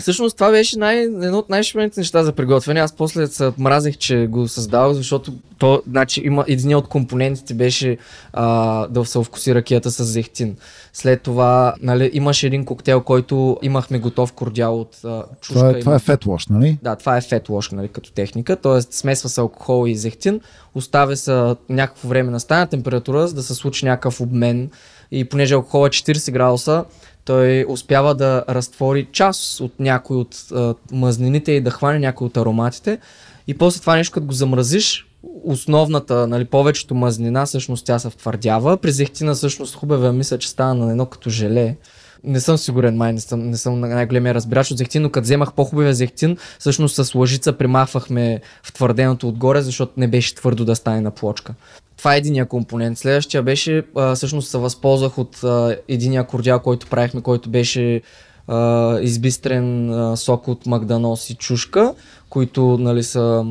Всъщност 0.00 0.36
това 0.36 0.50
беше 0.50 0.78
най- 0.78 0.98
едно 0.98 1.38
от 1.38 1.50
най-шибаните 1.50 2.00
неща 2.00 2.22
за 2.22 2.32
приготвяне. 2.32 2.80
Аз 2.80 2.92
после 2.92 3.26
се 3.26 3.52
мразех, 3.58 3.96
че 3.96 4.26
го 4.26 4.48
създавах, 4.48 4.92
защото 4.94 5.32
то, 5.58 5.82
значи, 5.90 6.22
има, 6.24 6.44
един 6.48 6.76
от 6.76 6.88
компонентите 6.88 7.54
беше 7.54 7.96
а, 8.32 8.86
да 8.86 9.04
се 9.04 9.22
вкуси 9.22 9.54
ракията 9.54 9.90
с 9.90 10.04
зехтин. 10.04 10.56
След 10.92 11.22
това 11.22 11.74
нали, 11.82 12.10
имаше 12.12 12.46
един 12.46 12.64
коктейл, 12.64 13.00
който 13.00 13.58
имахме 13.62 13.98
готов 13.98 14.32
кордиал 14.32 14.80
от 14.80 14.98
а, 15.04 15.24
чушка. 15.40 15.60
Това 15.60 15.70
е, 15.70 15.80
това 15.80 15.94
е 15.94 15.98
фетлош, 15.98 16.46
нали? 16.46 16.78
да, 16.82 16.96
това 16.96 17.16
е 17.16 17.20
фет 17.20 17.48
лош, 17.48 17.70
нали, 17.70 17.88
като 17.88 18.12
техника, 18.12 18.56
т.е. 18.56 18.80
смесва 18.80 19.28
се 19.28 19.40
алкохол 19.40 19.88
и 19.88 19.96
зехтин, 19.96 20.40
оставя 20.74 21.16
се 21.16 21.54
някакво 21.68 22.08
време 22.08 22.30
на 22.30 22.40
стана 22.40 22.66
температура, 22.66 23.28
за 23.28 23.34
да 23.34 23.42
се 23.42 23.54
случи 23.54 23.86
някакъв 23.86 24.20
обмен 24.20 24.70
и 25.10 25.24
понеже 25.24 25.54
алкохол 25.54 25.86
е 25.86 25.90
40 25.90 26.32
градуса, 26.32 26.84
той 27.24 27.64
успява 27.68 28.14
да 28.14 28.44
разтвори 28.48 29.08
част 29.12 29.60
от 29.60 29.80
някой 29.80 30.16
от 30.16 30.36
а, 30.52 30.74
мазнините 30.92 31.52
и 31.52 31.60
да 31.60 31.70
хване 31.70 31.98
някой 31.98 32.26
от 32.26 32.36
ароматите 32.36 32.98
и 33.46 33.54
после 33.54 33.80
това 33.80 33.96
нещо, 33.96 34.14
като 34.14 34.26
го 34.26 34.32
замразиш, 34.32 35.06
основната, 35.44 36.26
нали, 36.26 36.44
повечето 36.44 36.94
мазнина, 36.94 37.46
всъщност 37.46 37.86
тя 37.86 37.98
се 37.98 38.10
втвърдява. 38.10 38.76
При 38.76 38.92
зехтина 38.92 39.34
всъщност 39.34 39.74
хубава 39.74 40.12
мисля, 40.12 40.38
че 40.38 40.48
стана 40.48 40.84
на 40.84 40.90
едно 40.90 41.06
като 41.06 41.30
желе. 41.30 41.76
Не 42.24 42.40
съм 42.40 42.58
сигурен, 42.58 42.96
май 42.96 43.12
не 43.12 43.20
съм, 43.20 43.50
не 43.50 43.56
съм 43.56 43.80
най-големия 43.80 44.34
разбирач 44.34 44.70
от 44.70 44.78
зехтин, 44.78 45.02
но 45.02 45.10
като 45.10 45.24
вземах 45.24 45.52
по-хубавия 45.52 45.94
зехтин, 45.94 46.36
всъщност 46.58 47.04
с 47.04 47.14
лъжица 47.14 47.52
примахвахме 47.52 48.40
втвърденото 48.62 49.28
отгоре, 49.28 49.62
защото 49.62 49.92
не 49.96 50.08
беше 50.08 50.34
твърдо 50.34 50.64
да 50.64 50.76
стане 50.76 51.00
на 51.00 51.10
плочка. 51.10 51.54
Това 51.96 52.14
е 52.14 52.18
единия 52.18 52.46
компонент. 52.46 52.98
Следващия 52.98 53.42
беше, 53.42 53.82
а, 53.96 54.14
всъщност 54.14 54.50
се 54.50 54.58
възползвах 54.58 55.18
от 55.18 55.44
а, 55.44 55.76
единия 55.88 56.26
кордиал, 56.26 56.60
който 56.60 56.86
правихме, 56.86 57.20
който 57.20 57.50
беше 57.50 58.00
а, 58.48 58.98
избистрен 59.00 59.92
а, 59.92 60.16
сок 60.16 60.48
от 60.48 60.66
магданос 60.66 61.30
и 61.30 61.34
чушка, 61.34 61.94
които 62.28 62.78
нали, 62.78 63.02
са... 63.02 63.44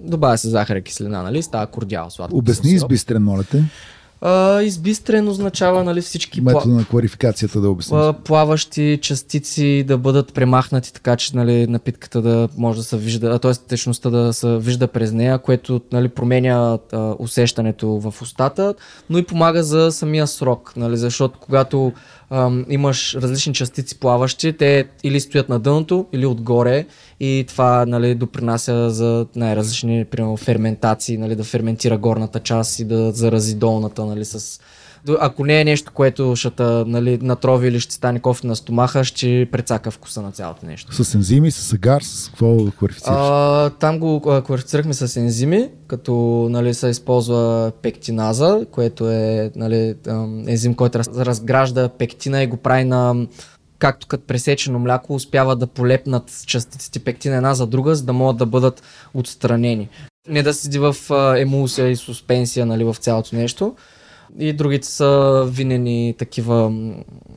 Добавя 0.00 0.38
се 0.38 0.48
захар 0.48 0.76
и 0.76 0.82
киселина, 0.82 1.22
нали? 1.22 1.42
Става 1.42 1.66
кордиал. 1.66 2.10
Сладко 2.10 2.36
Обясни 2.36 2.70
избистрен, 2.70 3.22
моля 3.22 3.44
те. 3.44 3.64
А, 4.20 4.62
избистрен 4.62 5.28
означава 5.28 5.84
нали, 5.84 6.00
всички 6.00 6.44
пла... 6.44 6.52
Метода 6.52 6.74
на 6.74 6.84
квалификацията 6.84 7.60
да 7.60 7.70
обясниш. 7.70 8.00
а, 8.00 8.12
плаващи 8.12 8.98
частици 9.02 9.84
да 9.86 9.98
бъдат 9.98 10.34
премахнати, 10.34 10.92
така 10.92 11.16
че 11.16 11.36
нали, 11.36 11.66
напитката 11.66 12.22
да 12.22 12.48
може 12.56 12.78
да 12.78 12.84
се 12.84 12.96
вижда, 12.96 13.38
т.е. 13.38 13.52
течността 13.52 14.10
да 14.10 14.32
се 14.32 14.56
вижда 14.56 14.88
през 14.88 15.12
нея, 15.12 15.38
което 15.38 15.80
нали, 15.92 16.08
променя 16.08 16.78
а, 16.92 17.14
усещането 17.18 17.88
в 17.88 18.22
устата, 18.22 18.74
но 19.10 19.18
и 19.18 19.26
помага 19.26 19.62
за 19.62 19.92
самия 19.92 20.26
срок, 20.26 20.72
нали, 20.76 20.96
защото 20.96 21.38
когато 21.38 21.92
имаш 22.68 23.14
различни 23.14 23.54
частици 23.54 23.98
плаващи, 23.98 24.52
те 24.52 24.88
или 25.04 25.20
стоят 25.20 25.48
на 25.48 25.58
дъното, 25.58 26.06
или 26.12 26.26
отгоре 26.26 26.86
и 27.20 27.44
това 27.48 27.86
нали, 27.86 28.14
допринася 28.14 28.90
за 28.90 29.26
най-различни 29.36 30.04
примерно, 30.04 30.36
ферментации, 30.36 31.18
нали, 31.18 31.36
да 31.36 31.44
ферментира 31.44 31.98
горната 31.98 32.40
част 32.40 32.78
и 32.78 32.84
да 32.84 33.12
зарази 33.12 33.54
долната 33.54 34.04
нали, 34.04 34.24
с 34.24 34.60
ако 35.20 35.44
не 35.44 35.60
е 35.60 35.64
нещо, 35.64 35.92
което 35.92 36.36
ще 36.36 36.62
нали, 36.62 37.18
натрови 37.22 37.68
или 37.68 37.80
ще 37.80 37.94
стане 37.94 38.20
кофе 38.20 38.46
на 38.46 38.56
стомаха, 38.56 39.04
ще 39.04 39.48
прецака 39.52 39.90
вкуса 39.90 40.22
на 40.22 40.32
цялото 40.32 40.66
нещо. 40.66 41.04
С 41.04 41.14
ензими, 41.14 41.50
с 41.50 41.72
агар, 41.72 42.02
с 42.02 42.28
какво 42.28 42.64
да 42.64 42.70
квалифицираш? 42.70 43.16
А, 43.18 43.70
там 43.70 43.98
го 43.98 44.20
квалифицирахме 44.44 44.94
с 44.94 45.16
ензими, 45.16 45.68
като 45.86 46.12
нали, 46.50 46.74
се 46.74 46.88
използва 46.88 47.72
пектиназа, 47.82 48.66
което 48.70 49.10
е 49.10 49.50
нали, 49.56 49.94
ензим, 50.46 50.74
който 50.74 50.98
раз, 50.98 51.08
разгражда 51.08 51.88
пектина 51.88 52.42
и 52.42 52.46
го 52.46 52.56
прави 52.56 52.84
на 52.84 53.26
както 53.78 54.06
като 54.06 54.26
пресечено 54.26 54.78
мляко, 54.78 55.14
успява 55.14 55.56
да 55.56 55.66
полепнат 55.66 56.44
частиците 56.46 56.98
пектина 56.98 57.36
една 57.36 57.54
за 57.54 57.66
друга, 57.66 57.94
за 57.94 58.04
да 58.04 58.12
могат 58.12 58.36
да 58.36 58.46
бъдат 58.46 58.82
отстранени. 59.14 59.88
Не 60.28 60.42
да 60.42 60.54
седи 60.54 60.78
в 60.78 60.96
емулсия 61.38 61.88
и 61.88 61.96
суспенсия 61.96 62.66
нали, 62.66 62.84
в 62.84 62.96
цялото 63.00 63.36
нещо. 63.36 63.74
И 64.38 64.52
другите 64.52 64.86
са 64.86 65.42
винени 65.48 66.14
такива 66.18 66.72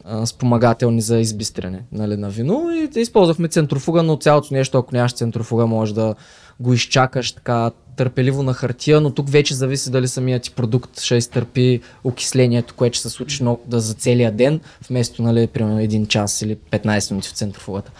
а, 0.03 0.25
спомагателни 0.25 1.01
за 1.01 1.19
избистряне 1.19 1.83
нали, 1.91 2.17
на 2.17 2.29
вино. 2.29 2.69
И 2.71 2.99
използвахме 2.99 3.47
центрофуга, 3.47 4.03
но 4.03 4.17
цялото 4.17 4.53
нещо, 4.53 4.77
ако 4.77 4.95
нямаш 4.95 5.13
центрофуга, 5.13 5.65
може 5.65 5.93
да 5.93 6.15
го 6.59 6.73
изчакаш 6.73 7.31
така 7.31 7.71
търпеливо 7.95 8.43
на 8.43 8.53
хартия, 8.53 9.01
но 9.01 9.11
тук 9.11 9.29
вече 9.29 9.55
зависи 9.55 9.91
дали 9.91 10.07
самият 10.07 10.43
ти 10.43 10.51
продукт 10.51 10.99
ще 10.99 11.15
изтърпи 11.15 11.81
окислението, 12.03 12.73
което 12.73 12.97
ще 12.97 13.09
се 13.09 13.15
случи 13.15 13.43
да 13.65 13.79
за 13.79 13.93
целия 13.93 14.31
ден, 14.31 14.59
вместо, 14.89 15.21
нали, 15.21 15.47
примерно 15.47 15.79
един 15.79 16.07
час 16.07 16.41
или 16.41 16.55
15 16.55 17.11
минути 17.11 17.29
в 17.29 17.31
центрофугата. 17.31 17.91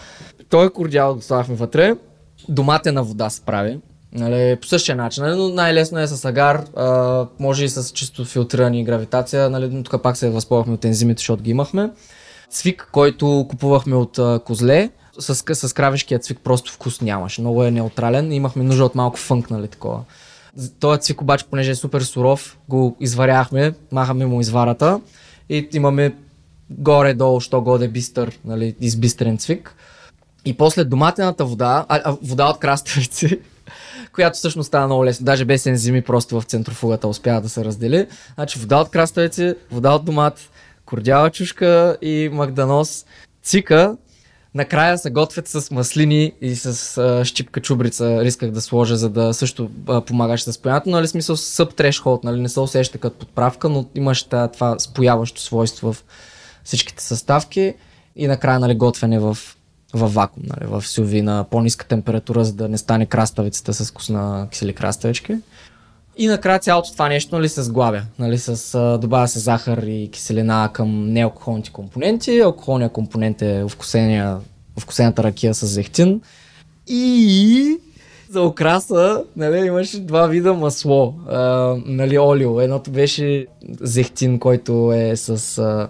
Той 0.48 0.70
кордиал 0.70 1.14
го 1.14 1.20
слагахме 1.20 1.54
вътре, 1.54 1.96
доматена 2.48 3.02
вода 3.02 3.30
се 3.30 3.40
прави, 3.40 3.78
Нали, 4.14 4.56
по 4.56 4.66
същия 4.66 4.96
начин, 4.96 5.24
нали, 5.24 5.36
но 5.36 5.48
най-лесно 5.48 5.98
е 5.98 6.06
с 6.06 6.24
агар, 6.24 6.64
а, 6.76 7.26
може 7.38 7.64
и 7.64 7.68
с 7.68 7.90
чисто 7.90 8.24
филтрирани 8.24 8.84
гравитация, 8.84 9.50
нали, 9.50 9.68
но 9.72 9.82
тук 9.82 10.02
пак 10.02 10.16
се 10.16 10.30
възползвахме 10.30 10.74
от 10.74 10.84
ензимите, 10.84 11.20
защото 11.20 11.42
ги 11.42 11.50
имахме. 11.50 11.90
Цвик, 12.50 12.88
който 12.92 13.46
купувахме 13.50 13.96
от 13.96 14.18
а, 14.18 14.40
козле, 14.44 14.90
с, 15.18 15.34
с 15.54 15.72
кравешкия 15.72 16.18
цвик 16.18 16.38
просто 16.44 16.72
вкус 16.72 17.00
нямаше. 17.00 17.40
Много 17.40 17.64
е 17.64 17.70
неутрален 17.70 18.32
и 18.32 18.36
имахме 18.36 18.64
нужда 18.64 18.84
от 18.84 18.94
малко 18.94 19.16
фънк, 19.16 19.50
нали, 19.50 19.68
такова. 19.68 20.00
Този 20.80 21.00
цвик 21.00 21.20
обаче, 21.20 21.44
понеже 21.50 21.70
е 21.70 21.74
супер 21.74 22.00
суров, 22.00 22.58
го 22.68 22.96
изваряхме, 23.00 23.74
махаме 23.92 24.26
му 24.26 24.40
изварата 24.40 25.00
и 25.48 25.68
имаме 25.72 26.14
горе-долу, 26.70 27.40
що 27.40 27.60
годе 27.60 27.88
бистър, 27.88 28.38
нали, 28.44 28.74
избистрен 28.80 29.38
цвик. 29.38 29.74
И 30.44 30.56
после 30.56 30.84
доматената 30.84 31.44
вода, 31.44 31.86
а, 31.88 32.00
а 32.04 32.16
вода 32.22 32.46
от 32.46 32.58
краставици, 32.58 33.40
която 34.12 34.38
всъщност 34.38 34.66
става 34.66 34.86
много 34.86 35.04
лесно. 35.04 35.24
Даже 35.24 35.44
без 35.44 35.66
ензими, 35.66 36.02
просто 36.02 36.40
в 36.40 36.44
центрофугата 36.44 37.08
успява 37.08 37.40
да 37.40 37.48
се 37.48 37.64
раздели. 37.64 38.06
Значи 38.34 38.58
вода 38.58 38.76
от 38.76 38.90
краставици, 38.90 39.54
вода 39.70 39.92
от 39.92 40.04
домат, 40.04 40.50
кордяла 40.84 41.30
чушка 41.30 41.96
и 42.02 42.30
магданос. 42.32 43.04
Цика 43.42 43.96
накрая 44.54 44.98
се 44.98 45.10
готвят 45.10 45.48
с 45.48 45.70
маслини 45.70 46.32
и 46.40 46.56
с 46.56 46.98
а, 46.98 47.24
щипка 47.24 47.60
чубрица. 47.60 48.24
Рисках 48.24 48.50
да 48.50 48.60
сложа, 48.60 48.96
за 48.96 49.10
да 49.10 49.34
също 49.34 49.70
а, 49.88 50.00
помагаш 50.00 50.42
с 50.42 50.52
споянето. 50.52 50.90
Нали, 50.90 51.08
смисъл 51.08 51.36
съп 51.36 51.74
трешхолд, 51.74 52.24
нали, 52.24 52.40
не 52.40 52.48
се 52.48 52.60
усеща 52.60 52.98
като 52.98 53.18
подправка, 53.18 53.68
но 53.68 53.86
имаш 53.94 54.22
това 54.22 54.78
спояващо 54.78 55.40
свойство 55.40 55.92
в 55.92 56.04
всичките 56.64 57.02
съставки. 57.02 57.74
И 58.16 58.26
накрая 58.26 58.60
нали, 58.60 58.74
готвене 58.74 59.18
в 59.18 59.38
във 59.98 60.14
вакуум, 60.14 60.46
нали, 60.46 60.70
в 60.70 60.86
сюви 60.86 61.22
на 61.22 61.44
по-ниска 61.50 61.86
температура, 61.86 62.44
за 62.44 62.52
да 62.52 62.68
не 62.68 62.78
стане 62.78 63.06
краставицата 63.06 63.74
с 63.74 63.90
вкус 63.90 64.08
на 64.08 64.48
кисели 64.50 64.72
краставички. 64.72 65.36
И 66.16 66.26
накрая 66.26 66.58
цялото 66.58 66.92
това 66.92 67.08
нещо 67.08 67.36
нали, 67.36 67.48
се 67.48 67.62
сглавя. 67.62 68.02
Нали, 68.18 68.38
с, 68.38 68.98
добавя 69.00 69.28
се 69.28 69.38
захар 69.38 69.78
и 69.78 70.08
киселина 70.12 70.70
към 70.72 71.12
неалкохолните 71.12 71.70
компоненти. 71.70 72.40
Алкохолният 72.40 72.92
компонент 72.92 73.42
е 73.42 73.64
овкусената 73.64 75.22
ракия 75.22 75.54
с 75.54 75.66
зехтин. 75.66 76.20
И 76.86 77.78
за 78.30 78.42
окраса 78.42 79.24
нали, 79.36 79.66
имаше 79.66 80.00
два 80.00 80.26
вида 80.26 80.54
масло, 80.54 81.14
а, 81.28 81.38
нали, 81.86 82.18
олио. 82.18 82.60
Едното 82.60 82.90
беше 82.90 83.46
зехтин, 83.80 84.38
който 84.38 84.92
е 84.92 85.16
с 85.16 85.58
а, 85.58 85.88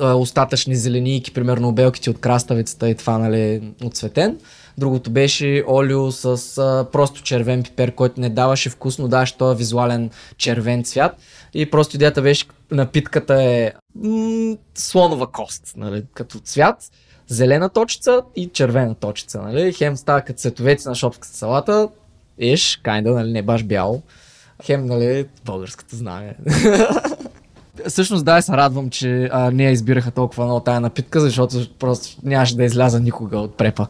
остатъчни 0.00 0.76
зеленийки, 0.76 1.30
примерно 1.30 1.68
обелките 1.68 2.10
от 2.10 2.20
краставицата 2.20 2.90
и 2.90 2.94
това 2.94 3.18
нали, 3.18 3.62
отцветен. 3.84 4.38
Другото 4.78 5.10
беше 5.10 5.64
олио 5.68 6.12
с 6.12 6.58
а, 6.58 6.86
просто 6.92 7.22
червен 7.22 7.62
пипер, 7.62 7.94
който 7.94 8.20
не 8.20 8.28
даваше 8.28 8.70
вкус, 8.70 8.98
но 8.98 9.08
даваше 9.08 9.36
този 9.36 9.58
визуален 9.58 10.10
червен 10.36 10.84
цвят. 10.84 11.16
И 11.54 11.70
просто 11.70 11.96
идеята 11.96 12.22
беше, 12.22 12.46
напитката 12.70 13.42
е 13.42 13.72
м- 13.94 14.56
слонова 14.74 15.26
кост, 15.26 15.74
нали, 15.76 16.04
като 16.14 16.38
цвят, 16.38 16.90
зелена 17.28 17.68
точица 17.68 18.22
и 18.36 18.48
червена 18.48 18.94
точица. 18.94 19.42
Нали. 19.42 19.72
Хем 19.72 19.96
става 19.96 20.20
като 20.20 20.38
цветовете 20.38 20.88
на 20.88 20.94
шопската 20.94 21.36
салата, 21.36 21.88
иш, 22.38 22.80
кайнда, 22.82 23.10
нали, 23.10 23.32
не 23.32 23.42
баш 23.42 23.64
бяло. 23.64 24.02
Хем, 24.62 24.86
нали, 24.86 25.26
българската 25.44 25.96
знае. 25.96 26.34
Всъщност 27.88 28.24
да, 28.24 28.42
се 28.42 28.52
радвам, 28.52 28.90
че 28.90 29.28
а, 29.32 29.50
не 29.50 29.64
я 29.64 29.70
избираха 29.70 30.10
толкова 30.10 30.44
много 30.44 30.60
тая 30.60 30.80
напитка, 30.80 31.20
защото 31.20 31.56
просто 31.78 32.18
нямаше 32.22 32.56
да 32.56 32.64
изляза 32.64 33.00
никога 33.00 33.38
от 33.38 33.54
препа. 33.54 33.86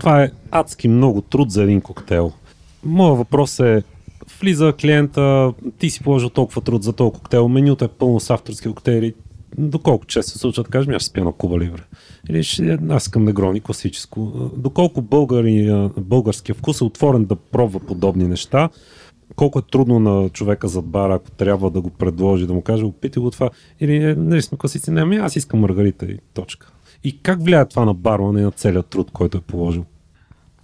Това 0.00 0.22
е 0.22 0.30
адски 0.50 0.88
много 0.88 1.20
труд 1.20 1.50
за 1.50 1.62
един 1.62 1.80
коктейл. 1.80 2.32
Моят 2.84 3.18
въпрос 3.18 3.60
е, 3.60 3.82
влиза 4.40 4.72
клиента, 4.80 5.52
ти 5.78 5.90
си 5.90 6.02
положил 6.02 6.28
толкова 6.28 6.62
труд 6.62 6.82
за 6.82 6.92
този 6.92 7.12
коктейл, 7.12 7.48
менюто 7.48 7.84
е 7.84 7.88
пълно 7.88 8.20
с 8.20 8.30
авторски 8.30 8.68
коктейли, 8.68 9.14
доколко 9.58 10.06
често 10.06 10.32
се 10.32 10.38
случва 10.38 10.62
да 10.62 10.70
кажем, 10.70 10.94
аз 10.94 11.02
ще 11.02 11.10
спя 11.10 11.24
на 11.24 11.32
Куба 11.32 11.58
Ливре. 11.58 11.82
Или 12.28 12.42
ще, 12.42 12.78
аз 12.90 13.02
искам 13.02 13.24
негрони, 13.24 13.60
класическо. 13.60 14.50
Доколко 14.56 15.02
българи, 15.02 15.88
българския 15.96 16.54
вкус 16.54 16.80
е 16.80 16.84
отворен 16.84 17.24
да 17.24 17.36
пробва 17.36 17.80
подобни 17.80 18.28
неща, 18.28 18.68
колко 19.38 19.58
е 19.58 19.62
трудно 19.62 20.00
на 20.00 20.28
човека 20.28 20.68
зад 20.68 20.84
бара, 20.84 21.14
ако 21.14 21.30
трябва 21.30 21.70
да 21.70 21.80
го 21.80 21.90
предложи, 21.90 22.46
да 22.46 22.52
му 22.54 22.62
каже, 22.62 22.84
опитай 22.84 23.22
го 23.22 23.30
това. 23.30 23.50
Или 23.80 24.14
нали 24.16 24.42
сме 24.42 24.58
класици, 24.58 24.90
не, 24.90 25.00
ами 25.00 25.16
аз 25.16 25.36
искам 25.36 25.60
маргарита 25.60 26.06
и 26.06 26.18
точка. 26.34 26.72
И 27.04 27.18
как 27.22 27.42
влияе 27.42 27.68
това 27.68 27.84
на 27.84 27.94
бармана 27.94 28.40
и 28.40 28.42
на 28.42 28.50
целият 28.50 28.86
труд, 28.86 29.10
който 29.10 29.38
е 29.38 29.40
положил? 29.40 29.84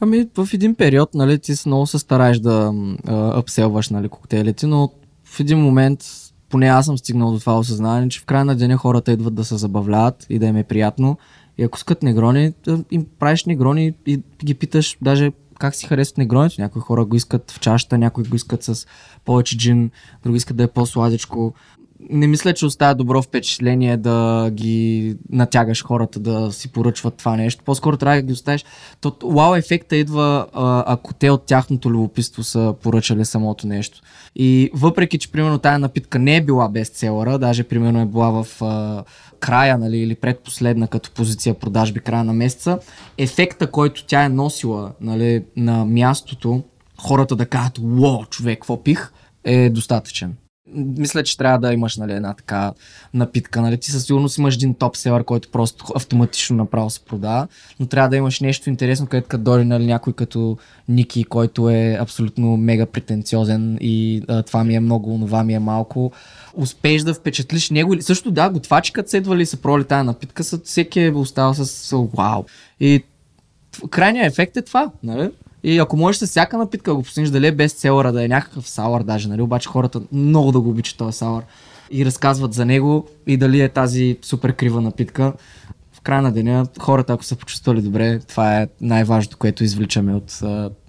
Ами 0.01 0.29
в 0.37 0.49
един 0.53 0.75
период, 0.75 1.14
нали, 1.14 1.39
ти 1.39 1.53
много 1.66 1.87
се 1.87 1.99
стараеш 1.99 2.39
да 2.39 2.72
а, 3.07 3.39
апселваш, 3.39 3.91
нали, 3.91 4.09
коктейлите, 4.09 4.66
но 4.66 4.91
в 5.25 5.41
един 5.41 5.59
момент, 5.59 6.01
поне 6.51 6.66
аз 6.66 6.87
съм 6.87 6.99
стигнал 6.99 7.33
до 7.33 7.41
това 7.41 7.59
осъзнаване, 7.59 8.09
че 8.09 8.20
в 8.20 8.25
края 8.25 8.45
на 8.45 8.57
деня 8.57 8.77
хората 8.77 9.12
идват 9.12 9.35
да 9.35 9.45
се 9.45 9.57
забавляват 9.57 10.27
и 10.29 10.39
да 10.39 10.47
им 10.47 10.57
е 10.57 10.64
приятно. 10.64 11.18
И 11.59 11.62
ако 11.62 11.77
искат 11.77 12.03
негрони, 12.03 12.53
им 12.91 13.07
правиш 13.18 13.45
негрони 13.45 13.95
и 14.07 14.20
ги 14.45 14.55
питаш 14.55 14.97
даже 15.03 15.33
как 15.59 15.74
си 15.74 15.86
харесват 15.86 16.18
негроните. 16.18 16.62
Някои 16.62 16.80
хора 16.80 17.05
го 17.05 17.16
искат 17.16 17.50
в 17.50 17.61
чашата, 17.61 17.98
някои 17.98 18.24
го 18.24 18.36
искат 18.36 18.62
с 18.62 18.86
повече 19.24 19.57
джин, 19.57 19.90
други 20.22 20.36
искат 20.36 20.57
да 20.57 20.62
е 20.62 20.68
по-сладичко. 20.68 21.55
Не 22.11 22.26
мисля, 22.26 22.55
че 22.55 22.66
оставя 22.66 22.94
добро 22.94 23.22
впечатление 23.22 23.96
да 23.96 24.50
ги 24.50 25.16
натягаш 25.30 25.84
хората 25.84 26.20
да 26.20 26.52
си 26.52 26.72
поръчват 26.72 27.14
това 27.14 27.36
нещо. 27.36 27.64
По-скоро 27.64 27.96
трябва 27.96 28.16
да 28.16 28.22
ги 28.22 28.32
оставиш. 28.32 28.64
То, 29.00 29.16
вау 29.24 29.55
ефекта 29.55 29.96
идва, 29.96 30.46
ако 30.86 31.14
те 31.14 31.30
от 31.30 31.46
тяхното 31.46 31.90
любопитство 31.90 32.42
са 32.42 32.74
поръчали 32.82 33.24
самото 33.24 33.66
нещо. 33.66 34.00
И 34.36 34.70
въпреки, 34.74 35.18
че 35.18 35.32
примерно 35.32 35.59
тая 35.59 35.78
напитка 35.78 36.18
не 36.18 36.36
е 36.36 36.44
била 36.44 36.68
бестселъра, 36.68 37.38
даже 37.38 37.64
примерно 37.64 38.00
е 38.00 38.07
била 38.07 38.42
в 38.42 38.62
а, 38.62 39.05
края 39.40 39.78
нали, 39.78 39.98
или 39.98 40.14
предпоследна 40.14 40.88
като 40.88 41.11
позиция 41.11 41.55
продажби 41.55 42.00
края 42.00 42.24
на 42.24 42.32
месеца, 42.32 42.78
ефекта, 43.18 43.70
който 43.70 44.05
тя 44.07 44.24
е 44.24 44.28
носила 44.28 44.92
нали, 45.00 45.44
на 45.57 45.84
мястото, 45.84 46.62
хората 46.98 47.36
да 47.36 47.46
кажат, 47.46 47.78
уо, 47.78 48.24
човек, 48.24 48.59
какво 48.59 48.82
пих, 48.82 49.12
е 49.44 49.70
достатъчен. 49.70 50.34
Мисля, 50.75 51.22
че 51.22 51.37
трябва 51.37 51.59
да 51.59 51.72
имаш 51.72 51.97
нали, 51.97 52.12
една 52.12 52.35
така 52.35 52.72
напитка. 53.14 53.62
Нали? 53.62 53.79
Ти 53.79 53.91
със 53.91 54.05
сигурност 54.05 54.39
имаш 54.39 54.55
един 54.55 54.75
топ 54.75 54.97
селър, 54.97 55.25
който 55.25 55.49
просто 55.49 55.85
автоматично 55.97 56.57
направо 56.57 56.91
се 56.91 57.01
продава, 57.01 57.49
но 57.81 57.87
трябва 57.87 58.09
да 58.09 58.16
имаш 58.16 58.41
нещо 58.41 58.70
интересно, 58.70 59.07
където 59.07 59.29
като 59.29 59.45
дори 59.45 59.64
нали, 59.64 59.87
някой 59.87 60.12
като 60.12 60.59
Ники, 60.89 61.25
който 61.25 61.70
е 61.70 61.99
абсолютно 62.01 62.57
мега 62.57 62.87
претенциозен 62.87 63.79
и 63.81 64.22
а, 64.29 64.43
това 64.43 64.64
ми 64.64 64.75
е 64.75 64.81
много, 64.81 65.18
това 65.20 65.45
ми 65.45 65.55
е 65.55 65.59
малко. 65.59 66.12
Успееш 66.55 67.03
да 67.03 67.14
впечатлиш 67.14 67.70
него 67.70 67.97
също 68.01 68.31
да, 68.31 68.51
готвачи 68.51 68.93
като 68.93 69.11
седвали 69.11 69.43
и 69.43 69.47
са 69.47 69.57
проли 69.57 69.85
тази 69.85 70.07
напитка, 70.07 70.43
всеки 70.64 71.01
е 71.01 71.11
остава 71.11 71.55
с 71.55 71.97
вау. 72.14 72.45
И 72.81 73.05
крайният 73.91 74.33
ефект 74.33 74.57
е 74.57 74.62
това, 74.62 74.91
нали? 75.03 75.31
И 75.65 75.79
ако 75.79 75.97
можеш 75.97 76.19
с 76.19 76.27
всяка 76.27 76.59
напитка 76.59 76.95
го 76.95 77.03
постигнеш, 77.03 77.31
дали 77.31 77.47
е 77.47 77.53
без 77.53 77.73
целъра, 77.73 78.12
да 78.12 78.25
е 78.25 78.29
някакъв 78.29 78.69
сауър 78.69 79.03
даже, 79.03 79.29
нали? 79.29 79.43
Обаче 79.43 79.69
хората 79.69 80.01
много 80.12 80.53
да 80.53 80.61
го 80.61 80.71
обичат 80.71 80.99
този 80.99 81.19
сауър 81.19 81.45
и 81.91 82.05
разказват 82.05 82.53
за 82.53 82.65
него 82.65 83.09
и 83.27 83.37
дали 83.37 83.61
е 83.61 83.69
тази 83.69 84.19
супер 84.23 84.53
крива 84.53 84.81
напитка. 84.81 85.33
В 85.93 86.01
края 86.01 86.23
на 86.23 86.33
деня 86.33 86.67
хората, 86.81 87.12
ако 87.12 87.25
са 87.25 87.37
почувствали 87.37 87.83
добре, 87.83 88.19
това 88.19 88.61
е 88.61 88.69
най-важното, 88.81 89.37
което 89.37 89.65
извличаме 89.65 90.15
от 90.15 90.41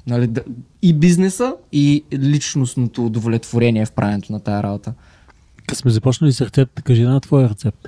нали, 0.08 0.30
и 0.82 0.94
бизнеса, 0.94 1.54
и 1.72 2.04
личностното 2.14 3.06
удовлетворение 3.06 3.86
в 3.86 3.92
правенето 3.92 4.34
на 4.34 4.40
тази 4.40 4.64
работа. 4.64 4.94
Като 5.68 5.76
сме 5.76 5.92
започнали 5.92 6.34
с 6.34 6.42
рецепта, 6.42 6.82
кажи 6.82 7.04
на 7.04 7.20
твоя 7.20 7.50
рецепт. 7.50 7.88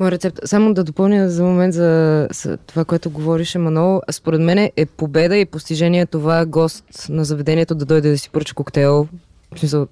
Моя 0.00 0.10
рецепт. 0.10 0.40
Само 0.44 0.74
да 0.74 0.84
допълня 0.84 1.30
за 1.30 1.44
момент 1.44 1.74
за, 1.74 2.28
за 2.32 2.56
това, 2.56 2.84
което 2.84 3.10
говорише 3.10 3.58
Манол. 3.58 4.00
Според 4.10 4.40
мен 4.40 4.70
е 4.76 4.86
победа 4.86 5.36
и 5.36 5.44
постижение 5.44 6.06
това 6.06 6.46
гост 6.46 6.84
на 7.08 7.24
заведението 7.24 7.74
да 7.74 7.84
дойде 7.84 8.10
да 8.10 8.18
си 8.18 8.30
поръча 8.30 8.54
коктейл. 8.54 9.08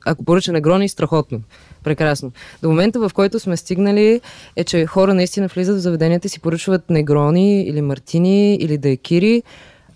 Ако 0.04 0.24
поръча 0.24 0.52
негрони, 0.52 0.88
страхотно. 0.88 1.40
Прекрасно. 1.84 2.32
До 2.62 2.68
момента, 2.68 3.00
в 3.00 3.10
който 3.14 3.40
сме 3.40 3.56
стигнали, 3.56 4.20
е, 4.56 4.64
че 4.64 4.86
хора 4.86 5.14
наистина 5.14 5.48
влизат 5.48 5.76
в 5.76 5.80
заведенията 5.80 6.26
и 6.26 6.30
си 6.30 6.40
поръчват 6.40 6.90
негрони 6.90 7.62
или 7.62 7.80
мартини 7.80 8.54
или 8.54 8.78
дайкири. 8.78 9.42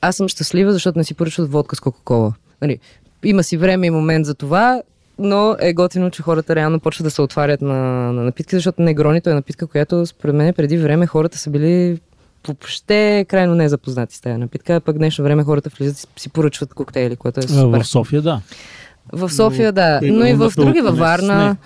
Аз 0.00 0.16
съм 0.16 0.28
щастлива, 0.28 0.72
защото 0.72 0.98
не 0.98 1.04
си 1.04 1.14
поръчват 1.14 1.52
водка 1.52 1.76
с 1.76 1.80
Кока-Кола. 1.80 2.32
Нали, 2.62 2.78
има 3.24 3.42
си 3.42 3.56
време 3.56 3.86
и 3.86 3.90
момент 3.90 4.26
за 4.26 4.34
това 4.34 4.82
но 5.18 5.56
е 5.60 5.72
готино, 5.72 6.10
че 6.10 6.22
хората 6.22 6.56
реално 6.56 6.80
почват 6.80 7.04
да 7.04 7.10
се 7.10 7.22
отварят 7.22 7.62
на, 7.62 7.74
на 8.12 8.22
напитки, 8.22 8.56
защото 8.56 8.82
негронито 8.82 9.30
е 9.30 9.34
напитка, 9.34 9.66
която 9.66 10.06
според 10.06 10.34
мен 10.34 10.54
преди 10.54 10.78
време 10.78 11.06
хората 11.06 11.38
са 11.38 11.50
били 11.50 12.00
въобще 12.48 13.26
крайно 13.28 13.54
незапознати 13.54 14.16
с 14.16 14.20
тази 14.20 14.38
напитка, 14.38 14.74
а 14.74 14.80
пък 14.80 14.98
днешно 14.98 15.24
време 15.24 15.44
хората 15.44 15.70
влизат 15.78 16.08
и 16.16 16.20
си 16.20 16.28
поръчват 16.28 16.74
коктейли, 16.74 17.16
което 17.16 17.40
е 17.40 17.42
супер. 17.42 17.82
В 17.82 17.86
София, 17.86 18.22
да. 18.22 18.40
В 19.12 19.30
София, 19.32 19.72
да, 19.72 20.00
но 20.02 20.26
и 20.26 20.34
в 20.34 20.52
други, 20.56 20.80
във 20.80 20.98
Варна. 20.98 21.56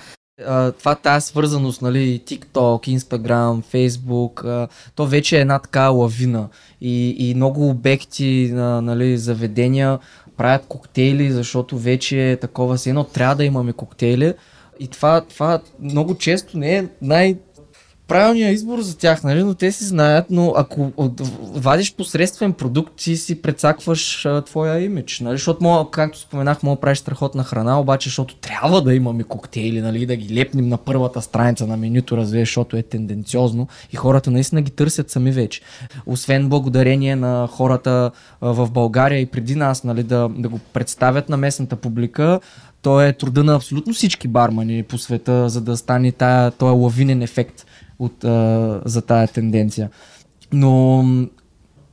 Uh, 0.49 0.79
това 0.79 0.95
тази 0.95 1.27
свързаност, 1.27 1.83
нали, 1.83 2.23
TikTok, 2.27 2.99
Instagram, 2.99 3.63
Facebook, 3.75 4.45
uh, 4.45 4.69
то 4.95 5.07
вече 5.07 5.37
е 5.37 5.41
една 5.41 5.59
така 5.59 5.89
лавина 5.89 6.49
и, 6.81 7.17
и 7.19 7.35
много 7.35 7.69
обекти, 7.69 8.51
uh, 8.53 8.81
нали, 8.81 9.19
заведения 9.19 9.99
правят 10.41 10.67
коктейли, 10.69 11.33
защото 11.33 11.79
вече 11.79 12.31
е 12.31 12.37
такова 12.37 12.79
си 12.79 12.89
едно, 12.89 13.05
трябва 13.05 13.35
да 13.35 13.45
имаме 13.45 13.73
коктейли. 13.73 14.35
И 14.81 14.89
това, 14.89 15.21
това 15.21 15.61
много 15.81 16.15
често 16.15 16.59
не 16.59 16.77
е 16.77 16.85
най- 17.03 17.37
правилният 18.11 18.55
избор 18.55 18.81
за 18.81 18.97
тях, 18.97 19.25
нали? 19.25 19.43
но 19.43 19.55
те 19.55 19.73
си 19.73 19.85
знаят, 19.85 20.27
но 20.31 20.53
ако 20.57 20.93
вадиш 21.41 21.95
посредствен 21.95 22.53
продукт, 22.53 22.93
ти 22.97 23.17
си 23.17 23.43
прецакваш 23.43 24.27
а, 24.27 24.43
твоя 24.43 24.85
имидж, 24.85 25.21
нали? 25.21 25.37
защото, 25.37 25.63
мога, 25.63 25.91
както 25.91 26.19
споменах, 26.19 26.63
мога 26.63 26.77
да 26.77 26.81
правиш 26.81 26.99
страхотна 26.99 27.45
храна, 27.45 27.81
обаче, 27.81 28.09
защото 28.09 28.37
трябва 28.37 28.83
да 28.83 28.95
имаме 28.95 29.23
коктейли, 29.23 29.81
нали? 29.81 30.07
да 30.07 30.17
ги 30.17 30.35
лепнем 30.35 30.69
на 30.69 30.77
първата 30.77 31.23
страница 31.23 31.67
на 31.67 31.77
менюто, 31.77 32.17
разве, 32.17 32.39
защото 32.39 32.77
е 32.77 32.83
тенденциозно 32.83 33.69
и 33.93 33.97
хората 33.97 34.31
наистина 34.31 34.63
ги 34.63 34.71
търсят 34.71 35.11
сами 35.11 35.33
вече. 35.33 35.61
Освен 36.07 36.49
благодарение 36.49 37.17
на 37.17 37.49
хората 37.53 38.11
а, 38.41 38.53
в 38.53 38.71
България 38.71 39.21
и 39.21 39.27
преди 39.27 39.55
нас, 39.55 39.85
нали, 39.85 40.03
да, 40.03 40.29
да 40.29 40.49
го 40.49 40.59
представят 40.73 41.29
на 41.29 41.37
местната 41.37 41.77
публика, 41.77 42.41
то 42.83 43.01
е 43.01 43.13
труда 43.13 43.45
на 43.45 43.55
абсолютно 43.55 43.95
всички 43.95 44.29
бармани 44.29 44.83
по 44.83 44.99
света, 44.99 45.49
за 45.49 45.61
да 45.61 45.77
стане 45.77 46.13
тая, 46.13 46.51
този 46.51 46.77
лавинен 46.77 47.23
ефект 47.23 47.67
от, 48.01 48.25
а, 48.25 48.81
за 48.85 49.03
тая 49.03 49.29
тенденция. 49.29 49.91
Но 50.53 51.05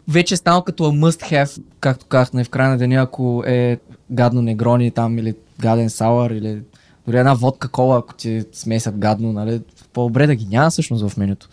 вече 0.07 0.33
е 0.33 0.37
станал 0.37 0.61
като 0.61 0.83
must 0.83 1.31
have, 1.31 1.61
както 1.79 2.05
казах, 2.05 2.45
в 2.45 2.49
края 2.49 2.69
на 2.69 2.77
деня, 2.77 3.01
ако 3.01 3.43
е 3.47 3.79
гадно 4.11 4.41
негрони 4.41 4.91
там 4.91 5.17
или 5.17 5.35
гаден 5.59 5.89
сауър 5.89 6.31
или 6.31 6.61
дори 7.07 7.17
една 7.17 7.33
водка 7.33 7.67
кола, 7.67 7.97
ако 7.97 8.13
ти 8.13 8.43
смесят 8.53 8.97
гадно, 8.97 9.33
нали, 9.33 9.61
по-добре 9.93 10.27
да 10.27 10.35
ги 10.35 10.45
няма 10.45 10.69
всъщност 10.69 11.09
в 11.09 11.17
менюто. 11.17 11.49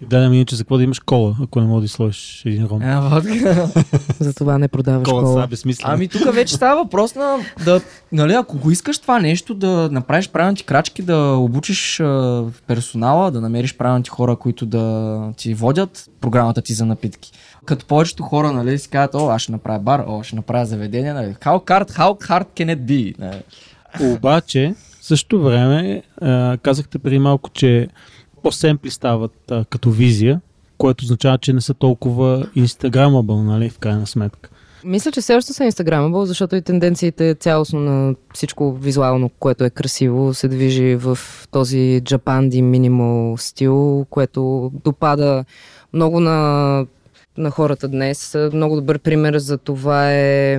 Да, 0.00 0.28
да, 0.28 0.34
иначе 0.34 0.56
за 0.56 0.64
какво 0.64 0.76
да 0.76 0.82
имаш 0.82 0.98
кола, 1.00 1.34
ако 1.42 1.60
не 1.60 1.66
можеш 1.66 1.90
да 1.90 1.94
сложиш 1.94 2.42
един 2.46 2.66
ром? 2.66 2.80
А, 2.82 3.00
водка. 3.00 3.68
За 4.20 4.34
това 4.34 4.58
не 4.58 4.68
продаваш 4.68 5.08
кола. 5.08 5.22
кола. 5.22 5.46
Безсмислено. 5.46 5.94
Ами 5.94 6.08
тук 6.08 6.34
вече 6.34 6.54
става 6.54 6.82
въпрос 6.82 7.14
на 7.14 7.36
да, 7.64 7.80
нали, 8.12 8.32
ако 8.32 8.58
го 8.58 8.70
искаш 8.70 8.98
това 8.98 9.18
нещо, 9.18 9.54
да 9.54 9.88
направиш 9.92 10.28
правилните 10.28 10.62
крачки, 10.62 11.02
да 11.02 11.16
обучиш 11.18 12.00
а, 12.00 12.44
персонала, 12.66 13.30
да 13.30 13.40
намериш 13.40 13.76
правилните 13.76 14.10
хора, 14.10 14.36
които 14.36 14.66
да 14.66 15.20
ти 15.36 15.54
водят 15.54 16.10
програмата 16.20 16.62
ти 16.62 16.72
за 16.72 16.86
напитки. 16.86 17.32
Като 17.64 17.86
повечето 17.86 18.22
хора, 18.22 18.52
нали, 18.52 18.78
си 18.78 18.88
казват, 18.88 19.14
о, 19.14 19.28
аз 19.28 19.42
ще 19.42 19.52
направя 19.52 19.78
бар, 19.78 20.04
о, 20.06 20.22
ще 20.22 20.36
направя 20.36 20.66
заведение, 20.66 21.12
нали, 21.12 21.34
how 21.34 21.64
hard, 21.64 21.90
how 21.90 22.28
hard 22.28 22.46
can 22.56 22.76
it 22.76 22.80
be? 22.80 23.18
Нали. 23.18 23.42
Обаче, 24.14 24.74
в 25.00 25.06
същото 25.06 25.42
време, 25.42 26.02
а, 26.20 26.58
казахте 26.62 26.98
преди 26.98 27.18
малко, 27.18 27.50
че 27.50 27.88
по-семпли 28.46 28.90
стават 28.90 29.50
а, 29.50 29.64
като 29.64 29.90
визия, 29.90 30.40
което 30.78 31.04
означава, 31.04 31.38
че 31.38 31.52
не 31.52 31.60
са 31.60 31.74
толкова 31.74 32.46
инстаграмабъл, 32.54 33.42
нали, 33.42 33.70
в 33.70 33.78
крайна 33.78 34.06
сметка. 34.06 34.50
Мисля, 34.84 35.12
че 35.12 35.20
все 35.20 35.34
още 35.34 35.52
са 35.52 35.64
инстаграмабъл, 35.64 36.26
защото 36.26 36.56
и 36.56 36.62
тенденциите 36.62 37.34
цялостно 37.34 37.80
на 37.80 38.14
всичко 38.34 38.72
визуално, 38.72 39.28
което 39.28 39.64
е 39.64 39.70
красиво, 39.70 40.34
се 40.34 40.48
движи 40.48 40.96
в 40.96 41.18
този 41.50 42.00
джапанди 42.04 42.62
минимал 42.62 43.36
стил, 43.36 44.06
което 44.10 44.72
допада 44.84 45.44
много 45.92 46.20
на, 46.20 46.86
на 47.38 47.50
хората 47.50 47.88
днес. 47.88 48.36
Много 48.52 48.76
добър 48.76 48.98
пример 48.98 49.38
за 49.38 49.58
това 49.58 50.12
е 50.12 50.58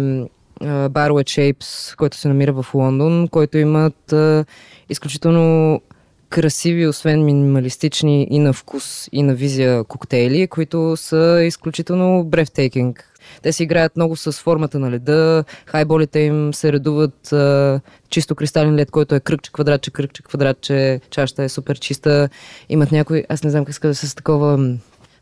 Barway 0.64 1.24
Shapes, 1.54 1.96
който 1.96 2.18
се 2.18 2.28
намира 2.28 2.54
в 2.54 2.74
Лондон, 2.74 3.28
който 3.28 3.58
имат 3.58 4.14
а, 4.14 4.46
изключително 4.90 5.82
красиви, 6.30 6.88
освен 6.88 7.26
минималистични 7.26 8.28
и 8.32 8.40
на 8.40 8.54
вкус, 8.54 9.10
и 9.12 9.24
на 9.24 9.36
визия 9.36 9.84
коктейли, 9.84 10.48
които 10.48 10.98
са 10.98 11.44
изключително 11.44 12.26
breathtaking. 12.26 13.00
Те 13.42 13.52
си 13.52 13.64
играят 13.64 13.96
много 13.96 14.16
с 14.16 14.32
формата 14.32 14.80
на 14.80 14.92
леда, 14.92 15.44
хайболите 15.66 16.20
им 16.20 16.54
се 16.54 16.74
редуват 16.74 17.34
а, 17.34 17.82
чисто 18.10 18.36
кристален 18.36 18.76
лед, 18.76 18.92
който 18.92 19.16
е 19.16 19.20
кръгче, 19.20 19.52
квадратче, 19.52 19.92
кръгче, 19.92 20.24
квадратче, 20.24 21.02
чашата 21.10 21.44
е 21.44 21.50
супер 21.50 21.80
чиста. 21.80 22.30
Имат 22.70 22.92
някой, 22.92 23.24
аз 23.30 23.44
не 23.44 23.50
знам 23.50 23.66
как 23.66 23.76
ска 23.76 23.88
да 23.88 23.96
с 23.96 24.16
такова 24.16 24.78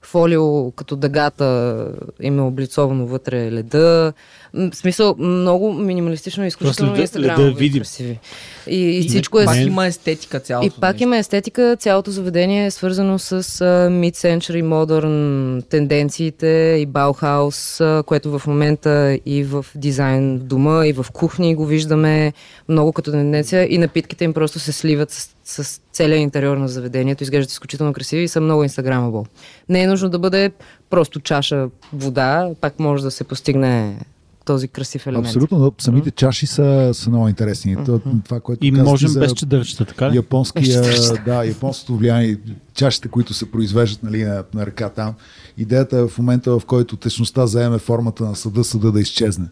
фолио, 0.06 0.72
като 0.72 0.96
дъгата 0.96 1.88
им 2.22 2.40
е 2.40 2.42
облицовано 2.42 3.06
вътре 3.06 3.52
леда. 3.52 4.14
В 4.54 4.76
смисъл, 4.76 5.16
много 5.18 5.74
минималистично 5.74 6.44
и 6.44 6.48
изключително 6.48 7.02
инстаграмово 7.02 7.52
да 7.52 7.58
видим. 7.58 7.82
красиви. 7.82 8.20
И, 8.68 9.00
и 9.00 9.08
всичко 9.08 9.40
е... 9.40 9.46
Пак 9.46 9.58
има 9.58 9.86
естетика 9.86 10.40
цялото. 10.40 10.68
И 10.68 10.80
пак 10.82 10.94
нещо. 10.94 11.04
има 11.04 11.18
естетика, 11.18 11.78
цялото 11.80 12.12
заведение 12.12 12.66
е 12.66 12.72
свързано 12.72 13.20
с 13.20 13.44
uh, 13.44 13.90
mid-century 13.90 14.64
modern 14.64 15.70
тенденциите 15.70 16.78
и 16.80 16.86
Баухаус, 16.86 17.78
uh, 17.78 18.04
което 18.04 18.40
в 18.40 18.48
момента 18.48 19.20
и 19.26 19.44
в 19.44 19.66
дизайн 19.76 20.40
в 20.40 20.44
дома, 20.44 20.88
и 20.88 20.94
в 20.94 21.06
кухни 21.14 21.56
го 21.56 21.66
виждаме 21.66 22.34
много 22.70 22.94
като 22.94 23.12
тенденция 23.12 23.74
и 23.74 23.78
напитките 23.78 24.24
им 24.24 24.34
просто 24.34 24.60
се 24.60 24.72
сливат 24.72 25.12
с, 25.12 25.35
с 25.46 25.82
целият 25.92 26.22
интериор 26.22 26.58
на 26.58 26.68
заведението, 26.68 27.24
изглеждат 27.24 27.52
изключително 27.52 27.94
красиви 27.94 28.24
и 28.24 28.28
са 28.28 28.42
много 28.42 28.64
инстаграмабъл. 28.64 29.26
Не 29.70 29.82
е 29.82 29.88
нужно 29.88 30.10
да 30.10 30.20
бъде 30.20 30.52
просто 30.90 31.20
чаша 31.20 31.70
вода, 31.94 32.50
пак 32.62 32.80
може 32.80 33.04
да 33.04 33.12
се 33.12 33.24
постигне 33.24 34.00
този 34.46 34.68
красив 34.68 35.08
елемент. 35.08 35.26
Абсолютно, 35.28 35.58
но 35.60 35.72
самите 35.78 36.12
чаши 36.12 36.48
са, 36.48 36.90
са 36.94 37.10
много 37.10 37.28
интересни. 37.28 37.78
Mm-hmm. 37.78 38.26
Това, 38.26 38.40
което 38.40 38.66
И 38.66 38.72
можем 38.72 39.10
за 39.10 39.20
без 39.20 39.34
чадърчета, 39.34 39.86
така 39.86 40.12
ли? 40.12 40.16
японския, 40.16 40.82
да, 41.26 41.44
японското 41.44 41.96
влияние, 41.96 42.38
чашите, 42.74 43.08
които 43.08 43.34
се 43.34 43.52
произвеждат 43.52 44.04
нали, 44.04 44.24
на, 44.24 44.44
на 44.54 44.66
ръка 44.66 44.90
там. 44.90 45.14
Идеята 45.58 45.98
е 45.98 46.08
в 46.08 46.18
момента, 46.18 46.60
в 46.60 46.66
който 46.66 46.98
течността 46.98 47.48
заеме 47.48 47.78
формата 47.78 48.24
на 48.24 48.36
съда, 48.36 48.64
съда 48.64 48.92
да 48.92 49.02
изчезне. 49.02 49.46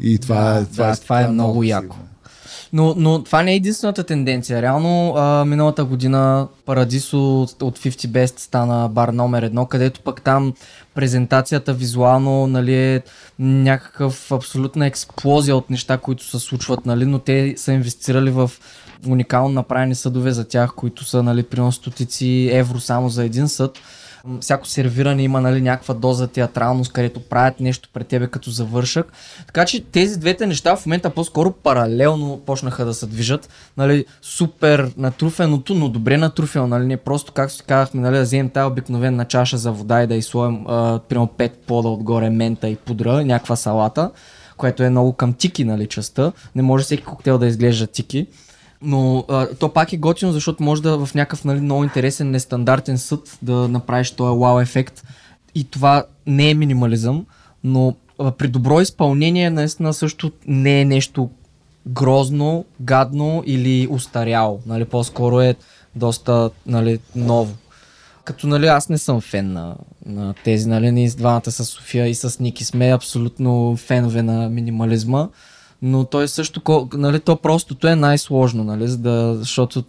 И 0.00 0.18
това, 0.18 0.52
Да, 0.52 0.60
е, 0.60 0.64
това, 0.64 0.86
да, 0.86 0.92
е, 0.92 0.96
това 0.96 1.20
е 1.20 1.28
много 1.28 1.62
яко. 1.62 1.94
силно. 1.96 2.08
Но, 2.72 2.94
но 2.96 3.22
това 3.22 3.42
не 3.42 3.52
е 3.52 3.56
единствената 3.56 4.04
тенденция. 4.04 4.62
Реално 4.62 5.14
а, 5.16 5.44
миналата 5.44 5.84
година 5.84 6.48
Парадисо 6.64 7.42
от 7.42 7.62
от 7.62 7.78
50 7.78 7.90
Best 7.90 8.38
стана 8.38 8.88
бар 8.88 9.08
номер 9.08 9.42
едно, 9.42 9.66
където 9.66 10.00
пък 10.00 10.22
там 10.22 10.54
презентацията 10.94 11.72
визуално 11.72 12.46
нали, 12.46 12.74
е 12.74 13.02
някакъв 13.38 14.32
абсолютна 14.32 14.86
експлозия 14.86 15.56
от 15.56 15.70
неща, 15.70 15.98
които 15.98 16.24
се 16.24 16.38
случват, 16.38 16.86
нали, 16.86 17.06
но 17.06 17.18
те 17.18 17.54
са 17.56 17.72
инвестирали 17.72 18.30
в 18.30 18.50
уникално 19.08 19.48
направени 19.48 19.94
съдове 19.94 20.30
за 20.30 20.48
тях, 20.48 20.74
които 20.76 21.04
са 21.04 21.22
нали, 21.22 21.42
примерно 21.42 21.72
стотици 21.72 22.50
евро 22.52 22.80
само 22.80 23.08
за 23.08 23.24
един 23.24 23.48
съд. 23.48 23.78
Всяко 24.40 24.66
сервиране 24.66 25.22
има 25.22 25.40
нали, 25.40 25.60
някаква 25.60 25.94
доза 25.94 26.26
театралност, 26.26 26.92
където 26.92 27.20
правят 27.20 27.60
нещо 27.60 27.88
пред 27.92 28.06
тебе 28.06 28.26
като 28.26 28.50
завършък. 28.50 29.12
Така 29.46 29.64
че 29.64 29.84
тези 29.84 30.18
двете 30.18 30.46
неща 30.46 30.76
в 30.76 30.86
момента 30.86 31.10
по-скоро 31.10 31.52
паралелно 31.52 32.40
почнаха 32.46 32.84
да 32.84 32.94
се 32.94 33.06
движат. 33.06 33.48
Нали, 33.76 34.04
супер 34.22 34.92
натруфеното, 34.96 35.74
но 35.74 35.88
добре 35.88 36.16
натруфено. 36.16 36.66
Нали, 36.66 36.86
не 36.86 36.96
просто, 36.96 37.32
както 37.32 37.54
си 37.54 37.62
казахме, 37.66 38.00
нали, 38.00 38.16
да 38.16 38.22
вземем 38.22 38.50
тази 38.50 38.66
обикновена 38.66 39.24
чаша 39.24 39.58
за 39.58 39.72
вода 39.72 40.02
и 40.02 40.06
да 40.06 40.14
изслоем 40.14 40.64
примерно 41.08 41.30
5 41.38 41.50
пода 41.66 41.88
отгоре 41.88 42.30
мента 42.30 42.68
и 42.68 42.76
пудра, 42.76 43.24
някаква 43.24 43.56
салата, 43.56 44.10
което 44.56 44.82
е 44.82 44.90
много 44.90 45.12
към 45.12 45.32
тики, 45.32 45.64
нали, 45.64 45.86
частта. 45.86 46.32
Не 46.54 46.62
може 46.62 46.84
всеки 46.84 47.02
коктейл 47.02 47.38
да 47.38 47.46
изглежда 47.46 47.86
тики. 47.86 48.26
Но 48.82 49.24
а, 49.28 49.46
то 49.54 49.72
пак 49.72 49.92
е 49.92 49.96
готино, 49.96 50.32
защото 50.32 50.62
може 50.62 50.82
да 50.82 51.06
в 51.06 51.14
някакъв 51.14 51.44
нали, 51.44 51.60
много 51.60 51.84
интересен, 51.84 52.30
нестандартен 52.30 52.98
съд 52.98 53.38
да 53.42 53.68
направиш 53.68 54.10
този 54.10 54.38
вау 54.38 54.60
ефект. 54.60 55.02
И 55.54 55.64
това 55.64 56.04
не 56.26 56.50
е 56.50 56.54
минимализъм, 56.54 57.26
но 57.64 57.94
а, 58.18 58.30
при 58.30 58.48
добро 58.48 58.80
изпълнение 58.80 59.50
наистина 59.50 59.94
също 59.94 60.32
не 60.46 60.80
е 60.80 60.84
нещо 60.84 61.30
грозно, 61.86 62.64
гадно 62.80 63.42
или 63.46 63.88
устаряло. 63.90 64.60
Нали, 64.66 64.84
по-скоро 64.84 65.40
е 65.40 65.54
доста 65.96 66.50
нали, 66.66 66.98
ново. 67.16 67.54
Като 68.24 68.46
нали, 68.46 68.66
аз 68.66 68.88
не 68.88 68.98
съм 68.98 69.20
фен 69.20 69.52
на, 69.52 69.76
на 70.06 70.34
тези, 70.44 70.68
нали, 70.68 70.90
ние 70.90 71.08
с 71.08 71.14
двамата 71.14 71.50
с 71.50 71.64
София 71.64 72.06
и 72.06 72.14
с 72.14 72.38
Ники 72.40 72.64
сме 72.64 72.92
абсолютно 72.92 73.76
фенове 73.76 74.22
на 74.22 74.48
минимализма, 74.48 75.28
но 75.82 76.04
той 76.04 76.28
също, 76.28 76.88
нали, 76.94 77.20
то 77.20 77.36
простото 77.36 77.88
е 77.88 77.96
най-сложно, 77.96 78.64
нали, 78.64 78.88
за 78.88 78.98
да, 78.98 79.34
защото 79.34 79.84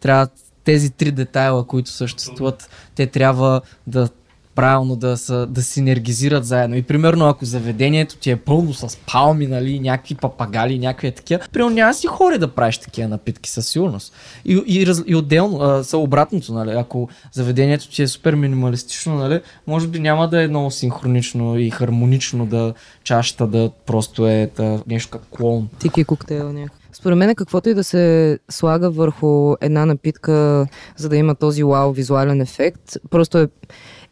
трябва 0.00 0.28
тези 0.64 0.90
три 0.90 1.10
детайла, 1.10 1.66
които 1.66 1.90
съществуват, 1.90 2.70
те 2.94 3.06
трябва 3.06 3.60
да 3.86 4.08
правилно 4.56 4.96
да, 4.96 5.16
са, 5.16 5.46
да 5.46 5.62
синергизират 5.62 6.44
заедно. 6.44 6.76
И 6.76 6.82
примерно, 6.82 7.28
ако 7.28 7.44
заведението 7.44 8.16
ти 8.16 8.30
е 8.30 8.36
пълно 8.36 8.74
с 8.74 8.98
палми, 9.12 9.46
нали, 9.46 9.80
някакви 9.80 10.14
папагали, 10.14 10.78
някакви 10.78 11.12
такива, 11.12 11.40
примерно 11.52 11.74
няма 11.74 11.94
си 11.94 12.06
хори 12.06 12.38
да 12.38 12.48
правиш 12.48 12.78
такива 12.78 13.08
напитки 13.08 13.50
със 13.50 13.68
сигурност. 13.68 14.12
И, 14.44 14.62
и, 14.66 14.86
и 15.06 15.14
отделно, 15.14 15.60
а, 15.60 15.84
са 15.84 15.98
обратното, 15.98 16.54
нали, 16.54 16.70
ако 16.70 17.08
заведението 17.32 17.90
ти 17.90 18.02
е 18.02 18.08
супер 18.08 18.34
минималистично, 18.34 19.14
нали, 19.14 19.40
може 19.66 19.88
би 19.88 20.00
няма 20.00 20.28
да 20.28 20.42
е 20.42 20.48
много 20.48 20.70
синхронично 20.70 21.58
и 21.58 21.70
хармонично 21.70 22.46
да 22.46 22.74
чашата 23.04 23.46
да 23.46 23.70
просто 23.86 24.26
е 24.26 24.50
да, 24.56 24.82
нещо 24.86 25.10
като 25.10 25.26
клоун. 25.30 25.68
Тики 25.78 26.04
коктейл 26.04 26.52
някакъв. 26.52 26.86
Според 26.92 27.18
мен 27.18 27.34
каквото 27.34 27.68
и 27.68 27.74
да 27.74 27.84
се 27.84 28.38
слага 28.50 28.90
върху 28.90 29.54
една 29.60 29.86
напитка, 29.86 30.66
за 30.96 31.08
да 31.08 31.16
има 31.16 31.34
този 31.34 31.62
вау 31.62 31.92
визуален 31.92 32.40
ефект, 32.40 32.96
просто 33.10 33.38
е, 33.38 33.48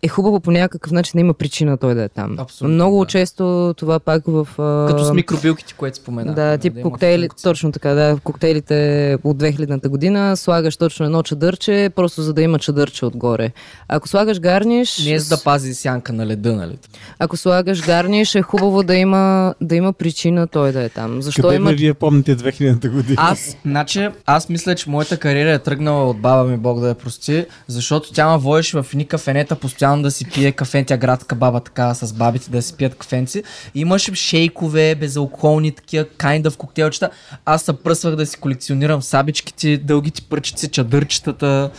е 0.04 0.08
хубаво 0.08 0.40
по 0.40 0.50
някакъв 0.50 0.92
начин 0.92 1.12
да 1.14 1.20
има 1.20 1.34
причина 1.34 1.76
той 1.76 1.94
да 1.94 2.02
е 2.02 2.08
там. 2.08 2.36
Абсолютно, 2.38 2.74
Много 2.74 3.00
да. 3.00 3.06
често 3.06 3.74
това 3.76 3.98
пак 4.00 4.22
в... 4.26 4.48
а, 4.58 4.86
Като 4.88 5.04
с 5.04 5.12
микробилките, 5.12 5.74
което 5.74 5.96
спомена. 5.96 6.34
Да, 6.34 6.58
тип 6.58 6.80
коктейли, 6.82 7.28
точно 7.42 7.72
така, 7.72 7.90
да, 7.90 8.18
коктейлите 8.24 9.18
от 9.24 9.36
2000-та 9.36 9.88
година 9.88 10.36
слагаш 10.36 10.76
точно 10.76 11.06
едно 11.06 11.22
чадърче, 11.22 11.90
просто 11.96 12.22
за 12.22 12.34
да 12.34 12.42
има 12.42 12.58
чадърче 12.58 13.06
отгоре. 13.06 13.52
Ако 13.88 14.08
слагаш 14.08 14.40
гарниш, 14.40 15.04
Не 15.04 15.12
е 15.12 15.18
за 15.18 15.36
да 15.36 15.42
пази 15.42 15.74
сянка 15.74 16.12
на 16.12 16.26
леда, 16.26 16.52
нали? 16.52 16.78
ако 17.18 17.36
слагаш 17.36 17.82
гарниш, 17.82 18.34
е 18.34 18.42
хубаво 18.42 18.82
да 18.82 18.94
има, 18.94 19.54
да 19.60 19.76
има 19.76 19.92
причина 19.92 20.46
той 20.46 20.72
да 20.72 20.82
е 20.82 20.88
там. 20.88 21.22
Защо 21.22 21.42
Къде 21.42 21.54
има 21.54 21.72
вие 21.72 21.94
помните 21.94 22.36
2000-та 22.36 22.88
година? 22.88 23.16
Аз, 23.18 23.56
значи, 23.64 24.08
аз 24.26 24.48
мисля, 24.48 24.74
че 24.74 24.90
моята 24.90 25.16
кариера 25.16 25.52
е 25.52 25.58
тръгнала 25.58 26.10
от 26.10 26.20
баба 26.20 26.44
ми, 26.44 26.56
Бог 26.56 26.80
да 26.80 26.88
я 26.88 26.94
прости, 26.94 27.46
защото 27.66 28.12
тя 28.12 28.30
ме 28.30 28.38
водеше 28.38 28.82
в 28.82 28.86
едни 28.92 29.06
кафенета 29.06 29.56
постоянно 29.56 29.93
да 30.02 30.10
си 30.10 30.24
пие 30.34 30.52
кафе, 30.52 30.82
градска 30.82 31.34
баба 31.34 31.60
така 31.60 31.94
с 31.94 32.12
бабите 32.12 32.50
да 32.50 32.62
си 32.62 32.76
пият 32.76 32.94
кафенци. 32.94 33.42
И 33.74 33.80
имаше 33.80 34.14
шейкове, 34.14 34.94
безалкохолни 34.94 35.72
такива, 35.72 36.04
kind 36.04 36.48
of 36.48 36.56
коктейлчета. 36.56 37.10
Аз 37.44 37.62
се 37.62 37.72
пръсвах 37.72 38.16
да 38.16 38.26
си 38.26 38.40
колекционирам 38.40 39.02
сабичките, 39.02 39.76
дългите 39.76 40.22
пръчици, 40.22 40.68
чадърчетата. 40.68 41.70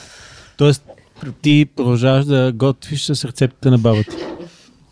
Тоест, 0.57 0.83
ти 1.41 1.65
продължаваш 1.75 2.25
да 2.25 2.51
готвиш 2.55 3.05
с 3.05 3.25
рецептите 3.25 3.69
на 3.69 3.77
баба 3.77 4.03
ти. 4.03 4.15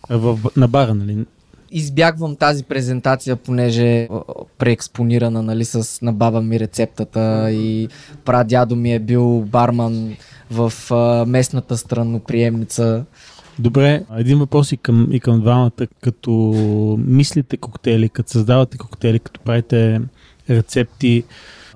В, 0.10 0.40
на 0.56 0.68
бара, 0.68 0.94
нали? 0.94 1.26
Избягвам 1.74 2.36
тази 2.36 2.64
презентация, 2.64 3.36
понеже 3.36 3.88
е 3.88 4.10
преекспонирана 4.58 5.42
нали, 5.42 5.66
с 5.66 6.02
на 6.02 6.14
баба 6.14 6.42
ми 6.42 6.60
рецептата 6.60 7.52
и 7.52 7.88
прадядо 8.26 8.76
ми 8.76 8.94
е 8.94 9.00
бил 9.00 9.40
барман 9.40 10.16
в 10.52 10.74
а, 10.92 11.26
местната 11.26 11.78
странноприемница. 11.78 13.06
Добре, 13.60 14.04
един 14.18 14.40
въпрос 14.40 14.72
и 14.72 14.78
към, 14.78 15.08
и 15.12 15.20
към 15.20 15.42
двамата. 15.42 15.88
Като 16.02 16.32
мислите 17.00 17.58
коктейли, 17.58 18.10
като 18.10 18.32
създавате 18.32 18.78
коктейли, 18.78 19.20
като 19.20 19.40
правите 19.42 20.02
рецепти, 20.50 21.24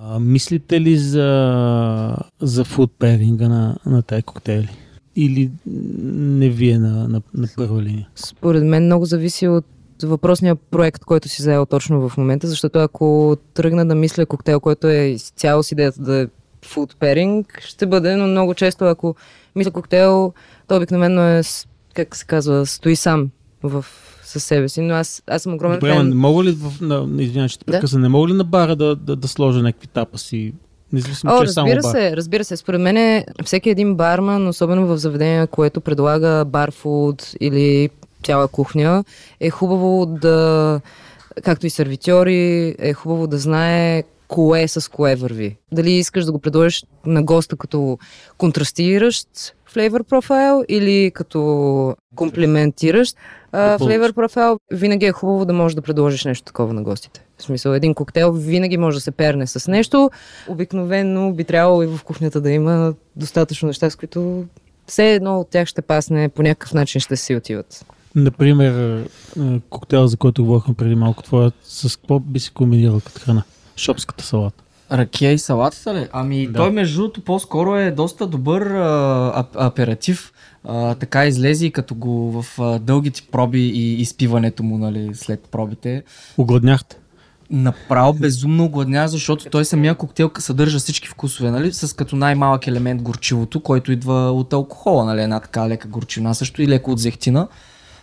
а, 0.02 0.20
мислите 0.20 0.82
ли 0.82 0.98
за, 0.98 2.16
за 2.42 2.64
фуд 2.64 2.92
пейринга 3.00 3.50
на, 3.50 3.78
на 3.86 4.02
тези 4.02 4.24
коктейли? 4.24 4.70
Или 5.16 5.52
не 5.66 6.50
вие 6.50 6.80
на, 6.80 7.08
на, 7.08 7.22
на 7.34 7.48
първа 7.56 7.82
линия? 7.82 8.08
Според 8.16 8.64
мен 8.64 8.86
много 8.86 9.06
зависи 9.06 9.48
от 9.48 9.66
въпросния 10.04 10.56
проект, 10.56 11.06
който 11.06 11.30
си 11.30 11.42
заел 11.42 11.66
точно 11.66 12.10
в 12.10 12.18
момента, 12.18 12.48
защото 12.48 12.80
ако 12.80 13.38
тръгна 13.54 13.86
да 13.86 13.96
мисля 13.96 14.26
коктейл, 14.26 14.60
който 14.60 14.88
е 14.88 15.16
цяло 15.36 15.64
с 15.64 15.72
идеята 15.72 16.02
да 16.02 16.16
е 16.18 16.28
food 16.66 16.94
pairing, 16.96 17.46
ще 17.62 17.86
бъде, 17.86 18.16
но 18.16 18.28
много 18.28 18.54
често 18.54 18.86
ако 18.86 19.16
мисля 19.56 19.72
коктейл, 19.72 20.34
то 20.68 20.76
обикновено 20.78 21.22
е, 21.22 21.42
как 21.94 22.16
се 22.16 22.26
казва, 22.26 22.66
стои 22.66 22.96
сам 22.96 23.30
в 23.64 23.86
със 24.24 24.44
себе 24.44 24.70
си, 24.70 24.82
но 24.82 24.94
аз, 24.94 25.24
аз 25.28 25.42
съм 25.42 25.54
огромен 25.54 25.80
Добре, 25.80 25.94
фен. 25.94 26.18
мога 26.18 26.44
ли, 26.44 26.52
в, 26.52 26.82
на, 26.82 27.24
извинявай, 27.24 27.48
ще 27.48 27.60
те 27.60 27.72
Да. 27.72 27.72
прекъсна, 27.72 28.00
не 28.00 28.10
мога 28.10 28.28
ли 28.28 28.34
на 28.34 28.44
бара 28.44 28.76
да, 28.76 28.96
да, 28.96 29.16
да 29.16 29.28
сложа 29.28 29.62
някакви 29.62 29.88
тапаси? 29.88 30.54
Независимо, 30.94 31.34
О, 31.34 31.38
че 31.38 31.44
е 31.44 31.48
само 31.48 31.68
разбира 31.68 31.82
бар. 31.82 31.92
се, 32.00 32.18
разбира 32.18 32.44
се. 32.44 32.58
Според 32.58 32.82
мен 32.82 32.98
е, 32.98 33.26
всеки 33.44 33.70
един 33.70 33.96
барман, 33.96 34.48
особено 34.48 34.88
в 34.88 34.98
заведение, 34.98 35.48
което 35.48 35.82
предлага 35.82 36.46
барфуд 36.48 37.32
или 37.40 37.90
цяла 38.24 38.48
кухня, 38.48 39.04
е 39.40 39.50
хубаво 39.50 40.06
да, 40.06 40.82
както 41.44 41.68
и 41.68 41.70
сервитьори, 41.70 42.76
е 42.80 42.94
хубаво 42.94 43.28
да 43.28 43.38
знае 43.38 44.04
кое 44.28 44.68
с 44.68 44.92
кое 44.92 45.16
върви. 45.16 45.58
Дали 45.72 45.92
искаш 45.92 46.26
да 46.26 46.32
го 46.32 46.40
предложиш 46.40 46.86
на 47.06 47.24
госта 47.24 47.58
като 47.58 47.98
контрастиращ 48.38 49.28
флейвор 49.66 50.04
профайл 50.04 50.64
или 50.70 51.12
като 51.14 51.96
комплиментиращ 52.16 53.18
флейвор 53.54 54.14
профайл, 54.14 54.60
винаги 54.72 55.06
е 55.06 55.12
хубаво 55.12 55.46
да 55.46 55.54
можеш 55.54 55.76
да 55.76 55.82
предложиш 55.82 56.26
нещо 56.26 56.46
такова 56.46 56.74
на 56.74 56.84
гостите. 56.84 57.26
В 57.38 57.44
смисъл, 57.44 57.72
един 57.72 57.94
коктейл 57.94 58.32
винаги 58.32 58.78
може 58.78 58.98
да 58.98 59.02
се 59.02 59.12
перне 59.12 59.48
с 59.48 59.72
нещо. 59.72 60.10
Обикновено 60.48 61.34
би 61.34 61.44
трябвало 61.44 61.84
и 61.84 61.88
в 61.88 62.00
кухнята 62.04 62.42
да 62.42 62.52
има 62.52 62.94
достатъчно 63.16 63.68
неща, 63.68 63.90
с 63.90 63.96
които 63.96 64.46
все 64.88 65.14
едно 65.14 65.40
от 65.40 65.50
тях 65.50 65.68
ще 65.68 65.82
пасне, 65.82 66.30
по 66.30 66.44
някакъв 66.44 66.74
начин 66.74 67.02
ще 67.02 67.16
си 67.16 67.36
отиват. 67.36 67.86
Например, 68.18 69.04
е, 69.40 69.60
коктейл, 69.70 70.08
за 70.08 70.18
който 70.18 70.44
говорихме 70.44 70.74
преди 70.74 70.96
малко, 70.96 71.24
твоя, 71.24 71.52
с 71.64 71.98
какво 71.98 72.20
би 72.20 72.40
си 72.40 72.52
комбинирал 72.52 73.00
като 73.06 73.22
храна? 73.22 73.44
Шопската 73.78 74.24
салата. 74.24 74.64
Ракия 74.92 75.32
и 75.32 75.38
салатата 75.38 75.96
ли? 75.96 76.08
Ами 76.12 76.48
Да. 76.48 76.54
той 76.54 76.72
между 76.72 77.02
другото 77.02 77.22
по-скоро 77.22 77.76
е 77.76 77.92
доста 77.92 78.28
добър 78.28 78.62
а, 78.62 79.44
ап- 79.44 79.66
аператив. 79.68 80.32
А, 80.64 80.96
така 80.96 81.26
излезе 81.26 81.66
и 81.66 81.72
като 81.72 81.96
го 81.96 82.42
в 82.42 82.60
а, 82.60 82.80
дългите 82.80 83.22
проби 83.32 83.60
и 83.60 84.02
изпиването 84.02 84.64
му 84.64 84.78
нали, 84.78 85.10
след 85.14 85.48
пробите. 85.52 86.04
Огладняхте. 86.38 86.98
Направо 87.50 88.14
безумно 88.14 88.70
гладня, 88.70 89.08
защото 89.08 89.46
той 89.50 89.66
самия 89.66 89.96
коктейл 89.96 90.32
съдържа 90.40 90.80
всички 90.80 91.08
вкусове, 91.08 91.52
нали? 91.52 91.74
С 91.74 91.96
като 91.96 92.16
най-малък 92.16 92.68
елемент 92.68 93.02
горчивото, 93.02 93.60
който 93.60 93.92
идва 93.92 94.32
от 94.32 94.54
алкохола, 94.54 95.06
нали? 95.06 95.22
Една 95.22 95.40
така 95.40 95.70
лека 95.70 95.88
горчина, 95.88 96.34
също 96.34 96.62
и 96.62 96.68
леко 96.68 96.92
от 96.92 97.00
зехтина. 97.00 97.48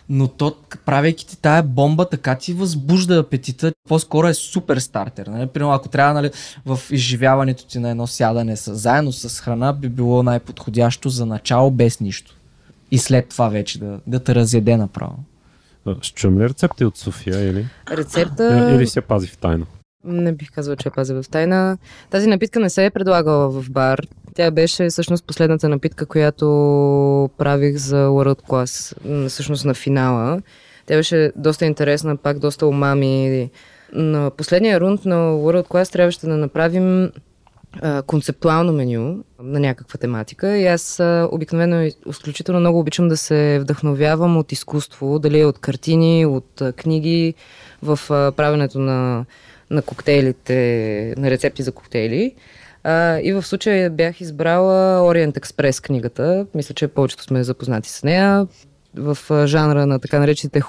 Но 0.09 0.27
то, 0.27 0.55
правейки 0.85 1.27
ти 1.27 1.37
тая 1.37 1.63
бомба, 1.63 2.09
така 2.09 2.35
ти 2.35 2.53
възбужда 2.53 3.19
апетита. 3.19 3.73
По-скоро 3.89 4.27
е 4.27 4.33
супер 4.33 4.77
стартер. 4.77 5.27
Нали? 5.27 5.47
Примерно, 5.47 5.73
ако 5.73 5.89
трябва 5.89 6.13
нали, 6.13 6.31
в 6.65 6.79
изживяването 6.91 7.65
ти 7.65 7.79
на 7.79 7.89
едно 7.89 8.07
сядане 8.07 8.57
с, 8.57 8.75
заедно 8.75 9.11
с 9.11 9.41
храна, 9.41 9.73
би 9.73 9.89
било 9.89 10.23
най-подходящо 10.23 11.09
за 11.09 11.25
начало 11.25 11.71
без 11.71 11.99
нищо. 11.99 12.35
И 12.91 12.97
след 12.97 13.29
това 13.29 13.49
вече 13.49 13.79
да, 13.79 13.99
да 14.07 14.19
те 14.19 14.35
разяде 14.35 14.77
направо. 14.77 15.15
Ще 16.01 16.15
чуем 16.15 16.39
ли 16.39 16.49
рецепти 16.49 16.85
от 16.85 16.97
София 16.97 17.49
или, 17.49 17.67
Рецепта... 17.91 18.75
или 18.75 18.87
се 18.87 19.01
пази 19.01 19.27
в 19.27 19.37
тайна? 19.37 19.65
Не 20.03 20.31
бих 20.31 20.51
казала, 20.51 20.75
че 20.75 20.87
я 20.87 20.91
пазя 20.91 21.23
в 21.23 21.29
тайна. 21.29 21.77
Тази 22.09 22.27
напитка 22.27 22.59
не 22.59 22.69
се 22.69 22.85
е 22.85 22.89
предлагала 22.89 23.49
в 23.49 23.69
бар. 23.69 24.01
Тя 24.35 24.51
беше 24.51 24.89
всъщност 24.89 25.25
последната 25.27 25.69
напитка, 25.69 26.05
която 26.05 26.45
правих 27.37 27.75
за 27.75 28.07
World 28.07 28.41
Class, 28.41 28.95
всъщност 29.27 29.65
на 29.65 29.73
финала. 29.73 30.41
Тя 30.85 30.95
беше 30.95 31.31
доста 31.35 31.65
интересна, 31.65 32.17
пак 32.17 32.39
доста 32.39 32.67
умами. 32.67 33.49
На 33.93 34.31
последния 34.37 34.79
рунд 34.79 35.05
на 35.05 35.15
World 35.15 35.67
Class 35.67 35.91
трябваше 35.91 36.19
да 36.19 36.37
направим 36.37 37.11
а, 37.81 38.01
концептуално 38.01 38.73
меню 38.73 39.23
на 39.39 39.59
някаква 39.59 39.97
тематика 39.97 40.57
и 40.57 40.65
аз 40.65 40.99
а, 40.99 41.29
обикновено 41.31 41.89
изключително 42.09 42.59
много 42.59 42.79
обичам 42.79 43.07
да 43.07 43.17
се 43.17 43.59
вдъхновявам 43.61 44.37
от 44.37 44.51
изкуство, 44.51 45.19
дали 45.19 45.45
от 45.45 45.59
картини, 45.59 46.25
от 46.25 46.61
а, 46.61 46.73
книги 46.73 47.33
в 47.83 47.99
а, 48.09 48.31
правенето 48.31 48.79
на, 48.79 49.25
на 49.69 49.81
коктейлите, 49.81 51.13
на 51.17 51.29
рецепти 51.29 51.63
за 51.63 51.71
коктейли. 51.71 52.35
А, 52.87 53.19
и 53.19 53.33
в 53.33 53.43
случая 53.43 53.89
бях 53.89 54.21
избрала 54.21 54.99
Orient 54.99 55.39
Express 55.39 55.83
книгата. 55.83 56.45
Мисля, 56.55 56.75
че 56.75 56.87
повечето 56.87 57.23
сме 57.23 57.43
запознати 57.43 57.89
с 57.89 58.03
нея. 58.03 58.47
В 58.95 59.17
жанра 59.47 59.85
на 59.85 59.99
така 59.99 60.19
наречените 60.19 60.61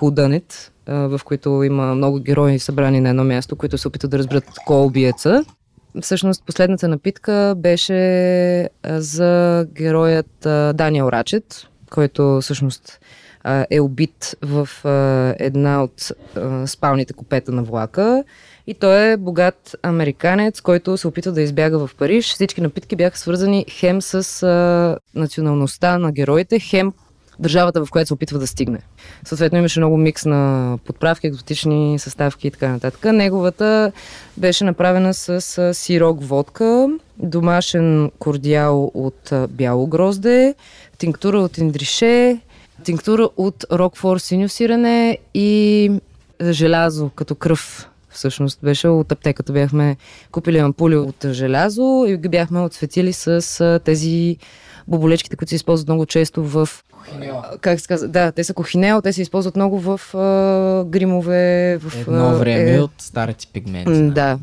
а, 0.87 0.95
в 0.95 1.21
които 1.25 1.63
има 1.63 1.95
много 1.95 2.21
герои 2.21 2.59
събрани 2.59 3.01
на 3.01 3.09
едно 3.09 3.25
място, 3.25 3.57
които 3.57 3.79
се 3.79 3.89
опитват 3.89 4.11
да 4.11 4.19
разберат 4.19 4.45
кой 4.67 4.77
е 4.77 4.85
убиеца. 4.85 5.45
Всъщност 6.01 6.47
последната 6.47 6.89
напитка 6.89 7.55
беше 7.57 8.69
за 8.85 9.67
героят 9.73 10.31
Даниел 10.75 11.09
Рачет, 11.13 11.67
който 11.91 12.39
всъщност 12.43 13.01
е 13.71 13.81
убит 13.81 14.37
в 14.43 14.69
една 15.39 15.83
от 15.83 16.13
спалните 16.67 17.13
купета 17.13 17.53
на 17.53 17.63
влака. 17.63 18.25
И 18.67 18.75
той 18.75 19.13
е 19.13 19.17
богат 19.17 19.77
американец, 19.83 20.61
който 20.61 20.97
се 20.97 21.09
опитва 21.09 21.33
да 21.33 21.43
избяга 21.43 21.87
в 21.87 21.95
Париж. 21.99 22.33
Всички 22.33 22.61
напитки 22.61 22.97
бяха 22.97 23.19
свързани 23.19 23.67
хем 23.71 24.03
с 24.03 24.43
а, 24.43 24.99
националността 25.15 25.99
на 25.99 26.13
героите, 26.13 26.59
хем 26.61 26.93
държавата, 27.39 27.85
в 27.85 27.91
която 27.91 28.09
се 28.09 28.15
опитва 28.15 28.39
да 28.39 28.47
стигне. 28.47 28.79
Съответно 29.25 29.59
имаше 29.59 29.81
много 29.81 29.97
микс 29.97 30.25
на 30.25 30.79
подправки, 30.85 31.27
екзотични 31.27 31.99
съставки 31.99 32.47
и 32.47 32.51
така 32.51 32.69
нататък. 32.69 33.05
Неговата 33.05 33.93
беше 34.37 34.65
направена 34.65 35.15
с 35.15 35.75
сирок 35.75 36.23
водка, 36.23 36.89
домашен 37.19 38.11
кордиал 38.19 38.91
от 38.95 39.33
бяло 39.49 39.87
грозде, 39.87 40.55
тинктура 40.99 41.39
от 41.39 41.59
индрише, 41.59 42.41
тинктура 42.85 43.29
от 43.37 43.65
рокфор 43.73 44.19
синьо 44.19 44.49
сирене 44.49 45.19
и 45.35 45.91
желязо 46.51 47.11
като 47.11 47.35
кръв. 47.35 47.89
Всъщност 48.17 48.59
беше 48.63 48.89
от 48.89 49.13
аптеката. 49.13 49.53
Бяхме 49.53 49.97
купили 50.33 50.59
ампули 50.59 50.97
от 50.97 51.27
желязо 51.31 52.05
и 52.09 52.17
ги 52.17 52.29
бяхме 52.29 52.61
отсветили 52.61 53.13
с 53.13 53.81
тези 53.85 54.37
боболечките, 54.89 55.37
които 55.37 55.49
се 55.49 55.57
използват 55.57 55.89
много 55.89 56.07
често 56.07 56.45
в... 56.45 56.69
Как 57.61 57.81
се 57.81 57.87
казва? 57.87 58.09
Да, 58.09 58.33
те 58.33 58.45
са 58.45 58.55
кохинео, 58.55 59.03
те 59.03 59.13
се 59.13 59.23
използват 59.23 59.57
много 59.57 59.79
в 59.79 60.01
а, 60.15 60.85
гримове. 60.85 61.79
В, 61.79 62.01
Едно 62.01 62.39
време 62.39 62.75
е, 62.75 62.81
от 62.81 62.91
старите 62.99 63.47
пигменти. 63.53 63.91
нали? 63.91 64.11
Да, 64.11 64.39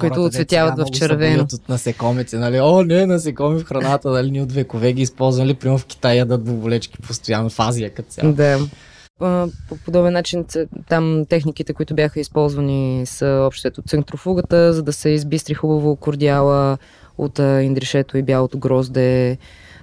които 0.00 0.14
Хората, 0.14 0.26
оцветяват 0.28 0.76
дето 0.76 0.88
в 0.92 0.98
червено. 0.98 1.42
от 1.42 1.68
насекомите, 1.68 2.36
нали? 2.36 2.60
О, 2.60 2.82
не, 2.82 3.06
насекоми 3.06 3.60
в 3.60 3.64
храната, 3.64 4.10
нали? 4.10 4.30
Ние 4.30 4.42
от 4.42 4.52
векове 4.52 4.92
ги 4.92 5.02
използвали, 5.02 5.54
примерно 5.54 5.78
в 5.78 5.86
Китай 5.86 6.16
ядат 6.16 6.44
боболечки 6.44 6.98
постоянно, 6.98 7.50
в 7.50 7.60
Азия 7.60 7.90
като 7.90 8.08
цяло. 8.08 8.32
Да. 8.32 8.58
По 9.18 9.76
подобен 9.84 10.12
начин 10.12 10.44
там 10.88 11.24
техниките, 11.28 11.72
които 11.72 11.94
бяха 11.94 12.20
използвани 12.20 13.02
са 13.06 13.44
общото 13.46 13.82
центрофугата, 13.82 14.72
за 14.72 14.82
да 14.82 14.92
се 14.92 15.08
избистри 15.08 15.54
хубаво 15.54 15.96
кордиала 15.96 16.78
от 17.18 17.38
индришето 17.38 18.18
и 18.18 18.22
бялото 18.22 18.58
грозде. 18.58 19.38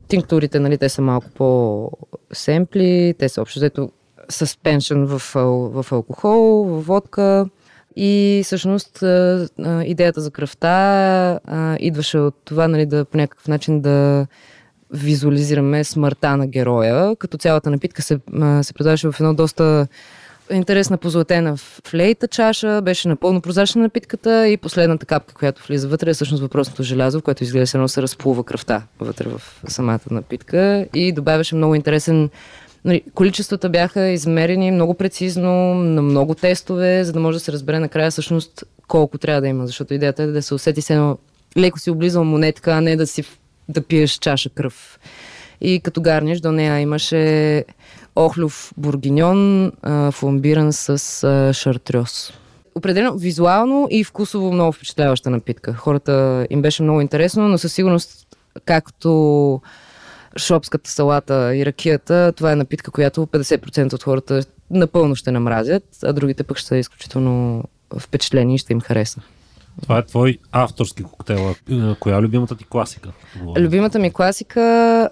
Тинктурите, 0.07 0.59
нали, 0.59 0.77
те 0.77 0.89
са 0.89 1.01
малко 1.01 1.29
по-семпли, 1.29 3.15
те 3.19 3.29
са 3.29 3.41
общо 3.41 3.59
взето 3.59 3.91
suspension 4.31 5.05
в, 5.05 5.35
в 5.83 5.91
алкохол, 5.91 6.63
в 6.63 6.81
водка. 6.81 7.45
И 7.95 8.41
всъщност 8.45 9.03
идеята 9.83 10.21
за 10.21 10.31
кръвта 10.31 11.39
идваше 11.79 12.17
от 12.17 12.35
това, 12.45 12.67
нали, 12.67 12.85
да 12.85 13.05
по 13.05 13.17
някакъв 13.17 13.47
начин 13.47 13.81
да 13.81 14.27
визуализираме 14.93 15.83
смъртта 15.83 16.37
на 16.37 16.47
героя, 16.47 17.15
като 17.15 17.37
цялата 17.37 17.69
напитка 17.69 18.01
се, 18.01 18.19
се 18.61 18.73
предаваше 18.73 19.11
в 19.11 19.15
едно 19.19 19.33
доста 19.33 19.87
интересна 20.51 20.97
позлатена 20.97 21.57
флейта 21.57 22.27
чаша, 22.27 22.81
беше 22.81 23.07
напълно 23.07 23.41
прозрачна 23.41 23.81
напитката 23.81 24.47
и 24.47 24.57
последната 24.57 25.05
капка, 25.05 25.33
която 25.33 25.67
влиза 25.67 25.87
вътре 25.87 26.09
е 26.09 26.13
всъщност 26.13 26.41
въпросното 26.41 26.83
желязо, 26.83 27.19
в 27.19 27.23
което 27.23 27.43
изглежда 27.43 27.67
се 27.67 27.77
едно 27.77 27.87
се 27.87 28.01
разплува 28.01 28.43
кръвта 28.43 28.83
вътре 28.99 29.29
в 29.29 29.41
самата 29.67 29.99
напитка. 30.11 30.85
И 30.93 31.11
добавяше 31.11 31.55
много 31.55 31.75
интересен 31.75 32.29
Нали, 32.85 33.01
количествата 33.13 33.69
бяха 33.69 34.07
измерени 34.07 34.71
много 34.71 34.93
прецизно, 34.93 35.75
на 35.75 36.01
много 36.01 36.35
тестове, 36.35 37.03
за 37.03 37.13
да 37.13 37.19
може 37.19 37.35
да 37.35 37.43
се 37.43 37.51
разбере 37.51 37.79
накрая 37.79 38.11
всъщност 38.11 38.63
колко 38.87 39.17
трябва 39.17 39.41
да 39.41 39.47
има, 39.47 39.67
защото 39.67 39.93
идеята 39.93 40.23
е 40.23 40.27
да 40.27 40.41
се 40.41 40.53
усети 40.53 40.81
се 40.81 40.93
едно 40.93 41.17
леко 41.57 41.79
си 41.79 41.89
облизал 41.89 42.23
монетка, 42.23 42.71
а 42.71 42.81
не 42.81 42.95
да 42.95 43.07
си 43.07 43.23
в- 43.23 43.38
да 43.69 43.81
пиеш 43.81 44.11
чаша 44.11 44.49
кръв. 44.49 44.99
И 45.61 45.79
като 45.79 46.01
гарниш 46.01 46.39
до 46.39 46.51
нея 46.51 46.79
имаше 46.79 47.65
охлюв 48.15 48.73
бургиньон, 48.77 49.71
а, 49.81 50.11
фламбиран 50.11 50.73
с 50.73 51.23
а, 51.23 51.53
шартрьоз. 51.53 52.33
Определено 52.75 53.17
визуално 53.17 53.87
и 53.91 54.03
вкусово 54.03 54.51
много 54.51 54.71
впечатляваща 54.71 55.29
напитка. 55.29 55.73
Хората 55.73 56.47
им 56.49 56.61
беше 56.61 56.83
много 56.83 57.01
интересно, 57.01 57.47
но 57.47 57.57
със 57.57 57.73
сигурност 57.73 58.27
както 58.65 59.61
шопската 60.37 60.89
салата 60.89 61.55
и 61.55 61.65
ракията, 61.65 62.33
това 62.35 62.51
е 62.51 62.55
напитка, 62.55 62.91
която 62.91 63.25
50% 63.25 63.93
от 63.93 64.03
хората 64.03 64.43
напълно 64.71 65.15
ще 65.15 65.31
намразят, 65.31 65.83
а 66.03 66.13
другите 66.13 66.43
пък 66.43 66.57
ще 66.57 66.67
са 66.67 66.77
изключително 66.77 67.63
впечатлени 67.99 68.55
и 68.55 68.57
ще 68.57 68.73
им 68.73 68.81
хареса. 68.81 69.21
Това 69.81 69.97
е 69.97 70.05
твой 70.05 70.37
авторски 70.51 71.03
коктейл. 71.03 71.55
Коя 71.99 72.17
е 72.17 72.21
любимата 72.21 72.55
ти 72.55 72.65
класика? 72.69 73.11
Любимата 73.57 73.99
ми 73.99 74.13
класика, 74.13 75.09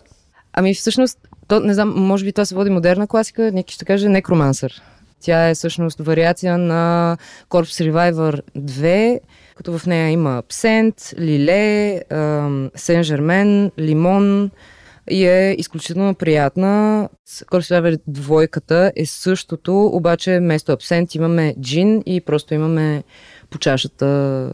ами 0.53 0.73
всъщност, 0.73 1.19
то, 1.47 1.59
не 1.59 1.73
знам, 1.73 1.93
може 1.95 2.25
би 2.25 2.33
това 2.33 2.45
се 2.45 2.55
води 2.55 2.69
модерна 2.69 3.07
класика, 3.07 3.51
Ники 3.51 3.73
ще 3.73 3.85
каже 3.85 4.09
Некромансър. 4.09 4.81
Тя 5.21 5.49
е 5.49 5.55
всъщност 5.55 5.99
вариация 5.99 6.57
на 6.57 7.17
Corpse 7.49 7.91
Reviver 7.91 8.41
2, 8.57 9.19
като 9.55 9.77
в 9.77 9.85
нея 9.85 10.09
има 10.09 10.37
абсент, 10.37 10.95
лиле, 11.19 12.01
сен-жермен, 12.75 13.71
лимон 13.79 14.51
и 15.09 15.25
е 15.25 15.55
изключително 15.57 16.15
приятна. 16.15 17.09
Corpse 17.27 17.81
Reviver 17.81 18.01
двойката 18.07 18.91
е 18.95 19.05
същото, 19.05 19.85
обаче 19.85 20.39
вместо 20.39 20.71
абсент 20.71 21.15
имаме 21.15 21.55
джин 21.61 22.03
и 22.05 22.21
просто 22.21 22.53
имаме 22.53 23.03
по 23.49 23.57
чашата 23.57 24.51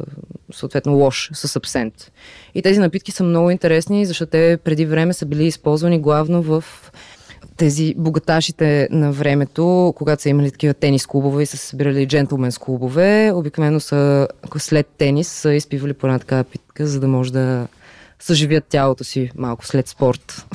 съответно 0.54 0.94
лош 0.94 1.30
с 1.34 1.56
абсент. 1.56 2.12
И 2.56 2.62
тези 2.62 2.80
напитки 2.80 3.12
са 3.12 3.24
много 3.24 3.50
интересни, 3.50 4.06
защото 4.06 4.30
те 4.30 4.58
преди 4.64 4.86
време 4.86 5.14
са 5.14 5.26
били 5.26 5.46
използвани 5.46 6.00
главно 6.00 6.42
в 6.42 6.64
тези 7.58 7.96
богаташите 7.98 8.88
на 8.92 9.12
времето, 9.12 9.94
когато 9.96 10.22
са 10.22 10.30
имали 10.30 10.52
такива 10.52 10.74
тенис 10.74 11.08
клубове 11.08 11.44
и 11.44 11.46
са 11.46 11.58
се 11.58 11.68
събирали 11.68 12.08
джентлменс 12.08 12.58
клубове, 12.58 13.32
обикновено 13.34 13.80
са 13.80 14.28
след 14.58 14.88
тенис 14.88 15.28
са 15.28 15.54
изпивали 15.54 15.94
по 15.94 16.08
една 16.08 16.20
такава 16.20 16.44
питка, 16.44 16.88
за 16.88 17.00
да 17.00 17.08
може 17.08 17.34
да 17.34 17.68
съживят 18.20 18.64
тялото 18.70 19.04
си 19.04 19.32
малко 19.36 19.66
след 19.66 19.88
спорт. 19.88 20.46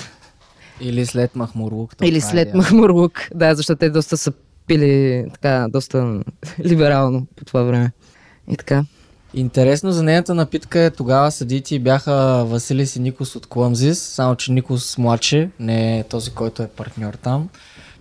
Или 0.81 1.07
след 1.07 1.37
Махмурлук. 1.37 1.93
Или 2.03 2.17
е 2.17 2.21
след 2.21 2.33
идеята. 2.33 2.57
Махмурлук. 2.57 3.29
Да, 3.35 3.55
защото 3.55 3.79
те 3.79 3.91
доста 3.91 4.17
са 4.17 4.33
пили 4.67 5.25
така, 5.33 5.67
доста 5.71 6.21
либерално 6.65 7.27
по 7.37 7.45
това 7.45 7.63
време. 7.63 7.93
И 8.51 8.57
така. 8.57 8.85
Интересно 9.35 9.93
за 9.93 10.03
нейната 10.03 10.35
напитка 10.35 10.81
е 10.81 10.91
тогава 10.91 11.31
съдити 11.31 11.79
бяха 11.79 12.45
Василис 12.45 12.97
и 12.97 13.01
Никос 13.01 13.37
от 13.37 13.47
Клъмзис, 13.47 13.99
само 13.99 14.37
че 14.37 14.53
Никос 14.53 14.99
младше, 14.99 15.51
не 15.61 15.99
е 15.99 16.05
този, 16.05 16.31
който 16.31 16.63
е 16.63 16.69
партньор 16.69 17.15
там. 17.15 17.49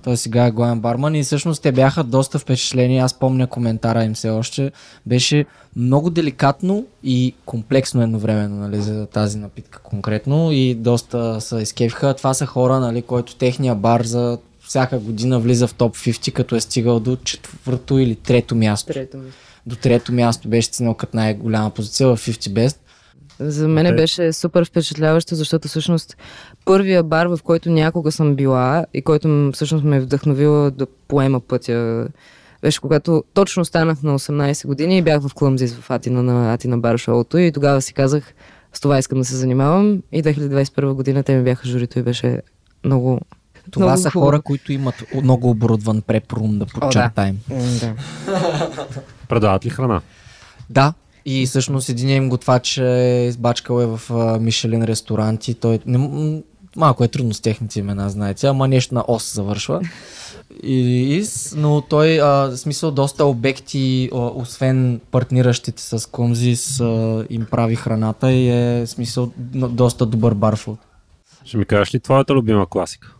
Той 0.03 0.17
сега 0.17 0.45
е 0.45 0.51
главен 0.51 0.79
барман 0.79 1.15
и 1.15 1.23
всъщност 1.23 1.61
те 1.61 1.71
бяха 1.71 2.03
доста 2.03 2.39
впечатлени. 2.39 2.99
Аз 2.99 3.13
помня 3.13 3.47
коментара 3.47 4.03
им 4.03 4.13
все 4.13 4.29
още. 4.29 4.71
Беше 5.05 5.45
много 5.75 6.09
деликатно 6.09 6.85
и 7.03 7.33
комплексно 7.45 8.03
едновременно 8.03 8.55
нали, 8.55 8.81
за 8.81 9.05
тази 9.05 9.37
напитка 9.37 9.79
конкретно 9.83 10.51
и 10.51 10.75
доста 10.75 11.41
се 11.41 11.57
изкефиха. 11.57 12.13
Това 12.13 12.33
са 12.33 12.45
хора, 12.45 12.79
нали, 12.79 13.01
който 13.01 13.35
техния 13.35 13.75
бар 13.75 14.01
за 14.01 14.37
всяка 14.67 14.99
година 14.99 15.39
влиза 15.39 15.67
в 15.67 15.73
топ 15.73 15.95
50, 15.95 16.31
като 16.31 16.55
е 16.55 16.61
стигал 16.61 16.99
до 16.99 17.15
четвърто 17.15 17.99
или 17.99 18.15
трето 18.15 18.55
място 18.55 18.93
Трето 18.93 19.17
ми. 19.17 19.29
До 19.67 19.75
трето 19.75 20.13
място 20.13 20.47
беше 20.47 20.69
като 20.97 21.17
най-голяма 21.17 21.69
позиция 21.69 22.07
в 22.07 22.17
50 22.17 22.49
Best. 22.49 22.77
За 23.39 23.67
мен 23.67 23.85
Окей. 23.85 23.95
беше 23.95 24.33
супер 24.33 24.65
впечатляващо, 24.65 25.35
защото 25.35 25.67
всъщност 25.67 26.17
първия 26.65 27.03
бар, 27.03 27.25
в 27.25 27.39
който 27.43 27.69
някога 27.69 28.11
съм 28.11 28.35
била 28.35 28.85
и 28.93 29.01
който 29.01 29.51
всъщност 29.53 29.83
ме 29.83 29.97
е 29.97 29.99
вдъхновила 29.99 30.71
да 30.71 30.87
поема 31.07 31.39
пътя, 31.39 32.07
беше 32.61 32.81
когато 32.81 33.23
точно 33.33 33.65
станах 33.65 34.03
на 34.03 34.19
18 34.19 34.67
години 34.67 34.97
и 34.97 35.01
бях 35.01 35.21
в 35.21 35.33
Клъмзис 35.33 35.75
в 35.75 35.91
Атина 35.91 36.23
на 36.23 36.53
Атина 36.53 36.77
бар 36.77 36.97
шоуто 36.97 37.37
и 37.37 37.51
тогава 37.51 37.81
си 37.81 37.93
казах 37.93 38.33
с 38.73 38.79
това 38.79 38.97
искам 38.97 39.19
да 39.19 39.25
се 39.25 39.35
занимавам 39.35 40.01
и 40.11 40.23
2021 40.23 40.93
година 40.93 41.23
те 41.23 41.35
ми 41.35 41.43
бяха 41.43 41.67
журито 41.67 41.99
и 41.99 42.03
беше 42.03 42.41
много 42.85 43.19
Това 43.71 43.85
много 43.85 44.01
са 44.01 44.11
хора, 44.11 44.41
които 44.41 44.73
имат 44.73 44.95
много 45.23 45.49
оборудван 45.49 46.01
преп-рум, 46.01 46.57
да 46.57 46.65
подчертаем. 46.65 47.37
М, 47.49 47.55
Да. 47.79 47.93
Предават 49.29 49.65
ли 49.65 49.69
храна? 49.69 50.01
Да, 50.69 50.93
И 51.25 51.45
всъщност 51.45 51.89
един 51.89 52.09
им 52.09 52.29
готвач 52.29 52.77
е 52.77 53.25
избачкал 53.29 53.81
е 53.81 53.85
в 53.85 54.01
Мишелин 54.39 54.83
ресторанти. 54.83 55.53
Той 55.53 55.79
не, 55.85 56.41
малко 56.75 57.03
е 57.03 57.07
трудно 57.07 57.33
с 57.33 57.41
техните 57.41 57.79
имена, 57.79 58.09
знаете, 58.09 58.47
ама 58.47 58.67
нещо 58.67 58.95
на 58.95 59.03
ОС 59.07 59.33
завършва. 59.33 59.81
И, 60.63 61.23
но 61.55 61.81
той, 61.81 62.21
а, 62.21 62.25
в 62.25 62.57
смисъл, 62.57 62.91
доста 62.91 63.25
обекти, 63.25 64.09
а, 64.13 64.17
освен 64.17 65.01
партниращите 65.11 65.81
с 65.81 66.09
Комзис, 66.09 66.79
а, 66.79 67.25
им 67.29 67.47
прави 67.51 67.75
храната 67.75 68.31
и 68.31 68.49
е, 68.49 68.85
в 68.85 68.87
смисъл, 68.87 69.31
доста 69.53 70.05
добър 70.05 70.33
барфуд. 70.33 70.79
Ще 71.45 71.57
ми 71.57 71.65
кажеш 71.65 71.93
ли 71.93 71.99
твоята 71.99 72.33
любима 72.33 72.65
класика? 72.69 73.16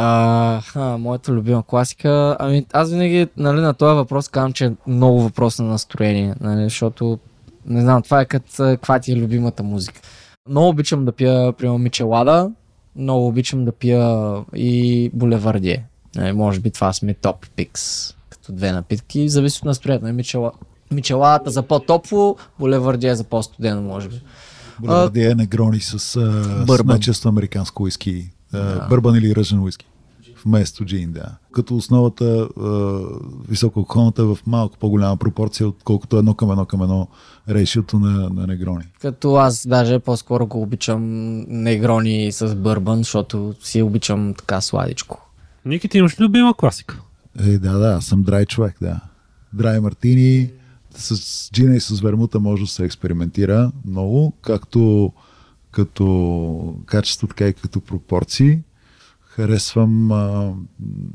А, 0.00 0.60
ха, 0.60 0.98
моята 0.98 1.32
любима 1.32 1.62
класика. 1.62 2.36
Ами, 2.40 2.66
аз 2.72 2.90
винаги 2.90 3.28
нали, 3.36 3.60
на 3.60 3.74
този 3.74 3.94
въпрос 3.94 4.28
казвам, 4.28 4.52
че 4.52 4.66
е 4.66 4.72
много 4.86 5.22
въпрос 5.22 5.58
на 5.58 5.64
настроение, 5.64 6.34
нали, 6.40 6.64
защото 6.64 7.18
не 7.66 7.80
знам, 7.80 8.02
това 8.02 8.20
е 8.20 8.24
като 8.24 8.46
каква 8.56 8.98
ти 8.98 9.12
е 9.12 9.16
любимата 9.16 9.62
музика. 9.62 10.00
Много 10.48 10.68
обичам 10.68 11.04
да 11.04 11.12
пия, 11.12 11.52
примерно, 11.52 11.78
Мичелада, 11.78 12.50
много 12.96 13.26
обичам 13.26 13.64
да 13.64 13.72
пия 13.72 14.34
и 14.54 15.10
Булевардие. 15.14 15.84
Нали, 16.16 16.32
може 16.32 16.60
би 16.60 16.70
това 16.70 16.92
сме 16.92 17.14
топ 17.14 17.46
пикс, 17.56 18.14
като 18.30 18.52
две 18.52 18.72
напитки, 18.72 19.28
зависи 19.28 19.58
от 19.58 19.64
настроението. 19.64 20.04
Нали, 20.04 20.16
Мичела... 20.16 20.52
Мичеладата 20.90 21.50
за 21.50 21.62
по-топло, 21.62 22.36
Булевардие 22.58 23.14
за 23.14 23.24
по-студено, 23.24 23.82
може 23.82 24.08
би. 24.08 24.20
Булевардия 24.80 25.30
е 25.30 25.34
негрони 25.34 25.80
с, 25.80 25.94
а, 25.94 27.14
с 27.14 27.26
американско 27.26 27.82
уиски. 27.82 28.30
А, 28.52 28.88
Бърбан 28.88 29.16
или 29.16 29.34
ръжен 29.34 29.60
уиски. 29.60 29.86
Вместо 30.44 30.84
джин, 30.84 31.12
да. 31.12 31.36
Като 31.52 31.76
основата 31.76 32.48
а, 32.60 33.00
високоалкохолната 33.48 34.22
е 34.22 34.24
в 34.24 34.38
малко 34.46 34.78
по-голяма 34.78 35.16
пропорция, 35.16 35.68
отколкото 35.68 36.18
едно 36.18 36.34
към 36.34 36.50
едно 36.50 36.66
към 36.66 36.82
едно 36.82 37.08
рейшиото 37.48 37.98
на, 37.98 38.30
на 38.30 38.46
негрони. 38.46 38.84
Като 39.00 39.34
аз 39.34 39.66
даже 39.66 39.98
по-скоро 39.98 40.46
го 40.46 40.62
обичам 40.62 41.02
негрони 41.48 42.32
с 42.32 42.54
бърбан, 42.54 42.98
защото 42.98 43.54
си 43.62 43.82
обичам 43.82 44.34
така 44.34 44.60
сладичко. 44.60 45.30
Ники, 45.64 45.88
ти 45.88 45.98
имаш 45.98 46.20
любима 46.20 46.54
класика? 46.54 47.00
Е, 47.38 47.58
да, 47.58 47.78
да, 47.78 47.88
аз 47.88 48.04
съм 48.04 48.22
драй 48.22 48.46
човек, 48.46 48.76
да. 48.80 49.00
Драй 49.52 49.80
мартини, 49.80 50.50
с 50.96 51.50
джина 51.52 51.76
и 51.76 51.80
с 51.80 52.00
вермута 52.00 52.40
може 52.40 52.62
да 52.62 52.68
се 52.68 52.84
експериментира 52.84 53.72
много, 53.86 54.32
както 54.42 55.12
като 55.70 56.76
качество, 56.86 57.26
така 57.26 57.48
и 57.48 57.52
като 57.52 57.80
пропорции. 57.80 58.58
Харесвам 59.20 60.10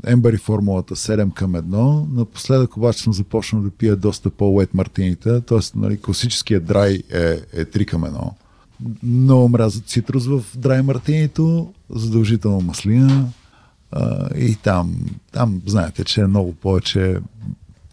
Ембари 0.06 0.38
формулата 0.38 0.96
7 0.96 1.34
към 1.34 1.54
1. 1.54 2.14
Напоследък 2.14 2.78
обаче 2.78 3.04
съм 3.04 3.14
започнал 3.14 3.62
да 3.62 3.70
пия 3.70 3.96
доста 3.96 4.30
по-ует 4.30 4.74
мартините, 4.74 5.42
т.е. 5.42 5.60
Нали, 5.76 6.02
класическият 6.02 6.66
драй 6.66 7.04
е, 7.12 7.20
е 7.54 7.66
3 7.66 7.86
към 7.86 8.02
1. 8.02 8.32
Много 9.04 9.50
мразя 9.50 9.82
цитрус 9.82 10.26
в 10.26 10.44
драй 10.56 10.82
мартинито, 10.82 11.74
задължително 11.90 12.62
маслина, 12.62 13.26
а, 13.92 14.30
и 14.38 14.56
там, 14.56 14.96
там 15.32 15.62
знаете, 15.66 16.04
че 16.04 16.22
е 16.22 16.28
много 16.28 16.54
повече 16.54 17.18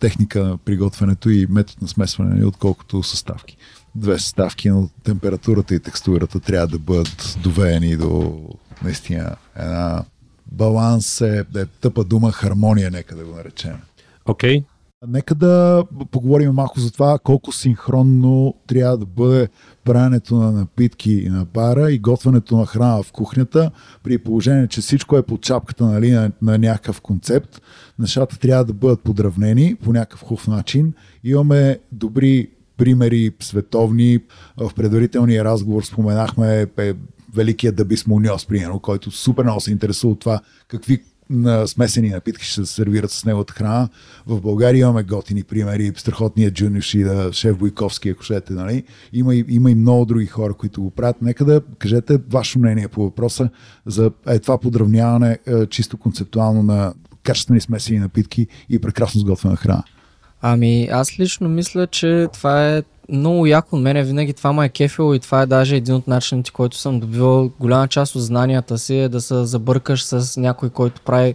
техника 0.01 0.45
на 0.45 0.59
приготвянето 0.59 1.31
и 1.31 1.47
метод 1.51 1.79
на 1.83 1.89
смесване, 1.89 2.45
отколкото 2.45 3.03
съставки. 3.03 3.57
Две 3.95 4.19
съставки, 4.19 4.71
но 4.71 4.89
температурата 5.05 5.75
и 5.75 5.81
текстурата 5.81 6.41
трябва 6.41 6.67
да 6.67 6.79
бъдат 6.79 7.39
довеени 7.43 7.97
до 7.97 8.41
наистина 8.83 9.37
една 9.57 10.05
баланс 10.53 11.21
е, 11.21 11.45
е 11.57 11.65
тъпа 11.67 12.05
дума, 12.05 12.33
хармония, 12.33 12.91
нека 12.91 13.17
да 13.17 13.25
го 13.25 13.37
наречем. 13.37 13.77
Окей. 14.27 14.65
Нека 15.09 15.35
да 15.35 15.85
поговорим 16.11 16.53
малко 16.53 16.81
за 16.81 16.93
това 16.93 17.19
колко 17.19 17.53
синхронно 17.53 18.55
трябва 18.67 18.99
да 18.99 19.07
бъде 19.07 19.49
правенето 19.85 20.37
на 20.37 20.53
напитки 20.53 21.13
и 21.13 21.29
на 21.29 21.45
бара 21.45 21.93
и 21.93 21.99
готвенето 21.99 22.57
на 22.57 22.67
храна 22.67 23.03
в 23.03 23.13
кухнята, 23.13 23.71
при 24.03 24.19
положение, 24.19 24.69
че 24.69 24.81
всичко 24.81 25.17
е 25.17 25.23
под 25.23 25.43
чапката 25.43 25.85
нали, 25.85 26.11
на, 26.11 26.33
на 26.43 26.59
някакъв 26.59 27.01
концепт. 27.01 27.61
Нещата 27.99 28.39
трябва 28.39 28.65
да 28.65 28.73
бъдат 28.73 29.01
подравнени 29.01 29.75
по 29.75 29.93
някакъв 29.93 30.23
хубав 30.23 30.47
начин. 30.47 30.93
Имаме 31.25 31.79
добри 31.93 32.51
примери 32.81 33.31
световни. 33.41 34.19
В 34.57 34.71
предварителния 34.77 35.45
разговор 35.45 35.83
споменахме 35.83 36.67
е, 36.79 36.95
великият 37.35 37.77
Дабис 37.77 38.05
Муньос, 38.05 38.47
примерно, 38.47 38.79
който 38.79 39.11
супер 39.11 39.43
много 39.43 39.61
се 39.61 39.73
интересува 39.73 40.13
от 40.13 40.21
това 40.21 40.41
какви 40.69 41.03
на 41.31 41.67
смесени 41.67 42.09
напитки 42.09 42.45
ще 42.45 42.67
се 42.67 42.73
сервират 42.75 43.11
с 43.11 43.25
неговата 43.25 43.53
храна. 43.53 43.89
В 44.27 44.41
България 44.41 44.81
имаме 44.81 45.03
готини 45.03 45.43
примери, 45.43 45.93
страхотният 45.97 46.55
Джуниор 46.55 46.83
Шида, 46.83 47.33
шеф 47.33 47.59
Бойковски, 47.59 48.09
ако 48.09 48.23
щете, 48.23 48.53
нали? 48.53 48.85
Има 49.13 49.35
и, 49.35 49.45
има 49.49 49.71
и 49.71 49.75
много 49.75 50.05
други 50.05 50.27
хора, 50.27 50.55
които 50.55 50.83
го 50.83 50.91
правят. 50.91 51.23
Нека 51.23 51.45
да 51.45 51.61
кажете 51.79 52.19
ваше 52.31 52.59
мнение 52.59 52.89
по 52.89 53.03
въпроса 53.03 53.51
за 53.87 54.11
е, 54.27 54.39
това 54.39 54.59
подравняване 54.59 55.39
е, 55.47 55.67
чисто 55.67 55.97
концептуално 55.97 56.63
на 56.63 56.95
качествени 57.23 57.61
смесени 57.61 57.99
напитки 57.99 58.47
и 58.69 58.79
прекрасно 58.79 59.21
сготвена 59.21 59.57
храна. 59.57 59.85
Ами, 60.43 60.89
аз 60.93 61.19
лично 61.21 61.49
мисля, 61.49 61.87
че 61.87 62.29
това 62.33 62.69
е 62.69 62.83
много 63.09 63.47
яко 63.47 63.77
от 63.77 63.83
мене. 63.83 64.05
Винаги 64.05 64.33
това 64.33 64.53
ме 64.53 64.67
е 64.67 64.69
кефило 64.69 65.15
и 65.15 65.21
това 65.21 65.43
е 65.43 65.47
даже 65.47 65.77
един 65.77 65.95
от 65.95 66.09
начините, 66.09 66.51
който 66.51 66.77
съм 66.77 67.01
добивал 67.01 67.51
голяма 67.61 67.89
част 67.89 68.15
от 68.15 68.23
знанията 68.23 68.79
си, 68.79 68.97
е 68.97 69.09
да 69.09 69.21
се 69.21 69.45
забъркаш 69.45 70.05
с 70.05 70.41
някой, 70.41 70.71
който 70.71 71.01
прави 71.01 71.35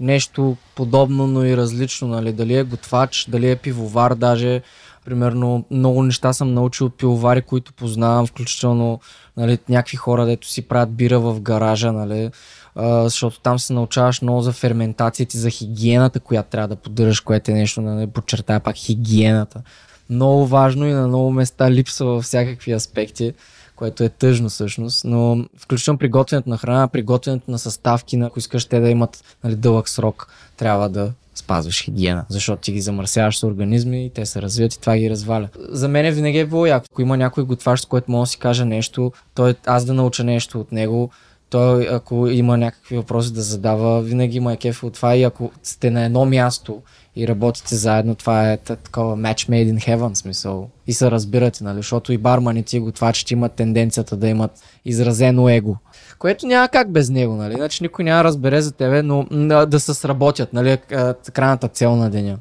нещо 0.00 0.56
подобно, 0.74 1.26
но 1.26 1.44
и 1.44 1.56
различно. 1.56 2.08
Нали? 2.08 2.32
Дали 2.32 2.54
е 2.54 2.62
готвач, 2.62 3.26
дали 3.28 3.50
е 3.50 3.56
пивовар, 3.56 4.14
даже 4.14 4.62
примерно 5.04 5.64
много 5.70 6.02
неща 6.02 6.32
съм 6.32 6.54
научил 6.54 6.86
от 6.86 6.98
пивовари, 6.98 7.42
които 7.42 7.72
познавам, 7.72 8.26
включително 8.26 9.00
нали, 9.36 9.58
някакви 9.68 9.96
хора, 9.96 10.26
дето 10.26 10.48
си 10.48 10.62
правят 10.62 10.94
бира 10.94 11.20
в 11.20 11.40
гаража, 11.40 11.92
нали? 11.92 12.30
Защото 12.76 13.40
там 13.40 13.58
се 13.58 13.72
научаваш 13.72 14.22
много 14.22 14.40
за 14.40 14.52
ферментацията 14.52 15.36
и 15.36 15.40
за 15.40 15.50
хигиената, 15.50 16.20
която 16.20 16.50
трябва 16.50 16.68
да 16.68 16.76
поддържаш, 16.76 17.20
което 17.20 17.50
е 17.50 17.54
нещо, 17.54 17.82
да 17.82 17.90
не 17.90 18.06
подчертая 18.06 18.60
пак 18.60 18.76
хигиената. 18.76 19.62
Много 20.10 20.46
важно 20.46 20.86
и 20.86 20.92
на 20.92 21.08
много 21.08 21.30
места 21.30 21.70
липсва 21.70 22.06
във 22.06 22.24
всякакви 22.24 22.72
аспекти, 22.72 23.32
което 23.76 24.04
е 24.04 24.08
тъжно 24.08 24.48
всъщност, 24.48 25.04
но 25.04 25.44
включително 25.58 25.98
при 25.98 26.08
готвенето 26.08 26.50
на 26.50 26.58
храна, 26.58 26.88
при 26.88 27.02
готвенето 27.02 27.50
на 27.50 27.58
съставки, 27.58 28.16
ако 28.16 28.38
искаш 28.38 28.64
те 28.64 28.80
да 28.80 28.90
имат 28.90 29.24
нали, 29.44 29.56
дълъг 29.56 29.88
срок, 29.88 30.28
трябва 30.56 30.88
да 30.88 31.12
спазваш 31.34 31.84
хигиена, 31.84 32.24
защото 32.28 32.62
ти 32.62 32.72
ги 32.72 32.80
замърсяваш 32.80 33.38
с 33.38 33.42
организми 33.42 34.06
и 34.06 34.10
те 34.10 34.26
се 34.26 34.42
развиват 34.42 34.74
и 34.74 34.80
това 34.80 34.96
ги 34.96 35.10
разваля. 35.10 35.48
За 35.68 35.88
мен 35.88 36.14
винаги 36.14 36.38
е 36.38 36.46
било 36.46 36.66
яко. 36.66 36.86
Ако 36.90 37.02
има 37.02 37.16
някой 37.16 37.44
готващ, 37.44 37.82
с 37.82 37.86
който 37.86 38.10
мога 38.10 38.22
да 38.22 38.26
си 38.26 38.38
кажа 38.38 38.64
нещо, 38.64 39.12
той, 39.34 39.54
аз 39.66 39.84
да 39.84 39.94
науча 39.94 40.24
нещо 40.24 40.60
от 40.60 40.72
него, 40.72 41.10
той, 41.50 41.88
ако 41.90 42.26
има 42.26 42.56
някакви 42.56 42.96
въпроси 42.96 43.32
да 43.32 43.42
задава, 43.42 44.02
винаги 44.02 44.36
има 44.36 44.52
е 44.52 44.56
кеф 44.56 44.84
от 44.84 44.94
това 44.94 45.16
и 45.16 45.22
ако 45.22 45.50
сте 45.62 45.90
на 45.90 46.04
едно 46.04 46.24
място 46.24 46.82
и 47.16 47.28
работите 47.28 47.74
заедно, 47.74 48.14
това 48.14 48.52
е 48.52 48.56
та- 48.56 48.76
такова 48.76 49.16
match 49.16 49.48
made 49.48 49.74
in 49.74 49.88
heaven 49.88 50.14
смисъл. 50.14 50.68
И 50.86 50.92
се 50.92 51.10
разбирате, 51.10 51.64
нали? 51.64 51.76
Защото 51.76 52.12
и 52.12 52.18
барманите 52.18 52.76
и 52.76 52.80
готвачите 52.80 53.34
имат 53.34 53.52
тенденцията 53.52 54.16
да 54.16 54.28
имат 54.28 54.50
изразено 54.84 55.48
его. 55.48 55.76
Което 56.18 56.46
няма 56.46 56.68
как 56.68 56.90
без 56.90 57.10
него, 57.10 57.34
нали? 57.34 57.54
Значи 57.54 57.82
никой 57.82 58.04
няма 58.04 58.24
разбере 58.24 58.60
за 58.60 58.72
тебе, 58.72 59.02
но 59.02 59.26
да 59.66 59.80
се 59.80 59.94
сработят, 59.94 60.52
нали? 60.52 60.78
а, 60.92 61.14
Крайната 61.32 61.68
цел 61.68 61.96
на 61.96 62.10
деня. 62.10 62.38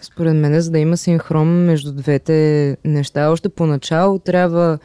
Според 0.00 0.36
мен, 0.36 0.60
за 0.60 0.70
да 0.70 0.78
има 0.78 0.96
синхрон 0.96 1.48
между 1.48 1.92
двете 1.92 2.76
неща, 2.84 3.30
още 3.30 3.48
поначало 3.48 4.18
трябва 4.18 4.78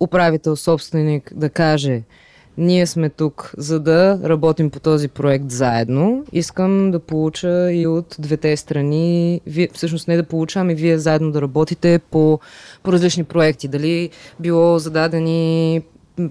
управител, 0.00 0.56
собственик 0.56 1.32
да 1.34 1.50
каже 1.50 2.02
ние 2.58 2.86
сме 2.86 3.08
тук, 3.08 3.52
за 3.58 3.80
да 3.80 4.20
работим 4.24 4.70
по 4.70 4.80
този 4.80 5.08
проект 5.08 5.50
заедно. 5.50 6.24
Искам 6.32 6.90
да 6.90 6.98
получа 6.98 7.72
и 7.72 7.86
от 7.86 8.16
двете 8.18 8.56
страни, 8.56 9.40
вие, 9.46 9.68
всъщност 9.74 10.08
не 10.08 10.16
да 10.16 10.24
получа, 10.24 10.60
ами 10.60 10.74
вие 10.74 10.98
заедно 10.98 11.32
да 11.32 11.42
работите 11.42 12.00
по, 12.10 12.40
по 12.82 12.92
различни 12.92 13.24
проекти. 13.24 13.68
Дали 13.68 14.10
било 14.40 14.78
зададени 14.78 15.82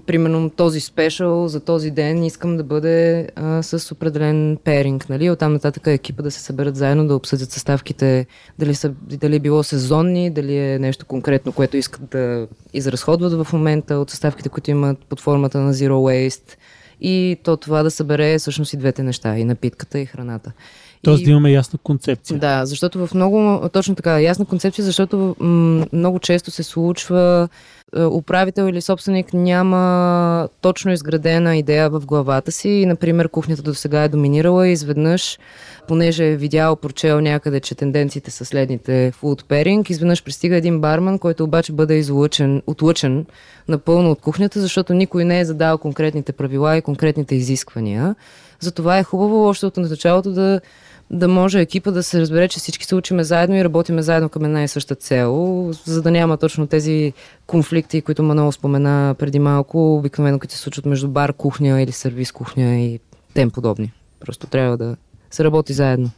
примерно 0.06 0.50
този 0.50 0.80
спешъл 0.80 1.48
за 1.48 1.60
този 1.60 1.90
ден 1.90 2.24
искам 2.24 2.56
да 2.56 2.64
бъде 2.64 3.28
а, 3.36 3.62
с 3.62 3.92
определен 3.92 4.58
перинг, 4.64 5.08
нали? 5.08 5.30
Оттам 5.30 5.52
нататък 5.52 5.86
екипа 5.86 6.22
да 6.22 6.30
се 6.30 6.40
съберат 6.40 6.76
заедно, 6.76 7.06
да 7.06 7.16
обсъдят 7.16 7.50
съставките, 7.50 8.26
дали, 8.58 8.74
са, 8.74 8.92
дали 9.02 9.36
е 9.36 9.40
било 9.40 9.62
сезонни, 9.62 10.30
дали 10.30 10.56
е 10.58 10.78
нещо 10.78 11.06
конкретно, 11.06 11.52
което 11.52 11.76
искат 11.76 12.10
да 12.10 12.46
изразходват 12.72 13.44
в 13.44 13.52
момента 13.52 13.94
от 13.94 14.10
съставките, 14.10 14.48
които 14.48 14.70
имат 14.70 14.98
под 14.98 15.20
формата 15.20 15.58
на 15.58 15.74
Zero 15.74 15.90
Waste. 15.90 16.56
И 17.00 17.36
то 17.44 17.56
това 17.56 17.82
да 17.82 17.90
събере 17.90 18.38
всъщност 18.38 18.72
и 18.72 18.76
двете 18.76 19.02
неща, 19.02 19.38
и 19.38 19.44
напитката, 19.44 19.98
и 19.98 20.06
храната. 20.06 20.52
Тоест 21.02 21.22
И- 21.22 21.24
да 21.24 21.30
имаме 21.30 21.52
ясна 21.52 21.78
концепция. 21.82 22.38
да, 22.38 22.66
защото 22.66 23.06
в 23.06 23.14
много, 23.14 23.68
точно 23.72 23.94
така, 23.94 24.20
ясна 24.20 24.44
концепция, 24.44 24.84
защото 24.84 25.36
м- 25.40 25.86
много 25.92 26.18
често 26.18 26.50
се 26.50 26.62
случва 26.62 27.48
управител 27.96 28.68
или 28.68 28.80
собственик 28.80 29.34
няма 29.34 30.48
точно 30.60 30.92
изградена 30.92 31.56
идея 31.56 31.90
в 31.90 32.06
главата 32.06 32.52
си 32.52 32.86
например, 32.86 33.28
кухнята 33.28 33.62
до 33.62 33.74
сега 33.74 34.02
е 34.02 34.08
доминирала 34.08 34.68
и 34.68 34.72
изведнъж, 34.72 35.38
понеже 35.88 36.26
е 36.26 36.36
видял, 36.36 36.76
прочел 36.76 37.20
някъде, 37.20 37.60
че 37.60 37.74
тенденциите 37.74 38.30
са 38.30 38.44
следните 38.44 39.12
food 39.22 39.42
pairing, 39.42 39.90
изведнъж 39.90 40.24
пристига 40.24 40.56
един 40.56 40.80
барман, 40.80 41.18
който 41.18 41.44
обаче 41.44 41.72
бъде 41.72 41.94
излъчен, 41.94 42.62
отлъчен 42.66 43.26
напълно 43.68 44.10
от 44.10 44.20
кухнята, 44.20 44.60
защото 44.60 44.94
никой 44.94 45.24
не 45.24 45.40
е 45.40 45.44
задал 45.44 45.78
конкретните 45.78 46.32
правила 46.32 46.76
и 46.76 46.82
конкретните 46.82 47.34
изисквания. 47.34 48.14
Затова 48.60 48.98
е 48.98 49.04
хубаво 49.04 49.44
още 49.44 49.66
от 49.66 49.76
началото 49.76 50.32
да 50.32 50.60
да 51.10 51.28
може 51.28 51.60
екипа 51.60 51.90
да 51.90 52.02
се 52.02 52.20
разбере, 52.20 52.48
че 52.48 52.58
всички 52.58 52.84
се 52.84 52.94
учиме 52.94 53.24
заедно 53.24 53.56
и 53.56 53.64
работиме 53.64 54.02
заедно 54.02 54.28
към 54.28 54.44
една 54.44 54.62
и 54.62 54.68
съща 54.68 54.94
цел, 54.94 55.70
за 55.84 56.02
да 56.02 56.10
няма 56.10 56.36
точно 56.36 56.66
тези 56.66 57.12
конфликти, 57.46 58.02
които 58.02 58.22
Манол 58.22 58.52
спомена 58.52 59.14
преди 59.18 59.38
малко, 59.38 59.96
обикновено 59.96 60.38
като 60.38 60.54
се 60.54 60.60
случват 60.60 60.86
между 60.86 61.08
бар, 61.08 61.32
кухня 61.32 61.82
или 61.82 61.92
сервис 61.92 62.32
кухня 62.32 62.80
и 62.80 63.00
тем 63.34 63.50
подобни. 63.50 63.92
Просто 64.20 64.46
трябва 64.46 64.76
да 64.76 64.96
се 65.30 65.44
работи 65.44 65.72
заедно. 65.72 66.10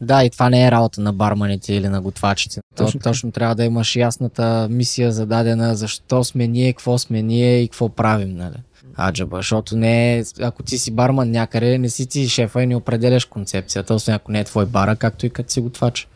Да, 0.00 0.24
и 0.24 0.30
това 0.30 0.50
не 0.50 0.66
е 0.66 0.70
работа 0.70 1.00
на 1.00 1.12
барманите 1.12 1.74
или 1.74 1.88
на 1.88 2.00
готвачите. 2.00 2.60
Точно, 2.76 3.00
точно 3.00 3.32
трябва 3.32 3.54
да 3.54 3.64
имаш 3.64 3.96
ясната 3.96 4.68
мисия 4.70 5.12
зададена, 5.12 5.76
защо 5.76 6.24
сме 6.24 6.46
ние, 6.46 6.72
какво 6.72 6.98
сме 6.98 7.22
ние 7.22 7.60
и 7.60 7.68
какво 7.68 7.88
правим. 7.88 8.36
Нали? 8.36 8.54
Аджаба, 8.98 9.36
защото 9.36 9.76
не 9.76 10.18
е, 10.18 10.24
ако 10.40 10.62
ти 10.62 10.78
си 10.78 10.90
барман 10.90 11.30
някъде, 11.30 11.78
не 11.78 11.88
си 11.88 12.06
ти 12.06 12.28
шефа 12.28 12.62
и 12.62 12.66
не 12.66 12.76
определяш 12.76 13.24
концепцията, 13.24 13.94
освен 13.94 14.14
ако 14.14 14.32
не 14.32 14.40
е 14.40 14.44
твой 14.44 14.66
бара, 14.66 14.96
както 14.96 15.26
и 15.26 15.30
като 15.30 15.52
си 15.52 15.60
готвач. 15.60 16.08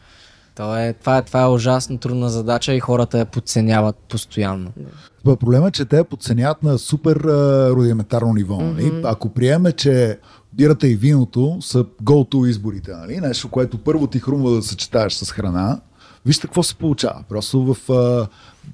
То 0.54 0.76
е, 0.76 0.92
това, 0.92 1.16
е, 1.16 1.22
това 1.22 1.42
е 1.42 1.48
ужасно 1.48 1.98
трудна 1.98 2.30
задача 2.30 2.74
и 2.74 2.80
хората 2.80 3.18
я 3.18 3.24
подценяват 3.24 3.96
постоянно. 3.96 4.72
Проблема 5.24 5.68
е, 5.68 5.70
че 5.70 5.84
те 5.84 6.04
подценяват 6.04 6.62
на 6.62 6.78
супер 6.78 7.16
а, 7.16 7.70
рудиментарно 7.70 8.34
ниво. 8.34 8.54
Mm-hmm. 8.54 9.00
Ако 9.04 9.28
приеме, 9.28 9.72
че 9.72 10.18
бирата 10.52 10.88
и 10.88 10.94
виното 10.94 11.58
са 11.60 11.84
go-to 11.84 12.48
изборите, 12.48 12.92
нали? 12.92 13.20
нещо, 13.20 13.48
което 13.48 13.78
първо 13.78 14.06
ти 14.06 14.18
хрумва 14.18 14.50
да 14.50 14.62
съчетаеш 14.62 15.12
с 15.12 15.30
храна, 15.30 15.80
вижте 16.26 16.46
какво 16.46 16.62
се 16.62 16.74
получава. 16.74 17.24
Просто 17.28 17.74
в 17.74 17.92
а, 17.92 18.26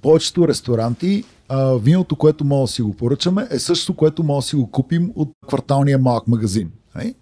повечето 0.02 0.48
ресторанти 0.48 1.24
а, 1.48 1.74
виното, 1.74 2.16
което 2.16 2.44
мога 2.44 2.62
да 2.62 2.68
си 2.68 2.82
го 2.82 2.94
поръчаме, 2.94 3.46
е 3.50 3.58
също, 3.58 3.94
което 3.94 4.22
мога 4.22 4.38
да 4.38 4.42
си 4.42 4.56
го 4.56 4.70
купим 4.70 5.12
от 5.14 5.30
кварталния 5.48 5.98
малък 5.98 6.28
магазин. 6.28 6.70
Нали? 6.94 7.14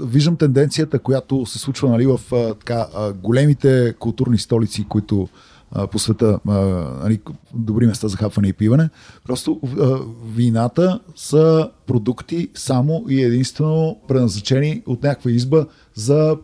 Виждам 0.00 0.36
тенденцията, 0.36 0.98
която 0.98 1.46
се 1.46 1.58
случва 1.58 1.88
нали, 1.88 2.06
в 2.06 2.20
а, 2.32 2.54
така, 2.54 2.86
а, 2.94 3.12
големите 3.12 3.94
културни 3.98 4.38
столици, 4.38 4.86
които 4.88 5.28
а, 5.72 5.86
по 5.86 5.98
света, 5.98 6.40
а, 6.48 6.52
нали, 7.02 7.20
добри 7.54 7.86
места 7.86 8.08
за 8.08 8.16
хапване 8.16 8.48
и 8.48 8.52
пиване. 8.52 8.90
Просто 9.24 9.60
а, 9.80 9.98
вината 10.34 11.00
са 11.16 11.70
продукти 11.86 12.48
само 12.54 13.04
и 13.08 13.22
единствено 13.22 13.98
предназначени 14.08 14.82
от 14.86 15.02
някаква 15.02 15.30
изба 15.30 15.66
за 15.94 16.36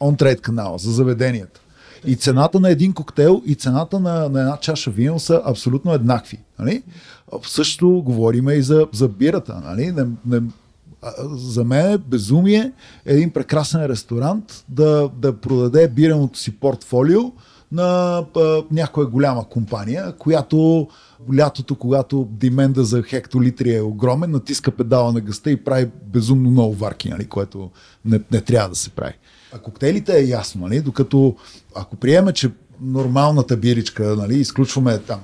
он-трейд 0.00 0.40
канала, 0.40 0.78
за 0.78 0.92
заведенията. 0.92 1.60
И 2.06 2.16
цената 2.16 2.60
на 2.60 2.70
един 2.70 2.92
коктейл 2.92 3.42
и 3.46 3.54
цената 3.54 4.00
на, 4.00 4.28
на 4.28 4.40
една 4.40 4.56
чаша 4.56 4.90
вино 4.90 5.20
са 5.20 5.42
абсолютно 5.44 5.92
еднакви. 5.92 6.38
Нали? 6.58 6.82
Също 7.42 8.02
говориме 8.04 8.54
и 8.54 8.62
за, 8.62 8.86
за 8.92 9.08
бирата. 9.08 9.62
Нали? 9.64 9.92
Не, 9.92 10.06
не, 10.26 10.40
за 11.34 11.64
мен 11.64 11.92
е 11.92 11.98
безумие 11.98 12.72
един 13.06 13.30
прекрасен 13.30 13.86
ресторант 13.86 14.64
да, 14.68 15.10
да 15.16 15.36
продаде 15.36 15.88
биреното 15.88 16.38
си 16.38 16.56
портфолио 16.56 17.20
на 17.72 18.18
а, 18.36 18.62
някоя 18.70 19.06
голяма 19.06 19.48
компания, 19.48 20.12
която 20.12 20.88
лятото, 21.36 21.74
когато 21.74 22.28
дименда 22.30 22.84
за 22.84 23.02
хектолитри 23.02 23.74
е 23.74 23.82
огромен, 23.82 24.30
натиска 24.30 24.70
педала 24.70 25.12
на 25.12 25.20
гъста 25.20 25.50
и 25.50 25.64
прави 25.64 25.90
безумно 26.06 26.50
много 26.50 26.74
варки, 26.74 27.10
нали, 27.10 27.24
което 27.26 27.70
не, 28.04 28.20
не 28.32 28.40
трябва 28.40 28.68
да 28.68 28.74
се 28.74 28.90
прави. 28.90 29.14
А 29.54 29.58
коктейлите 29.58 30.18
е 30.18 30.24
ясно, 30.24 30.60
нали? 30.60 30.80
докато 30.80 31.36
ако 31.74 31.96
приеме, 31.96 32.32
че 32.32 32.50
нормалната 32.80 33.56
биричка, 33.56 34.16
нали, 34.16 34.38
изключваме 34.38 34.98
там 34.98 35.20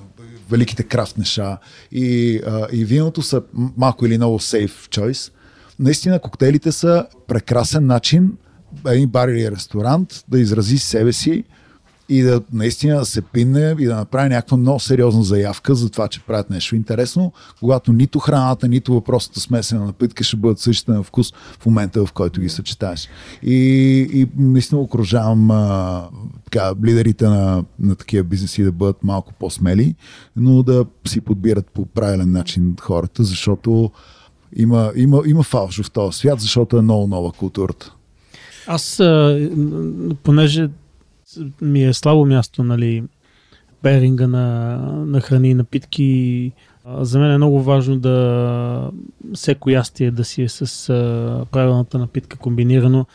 великите 0.49 0.83
крафт 0.83 1.17
неша 1.17 1.57
и, 1.91 2.41
а, 2.47 2.67
и 2.71 2.85
виното 2.85 3.21
са 3.21 3.41
малко 3.77 4.05
или 4.05 4.17
много 4.17 4.39
safe 4.39 4.99
choice, 4.99 5.31
наистина 5.79 6.19
коктейлите 6.19 6.71
са 6.71 7.05
прекрасен 7.27 7.85
начин 7.85 8.37
един 8.87 9.09
бар 9.09 9.27
или 9.27 9.51
ресторант 9.51 10.23
да 10.27 10.39
изрази 10.39 10.77
себе 10.77 11.13
си 11.13 11.43
и 12.11 12.21
да 12.21 12.41
наистина 12.53 12.99
да 12.99 13.05
се 13.05 13.21
пинне 13.21 13.75
и 13.79 13.85
да 13.85 13.95
направи 13.95 14.29
някаква 14.29 14.57
много 14.57 14.79
сериозна 14.79 15.23
заявка 15.23 15.75
за 15.75 15.89
това, 15.89 16.07
че 16.07 16.19
правят 16.19 16.49
нещо 16.49 16.75
интересно, 16.75 17.33
когато 17.59 17.93
нито 17.93 18.19
храната, 18.19 18.67
нито 18.67 18.93
въпросата 18.93 19.39
смесена 19.39 19.85
напитка 19.85 20.23
ще 20.23 20.37
бъдат 20.37 20.59
същите 20.59 20.91
на 20.91 21.03
вкус 21.03 21.33
в 21.59 21.65
момента, 21.65 22.05
в 22.05 22.13
който 22.13 22.41
ги 22.41 22.49
съчетаеш. 22.49 23.09
И, 23.43 23.55
и 24.13 24.27
наистина 24.37 24.81
окружавам 24.81 25.51
а, 25.51 26.03
така, 26.45 26.73
лидерите 26.85 27.25
на, 27.25 27.63
на 27.79 27.95
такива 27.95 28.23
бизнеси 28.23 28.63
да 28.63 28.71
бъдат 28.71 29.03
малко 29.03 29.33
по-смели, 29.39 29.95
но 30.35 30.63
да 30.63 30.85
си 31.07 31.21
подбират 31.21 31.71
по 31.73 31.85
правилен 31.85 32.31
начин 32.31 32.75
хората, 32.81 33.23
защото 33.23 33.91
има, 34.55 34.91
има, 34.95 35.21
има 35.25 35.43
фалш 35.43 35.81
в 35.81 35.91
този 35.91 36.17
свят, 36.17 36.39
защото 36.39 36.77
е 36.77 36.81
много 36.81 37.07
нова 37.07 37.31
културата. 37.31 37.93
Аз, 38.67 39.01
понеже 40.23 40.69
ми 41.61 41.83
е 41.83 41.93
слабо 41.93 42.25
място, 42.25 42.63
нали, 42.63 43.03
беринга 43.83 44.27
на, 44.27 44.77
на 45.05 45.21
храни 45.21 45.49
и 45.49 45.53
напитки. 45.53 46.51
За 46.99 47.19
мен 47.19 47.31
е 47.31 47.37
много 47.37 47.61
важно 47.61 47.99
да 47.99 48.91
всеко 49.33 49.69
ястие 49.69 50.11
да 50.11 50.23
си 50.23 50.41
е 50.41 50.49
с 50.49 50.87
правилната 51.51 51.97
напитка 51.97 52.37
комбинирано. 52.37 53.05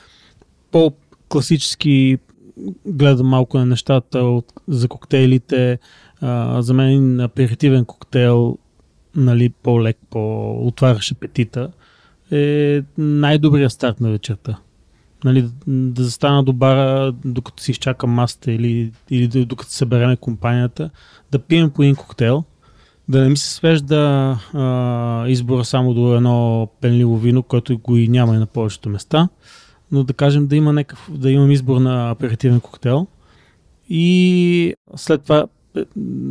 По-класически 0.70 2.18
гледам 2.86 3.26
малко 3.26 3.58
на 3.58 3.66
нещата 3.66 4.18
от, 4.18 4.52
за 4.68 4.88
коктейлите. 4.88 5.78
А, 6.20 6.62
за 6.62 6.74
мен 6.74 7.20
аперитивен 7.20 7.84
коктейл, 7.84 8.58
нали, 9.16 9.48
по-лек, 9.48 9.96
по-отваряш 10.10 11.12
апетита, 11.12 11.70
е 12.32 12.82
най-добрият 12.98 13.72
старт 13.72 14.00
на 14.00 14.10
вечерта 14.10 14.58
нали, 15.24 15.48
да 15.66 16.04
застана 16.04 16.44
до 16.44 16.52
бара, 16.52 17.12
докато 17.24 17.62
си 17.62 17.70
изчакам 17.70 18.10
масата 18.10 18.52
или, 18.52 18.92
или 19.10 19.44
докато 19.44 19.72
събереме 19.72 20.16
компанията, 20.16 20.90
да 21.32 21.38
пием 21.38 21.70
по 21.70 21.82
един 21.82 21.96
коктейл, 21.96 22.44
да 23.08 23.22
не 23.22 23.28
ми 23.28 23.36
се 23.36 23.54
свежда 23.54 23.96
а, 24.54 25.28
избора 25.28 25.64
само 25.64 25.94
до 25.94 26.14
едно 26.14 26.68
пенливо 26.80 27.18
вино, 27.18 27.42
което 27.42 27.78
го 27.78 27.96
и 27.96 28.08
няма 28.08 28.34
и 28.34 28.38
на 28.38 28.46
повечето 28.46 28.88
места, 28.88 29.28
но 29.92 30.04
да 30.04 30.12
кажем 30.12 30.46
да, 30.46 30.56
има 30.56 30.72
некъв, 30.72 31.10
да 31.14 31.30
имам 31.30 31.50
избор 31.50 31.80
на 31.80 32.10
аперитивен 32.10 32.60
коктейл 32.60 33.06
и 33.88 34.74
след 34.96 35.22
това 35.22 35.46
е, 35.76 35.84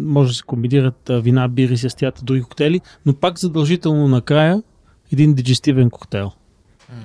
може 0.05 0.29
да 0.29 0.35
се 0.35 0.43
комбинират 0.43 1.09
вина, 1.09 1.47
бири, 1.47 1.77
сестията, 1.77 2.23
други 2.23 2.41
коктейли, 2.41 2.81
но 3.05 3.13
пак 3.13 3.39
задължително 3.39 4.07
накрая 4.07 4.63
един 5.11 5.33
диджестивен 5.33 5.89
коктейл. 5.89 6.31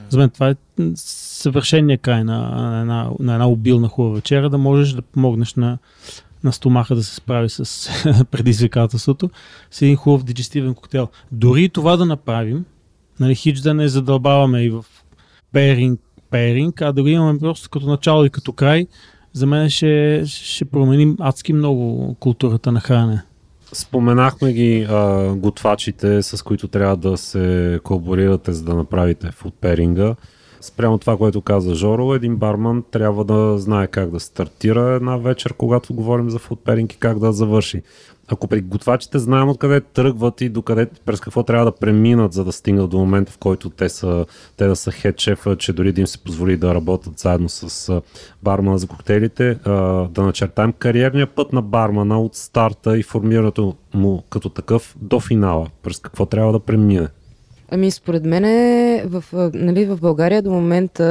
За 0.08 0.18
мен 0.18 0.30
това 0.30 0.48
е 0.48 0.54
съвършения 0.94 1.98
край 1.98 2.24
на, 2.24 2.38
на, 2.40 2.80
една, 2.80 3.10
на 3.20 3.32
една 3.32 3.48
обилна 3.48 3.88
хубава 3.88 4.14
вечера, 4.14 4.50
да 4.50 4.58
можеш 4.58 4.92
да 4.92 5.02
помогнеш 5.02 5.54
на, 5.54 5.78
на 6.44 6.52
стомаха 6.52 6.94
да 6.94 7.02
се 7.02 7.14
справи 7.14 7.48
с 7.48 7.90
предизвикателството 8.30 9.30
с 9.70 9.82
един 9.82 9.96
хубав 9.96 10.24
диджестивен 10.24 10.74
коктейл. 10.74 11.08
Дори 11.32 11.68
това 11.68 11.96
да 11.96 12.06
направим, 12.06 12.64
нали, 13.20 13.34
хич 13.34 13.58
да 13.58 13.74
не 13.74 13.88
задълбаваме 13.88 14.62
и 14.62 14.70
в 14.70 14.84
пейринг, 15.52 16.00
пейринг, 16.30 16.82
а 16.82 16.92
да 16.92 17.02
го 17.02 17.08
имаме 17.08 17.38
просто 17.38 17.70
като 17.70 17.86
начало 17.86 18.24
и 18.24 18.30
като 18.30 18.52
край, 18.52 18.86
за 19.32 19.46
мен 19.46 19.70
ще, 19.70 20.22
ще 20.26 20.64
променим 20.64 21.16
адски 21.20 21.52
много 21.52 22.14
културата 22.20 22.72
на 22.72 22.80
хранене. 22.80 23.22
Споменахме 23.72 24.52
ги 24.52 24.86
а, 24.90 25.32
готвачите, 25.36 26.22
с 26.22 26.44
които 26.44 26.68
трябва 26.68 26.96
да 26.96 27.16
се 27.16 27.80
колаборирате, 27.84 28.52
за 28.52 28.64
да 28.64 28.74
направите 28.74 29.30
фудперинга. 29.30 30.14
Спрямо 30.60 30.98
това, 30.98 31.16
което 31.16 31.40
каза 31.40 31.74
Жоро, 31.74 32.14
един 32.14 32.36
барман 32.36 32.84
трябва 32.90 33.24
да 33.24 33.58
знае 33.58 33.86
как 33.86 34.10
да 34.10 34.20
стартира 34.20 34.80
една 34.80 35.16
вечер, 35.16 35.54
когато 35.54 35.94
говорим 35.94 36.30
за 36.30 36.38
фудперинг 36.38 36.92
и 36.92 36.98
как 36.98 37.18
да 37.18 37.32
завърши. 37.32 37.82
Ако 38.32 38.48
при 38.48 38.60
готвачите 38.60 39.18
знаем 39.18 39.48
откъде 39.48 39.80
тръгват 39.80 40.40
и 40.40 40.48
докъде, 40.48 40.86
през 40.86 41.20
какво 41.20 41.42
трябва 41.42 41.64
да 41.64 41.72
преминат, 41.72 42.32
за 42.32 42.44
да 42.44 42.52
стигнат 42.52 42.90
до 42.90 42.98
момента, 42.98 43.32
в 43.32 43.38
който 43.38 43.70
те, 43.70 43.88
са, 43.88 44.26
те 44.56 44.66
да 44.66 44.76
са 44.76 44.92
хед 44.92 45.20
шефа, 45.20 45.56
че 45.56 45.72
дори 45.72 45.92
да 45.92 46.00
им 46.00 46.06
се 46.06 46.24
позволи 46.24 46.56
да 46.56 46.74
работят 46.74 47.18
заедно 47.18 47.48
с 47.48 48.02
бармана 48.42 48.78
за 48.78 48.86
коктейлите, 48.86 49.54
да 50.10 50.22
начертаем 50.22 50.72
кариерния 50.72 51.26
път 51.26 51.52
на 51.52 51.62
бармана 51.62 52.20
от 52.20 52.34
старта 52.34 52.98
и 52.98 53.02
формирането 53.02 53.74
му 53.94 54.22
като 54.30 54.48
такъв 54.48 54.96
до 55.00 55.20
финала. 55.20 55.66
През 55.82 55.98
какво 55.98 56.26
трябва 56.26 56.52
да 56.52 56.60
премине? 56.60 57.08
Ами 57.72 57.90
според 57.90 58.24
мен 58.24 58.44
в, 59.08 59.24
нали, 59.54 59.84
в 59.84 59.98
България 60.00 60.42
до 60.42 60.50
момента, 60.50 61.04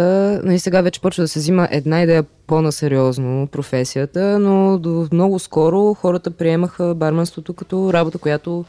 нали, 0.43 0.59
сега 0.59 0.81
вече 0.81 1.01
почва 1.01 1.23
да 1.23 1.27
се 1.27 1.39
взима 1.39 1.67
една 1.71 2.03
идея 2.03 2.23
по-насериозно 2.47 3.47
професията, 3.47 4.39
но 4.39 4.77
до 4.77 5.07
много 5.11 5.39
скоро 5.39 5.93
хората 5.93 6.31
приемаха 6.31 6.95
барменството 6.95 7.53
като 7.53 7.93
работа, 7.93 8.17
която 8.17 8.65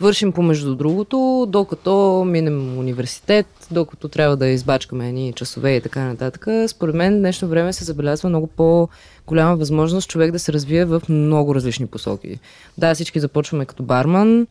вършим 0.00 0.32
помежду 0.32 0.74
другото, 0.74 1.46
докато 1.48 2.24
минем 2.26 2.78
университет, 2.78 3.46
докато 3.70 4.08
трябва 4.08 4.36
да 4.36 4.46
избачкаме 4.46 5.08
едни 5.08 5.32
часове 5.32 5.76
и 5.76 5.80
така 5.80 6.04
нататък. 6.04 6.46
Според 6.68 6.94
мен 6.94 7.18
днешно 7.18 7.48
време 7.48 7.72
се 7.72 7.84
забелязва 7.84 8.28
много 8.28 8.46
по-голяма 8.46 9.56
възможност 9.56 10.10
човек 10.10 10.30
да 10.32 10.38
се 10.38 10.52
развие 10.52 10.84
в 10.84 11.02
много 11.08 11.54
различни 11.54 11.86
посоки. 11.86 12.38
Да, 12.78 12.94
всички 12.94 13.20
започваме 13.20 13.64
като 13.64 13.82
барман, 13.82 14.46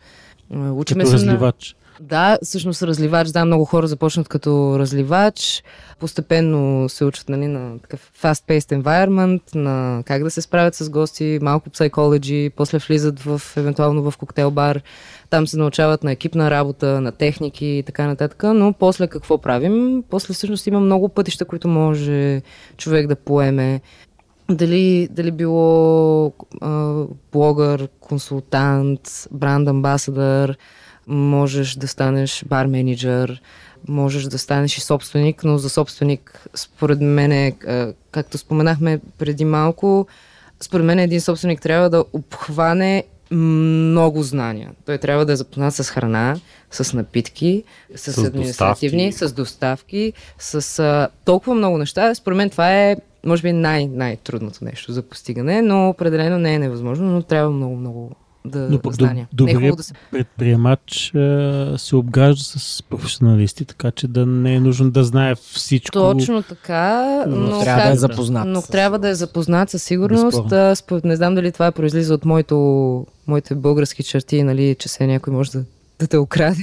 учиме 0.53 1.03
Като 1.03 1.17
се 1.17 1.25
на... 1.25 1.53
Да, 1.99 2.37
всъщност 2.43 2.83
разливач. 2.83 3.27
Да, 3.29 3.45
много 3.45 3.65
хора 3.65 3.87
започнат 3.87 4.27
като 4.27 4.79
разливач. 4.79 5.63
Постепенно 5.99 6.89
се 6.89 7.05
учат 7.05 7.29
нали, 7.29 7.47
на 7.47 7.79
такъв 7.79 8.11
fast-paced 8.21 8.81
environment, 8.81 9.55
на 9.55 10.03
как 10.05 10.23
да 10.23 10.31
се 10.31 10.41
справят 10.41 10.75
с 10.75 10.89
гости, 10.89 11.39
малко 11.41 11.69
psychology, 11.69 12.49
после 12.49 12.77
влизат 12.77 13.19
в, 13.19 13.41
евентуално 13.57 14.11
в 14.11 14.17
коктейл 14.17 14.51
бар. 14.51 14.81
Там 15.29 15.47
се 15.47 15.57
научават 15.57 16.03
на 16.03 16.11
екипна 16.11 16.51
работа, 16.51 17.01
на 17.01 17.11
техники 17.11 17.65
и 17.65 17.83
така 17.83 18.07
нататък. 18.07 18.43
Но 18.43 18.73
после 18.73 19.07
какво 19.07 19.37
правим? 19.37 20.03
После 20.09 20.33
всъщност 20.33 20.67
има 20.67 20.79
много 20.79 21.09
пътища, 21.09 21.45
които 21.45 21.67
може 21.67 22.41
човек 22.77 23.07
да 23.07 23.15
поеме. 23.15 23.81
Дали, 24.49 25.07
дали 25.11 25.31
било 25.31 26.25
а, 26.61 27.03
блогър, 27.31 27.87
консултант, 27.99 29.27
бранд 29.31 29.67
амбасадър, 29.67 30.57
можеш 31.07 31.75
да 31.75 31.87
станеш 31.87 32.43
бар 32.47 32.65
менеджер, 32.65 33.41
можеш 33.87 34.23
да 34.23 34.37
станеш 34.37 34.77
и 34.77 34.81
собственик, 34.81 35.43
но 35.43 35.57
за 35.57 35.69
собственик, 35.69 36.47
според 36.55 37.01
мен, 37.01 37.31
е, 37.31 37.53
както 38.11 38.37
споменахме 38.37 38.99
преди 39.17 39.45
малко, 39.45 40.07
според 40.61 40.85
мен 40.85 40.99
един 40.99 41.21
собственик 41.21 41.61
трябва 41.61 41.89
да 41.89 42.05
обхване 42.13 43.03
много 43.31 44.23
знания. 44.23 44.71
Той 44.85 44.97
трябва 44.97 45.25
да 45.25 45.33
е 45.33 45.35
запознат 45.35 45.75
с 45.75 45.83
храна, 45.83 46.39
с 46.71 46.93
напитки, 46.93 47.63
с, 47.95 48.13
С 48.13 48.17
административни, 48.17 49.09
доставки. 49.09 49.29
с 49.29 49.33
доставки, 49.33 50.13
с 50.39 50.79
а, 50.79 51.07
толкова 51.25 51.55
много 51.55 51.77
неща. 51.77 52.15
Според 52.15 52.37
мен 52.37 52.49
това 52.49 52.75
е, 52.75 52.97
може 53.25 53.41
би, 53.41 53.53
най- 53.53 53.87
най-трудното 53.87 54.65
нещо 54.65 54.93
за 54.93 55.01
постигане, 55.01 55.61
но 55.61 55.89
определено 55.89 56.37
не 56.37 56.53
е 56.53 56.59
невъзможно, 56.59 57.11
но 57.11 57.21
трябва 57.21 57.51
много-много 57.51 58.15
да 58.45 58.59
Но 58.61 58.79
пък 58.79 58.93
знания. 58.93 59.27
доб- 59.33 59.53
Не 59.53 59.67
е 59.67 59.71
да 59.71 59.83
се... 59.83 59.93
предприемач 60.11 61.11
а, 61.15 61.19
се 61.77 61.95
обгражда 61.95 62.43
с 62.43 62.83
професионалисти, 62.83 63.65
така 63.65 63.91
че 63.91 64.07
да 64.07 64.25
не 64.25 64.55
е 64.55 64.59
нужно 64.59 64.91
да 64.91 65.03
знае 65.03 65.35
всичко. 65.35 65.91
Точно 65.91 66.43
така, 66.43 67.03
Но 67.27 67.35
но, 67.37 67.59
трябва 67.59 67.81
да 67.81 67.87
е 67.87 67.91
как- 67.91 67.95
запознат. 67.97 68.47
но 68.47 68.61
с- 68.61 68.67
трябва 68.67 68.99
да 68.99 69.09
е 69.09 69.15
запознат 69.15 69.69
със 69.69 69.83
сигурност. 69.83 70.23
Безспорно. 70.43 70.75
Според, 70.75 71.05
не 71.05 71.15
знам 71.15 71.35
дали 71.35 71.51
това 71.51 71.71
произлиза 71.71 72.13
от 72.13 72.25
моето, 72.25 72.55
моите 73.27 73.55
български 73.55 74.03
черти, 74.03 74.43
нали, 74.43 74.75
че 74.75 74.89
се 74.89 75.07
някой 75.07 75.33
може 75.33 75.51
да, 75.51 75.63
да 75.99 76.07
те 76.07 76.17
украде. 76.17 76.61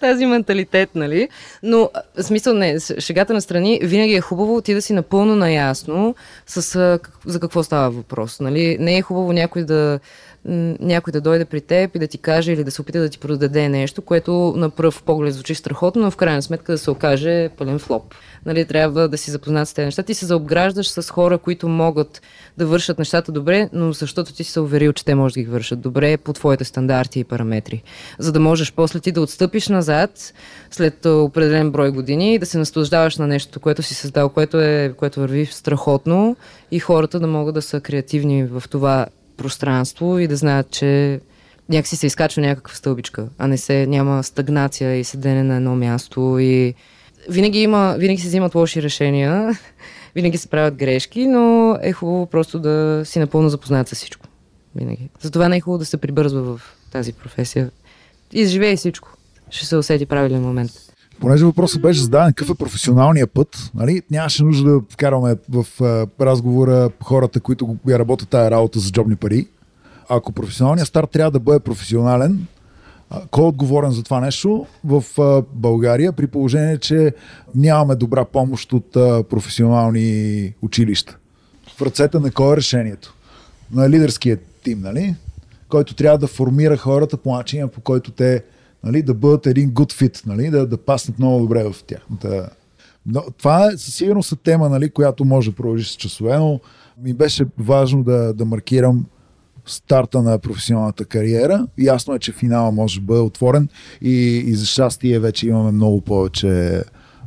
Тази 0.00 0.26
менталитет, 0.26 0.90
нали? 0.94 1.28
Но, 1.62 1.90
в 2.18 2.22
смисъл 2.22 2.54
не, 2.54 2.80
шегата 2.98 3.34
на 3.34 3.40
страни, 3.40 3.80
винаги 3.82 4.14
е 4.14 4.20
хубаво 4.20 4.60
ти 4.60 4.74
да 4.74 4.82
си 4.82 4.92
напълно 4.92 5.36
наясно 5.36 6.14
с 6.46 6.98
за 7.26 7.40
какво 7.40 7.62
става 7.62 7.90
въпрос. 7.90 8.40
Нали? 8.40 8.76
Не 8.80 8.96
е 8.96 9.02
хубаво 9.02 9.32
някой 9.32 9.64
да, 9.64 10.00
някой 10.44 11.12
да 11.12 11.20
дойде 11.20 11.44
при 11.44 11.60
теб 11.60 11.96
и 11.96 11.98
да 11.98 12.06
ти 12.06 12.18
каже 12.18 12.52
или 12.52 12.64
да 12.64 12.70
се 12.70 12.82
опита 12.82 13.00
да 13.00 13.08
ти 13.08 13.18
продаде 13.18 13.68
нещо, 13.68 14.02
което 14.02 14.54
на 14.56 14.70
пръв 14.70 15.02
поглед 15.02 15.34
звучи 15.34 15.54
страхотно, 15.54 16.02
но 16.02 16.10
в 16.10 16.16
крайна 16.16 16.42
сметка 16.42 16.72
да 16.72 16.78
се 16.78 16.90
окаже 16.90 17.48
пълен 17.58 17.78
флоп. 17.78 18.14
Нали, 18.46 18.64
трябва 18.64 19.08
да 19.08 19.18
си 19.18 19.30
запознат 19.30 19.68
с 19.68 19.74
тези 19.74 19.84
неща. 19.84 20.02
Ти 20.02 20.14
се 20.14 20.26
заобграждаш 20.26 20.88
с 20.88 21.10
хора, 21.10 21.38
които 21.38 21.68
могат 21.68 22.22
да 22.58 22.66
вършат 22.66 22.98
нещата 22.98 23.32
добре, 23.32 23.68
но 23.72 23.92
защото 23.92 24.32
ти 24.32 24.44
си 24.44 24.52
се 24.52 24.60
уверил, 24.60 24.92
че 24.92 25.04
те 25.04 25.14
може 25.14 25.34
да 25.34 25.40
ги 25.40 25.46
вършат 25.46 25.80
добре 25.80 26.16
по 26.16 26.32
твоите 26.32 26.64
стандарти 26.64 27.20
и 27.20 27.24
параметри. 27.24 27.82
За 28.18 28.32
да 28.32 28.40
можеш 28.40 28.72
после 28.72 29.00
ти 29.00 29.12
да 29.12 29.20
отстъпиш 29.20 29.68
назад 29.68 30.34
след 30.70 31.06
определен 31.06 31.70
брой 31.70 31.90
години 31.90 32.34
и 32.34 32.38
да 32.38 32.46
се 32.46 32.58
наслаждаваш 32.58 33.16
на 33.16 33.26
нещо, 33.26 33.60
което 33.60 33.82
си 33.82 33.94
създал, 33.94 34.28
което, 34.28 34.60
е, 34.60 34.92
което 34.96 35.20
върви 35.20 35.46
страхотно 35.46 36.36
и 36.70 36.78
хората 36.78 37.20
да 37.20 37.26
могат 37.26 37.54
да 37.54 37.62
са 37.62 37.80
креативни 37.80 38.44
в 38.44 38.62
това 38.70 39.06
пространство 39.42 40.18
и 40.18 40.26
да 40.26 40.36
знаят, 40.36 40.70
че 40.70 41.20
някакси 41.68 41.96
се 41.96 42.06
изкачва 42.06 42.42
някаква 42.42 42.74
стълбичка, 42.74 43.28
а 43.38 43.46
не 43.46 43.58
се 43.58 43.86
няма 43.86 44.22
стагнация 44.22 44.96
и 44.96 45.04
седене 45.04 45.42
на 45.42 45.56
едно 45.56 45.76
място 45.76 46.36
и 46.40 46.74
винаги 47.30 47.58
има, 47.58 47.96
винаги 47.98 48.20
се 48.20 48.28
взимат 48.28 48.54
лоши 48.54 48.82
решения, 48.82 49.58
винаги 50.14 50.38
се 50.38 50.48
правят 50.48 50.74
грешки, 50.74 51.26
но 51.26 51.76
е 51.82 51.92
хубаво 51.92 52.26
просто 52.26 52.58
да 52.58 53.02
си 53.04 53.18
напълно 53.18 53.48
запознат 53.48 53.88
с 53.88 53.94
всичко. 53.94 54.26
Винаги. 54.74 55.08
Затова 55.20 55.48
не 55.48 55.56
е 55.56 55.60
хубаво 55.60 55.78
да 55.78 55.84
се 55.84 55.96
прибързва 55.96 56.42
в 56.42 56.76
тази 56.92 57.12
професия. 57.12 57.70
Изживей 58.32 58.76
всичко. 58.76 59.08
Ще 59.50 59.66
се 59.66 59.76
усети 59.76 60.06
правилен 60.06 60.42
момент. 60.42 60.70
Понеже 61.22 61.44
въпросът 61.44 61.82
беше 61.82 62.00
зададен 62.00 62.32
какъв 62.32 62.54
е 62.54 62.58
професионалният 62.58 63.30
път, 63.32 63.70
нали? 63.74 64.02
нямаше 64.10 64.44
нужда 64.44 64.70
да 64.70 64.80
вкарваме 64.90 65.36
в 65.48 65.66
разговора 66.20 66.90
хората, 67.02 67.40
които 67.40 67.76
работят 67.88 68.28
тая 68.28 68.50
работа 68.50 68.78
за 68.78 68.90
джобни 68.90 69.16
пари. 69.16 69.48
Ако 70.08 70.32
професионалният 70.32 70.88
старт 70.88 71.10
трябва 71.10 71.30
да 71.30 71.40
бъде 71.40 71.60
професионален, 71.60 72.46
кой 73.30 73.44
е 73.44 73.46
отговорен 73.46 73.90
за 73.90 74.02
това 74.02 74.20
нещо 74.20 74.66
в 74.84 75.04
България, 75.52 76.12
при 76.12 76.26
положение, 76.26 76.78
че 76.78 77.14
нямаме 77.54 77.94
добра 77.94 78.24
помощ 78.24 78.72
от 78.72 78.92
професионални 79.28 80.54
училища? 80.62 81.16
В 81.76 81.82
ръцете 81.82 82.18
на 82.18 82.30
кой 82.30 82.52
е 82.52 82.56
решението? 82.56 83.14
На 83.72 83.90
лидерския 83.90 84.38
тим, 84.62 84.80
нали? 84.80 85.14
който 85.68 85.94
трябва 85.94 86.18
да 86.18 86.26
формира 86.26 86.76
хората 86.76 87.16
по 87.16 87.36
начина, 87.36 87.68
по 87.68 87.80
който 87.80 88.10
те 88.10 88.42
нали, 88.84 89.02
да 89.02 89.14
бъдат 89.14 89.46
един 89.46 89.70
good 89.70 89.92
fit, 89.92 90.26
нали, 90.26 90.50
да, 90.50 90.66
да 90.66 90.76
паснат 90.76 91.18
много 91.18 91.40
добре 91.40 91.64
в 91.64 91.84
тяхната... 91.86 92.50
Но, 93.06 93.22
това 93.38 93.66
е 93.66 93.76
със 93.76 93.94
сигурност 93.94 94.32
е 94.32 94.36
тема, 94.36 94.68
нали, 94.68 94.90
която 94.90 95.24
може 95.24 95.50
да 95.50 95.56
продължи 95.56 95.84
с 95.84 95.96
часове, 95.96 96.36
но 96.36 96.60
ми 97.02 97.14
беше 97.14 97.46
важно 97.58 98.02
да, 98.02 98.34
да 98.34 98.44
маркирам 98.44 99.06
старта 99.66 100.22
на 100.22 100.38
професионалната 100.38 101.04
кариера. 101.04 101.66
Ясно 101.78 102.14
е, 102.14 102.18
че 102.18 102.32
финала 102.32 102.72
може 102.72 103.00
да 103.00 103.06
бъде 103.06 103.20
отворен 103.20 103.68
и, 104.02 104.44
и 104.46 104.54
за 104.54 104.66
щастие 104.66 105.18
вече 105.18 105.48
имаме 105.48 105.70
много 105.72 106.00
повече 106.00 106.82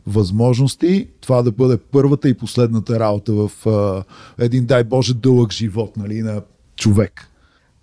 възможности. 0.07 1.07
Това 1.21 1.41
да 1.41 1.51
бъде 1.51 1.77
първата 1.77 2.29
и 2.29 2.33
последната 2.33 2.99
работа 2.99 3.33
в 3.33 3.51
а, 3.67 4.03
един, 4.43 4.65
дай 4.65 4.83
Боже, 4.83 5.13
дълъг 5.13 5.53
живот 5.53 5.97
нали, 5.97 6.21
на 6.21 6.41
човек. 6.75 7.29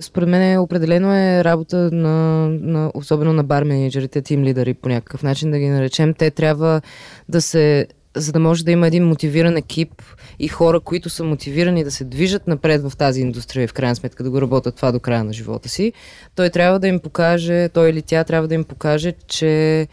Според 0.03 0.28
мен 0.28 0.59
определено 0.59 1.14
е 1.14 1.44
работа 1.44 1.76
на, 1.92 2.48
на 2.48 2.90
особено 2.94 3.32
на 3.32 3.44
бар 3.44 3.64
менеджерите, 3.64 4.22
тим 4.22 4.44
лидери 4.44 4.74
по 4.74 4.88
някакъв 4.88 5.22
начин 5.22 5.50
да 5.50 5.59
ги 5.59 5.68
наречем. 5.68 6.14
Те 6.14 6.30
трябва 6.30 6.80
да 7.28 7.42
се 7.42 7.86
за 8.16 8.32
да 8.32 8.38
може 8.38 8.64
да 8.64 8.70
има 8.70 8.86
един 8.86 9.05
мотивиран 9.05 9.57
екип 9.57 10.03
и 10.38 10.48
хора, 10.48 10.80
които 10.80 11.11
са 11.11 11.24
мотивирани 11.24 11.84
да 11.84 11.90
се 11.90 12.05
движат 12.05 12.46
напред 12.46 12.82
в 12.82 12.96
тази 12.96 13.20
индустрия 13.20 13.68
в 13.68 13.72
крайна 13.72 13.96
сметка 13.96 14.22
да 14.22 14.30
го 14.30 14.40
работят 14.40 14.76
това 14.76 14.92
до 14.92 15.00
края 15.00 15.24
на 15.24 15.32
живота 15.32 15.68
си, 15.68 15.92
той 16.34 16.50
трябва 16.50 16.78
да 16.78 16.88
им 16.88 17.00
покаже, 17.00 17.68
той 17.68 17.90
или 17.90 18.03
тя 18.03 18.24
трябва 18.24 18.48
да 18.48 18.55
им 18.55 18.64
покаже, 18.64 19.12
че 19.28 19.86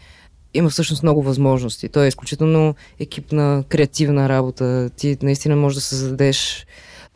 има 0.54 0.70
всъщност 0.70 1.02
много 1.02 1.22
възможности. 1.22 1.88
Той 1.88 2.04
е 2.04 2.08
изключително 2.08 2.74
екипна, 3.00 3.64
креативна 3.68 4.28
работа. 4.28 4.90
Ти 4.96 5.16
наистина 5.22 5.56
можеш 5.56 5.74
да 5.74 5.80
създадеш 5.80 6.66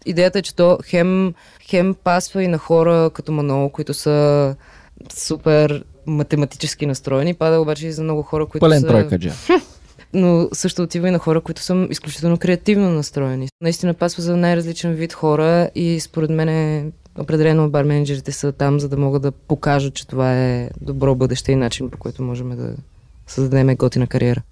идеята 0.07 0.39
е, 0.39 0.43
че 0.43 0.55
то 0.55 0.79
хем, 0.85 1.35
хем 1.69 1.95
пасва 2.05 2.43
и 2.43 2.49
на 2.49 2.59
хора 2.59 3.11
като 3.15 3.33
Манол, 3.33 3.69
които 3.69 3.95
са 3.95 4.57
супер 5.15 5.85
математически 6.07 6.87
настроени, 6.87 7.35
пада 7.35 7.61
обаче 7.61 7.87
и 7.87 7.93
за 7.93 8.03
много 8.03 8.23
хора, 8.23 8.47
които 8.47 8.65
Пълен 8.65 8.81
са... 8.81 8.87
тройкаджа. 8.87 9.33
Но 10.15 10.49
също 10.53 10.83
отива 10.83 11.09
и 11.09 11.11
на 11.11 11.19
хора, 11.19 11.41
които 11.41 11.63
са 11.63 11.87
изключително 11.91 12.39
креативно 12.39 12.91
настроени. 12.91 13.49
Наистина 13.61 13.95
пасва 13.95 14.23
за 14.23 14.37
най-различен 14.37 14.95
вид 14.95 15.13
хора 15.13 15.71
и 15.75 16.01
според 16.01 16.31
мен 16.31 16.49
е 16.49 16.93
определено 17.19 17.71
бар 17.71 17.85
менеджерите 17.85 18.33
са 18.33 18.53
там, 18.53 18.81
за 18.81 18.89
да 18.89 18.97
могат 18.97 19.23
да 19.23 19.33
покажат, 19.33 19.95
че 19.95 20.07
това 20.07 20.35
е 20.35 20.71
добро 20.81 21.15
бъдеще 21.15 21.53
и 21.53 21.57
начин, 21.57 21.91
по 21.91 21.99
който 21.99 22.23
можем 22.23 22.57
да 22.57 22.75
създадем 23.27 23.77
готина 23.77 24.07
кариера. 24.07 24.43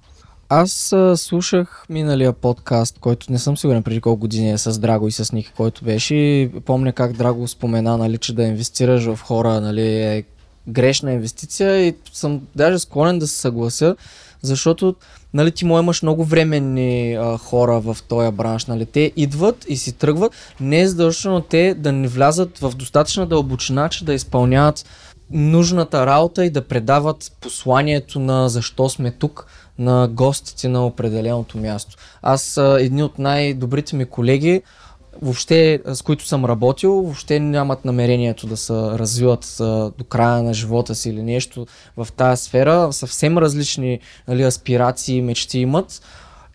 Аз 0.54 0.92
а, 0.92 1.16
слушах 1.16 1.84
миналия 1.88 2.32
подкаст, 2.32 2.98
който 2.98 3.32
не 3.32 3.38
съм 3.38 3.56
сигурен 3.56 3.82
преди 3.82 4.00
колко 4.00 4.20
години 4.20 4.52
е 4.52 4.58
с 4.58 4.78
Драго 4.78 5.08
и 5.08 5.12
с 5.12 5.32
Ники, 5.32 5.52
който 5.56 5.84
беше. 5.84 6.14
И 6.14 6.50
помня 6.66 6.92
как 6.92 7.12
Драго 7.12 7.48
спомена, 7.48 7.98
нали, 7.98 8.18
че 8.18 8.34
да 8.34 8.42
инвестираш 8.42 9.04
в 9.04 9.18
хора 9.22 9.60
нали, 9.60 10.02
е 10.02 10.24
грешна 10.68 11.12
инвестиция 11.12 11.86
и 11.86 11.94
съм 12.12 12.40
даже 12.56 12.78
склонен 12.78 13.18
да 13.18 13.26
се 13.26 13.36
съглася, 13.36 13.96
защото 14.42 14.94
нали, 15.34 15.50
ти 15.50 15.64
му 15.64 15.78
имаш 15.78 16.02
много 16.02 16.24
временни 16.24 17.14
а, 17.14 17.38
хора 17.38 17.80
в 17.80 17.96
този 18.08 18.30
бранш. 18.30 18.66
Нали. 18.66 18.86
Те 18.86 19.12
идват 19.16 19.64
и 19.68 19.76
си 19.76 19.92
тръгват. 19.92 20.32
Не 20.60 20.80
е 20.80 20.88
задължително 20.88 21.40
те 21.40 21.74
да 21.74 21.92
не 21.92 22.08
влязат 22.08 22.58
в 22.58 22.72
достатъчна 22.76 23.26
дълбочина, 23.26 23.88
че 23.88 24.04
да 24.04 24.14
изпълняват 24.14 24.84
нужната 25.32 26.06
работа 26.06 26.44
и 26.44 26.50
да 26.50 26.62
предават 26.62 27.32
посланието 27.40 28.20
на 28.20 28.48
защо 28.48 28.88
сме 28.88 29.10
тук 29.10 29.46
на 29.78 30.08
гостите 30.08 30.68
на 30.68 30.86
определеното 30.86 31.58
място. 31.58 31.96
Аз 32.22 32.56
едни 32.56 33.02
от 33.02 33.18
най-добрите 33.18 33.96
ми 33.96 34.04
колеги, 34.04 34.62
въобще 35.22 35.80
с 35.92 36.02
които 36.02 36.26
съм 36.26 36.44
работил, 36.44 36.92
въобще 36.92 37.40
нямат 37.40 37.84
намерението 37.84 38.46
да 38.46 38.56
се 38.56 38.72
развиват 38.72 39.56
до 39.98 40.04
края 40.08 40.42
на 40.42 40.54
живота 40.54 40.94
си 40.94 41.10
или 41.10 41.22
нещо 41.22 41.66
в 41.96 42.08
тази 42.16 42.42
сфера. 42.42 42.92
Съвсем 42.92 43.38
различни 43.38 44.00
нали, 44.28 44.42
аспирации 44.42 45.16
и 45.16 45.22
мечти 45.22 45.58
имат. 45.58 46.02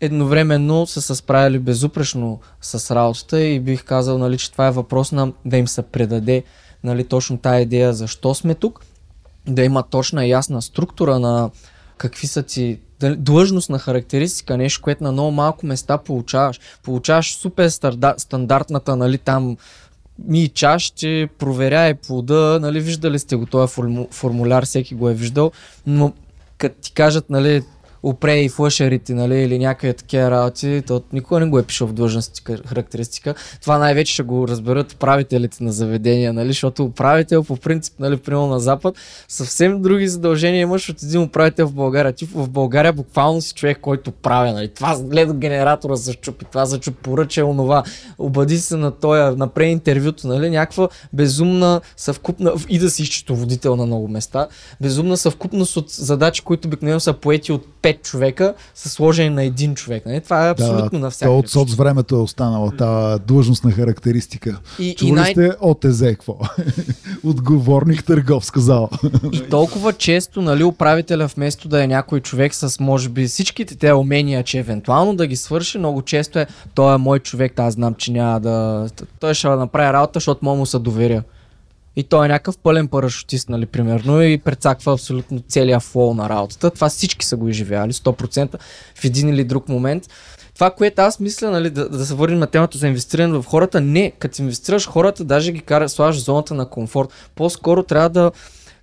Едновременно 0.01 0.87
са 0.87 1.01
се 1.01 1.15
справили 1.15 1.59
безупречно 1.59 2.39
с 2.61 2.95
работата 2.95 3.41
и 3.41 3.59
бих 3.59 3.83
казал, 3.83 4.17
нали, 4.17 4.37
че 4.37 4.51
това 4.51 4.67
е 4.67 4.71
въпрос 4.71 5.11
на 5.11 5.31
да 5.45 5.57
им 5.57 5.67
се 5.67 5.81
предаде 5.81 6.43
нали, 6.83 7.03
точно 7.03 7.37
тази 7.37 7.61
идея 7.61 7.93
защо 7.93 8.33
сме 8.33 8.55
тук, 8.55 8.85
да 9.47 9.63
има 9.63 9.83
точна 9.83 10.25
и 10.25 10.29
ясна 10.29 10.61
структура 10.61 11.19
на 11.19 11.49
какви 11.97 12.27
са 12.27 12.43
ти 12.43 12.79
длъжностна 12.99 13.79
характеристика, 13.79 14.57
нещо, 14.57 14.81
което 14.81 15.03
на 15.03 15.11
много 15.11 15.31
малко 15.31 15.65
места 15.65 15.97
получаваш. 15.97 16.59
Получаваш 16.83 17.35
супер 17.35 17.69
стандартната, 18.17 18.95
нали, 18.95 19.17
там 19.17 19.57
ми 20.19 20.47
чаш, 20.47 20.83
че 20.83 21.29
проверяй 21.39 21.93
плода, 21.93 22.59
нали, 22.61 22.79
виждали 22.79 23.19
сте 23.19 23.35
го 23.35 23.45
този 23.45 23.73
формуляр, 24.11 24.65
всеки 24.65 24.95
го 24.95 25.09
е 25.09 25.13
виждал, 25.13 25.51
но 25.87 26.13
като 26.57 26.81
ти 26.81 26.91
кажат, 26.91 27.29
нали, 27.29 27.63
опре 28.03 28.39
и 28.39 28.49
флъшерите, 28.49 29.13
нали, 29.13 29.35
или 29.35 29.59
някъде 29.59 29.93
такива 29.93 30.31
работи, 30.31 30.83
то 30.87 31.01
никога 31.13 31.39
не 31.39 31.45
го 31.45 31.59
е 31.59 31.63
пишал 31.63 31.87
в 31.87 31.93
длъжностна 31.93 32.57
характеристика. 32.65 33.35
Това 33.61 33.77
най-вече 33.77 34.13
ще 34.13 34.23
го 34.23 34.47
разберат 34.47 34.93
управителите 34.93 35.63
на 35.63 35.71
заведения, 35.71 36.33
нали, 36.33 36.47
защото 36.47 36.83
управител 36.83 37.43
по 37.43 37.57
принцип, 37.57 37.93
нали, 37.99 38.17
примерно 38.17 38.47
на 38.47 38.59
Запад, 38.59 38.95
съвсем 39.27 39.81
други 39.81 40.07
задължения 40.07 40.61
имаш 40.61 40.89
от 40.89 41.03
един 41.03 41.21
управител 41.21 41.67
в 41.67 41.73
България. 41.73 42.13
Ти 42.13 42.25
в 42.25 42.49
България 42.49 42.93
буквално 42.93 43.41
си 43.41 43.53
човек, 43.53 43.77
който 43.81 44.11
прави, 44.11 44.51
нали, 44.51 44.67
това 44.67 44.99
гледа 44.99 45.33
генератора 45.33 45.95
за 45.95 46.13
чупи, 46.13 46.45
това 46.45 46.65
за 46.65 46.79
чуп, 46.79 46.95
поръча 46.95 47.45
онова, 47.45 47.83
обади 48.17 48.57
се 48.57 48.77
на 48.77 48.91
тоя, 48.91 49.31
направи 49.31 49.69
интервюто, 49.69 50.27
нали, 50.27 50.49
някаква 50.49 50.89
безумна 51.13 51.81
съвкупна, 51.97 52.53
и 52.69 52.79
да 52.79 52.89
си 52.89 53.05
счетоводител 53.05 53.75
на 53.75 53.85
много 53.85 54.07
места, 54.07 54.47
безумна 54.81 55.17
съвкупност 55.17 55.77
от 55.77 55.89
задачи, 55.89 56.41
които 56.41 56.67
обикновено 56.67 56.99
са 56.99 57.13
поети 57.13 57.51
от 57.51 57.65
пет 57.87 58.03
човека 58.03 58.53
са 58.75 58.89
сложени 58.89 59.29
на 59.29 59.43
един 59.43 59.75
човек. 59.75 60.05
Не? 60.05 60.11
Нали? 60.11 60.21
Това 60.23 60.47
е 60.47 60.51
абсолютно 60.51 60.99
да, 60.99 60.99
навсякъде. 60.99 61.37
от 61.37 61.49
соц 61.49 61.73
времето 61.73 62.15
е 62.15 62.19
останала 62.19 62.71
тази 62.71 63.23
длъжностна 63.23 63.71
характеристика. 63.71 64.59
И, 64.79 64.95
Чували 64.95 65.11
и 65.11 65.15
най... 65.15 65.31
сте 65.31 65.51
ОТЗ, 65.61 65.99
какво? 65.99 66.37
Отговорник 67.23 68.03
търговска 68.03 68.59
зала. 68.59 68.89
И 69.31 69.41
толкова 69.41 69.93
често, 69.93 70.41
нали, 70.41 70.63
управителя 70.63 71.27
вместо 71.27 71.67
да 71.67 71.83
е 71.83 71.87
някой 71.87 72.19
човек 72.19 72.55
с, 72.55 72.79
може 72.79 73.09
би, 73.09 73.27
всичките 73.27 73.75
те 73.75 73.93
умения, 73.93 74.43
че 74.43 74.59
евентуално 74.59 75.15
да 75.15 75.27
ги 75.27 75.35
свърши, 75.35 75.77
много 75.77 76.01
често 76.01 76.39
е, 76.39 76.47
той 76.75 76.95
е 76.95 76.97
мой 76.97 77.19
човек, 77.19 77.59
аз 77.59 77.73
знам, 77.73 77.93
че 77.93 78.11
няма 78.11 78.39
да... 78.39 78.87
Той 79.19 79.33
ще 79.33 79.47
направи 79.47 79.93
работа, 79.93 80.11
защото 80.13 80.45
му 80.45 80.65
се 80.65 80.79
доверя. 80.79 81.23
И 81.97 82.03
той 82.03 82.25
е 82.25 82.29
някакъв 82.29 82.57
пълен 82.57 82.87
парашутист, 82.87 83.49
нали, 83.49 83.65
примерно, 83.65 84.21
и 84.21 84.37
прецаква 84.37 84.93
абсолютно 84.93 85.39
целия 85.47 85.79
флоу 85.79 86.13
на 86.13 86.29
работата. 86.29 86.71
Това 86.71 86.89
всички 86.89 87.25
са 87.25 87.37
го 87.37 87.49
изживяли, 87.49 87.93
100% 87.93 88.55
в 88.95 89.05
един 89.05 89.29
или 89.29 89.43
друг 89.43 89.69
момент. 89.69 90.03
Това, 90.55 90.71
което 90.71 91.01
аз 91.01 91.19
мисля, 91.19 91.51
нали, 91.51 91.69
да, 91.69 91.89
да 91.89 92.05
се 92.05 92.13
върнем 92.13 92.39
на 92.39 92.47
темата 92.47 92.77
за 92.77 92.87
инвестиране 92.87 93.33
в 93.33 93.45
хората, 93.47 93.81
не, 93.81 94.11
като 94.19 94.41
инвестираш 94.41 94.87
хората, 94.87 95.23
даже 95.23 95.51
ги 95.51 95.61
кара, 95.61 95.89
слагаш 95.89 96.23
зоната 96.23 96.53
на 96.53 96.69
комфорт. 96.69 97.09
По-скоро 97.35 97.83
трябва 97.83 98.09
да 98.09 98.31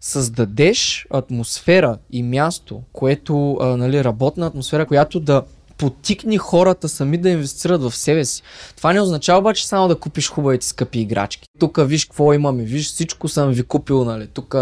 създадеш 0.01 1.07
атмосфера 1.11 1.99
и 2.13 2.23
място, 2.23 2.83
което, 2.93 3.57
а, 3.61 3.77
нали, 3.77 4.05
работна 4.05 4.47
атмосфера, 4.47 4.87
която 4.87 5.21
да 5.21 5.43
потикни 5.79 6.39
хората 6.39 6.89
сами 6.89 7.19
да 7.19 7.31
инвестират 7.31 7.83
в 7.83 7.97
себе 7.97 8.25
си. 8.25 8.43
Това 8.77 8.93
не 8.93 9.01
означава 9.01 9.39
обаче 9.39 9.67
само 9.67 9.89
да 9.89 9.95
купиш 9.95 10.31
хубавите 10.31 10.67
скъпи 10.67 11.01
играчки. 11.01 11.49
Тук 11.59 11.79
виж 11.83 12.05
какво 12.05 12.33
имаме, 12.33 12.63
виж 12.63 12.87
всичко 12.87 13.29
съм 13.29 13.51
ви 13.51 13.63
купил, 13.63 14.05
нали? 14.05 14.27
Тук 14.27 14.55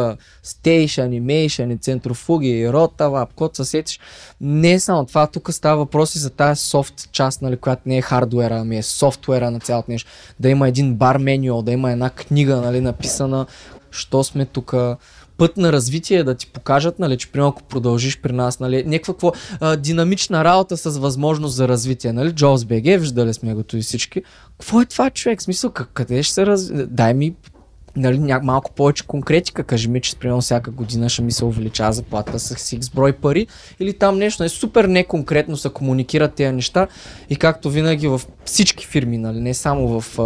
стейш, 0.43 0.99
анимейшън 0.99 1.79
центрофуги, 1.79 2.73
рота, 2.73 3.07
лап, 3.09 3.35
код 3.35 3.57
се 3.57 3.65
сетиш. 3.65 4.01
Не 4.41 4.73
е 4.73 4.81
само 4.81 5.07
това, 5.07 5.27
тук 5.27 5.53
става 5.53 5.77
въпроси 5.77 6.19
за 6.19 6.31
тази 6.31 6.61
софт 6.61 7.09
част, 7.13 7.43
нали, 7.43 7.57
която 7.57 7.83
не 7.87 7.99
е 7.99 8.03
хардуера, 8.03 8.59
ами 8.59 8.79
е 8.79 8.83
софтуера 8.83 9.51
на 9.51 9.61
цялото 9.61 9.91
нещо. 9.91 10.11
Да 10.41 10.49
има 10.49 10.69
един 10.69 10.95
бар 10.95 11.19
меню, 11.19 11.63
да 11.63 11.73
има 11.73 11.93
една 11.93 12.11
книга, 12.11 12.57
нали, 12.57 12.81
написана, 12.81 13.47
що 13.91 14.25
сме 14.25 14.47
тук, 14.47 14.75
път 15.39 15.57
на 15.57 15.73
развитие 15.73 16.25
да 16.25 16.35
ти 16.35 16.47
покажат, 16.47 16.99
нали, 16.99 17.17
че 17.17 17.33
примерно 17.33 17.49
ако 17.49 17.63
продължиш 17.63 18.21
при 18.21 18.33
нас, 18.33 18.61
нали, 18.61 18.85
някаква 18.87 19.33
а, 19.61 19.77
динамична 19.77 20.45
работа 20.45 20.77
с 20.77 20.99
възможност 20.99 21.55
за 21.55 21.69
развитие, 21.69 22.13
нали, 22.13 22.33
Джоус 22.33 22.65
БГ, 22.65 22.85
виждали 22.85 23.35
сме 23.35 23.55
го 23.55 23.63
и 23.73 23.81
всички. 23.81 24.23
Какво 24.59 24.81
е 24.81 24.87
това 24.87 25.11
човек? 25.11 25.41
В 25.41 25.43
смисъл, 25.43 25.71
къде 25.71 26.23
ще 26.23 26.35
се 26.35 26.47
разви... 26.47 26.87
Дай 26.87 27.15
ми 27.15 27.35
нали, 27.97 28.19
ня- 28.19 28.43
малко 28.43 28.71
повече 28.73 29.07
конкретика, 29.07 29.65
кажи 29.65 29.89
ми, 29.89 30.01
че 30.01 30.17
примерно 30.17 30.41
всяка 30.41 30.71
година 30.71 31.09
ще 31.09 31.23
ми 31.23 31.33
се 31.33 31.45
увеличава 31.45 31.93
заплата 31.93 32.39
с 32.39 32.55
X 32.55 32.95
брой 32.95 33.13
пари 33.13 33.47
или 33.81 33.93
там 33.93 34.19
нещо. 34.19 34.43
Нали, 34.43 34.51
супер 34.51 34.85
неконкретно 34.85 35.57
се 35.57 35.69
комуникират 35.69 36.35
тези 36.35 36.53
неща 36.53 36.87
и 37.31 37.37
както 37.37 37.71
винаги 37.71 38.09
в 38.09 38.21
всички 38.45 38.87
фирми, 38.87 39.19
нали, 39.19 39.41
не 39.41 39.55
само 39.55 40.01
в 40.01 40.19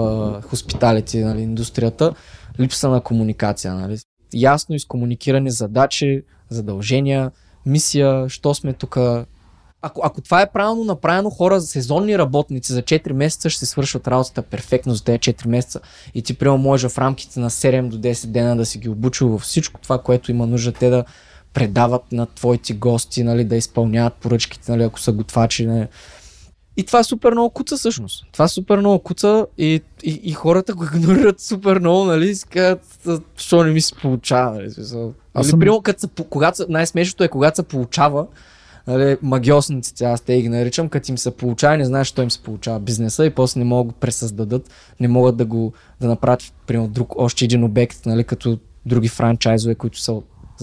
хоспиталите, 0.48 1.24
нали, 1.24 1.42
индустрията, 1.42 2.12
липса 2.60 2.88
на 2.88 3.00
комуникация. 3.00 3.74
Нали 3.74 3.98
ясно 4.40 4.74
изкомуникирани 4.74 5.50
задачи, 5.50 6.22
задължения, 6.48 7.30
мисия, 7.66 8.28
що 8.28 8.54
сме 8.54 8.72
тук. 8.72 8.98
Ако, 9.82 10.00
ако 10.04 10.20
това 10.20 10.42
е 10.42 10.52
правилно 10.52 10.84
направено, 10.84 11.30
хора, 11.30 11.60
сезонни 11.60 12.18
работници 12.18 12.72
за 12.72 12.82
4 12.82 13.12
месеца 13.12 13.50
ще 13.50 13.58
се 13.58 13.66
свършват 13.66 14.08
работата 14.08 14.42
перфектно 14.42 14.94
за 14.94 15.04
тези 15.04 15.18
4 15.18 15.46
месеца 15.46 15.80
и 16.14 16.22
ти 16.22 16.34
прямо 16.34 16.58
може 16.58 16.88
в 16.88 16.98
рамките 16.98 17.40
на 17.40 17.50
7 17.50 17.88
до 17.88 17.98
10 17.98 18.26
дена 18.26 18.56
да 18.56 18.66
си 18.66 18.78
ги 18.78 18.88
обучил 18.88 19.28
във 19.28 19.42
всичко 19.42 19.80
това, 19.80 19.98
което 19.98 20.30
има 20.30 20.46
нужда 20.46 20.72
те 20.72 20.90
да 20.90 21.04
предават 21.52 22.12
на 22.12 22.26
твоите 22.26 22.74
гости, 22.74 23.22
нали, 23.22 23.44
да 23.44 23.56
изпълняват 23.56 24.14
поръчките, 24.14 24.72
нали, 24.72 24.82
ако 24.82 25.00
са 25.00 25.12
готвачи. 25.12 25.66
Нали. 25.66 25.86
И 26.76 26.84
това 26.84 27.02
супер 27.02 27.32
много 27.32 27.50
куца 27.50 27.76
всъщност. 27.76 28.24
Това 28.32 28.48
супер 28.48 28.78
много 28.78 28.98
куца 28.98 29.46
и, 29.58 29.80
и, 30.02 30.20
и 30.24 30.32
хората 30.32 30.74
го 30.74 30.84
игнорират 30.94 31.40
супер 31.40 31.78
много, 31.78 32.04
нали? 32.04 32.34
Си 32.34 32.46
казват, 32.46 32.98
защо 33.36 33.64
не 33.64 33.70
ми 33.70 33.80
се 33.80 33.94
получава, 33.94 34.54
нали? 34.54 34.70
Аз 35.34 35.48
съм... 35.48 35.58
Примерно, 35.58 35.82
като 35.82 36.00
се, 36.00 36.08
когато, 36.30 36.66
най-смешното 36.68 37.24
е, 37.24 37.28
когато 37.28 37.56
се 37.56 37.62
получава, 37.62 38.26
нали, 38.86 39.16
магиосниците, 39.22 40.04
аз 40.04 40.20
те 40.20 40.42
ги 40.42 40.48
наричам, 40.48 40.88
като 40.88 41.12
им 41.12 41.18
се 41.18 41.30
получава, 41.30 41.76
не 41.76 41.84
знаеш, 41.84 42.06
що 42.06 42.22
им 42.22 42.30
се 42.30 42.42
получава 42.42 42.80
бизнеса 42.80 43.26
и 43.26 43.30
после 43.30 43.58
не 43.58 43.64
могат 43.64 43.86
да 43.86 43.92
го 43.92 43.98
пресъздадат, 43.98 44.70
не 45.00 45.08
могат 45.08 45.36
да 45.36 45.44
го 45.44 45.72
да 46.00 46.08
направят, 46.08 46.52
примерно, 46.66 46.88
друг, 46.88 47.12
още 47.16 47.44
един 47.44 47.64
обект, 47.64 48.06
нали, 48.06 48.24
като 48.24 48.58
други 48.86 49.08
франчайзове, 49.08 49.74
които 49.74 50.00
са, 50.00 50.20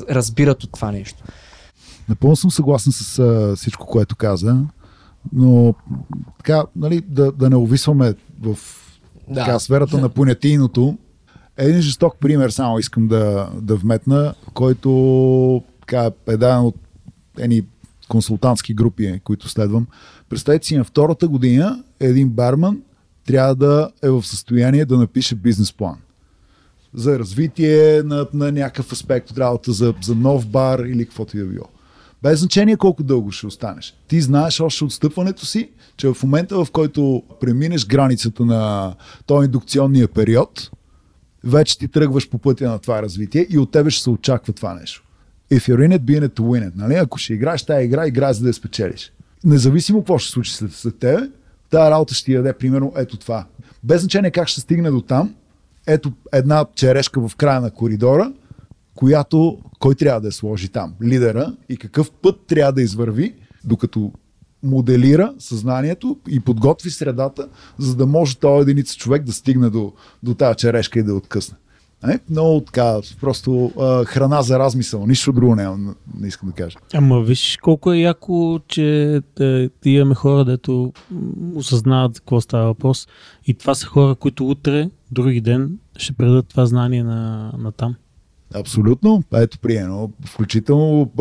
разбират 0.09 0.63
от 0.63 0.71
това 0.71 0.91
нещо. 0.91 1.23
Напълно 2.09 2.35
съм 2.35 2.51
съгласен 2.51 2.91
с 2.91 3.19
а, 3.19 3.55
всичко, 3.55 3.85
което 3.85 4.15
каза. 4.15 4.57
Но 5.33 5.73
така, 6.37 6.63
нали, 6.75 7.01
да, 7.07 7.31
да 7.31 7.49
не 7.49 7.55
увисваме 7.55 8.13
в 8.41 8.57
да. 9.29 9.45
така, 9.45 9.59
сферата 9.59 9.97
на 9.97 10.09
понятийното. 10.09 10.97
Един 11.57 11.81
жесток 11.81 12.17
пример 12.19 12.49
само 12.49 12.79
искам 12.79 13.07
да, 13.07 13.49
да 13.61 13.75
вметна, 13.75 14.33
който 14.53 15.63
така, 15.79 16.11
е 16.27 16.37
даден 16.37 16.59
от 16.59 16.75
едни 17.39 17.61
консултантски 18.07 18.73
групи, 18.73 19.21
които 19.23 19.49
следвам. 19.49 19.87
Представете 20.29 20.67
си, 20.67 20.77
на 20.77 20.83
втората 20.83 21.27
година 21.27 21.83
един 21.99 22.29
барман 22.29 22.81
трябва 23.27 23.55
да 23.55 23.89
е 24.03 24.09
в 24.09 24.23
състояние 24.23 24.85
да 24.85 24.97
напише 24.97 25.35
бизнес 25.35 25.73
план 25.73 25.97
за 26.93 27.19
развитие 27.19 28.03
на, 28.03 28.27
на 28.33 28.51
някакъв 28.51 28.91
аспект 28.91 29.31
от 29.31 29.37
работа, 29.37 29.71
за, 29.71 29.93
за 30.01 30.15
нов 30.15 30.47
бар 30.47 30.79
или 30.79 31.05
каквото 31.05 31.37
и 31.37 31.39
да 31.39 31.45
било. 31.45 31.65
Без 32.23 32.39
значение 32.39 32.77
колко 32.77 33.03
дълго 33.03 33.31
ще 33.31 33.47
останеш. 33.47 33.95
Ти 34.07 34.21
знаеш 34.21 34.59
още 34.59 34.83
от 34.83 34.93
стъпването 34.93 35.45
си, 35.45 35.69
че 35.97 36.07
в 36.13 36.23
момента 36.23 36.65
в 36.65 36.71
който 36.71 37.23
преминеш 37.39 37.85
границата 37.85 38.45
на 38.45 38.93
този 39.25 39.45
индукционния 39.45 40.07
период, 40.07 40.71
вече 41.43 41.77
ти 41.77 41.87
тръгваш 41.87 42.29
по 42.29 42.37
пътя 42.37 42.69
на 42.69 42.79
това 42.79 43.01
развитие 43.01 43.47
и 43.49 43.57
от 43.57 43.71
тебе 43.71 43.89
ще 43.89 44.03
се 44.03 44.09
очаква 44.09 44.53
това 44.53 44.73
нещо. 44.73 45.03
If 45.51 45.59
you're 45.59 45.87
in 45.87 45.97
it, 45.97 45.99
be 45.99 46.19
in 46.19 46.27
it 46.27 46.33
to 46.33 46.41
win 46.41 46.69
it. 46.69 46.71
Нали? 46.75 46.93
Ако 46.93 47.17
ще 47.17 47.33
играеш 47.33 47.63
тази 47.63 47.85
игра, 47.85 48.07
играй 48.07 48.33
за 48.33 48.41
да 48.41 48.47
я 48.47 48.53
спечелиш. 48.53 49.11
Независимо 49.43 49.99
какво 49.99 50.17
ще 50.17 50.31
случи 50.31 50.53
след, 50.53 50.73
след 50.73 50.99
тебе, 50.99 51.29
тази 51.69 51.91
работа 51.91 52.13
ще 52.13 52.25
ти 52.25 52.33
даде 52.33 52.53
примерно 52.53 52.93
ето 52.95 53.17
това. 53.17 53.45
Без 53.83 54.01
значение 54.01 54.31
как 54.31 54.47
ще 54.47 54.61
стигне 54.61 54.91
до 54.91 55.01
там, 55.01 55.35
ето 55.87 56.13
една 56.33 56.65
черешка 56.75 57.27
в 57.27 57.35
края 57.35 57.61
на 57.61 57.71
коридора, 57.71 58.33
която 58.95 59.57
кой 59.79 59.95
трябва 59.95 60.21
да 60.21 60.27
я 60.27 60.31
сложи 60.31 60.69
там? 60.69 60.93
Лидера 61.03 61.55
и 61.69 61.77
какъв 61.77 62.11
път 62.11 62.39
трябва 62.47 62.73
да 62.73 62.81
извърви, 62.81 63.35
докато 63.63 64.11
моделира 64.63 65.33
съзнанието 65.39 66.17
и 66.29 66.39
подготви 66.39 66.89
средата, 66.89 67.47
за 67.77 67.95
да 67.95 68.05
може 68.05 68.37
този 68.37 68.61
единица 68.69 68.97
човек 68.97 69.23
да 69.23 69.31
стигне 69.31 69.69
до, 69.69 69.93
до 70.23 70.33
тази 70.33 70.57
черешка 70.57 70.99
и 70.99 71.03
да 71.03 71.13
откъсне. 71.13 71.57
Е, 72.07 72.19
много 72.29 72.61
така, 72.61 72.99
просто 73.21 73.71
а, 73.79 74.05
храна 74.05 74.41
за 74.41 74.59
размисъл, 74.59 75.05
нищо 75.05 75.31
друго 75.31 75.55
не, 75.55 75.69
не 76.19 76.27
искам 76.27 76.49
да 76.49 76.55
кажа. 76.55 76.77
Ама 76.93 77.21
виж 77.21 77.57
колко 77.61 77.93
е 77.93 77.97
яко, 77.97 78.59
че 78.67 79.21
да, 79.37 79.69
да 79.83 79.89
имаме 79.89 80.15
хора, 80.15 80.45
дето 80.45 80.93
осъзнават 81.55 82.19
какво 82.19 82.41
става 82.41 82.65
въпрос. 82.65 83.07
И 83.45 83.53
това 83.53 83.75
са 83.75 83.85
хора, 83.85 84.15
които 84.15 84.49
утре, 84.49 84.89
други 85.11 85.41
ден, 85.41 85.77
ще 85.97 86.13
предадат 86.13 86.47
това 86.47 86.65
знание 86.65 87.03
на, 87.03 87.53
на 87.57 87.71
там. 87.71 87.95
Абсолютно. 88.53 89.23
Ето 89.33 89.59
приено. 89.59 90.11
Включително 90.25 91.11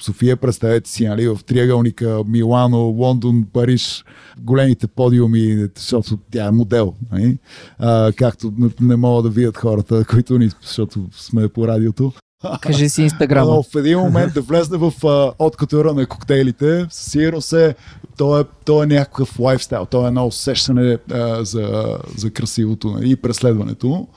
София, 0.00 0.36
представете 0.36 0.90
си, 0.90 1.06
нали, 1.06 1.28
в 1.28 1.38
триъгълника 1.46 2.22
Милано, 2.26 2.78
Лондон, 2.78 3.46
Париж, 3.52 4.04
големите 4.40 4.86
подиуми, 4.86 5.68
защото 5.76 6.18
тя 6.30 6.46
е 6.46 6.50
модел. 6.50 6.94
Нали? 7.12 7.38
А, 7.78 8.12
както 8.12 8.52
не, 8.80 8.96
могат 8.96 9.24
да 9.24 9.30
видят 9.30 9.56
хората, 9.56 10.04
които 10.04 10.38
ни, 10.38 10.50
защото 10.62 11.06
сме 11.12 11.48
по 11.48 11.68
радиото. 11.68 12.12
Кажи 12.60 12.88
си 12.88 13.02
инстаграма. 13.02 13.50
Но 13.50 13.62
в 13.62 13.74
един 13.76 13.98
момент 13.98 14.34
да 14.34 14.40
влезне 14.40 14.78
в 14.78 14.92
а, 15.04 15.32
откатура 15.38 15.94
на 15.94 16.06
коктейлите, 16.06 16.86
със 16.90 17.10
сигурност 17.12 17.52
е, 17.52 17.74
то 18.16 18.40
е, 18.40 18.44
то 18.64 18.82
е 18.82 18.86
някакъв 18.86 19.38
лайфстайл, 19.38 19.86
то 19.86 20.04
е 20.04 20.08
едно 20.08 20.26
усещане 20.26 20.98
а, 21.12 21.44
за, 21.44 21.98
за 22.16 22.30
красивото 22.30 22.90
нали, 22.90 23.10
и 23.10 23.16
преследването. 23.16 24.08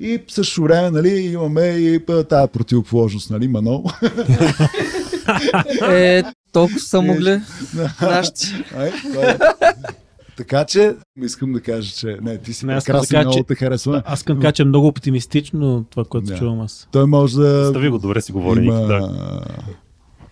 И 0.00 0.22
в 0.28 0.32
същото 0.32 0.62
време 0.62 0.90
нали, 0.90 1.08
имаме 1.08 1.62
и 1.66 2.00
тази 2.28 2.52
противоположност, 2.52 3.30
нали, 3.30 3.48
Мано. 3.48 3.84
Е, 5.90 6.22
толкова 6.52 6.78
са 6.80 7.02
могли 7.02 7.40
нашите. 8.02 8.64
Е. 8.76 8.92
Така 10.36 10.64
че, 10.64 10.94
искам 11.22 11.52
да 11.52 11.60
кажа, 11.60 11.92
че 11.94 12.18
не, 12.22 12.38
ти 12.38 12.52
си 12.52 12.66
Не, 12.66 12.74
прекрасен, 12.74 13.20
много 13.20 13.42
те 13.42 13.54
харесва. 13.54 14.02
Аз 14.06 14.18
искам 14.18 14.36
да 14.36 14.42
кажа, 14.42 14.52
че 14.52 14.62
е 14.62 14.64
много 14.64 14.86
оптимистично 14.86 15.84
това, 15.90 16.04
което 16.04 16.26
Да. 16.26 16.36
чувам 16.38 16.60
аз. 16.60 16.88
Той 16.92 17.06
може 17.06 17.36
да... 17.36 17.66
Стави 17.70 17.88
го, 17.88 17.98
добре 17.98 18.20
си 18.20 18.32
говори. 18.32 18.64
има, 18.64 18.80
Да. 18.80 19.40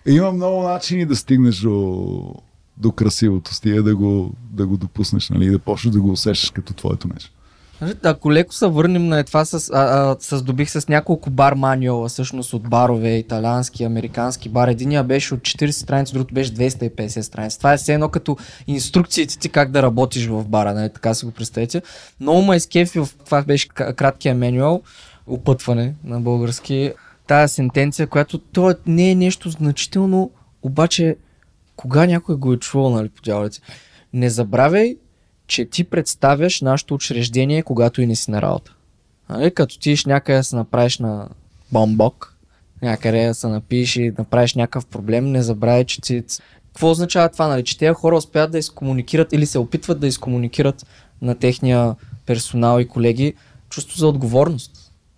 има 0.07 0.31
много 0.31 0.63
начини 0.63 1.05
да 1.05 1.15
стигнеш 1.15 1.57
до, 1.59 2.33
до 2.77 2.91
красивото, 2.91 3.53
стига 3.53 3.83
да 3.83 3.95
го, 3.95 4.31
да 4.51 4.67
го 4.67 4.77
допуснеш, 4.77 5.29
нали, 5.29 5.45
и 5.45 5.49
да 5.49 5.59
почнеш 5.59 5.93
да 5.93 6.01
го 6.01 6.11
усещаш 6.11 6.49
като 6.49 6.73
твоето 6.73 7.07
нещо. 7.13 7.31
Значи, 7.77 7.95
Ако 8.03 8.31
леко 8.33 8.53
се 8.53 8.67
върнем 8.67 9.07
на 9.07 9.23
това, 9.23 9.45
с, 9.45 9.53
а, 9.53 9.59
а, 9.73 10.15
с 10.19 10.81
с 10.81 10.87
няколко 10.87 11.29
бар 11.29 11.53
манюала, 11.53 12.09
всъщност 12.09 12.53
от 12.53 12.69
барове, 12.69 13.15
италиански, 13.15 13.83
американски 13.83 14.49
бар. 14.49 14.67
Единия 14.67 15.03
беше 15.03 15.33
от 15.33 15.39
40 15.39 15.69
страници, 15.69 16.13
другото 16.13 16.33
беше 16.33 16.53
250 16.53 17.21
страници. 17.21 17.57
Това 17.57 17.73
е 17.73 17.77
все 17.77 17.93
едно 17.93 18.09
като 18.09 18.37
инструкциите 18.67 19.39
ти 19.39 19.49
как 19.49 19.71
да 19.71 19.83
работиш 19.83 20.27
в 20.27 20.47
бара, 20.47 20.73
нали? 20.73 20.89
така 20.89 21.13
си 21.13 21.25
го 21.25 21.31
представете. 21.31 21.81
Много 22.19 22.41
ме 22.41 22.55
изкефи, 22.55 22.99
в 22.99 23.09
това 23.25 23.41
беше 23.43 23.67
краткия 23.67 24.35
менюал, 24.35 24.81
опътване 25.27 25.95
на 26.03 26.19
български. 26.19 26.91
Тая 27.27 27.49
сентенция, 27.49 28.07
която 28.07 28.37
то 28.37 28.69
е- 28.69 28.75
не 28.85 29.11
е 29.11 29.15
нещо 29.15 29.49
значително, 29.49 30.31
обаче 30.61 31.15
кога 31.75 32.05
някой 32.05 32.35
го 32.35 32.53
е 32.53 32.57
чувал, 32.57 32.89
нали, 32.89 33.09
по 33.09 33.21
дяволите. 33.21 33.59
Не 34.13 34.29
забравяй, 34.29 34.95
че 35.47 35.65
ти 35.65 35.83
представяш 35.83 36.61
нашето 36.61 36.93
учреждение, 36.93 37.63
когато 37.63 38.01
и 38.01 38.05
не 38.05 38.15
си 38.15 38.31
на 38.31 38.41
работа. 38.41 38.75
Нали? 39.29 39.53
Като 39.53 39.79
ти 39.79 39.91
иш 39.91 40.05
някъде 40.05 40.43
се 40.43 40.55
направиш 40.55 40.99
на 40.99 41.29
бомбок, 41.71 42.35
някъде 42.81 43.27
да 43.27 43.33
се 43.33 43.47
напиеш 43.47 43.95
и 43.95 44.13
направиш 44.17 44.55
някакъв 44.55 44.85
проблем, 44.85 45.31
не 45.31 45.43
забравяй, 45.43 45.83
че 45.83 46.01
ти... 46.01 46.23
Какво 46.67 46.91
означава 46.91 47.29
това? 47.29 47.47
Нали? 47.47 47.63
Че 47.63 47.77
тези 47.77 47.93
хора 47.93 48.17
успяват 48.17 48.51
да 48.51 48.57
изкомуникират 48.57 49.33
или 49.33 49.45
се 49.45 49.59
опитват 49.59 49.99
да 49.99 50.07
изкомуникират 50.07 50.85
на 51.21 51.35
техния 51.35 51.95
персонал 52.25 52.79
и 52.79 52.87
колеги 52.87 53.33
чувство 53.69 53.97
за 53.97 54.07
отговорност. 54.07 54.71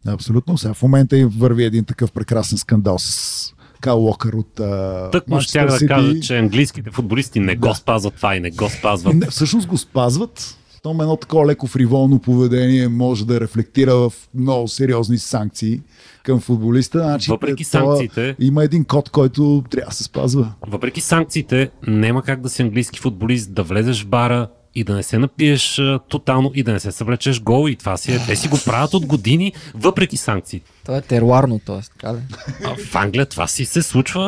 Абсолютно. 0.08 0.58
Сега 0.58 0.74
в 0.74 0.84
момента 0.84 1.18
и 1.18 1.26
върви 1.26 1.64
един 1.64 1.86
такъв 1.86 2.12
прекрасен 2.12 2.58
скандал 2.58 3.00
с 3.00 3.54
Кал 3.78 4.00
Локър 4.00 4.34
от 4.34 4.52
uh, 4.56 5.12
Тък 5.12 5.28
му 5.28 5.42
щях 5.42 5.68
да 5.70 5.88
кажа, 5.88 6.20
че 6.20 6.38
английските 6.38 6.92
футболисти 6.92 7.40
не 7.40 7.56
го 7.56 7.76
спазват 7.76 8.14
това 8.14 8.36
и 8.36 8.40
не 8.40 8.52
го 8.52 8.70
спазват. 8.70 9.16
Не, 9.16 9.26
всъщност 9.26 9.68
го 9.68 9.78
спазват. 9.78 10.58
Том 10.84 11.02
едно 11.02 11.16
такова 11.16 11.46
леко 11.46 11.68
фриволно 11.68 12.20
поведение 12.20 12.88
може 12.88 13.26
да 13.26 13.40
рефлектира 13.40 13.96
в 13.96 14.14
много 14.36 14.68
сериозни 14.68 15.18
санкции 15.18 15.82
към 16.24 16.40
футболиста. 16.40 17.00
Значи, 17.00 17.32
Въпреки 17.32 17.64
това- 17.64 17.80
санкциите- 17.80 18.36
Има 18.40 18.64
един 18.64 18.86
код, 18.86 19.10
който 19.10 19.64
трябва 19.70 19.90
да 19.90 19.96
се 19.96 20.04
спазва. 20.04 20.54
Въпреки 20.68 21.02
санкциите, 21.02 21.70
няма 21.88 22.22
как 22.24 22.42
да 22.42 22.50
си 22.50 22.62
английски 22.62 23.00
футболист, 23.00 23.54
да 23.54 23.64
влезеш 23.64 24.04
в 24.04 24.08
бара 24.08 24.48
и 24.78 24.84
да 24.84 24.96
не 24.96 25.04
се 25.04 25.18
напиеш 25.18 25.80
а, 25.80 26.00
тотално 26.10 26.52
и 26.56 26.64
да 26.64 26.74
не 26.74 26.80
се 26.80 26.92
съвлечеш 26.92 27.42
гол 27.42 27.70
и 27.70 27.76
това 27.76 27.98
си 27.98 28.14
е. 28.14 28.20
Те 28.28 28.36
си 28.36 28.48
го 28.48 28.58
правят 28.66 28.94
от 28.94 29.06
години, 29.06 29.54
въпреки 29.76 30.18
санкциите. 30.18 30.72
Това 30.86 30.98
е 30.98 31.02
теруарно, 31.02 31.60
т.е. 31.60 31.82
така 31.82 32.14
ли? 32.14 32.20
А 32.66 32.76
в 32.76 32.96
Англия 32.96 33.26
това 33.26 33.48
си 33.48 33.66
се 33.66 33.82
случва 33.82 34.24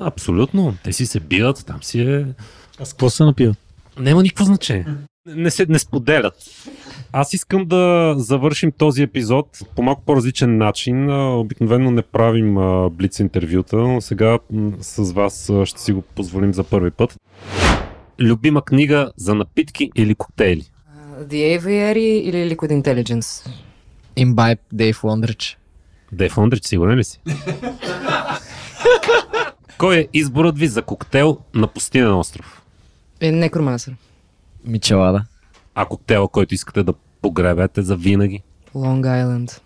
а, 0.00 0.06
абсолютно. 0.06 0.74
Те 0.84 0.92
си 0.92 1.06
се 1.06 1.20
бият, 1.20 1.64
там 1.66 1.82
си 1.82 2.00
е... 2.00 2.26
А 2.80 2.84
с 2.84 2.92
какво 2.92 3.10
се 3.10 3.24
напиват? 3.24 3.56
Няма 3.98 4.22
никакво 4.22 4.44
значение. 4.44 4.86
Не 5.26 5.50
се 5.50 5.66
не 5.68 5.78
споделят. 5.78 6.34
Аз 7.12 7.34
искам 7.34 7.64
да 7.64 8.14
завършим 8.18 8.72
този 8.72 9.02
епизод 9.02 9.46
по 9.76 9.82
малко 9.82 10.02
по-различен 10.06 10.58
начин. 10.58 11.10
Обикновено 11.10 11.90
не 11.90 12.02
правим 12.02 12.54
блиц 12.92 13.18
интервюта, 13.18 13.76
но 13.76 14.00
сега 14.00 14.38
с 14.80 15.12
вас 15.12 15.50
ще 15.64 15.80
си 15.80 15.92
го 15.92 16.02
позволим 16.02 16.54
за 16.54 16.64
първи 16.64 16.90
път. 16.90 17.16
Любима 18.20 18.62
книга 18.62 19.12
за 19.16 19.34
напитки 19.34 19.90
или 19.96 20.14
коктейли? 20.14 20.64
The 21.20 21.60
Aviary 21.60 21.96
или 21.98 22.56
Liquid 22.56 22.82
Intelligence? 22.82 23.48
Имбайб 24.16 24.60
Дейв 24.72 25.04
Лондрич. 25.04 25.58
Дейв 26.12 26.38
Ондрич, 26.38 26.64
сигурен 26.64 26.98
ли 26.98 27.04
си? 27.04 27.20
Кой 29.78 29.96
е 29.96 30.08
изборът 30.12 30.58
ви 30.58 30.66
за 30.68 30.82
коктейл 30.82 31.38
на 31.54 31.66
пустинен 31.66 32.14
остров? 32.14 32.62
Е, 33.20 33.32
Necromancer. 33.32 33.92
Мичелада. 34.64 35.24
А 35.74 35.84
коктейла, 35.84 36.28
който 36.28 36.54
искате 36.54 36.82
да 36.82 36.94
погребете 37.22 37.82
за 37.82 37.96
винаги? 37.96 38.42
Long 38.74 39.24
Island. 39.24 39.60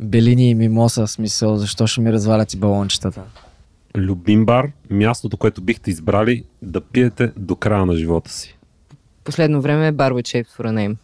Белини 0.00 0.50
и 0.50 0.54
мимоса, 0.54 1.06
в 1.06 1.10
смисъл, 1.10 1.56
защо 1.56 1.86
ще 1.86 2.00
ми 2.00 2.12
развалят 2.12 2.54
и 2.54 2.56
балончетата. 2.56 3.22
Любим 3.96 4.46
бар, 4.46 4.70
мястото, 4.90 5.36
което 5.36 5.62
бихте 5.62 5.90
избрали 5.90 6.44
да 6.62 6.80
пиете 6.80 7.32
до 7.36 7.56
края 7.56 7.86
на 7.86 7.96
живота 7.96 8.30
си. 8.30 8.58
Последно 9.24 9.60
време 9.60 9.88
е 9.88 9.92
Bar 9.92 10.12
with 10.12 10.44
Shaped 10.44 10.58
for 10.58 10.66
a 10.66 10.72
Name. 10.72 10.96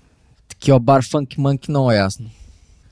Такива 0.49 0.81
бар 0.81 1.05
фънки 1.11 1.41
мънки 1.41 1.71
много 1.71 1.93
ясно. 1.93 2.27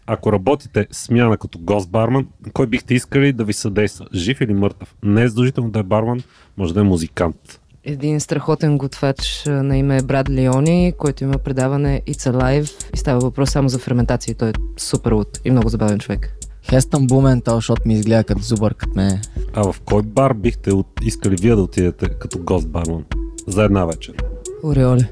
Ако 0.06 0.32
работите 0.32 0.86
смяна 0.92 1.36
като 1.36 1.58
гост 1.58 1.90
барман, 1.90 2.26
кой 2.52 2.66
бихте 2.66 2.94
искали 2.94 3.32
да 3.32 3.44
ви 3.44 3.52
съдейства? 3.52 4.06
Жив 4.14 4.40
или 4.40 4.54
мъртъв? 4.54 4.94
Не 5.02 5.22
е 5.22 5.28
задължително 5.28 5.70
да 5.70 5.78
е 5.78 5.82
барман, 5.82 6.22
може 6.56 6.74
да 6.74 6.80
е 6.80 6.82
музикант. 6.82 7.60
Един 7.84 8.20
страхотен 8.20 8.78
готвач 8.78 9.42
на 9.46 9.78
име 9.78 10.02
Брад 10.02 10.30
Леони, 10.30 10.92
който 10.98 11.24
има 11.24 11.38
предаване 11.38 12.02
It's 12.06 12.32
Alive 12.32 12.94
и 12.94 12.96
става 12.96 13.20
въпрос 13.20 13.50
само 13.50 13.68
за 13.68 13.78
ферментация. 13.78 14.34
Той 14.34 14.48
е 14.48 14.52
супер 14.76 15.12
луд 15.12 15.40
и 15.44 15.50
много 15.50 15.68
забавен 15.68 15.98
човек. 15.98 16.38
Хестън 16.70 17.06
Бументал, 17.06 17.54
защото 17.54 17.82
ми 17.86 17.94
изгледа 17.94 18.24
като 18.24 18.42
зубър 18.42 18.74
като 18.74 18.92
мен. 18.96 19.20
А 19.54 19.72
в 19.72 19.80
кой 19.80 20.02
бар 20.02 20.34
бихте 20.34 20.72
от... 20.72 20.86
искали 21.02 21.36
вие 21.40 21.54
да 21.54 21.62
отидете 21.62 22.08
като 22.08 22.38
гост 22.38 22.68
барман? 22.68 23.04
За 23.46 23.62
една 23.64 23.84
вечер. 23.84 24.14
Ореоле. 24.62 25.08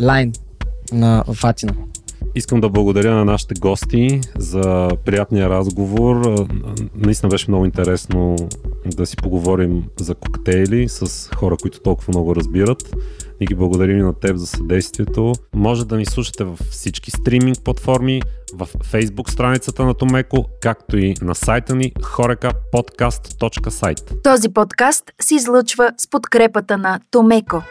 Лайн 0.00 0.32
на 0.92 1.24
Фатина. 1.34 1.74
Искам 2.36 2.60
да 2.60 2.68
благодаря 2.68 3.14
на 3.14 3.24
нашите 3.24 3.54
гости 3.54 4.20
за 4.36 4.88
приятния 5.04 5.50
разговор. 5.50 6.46
Наистина 6.94 7.30
беше 7.30 7.50
много 7.50 7.64
интересно 7.64 8.36
да 8.86 9.06
си 9.06 9.16
поговорим 9.16 9.84
за 9.96 10.14
коктейли 10.14 10.88
с 10.88 11.28
хора, 11.34 11.56
които 11.62 11.80
толкова 11.80 12.06
много 12.08 12.36
разбират. 12.36 12.96
И 13.40 13.46
ги 13.46 13.54
благодарим 13.54 13.98
и 13.98 14.02
на 14.02 14.14
теб 14.14 14.36
за 14.36 14.46
съдействието. 14.46 15.32
Може 15.54 15.86
да 15.86 15.96
ни 15.96 16.06
слушате 16.06 16.44
във 16.44 16.58
всички 16.58 17.10
стриминг 17.10 17.58
платформи, 17.64 18.22
в 18.54 18.66
Facebook 18.66 19.30
страницата 19.30 19.84
на 19.84 19.94
Томеко, 19.94 20.44
както 20.62 20.98
и 20.98 21.14
на 21.22 21.34
сайта 21.34 21.74
ни 21.74 21.92
horekapodcast.site. 21.92 24.22
Този 24.22 24.48
подкаст 24.48 25.04
се 25.20 25.34
излъчва 25.34 25.90
с 25.98 26.10
подкрепата 26.10 26.78
на 26.78 27.00
Томеко. 27.10 27.62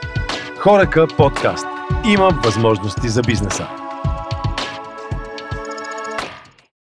Хорека 0.60 1.08
подкаст. 1.18 1.66
Има 2.14 2.30
възможности 2.44 3.10
за 3.10 3.22
бизнеса. 3.22 3.68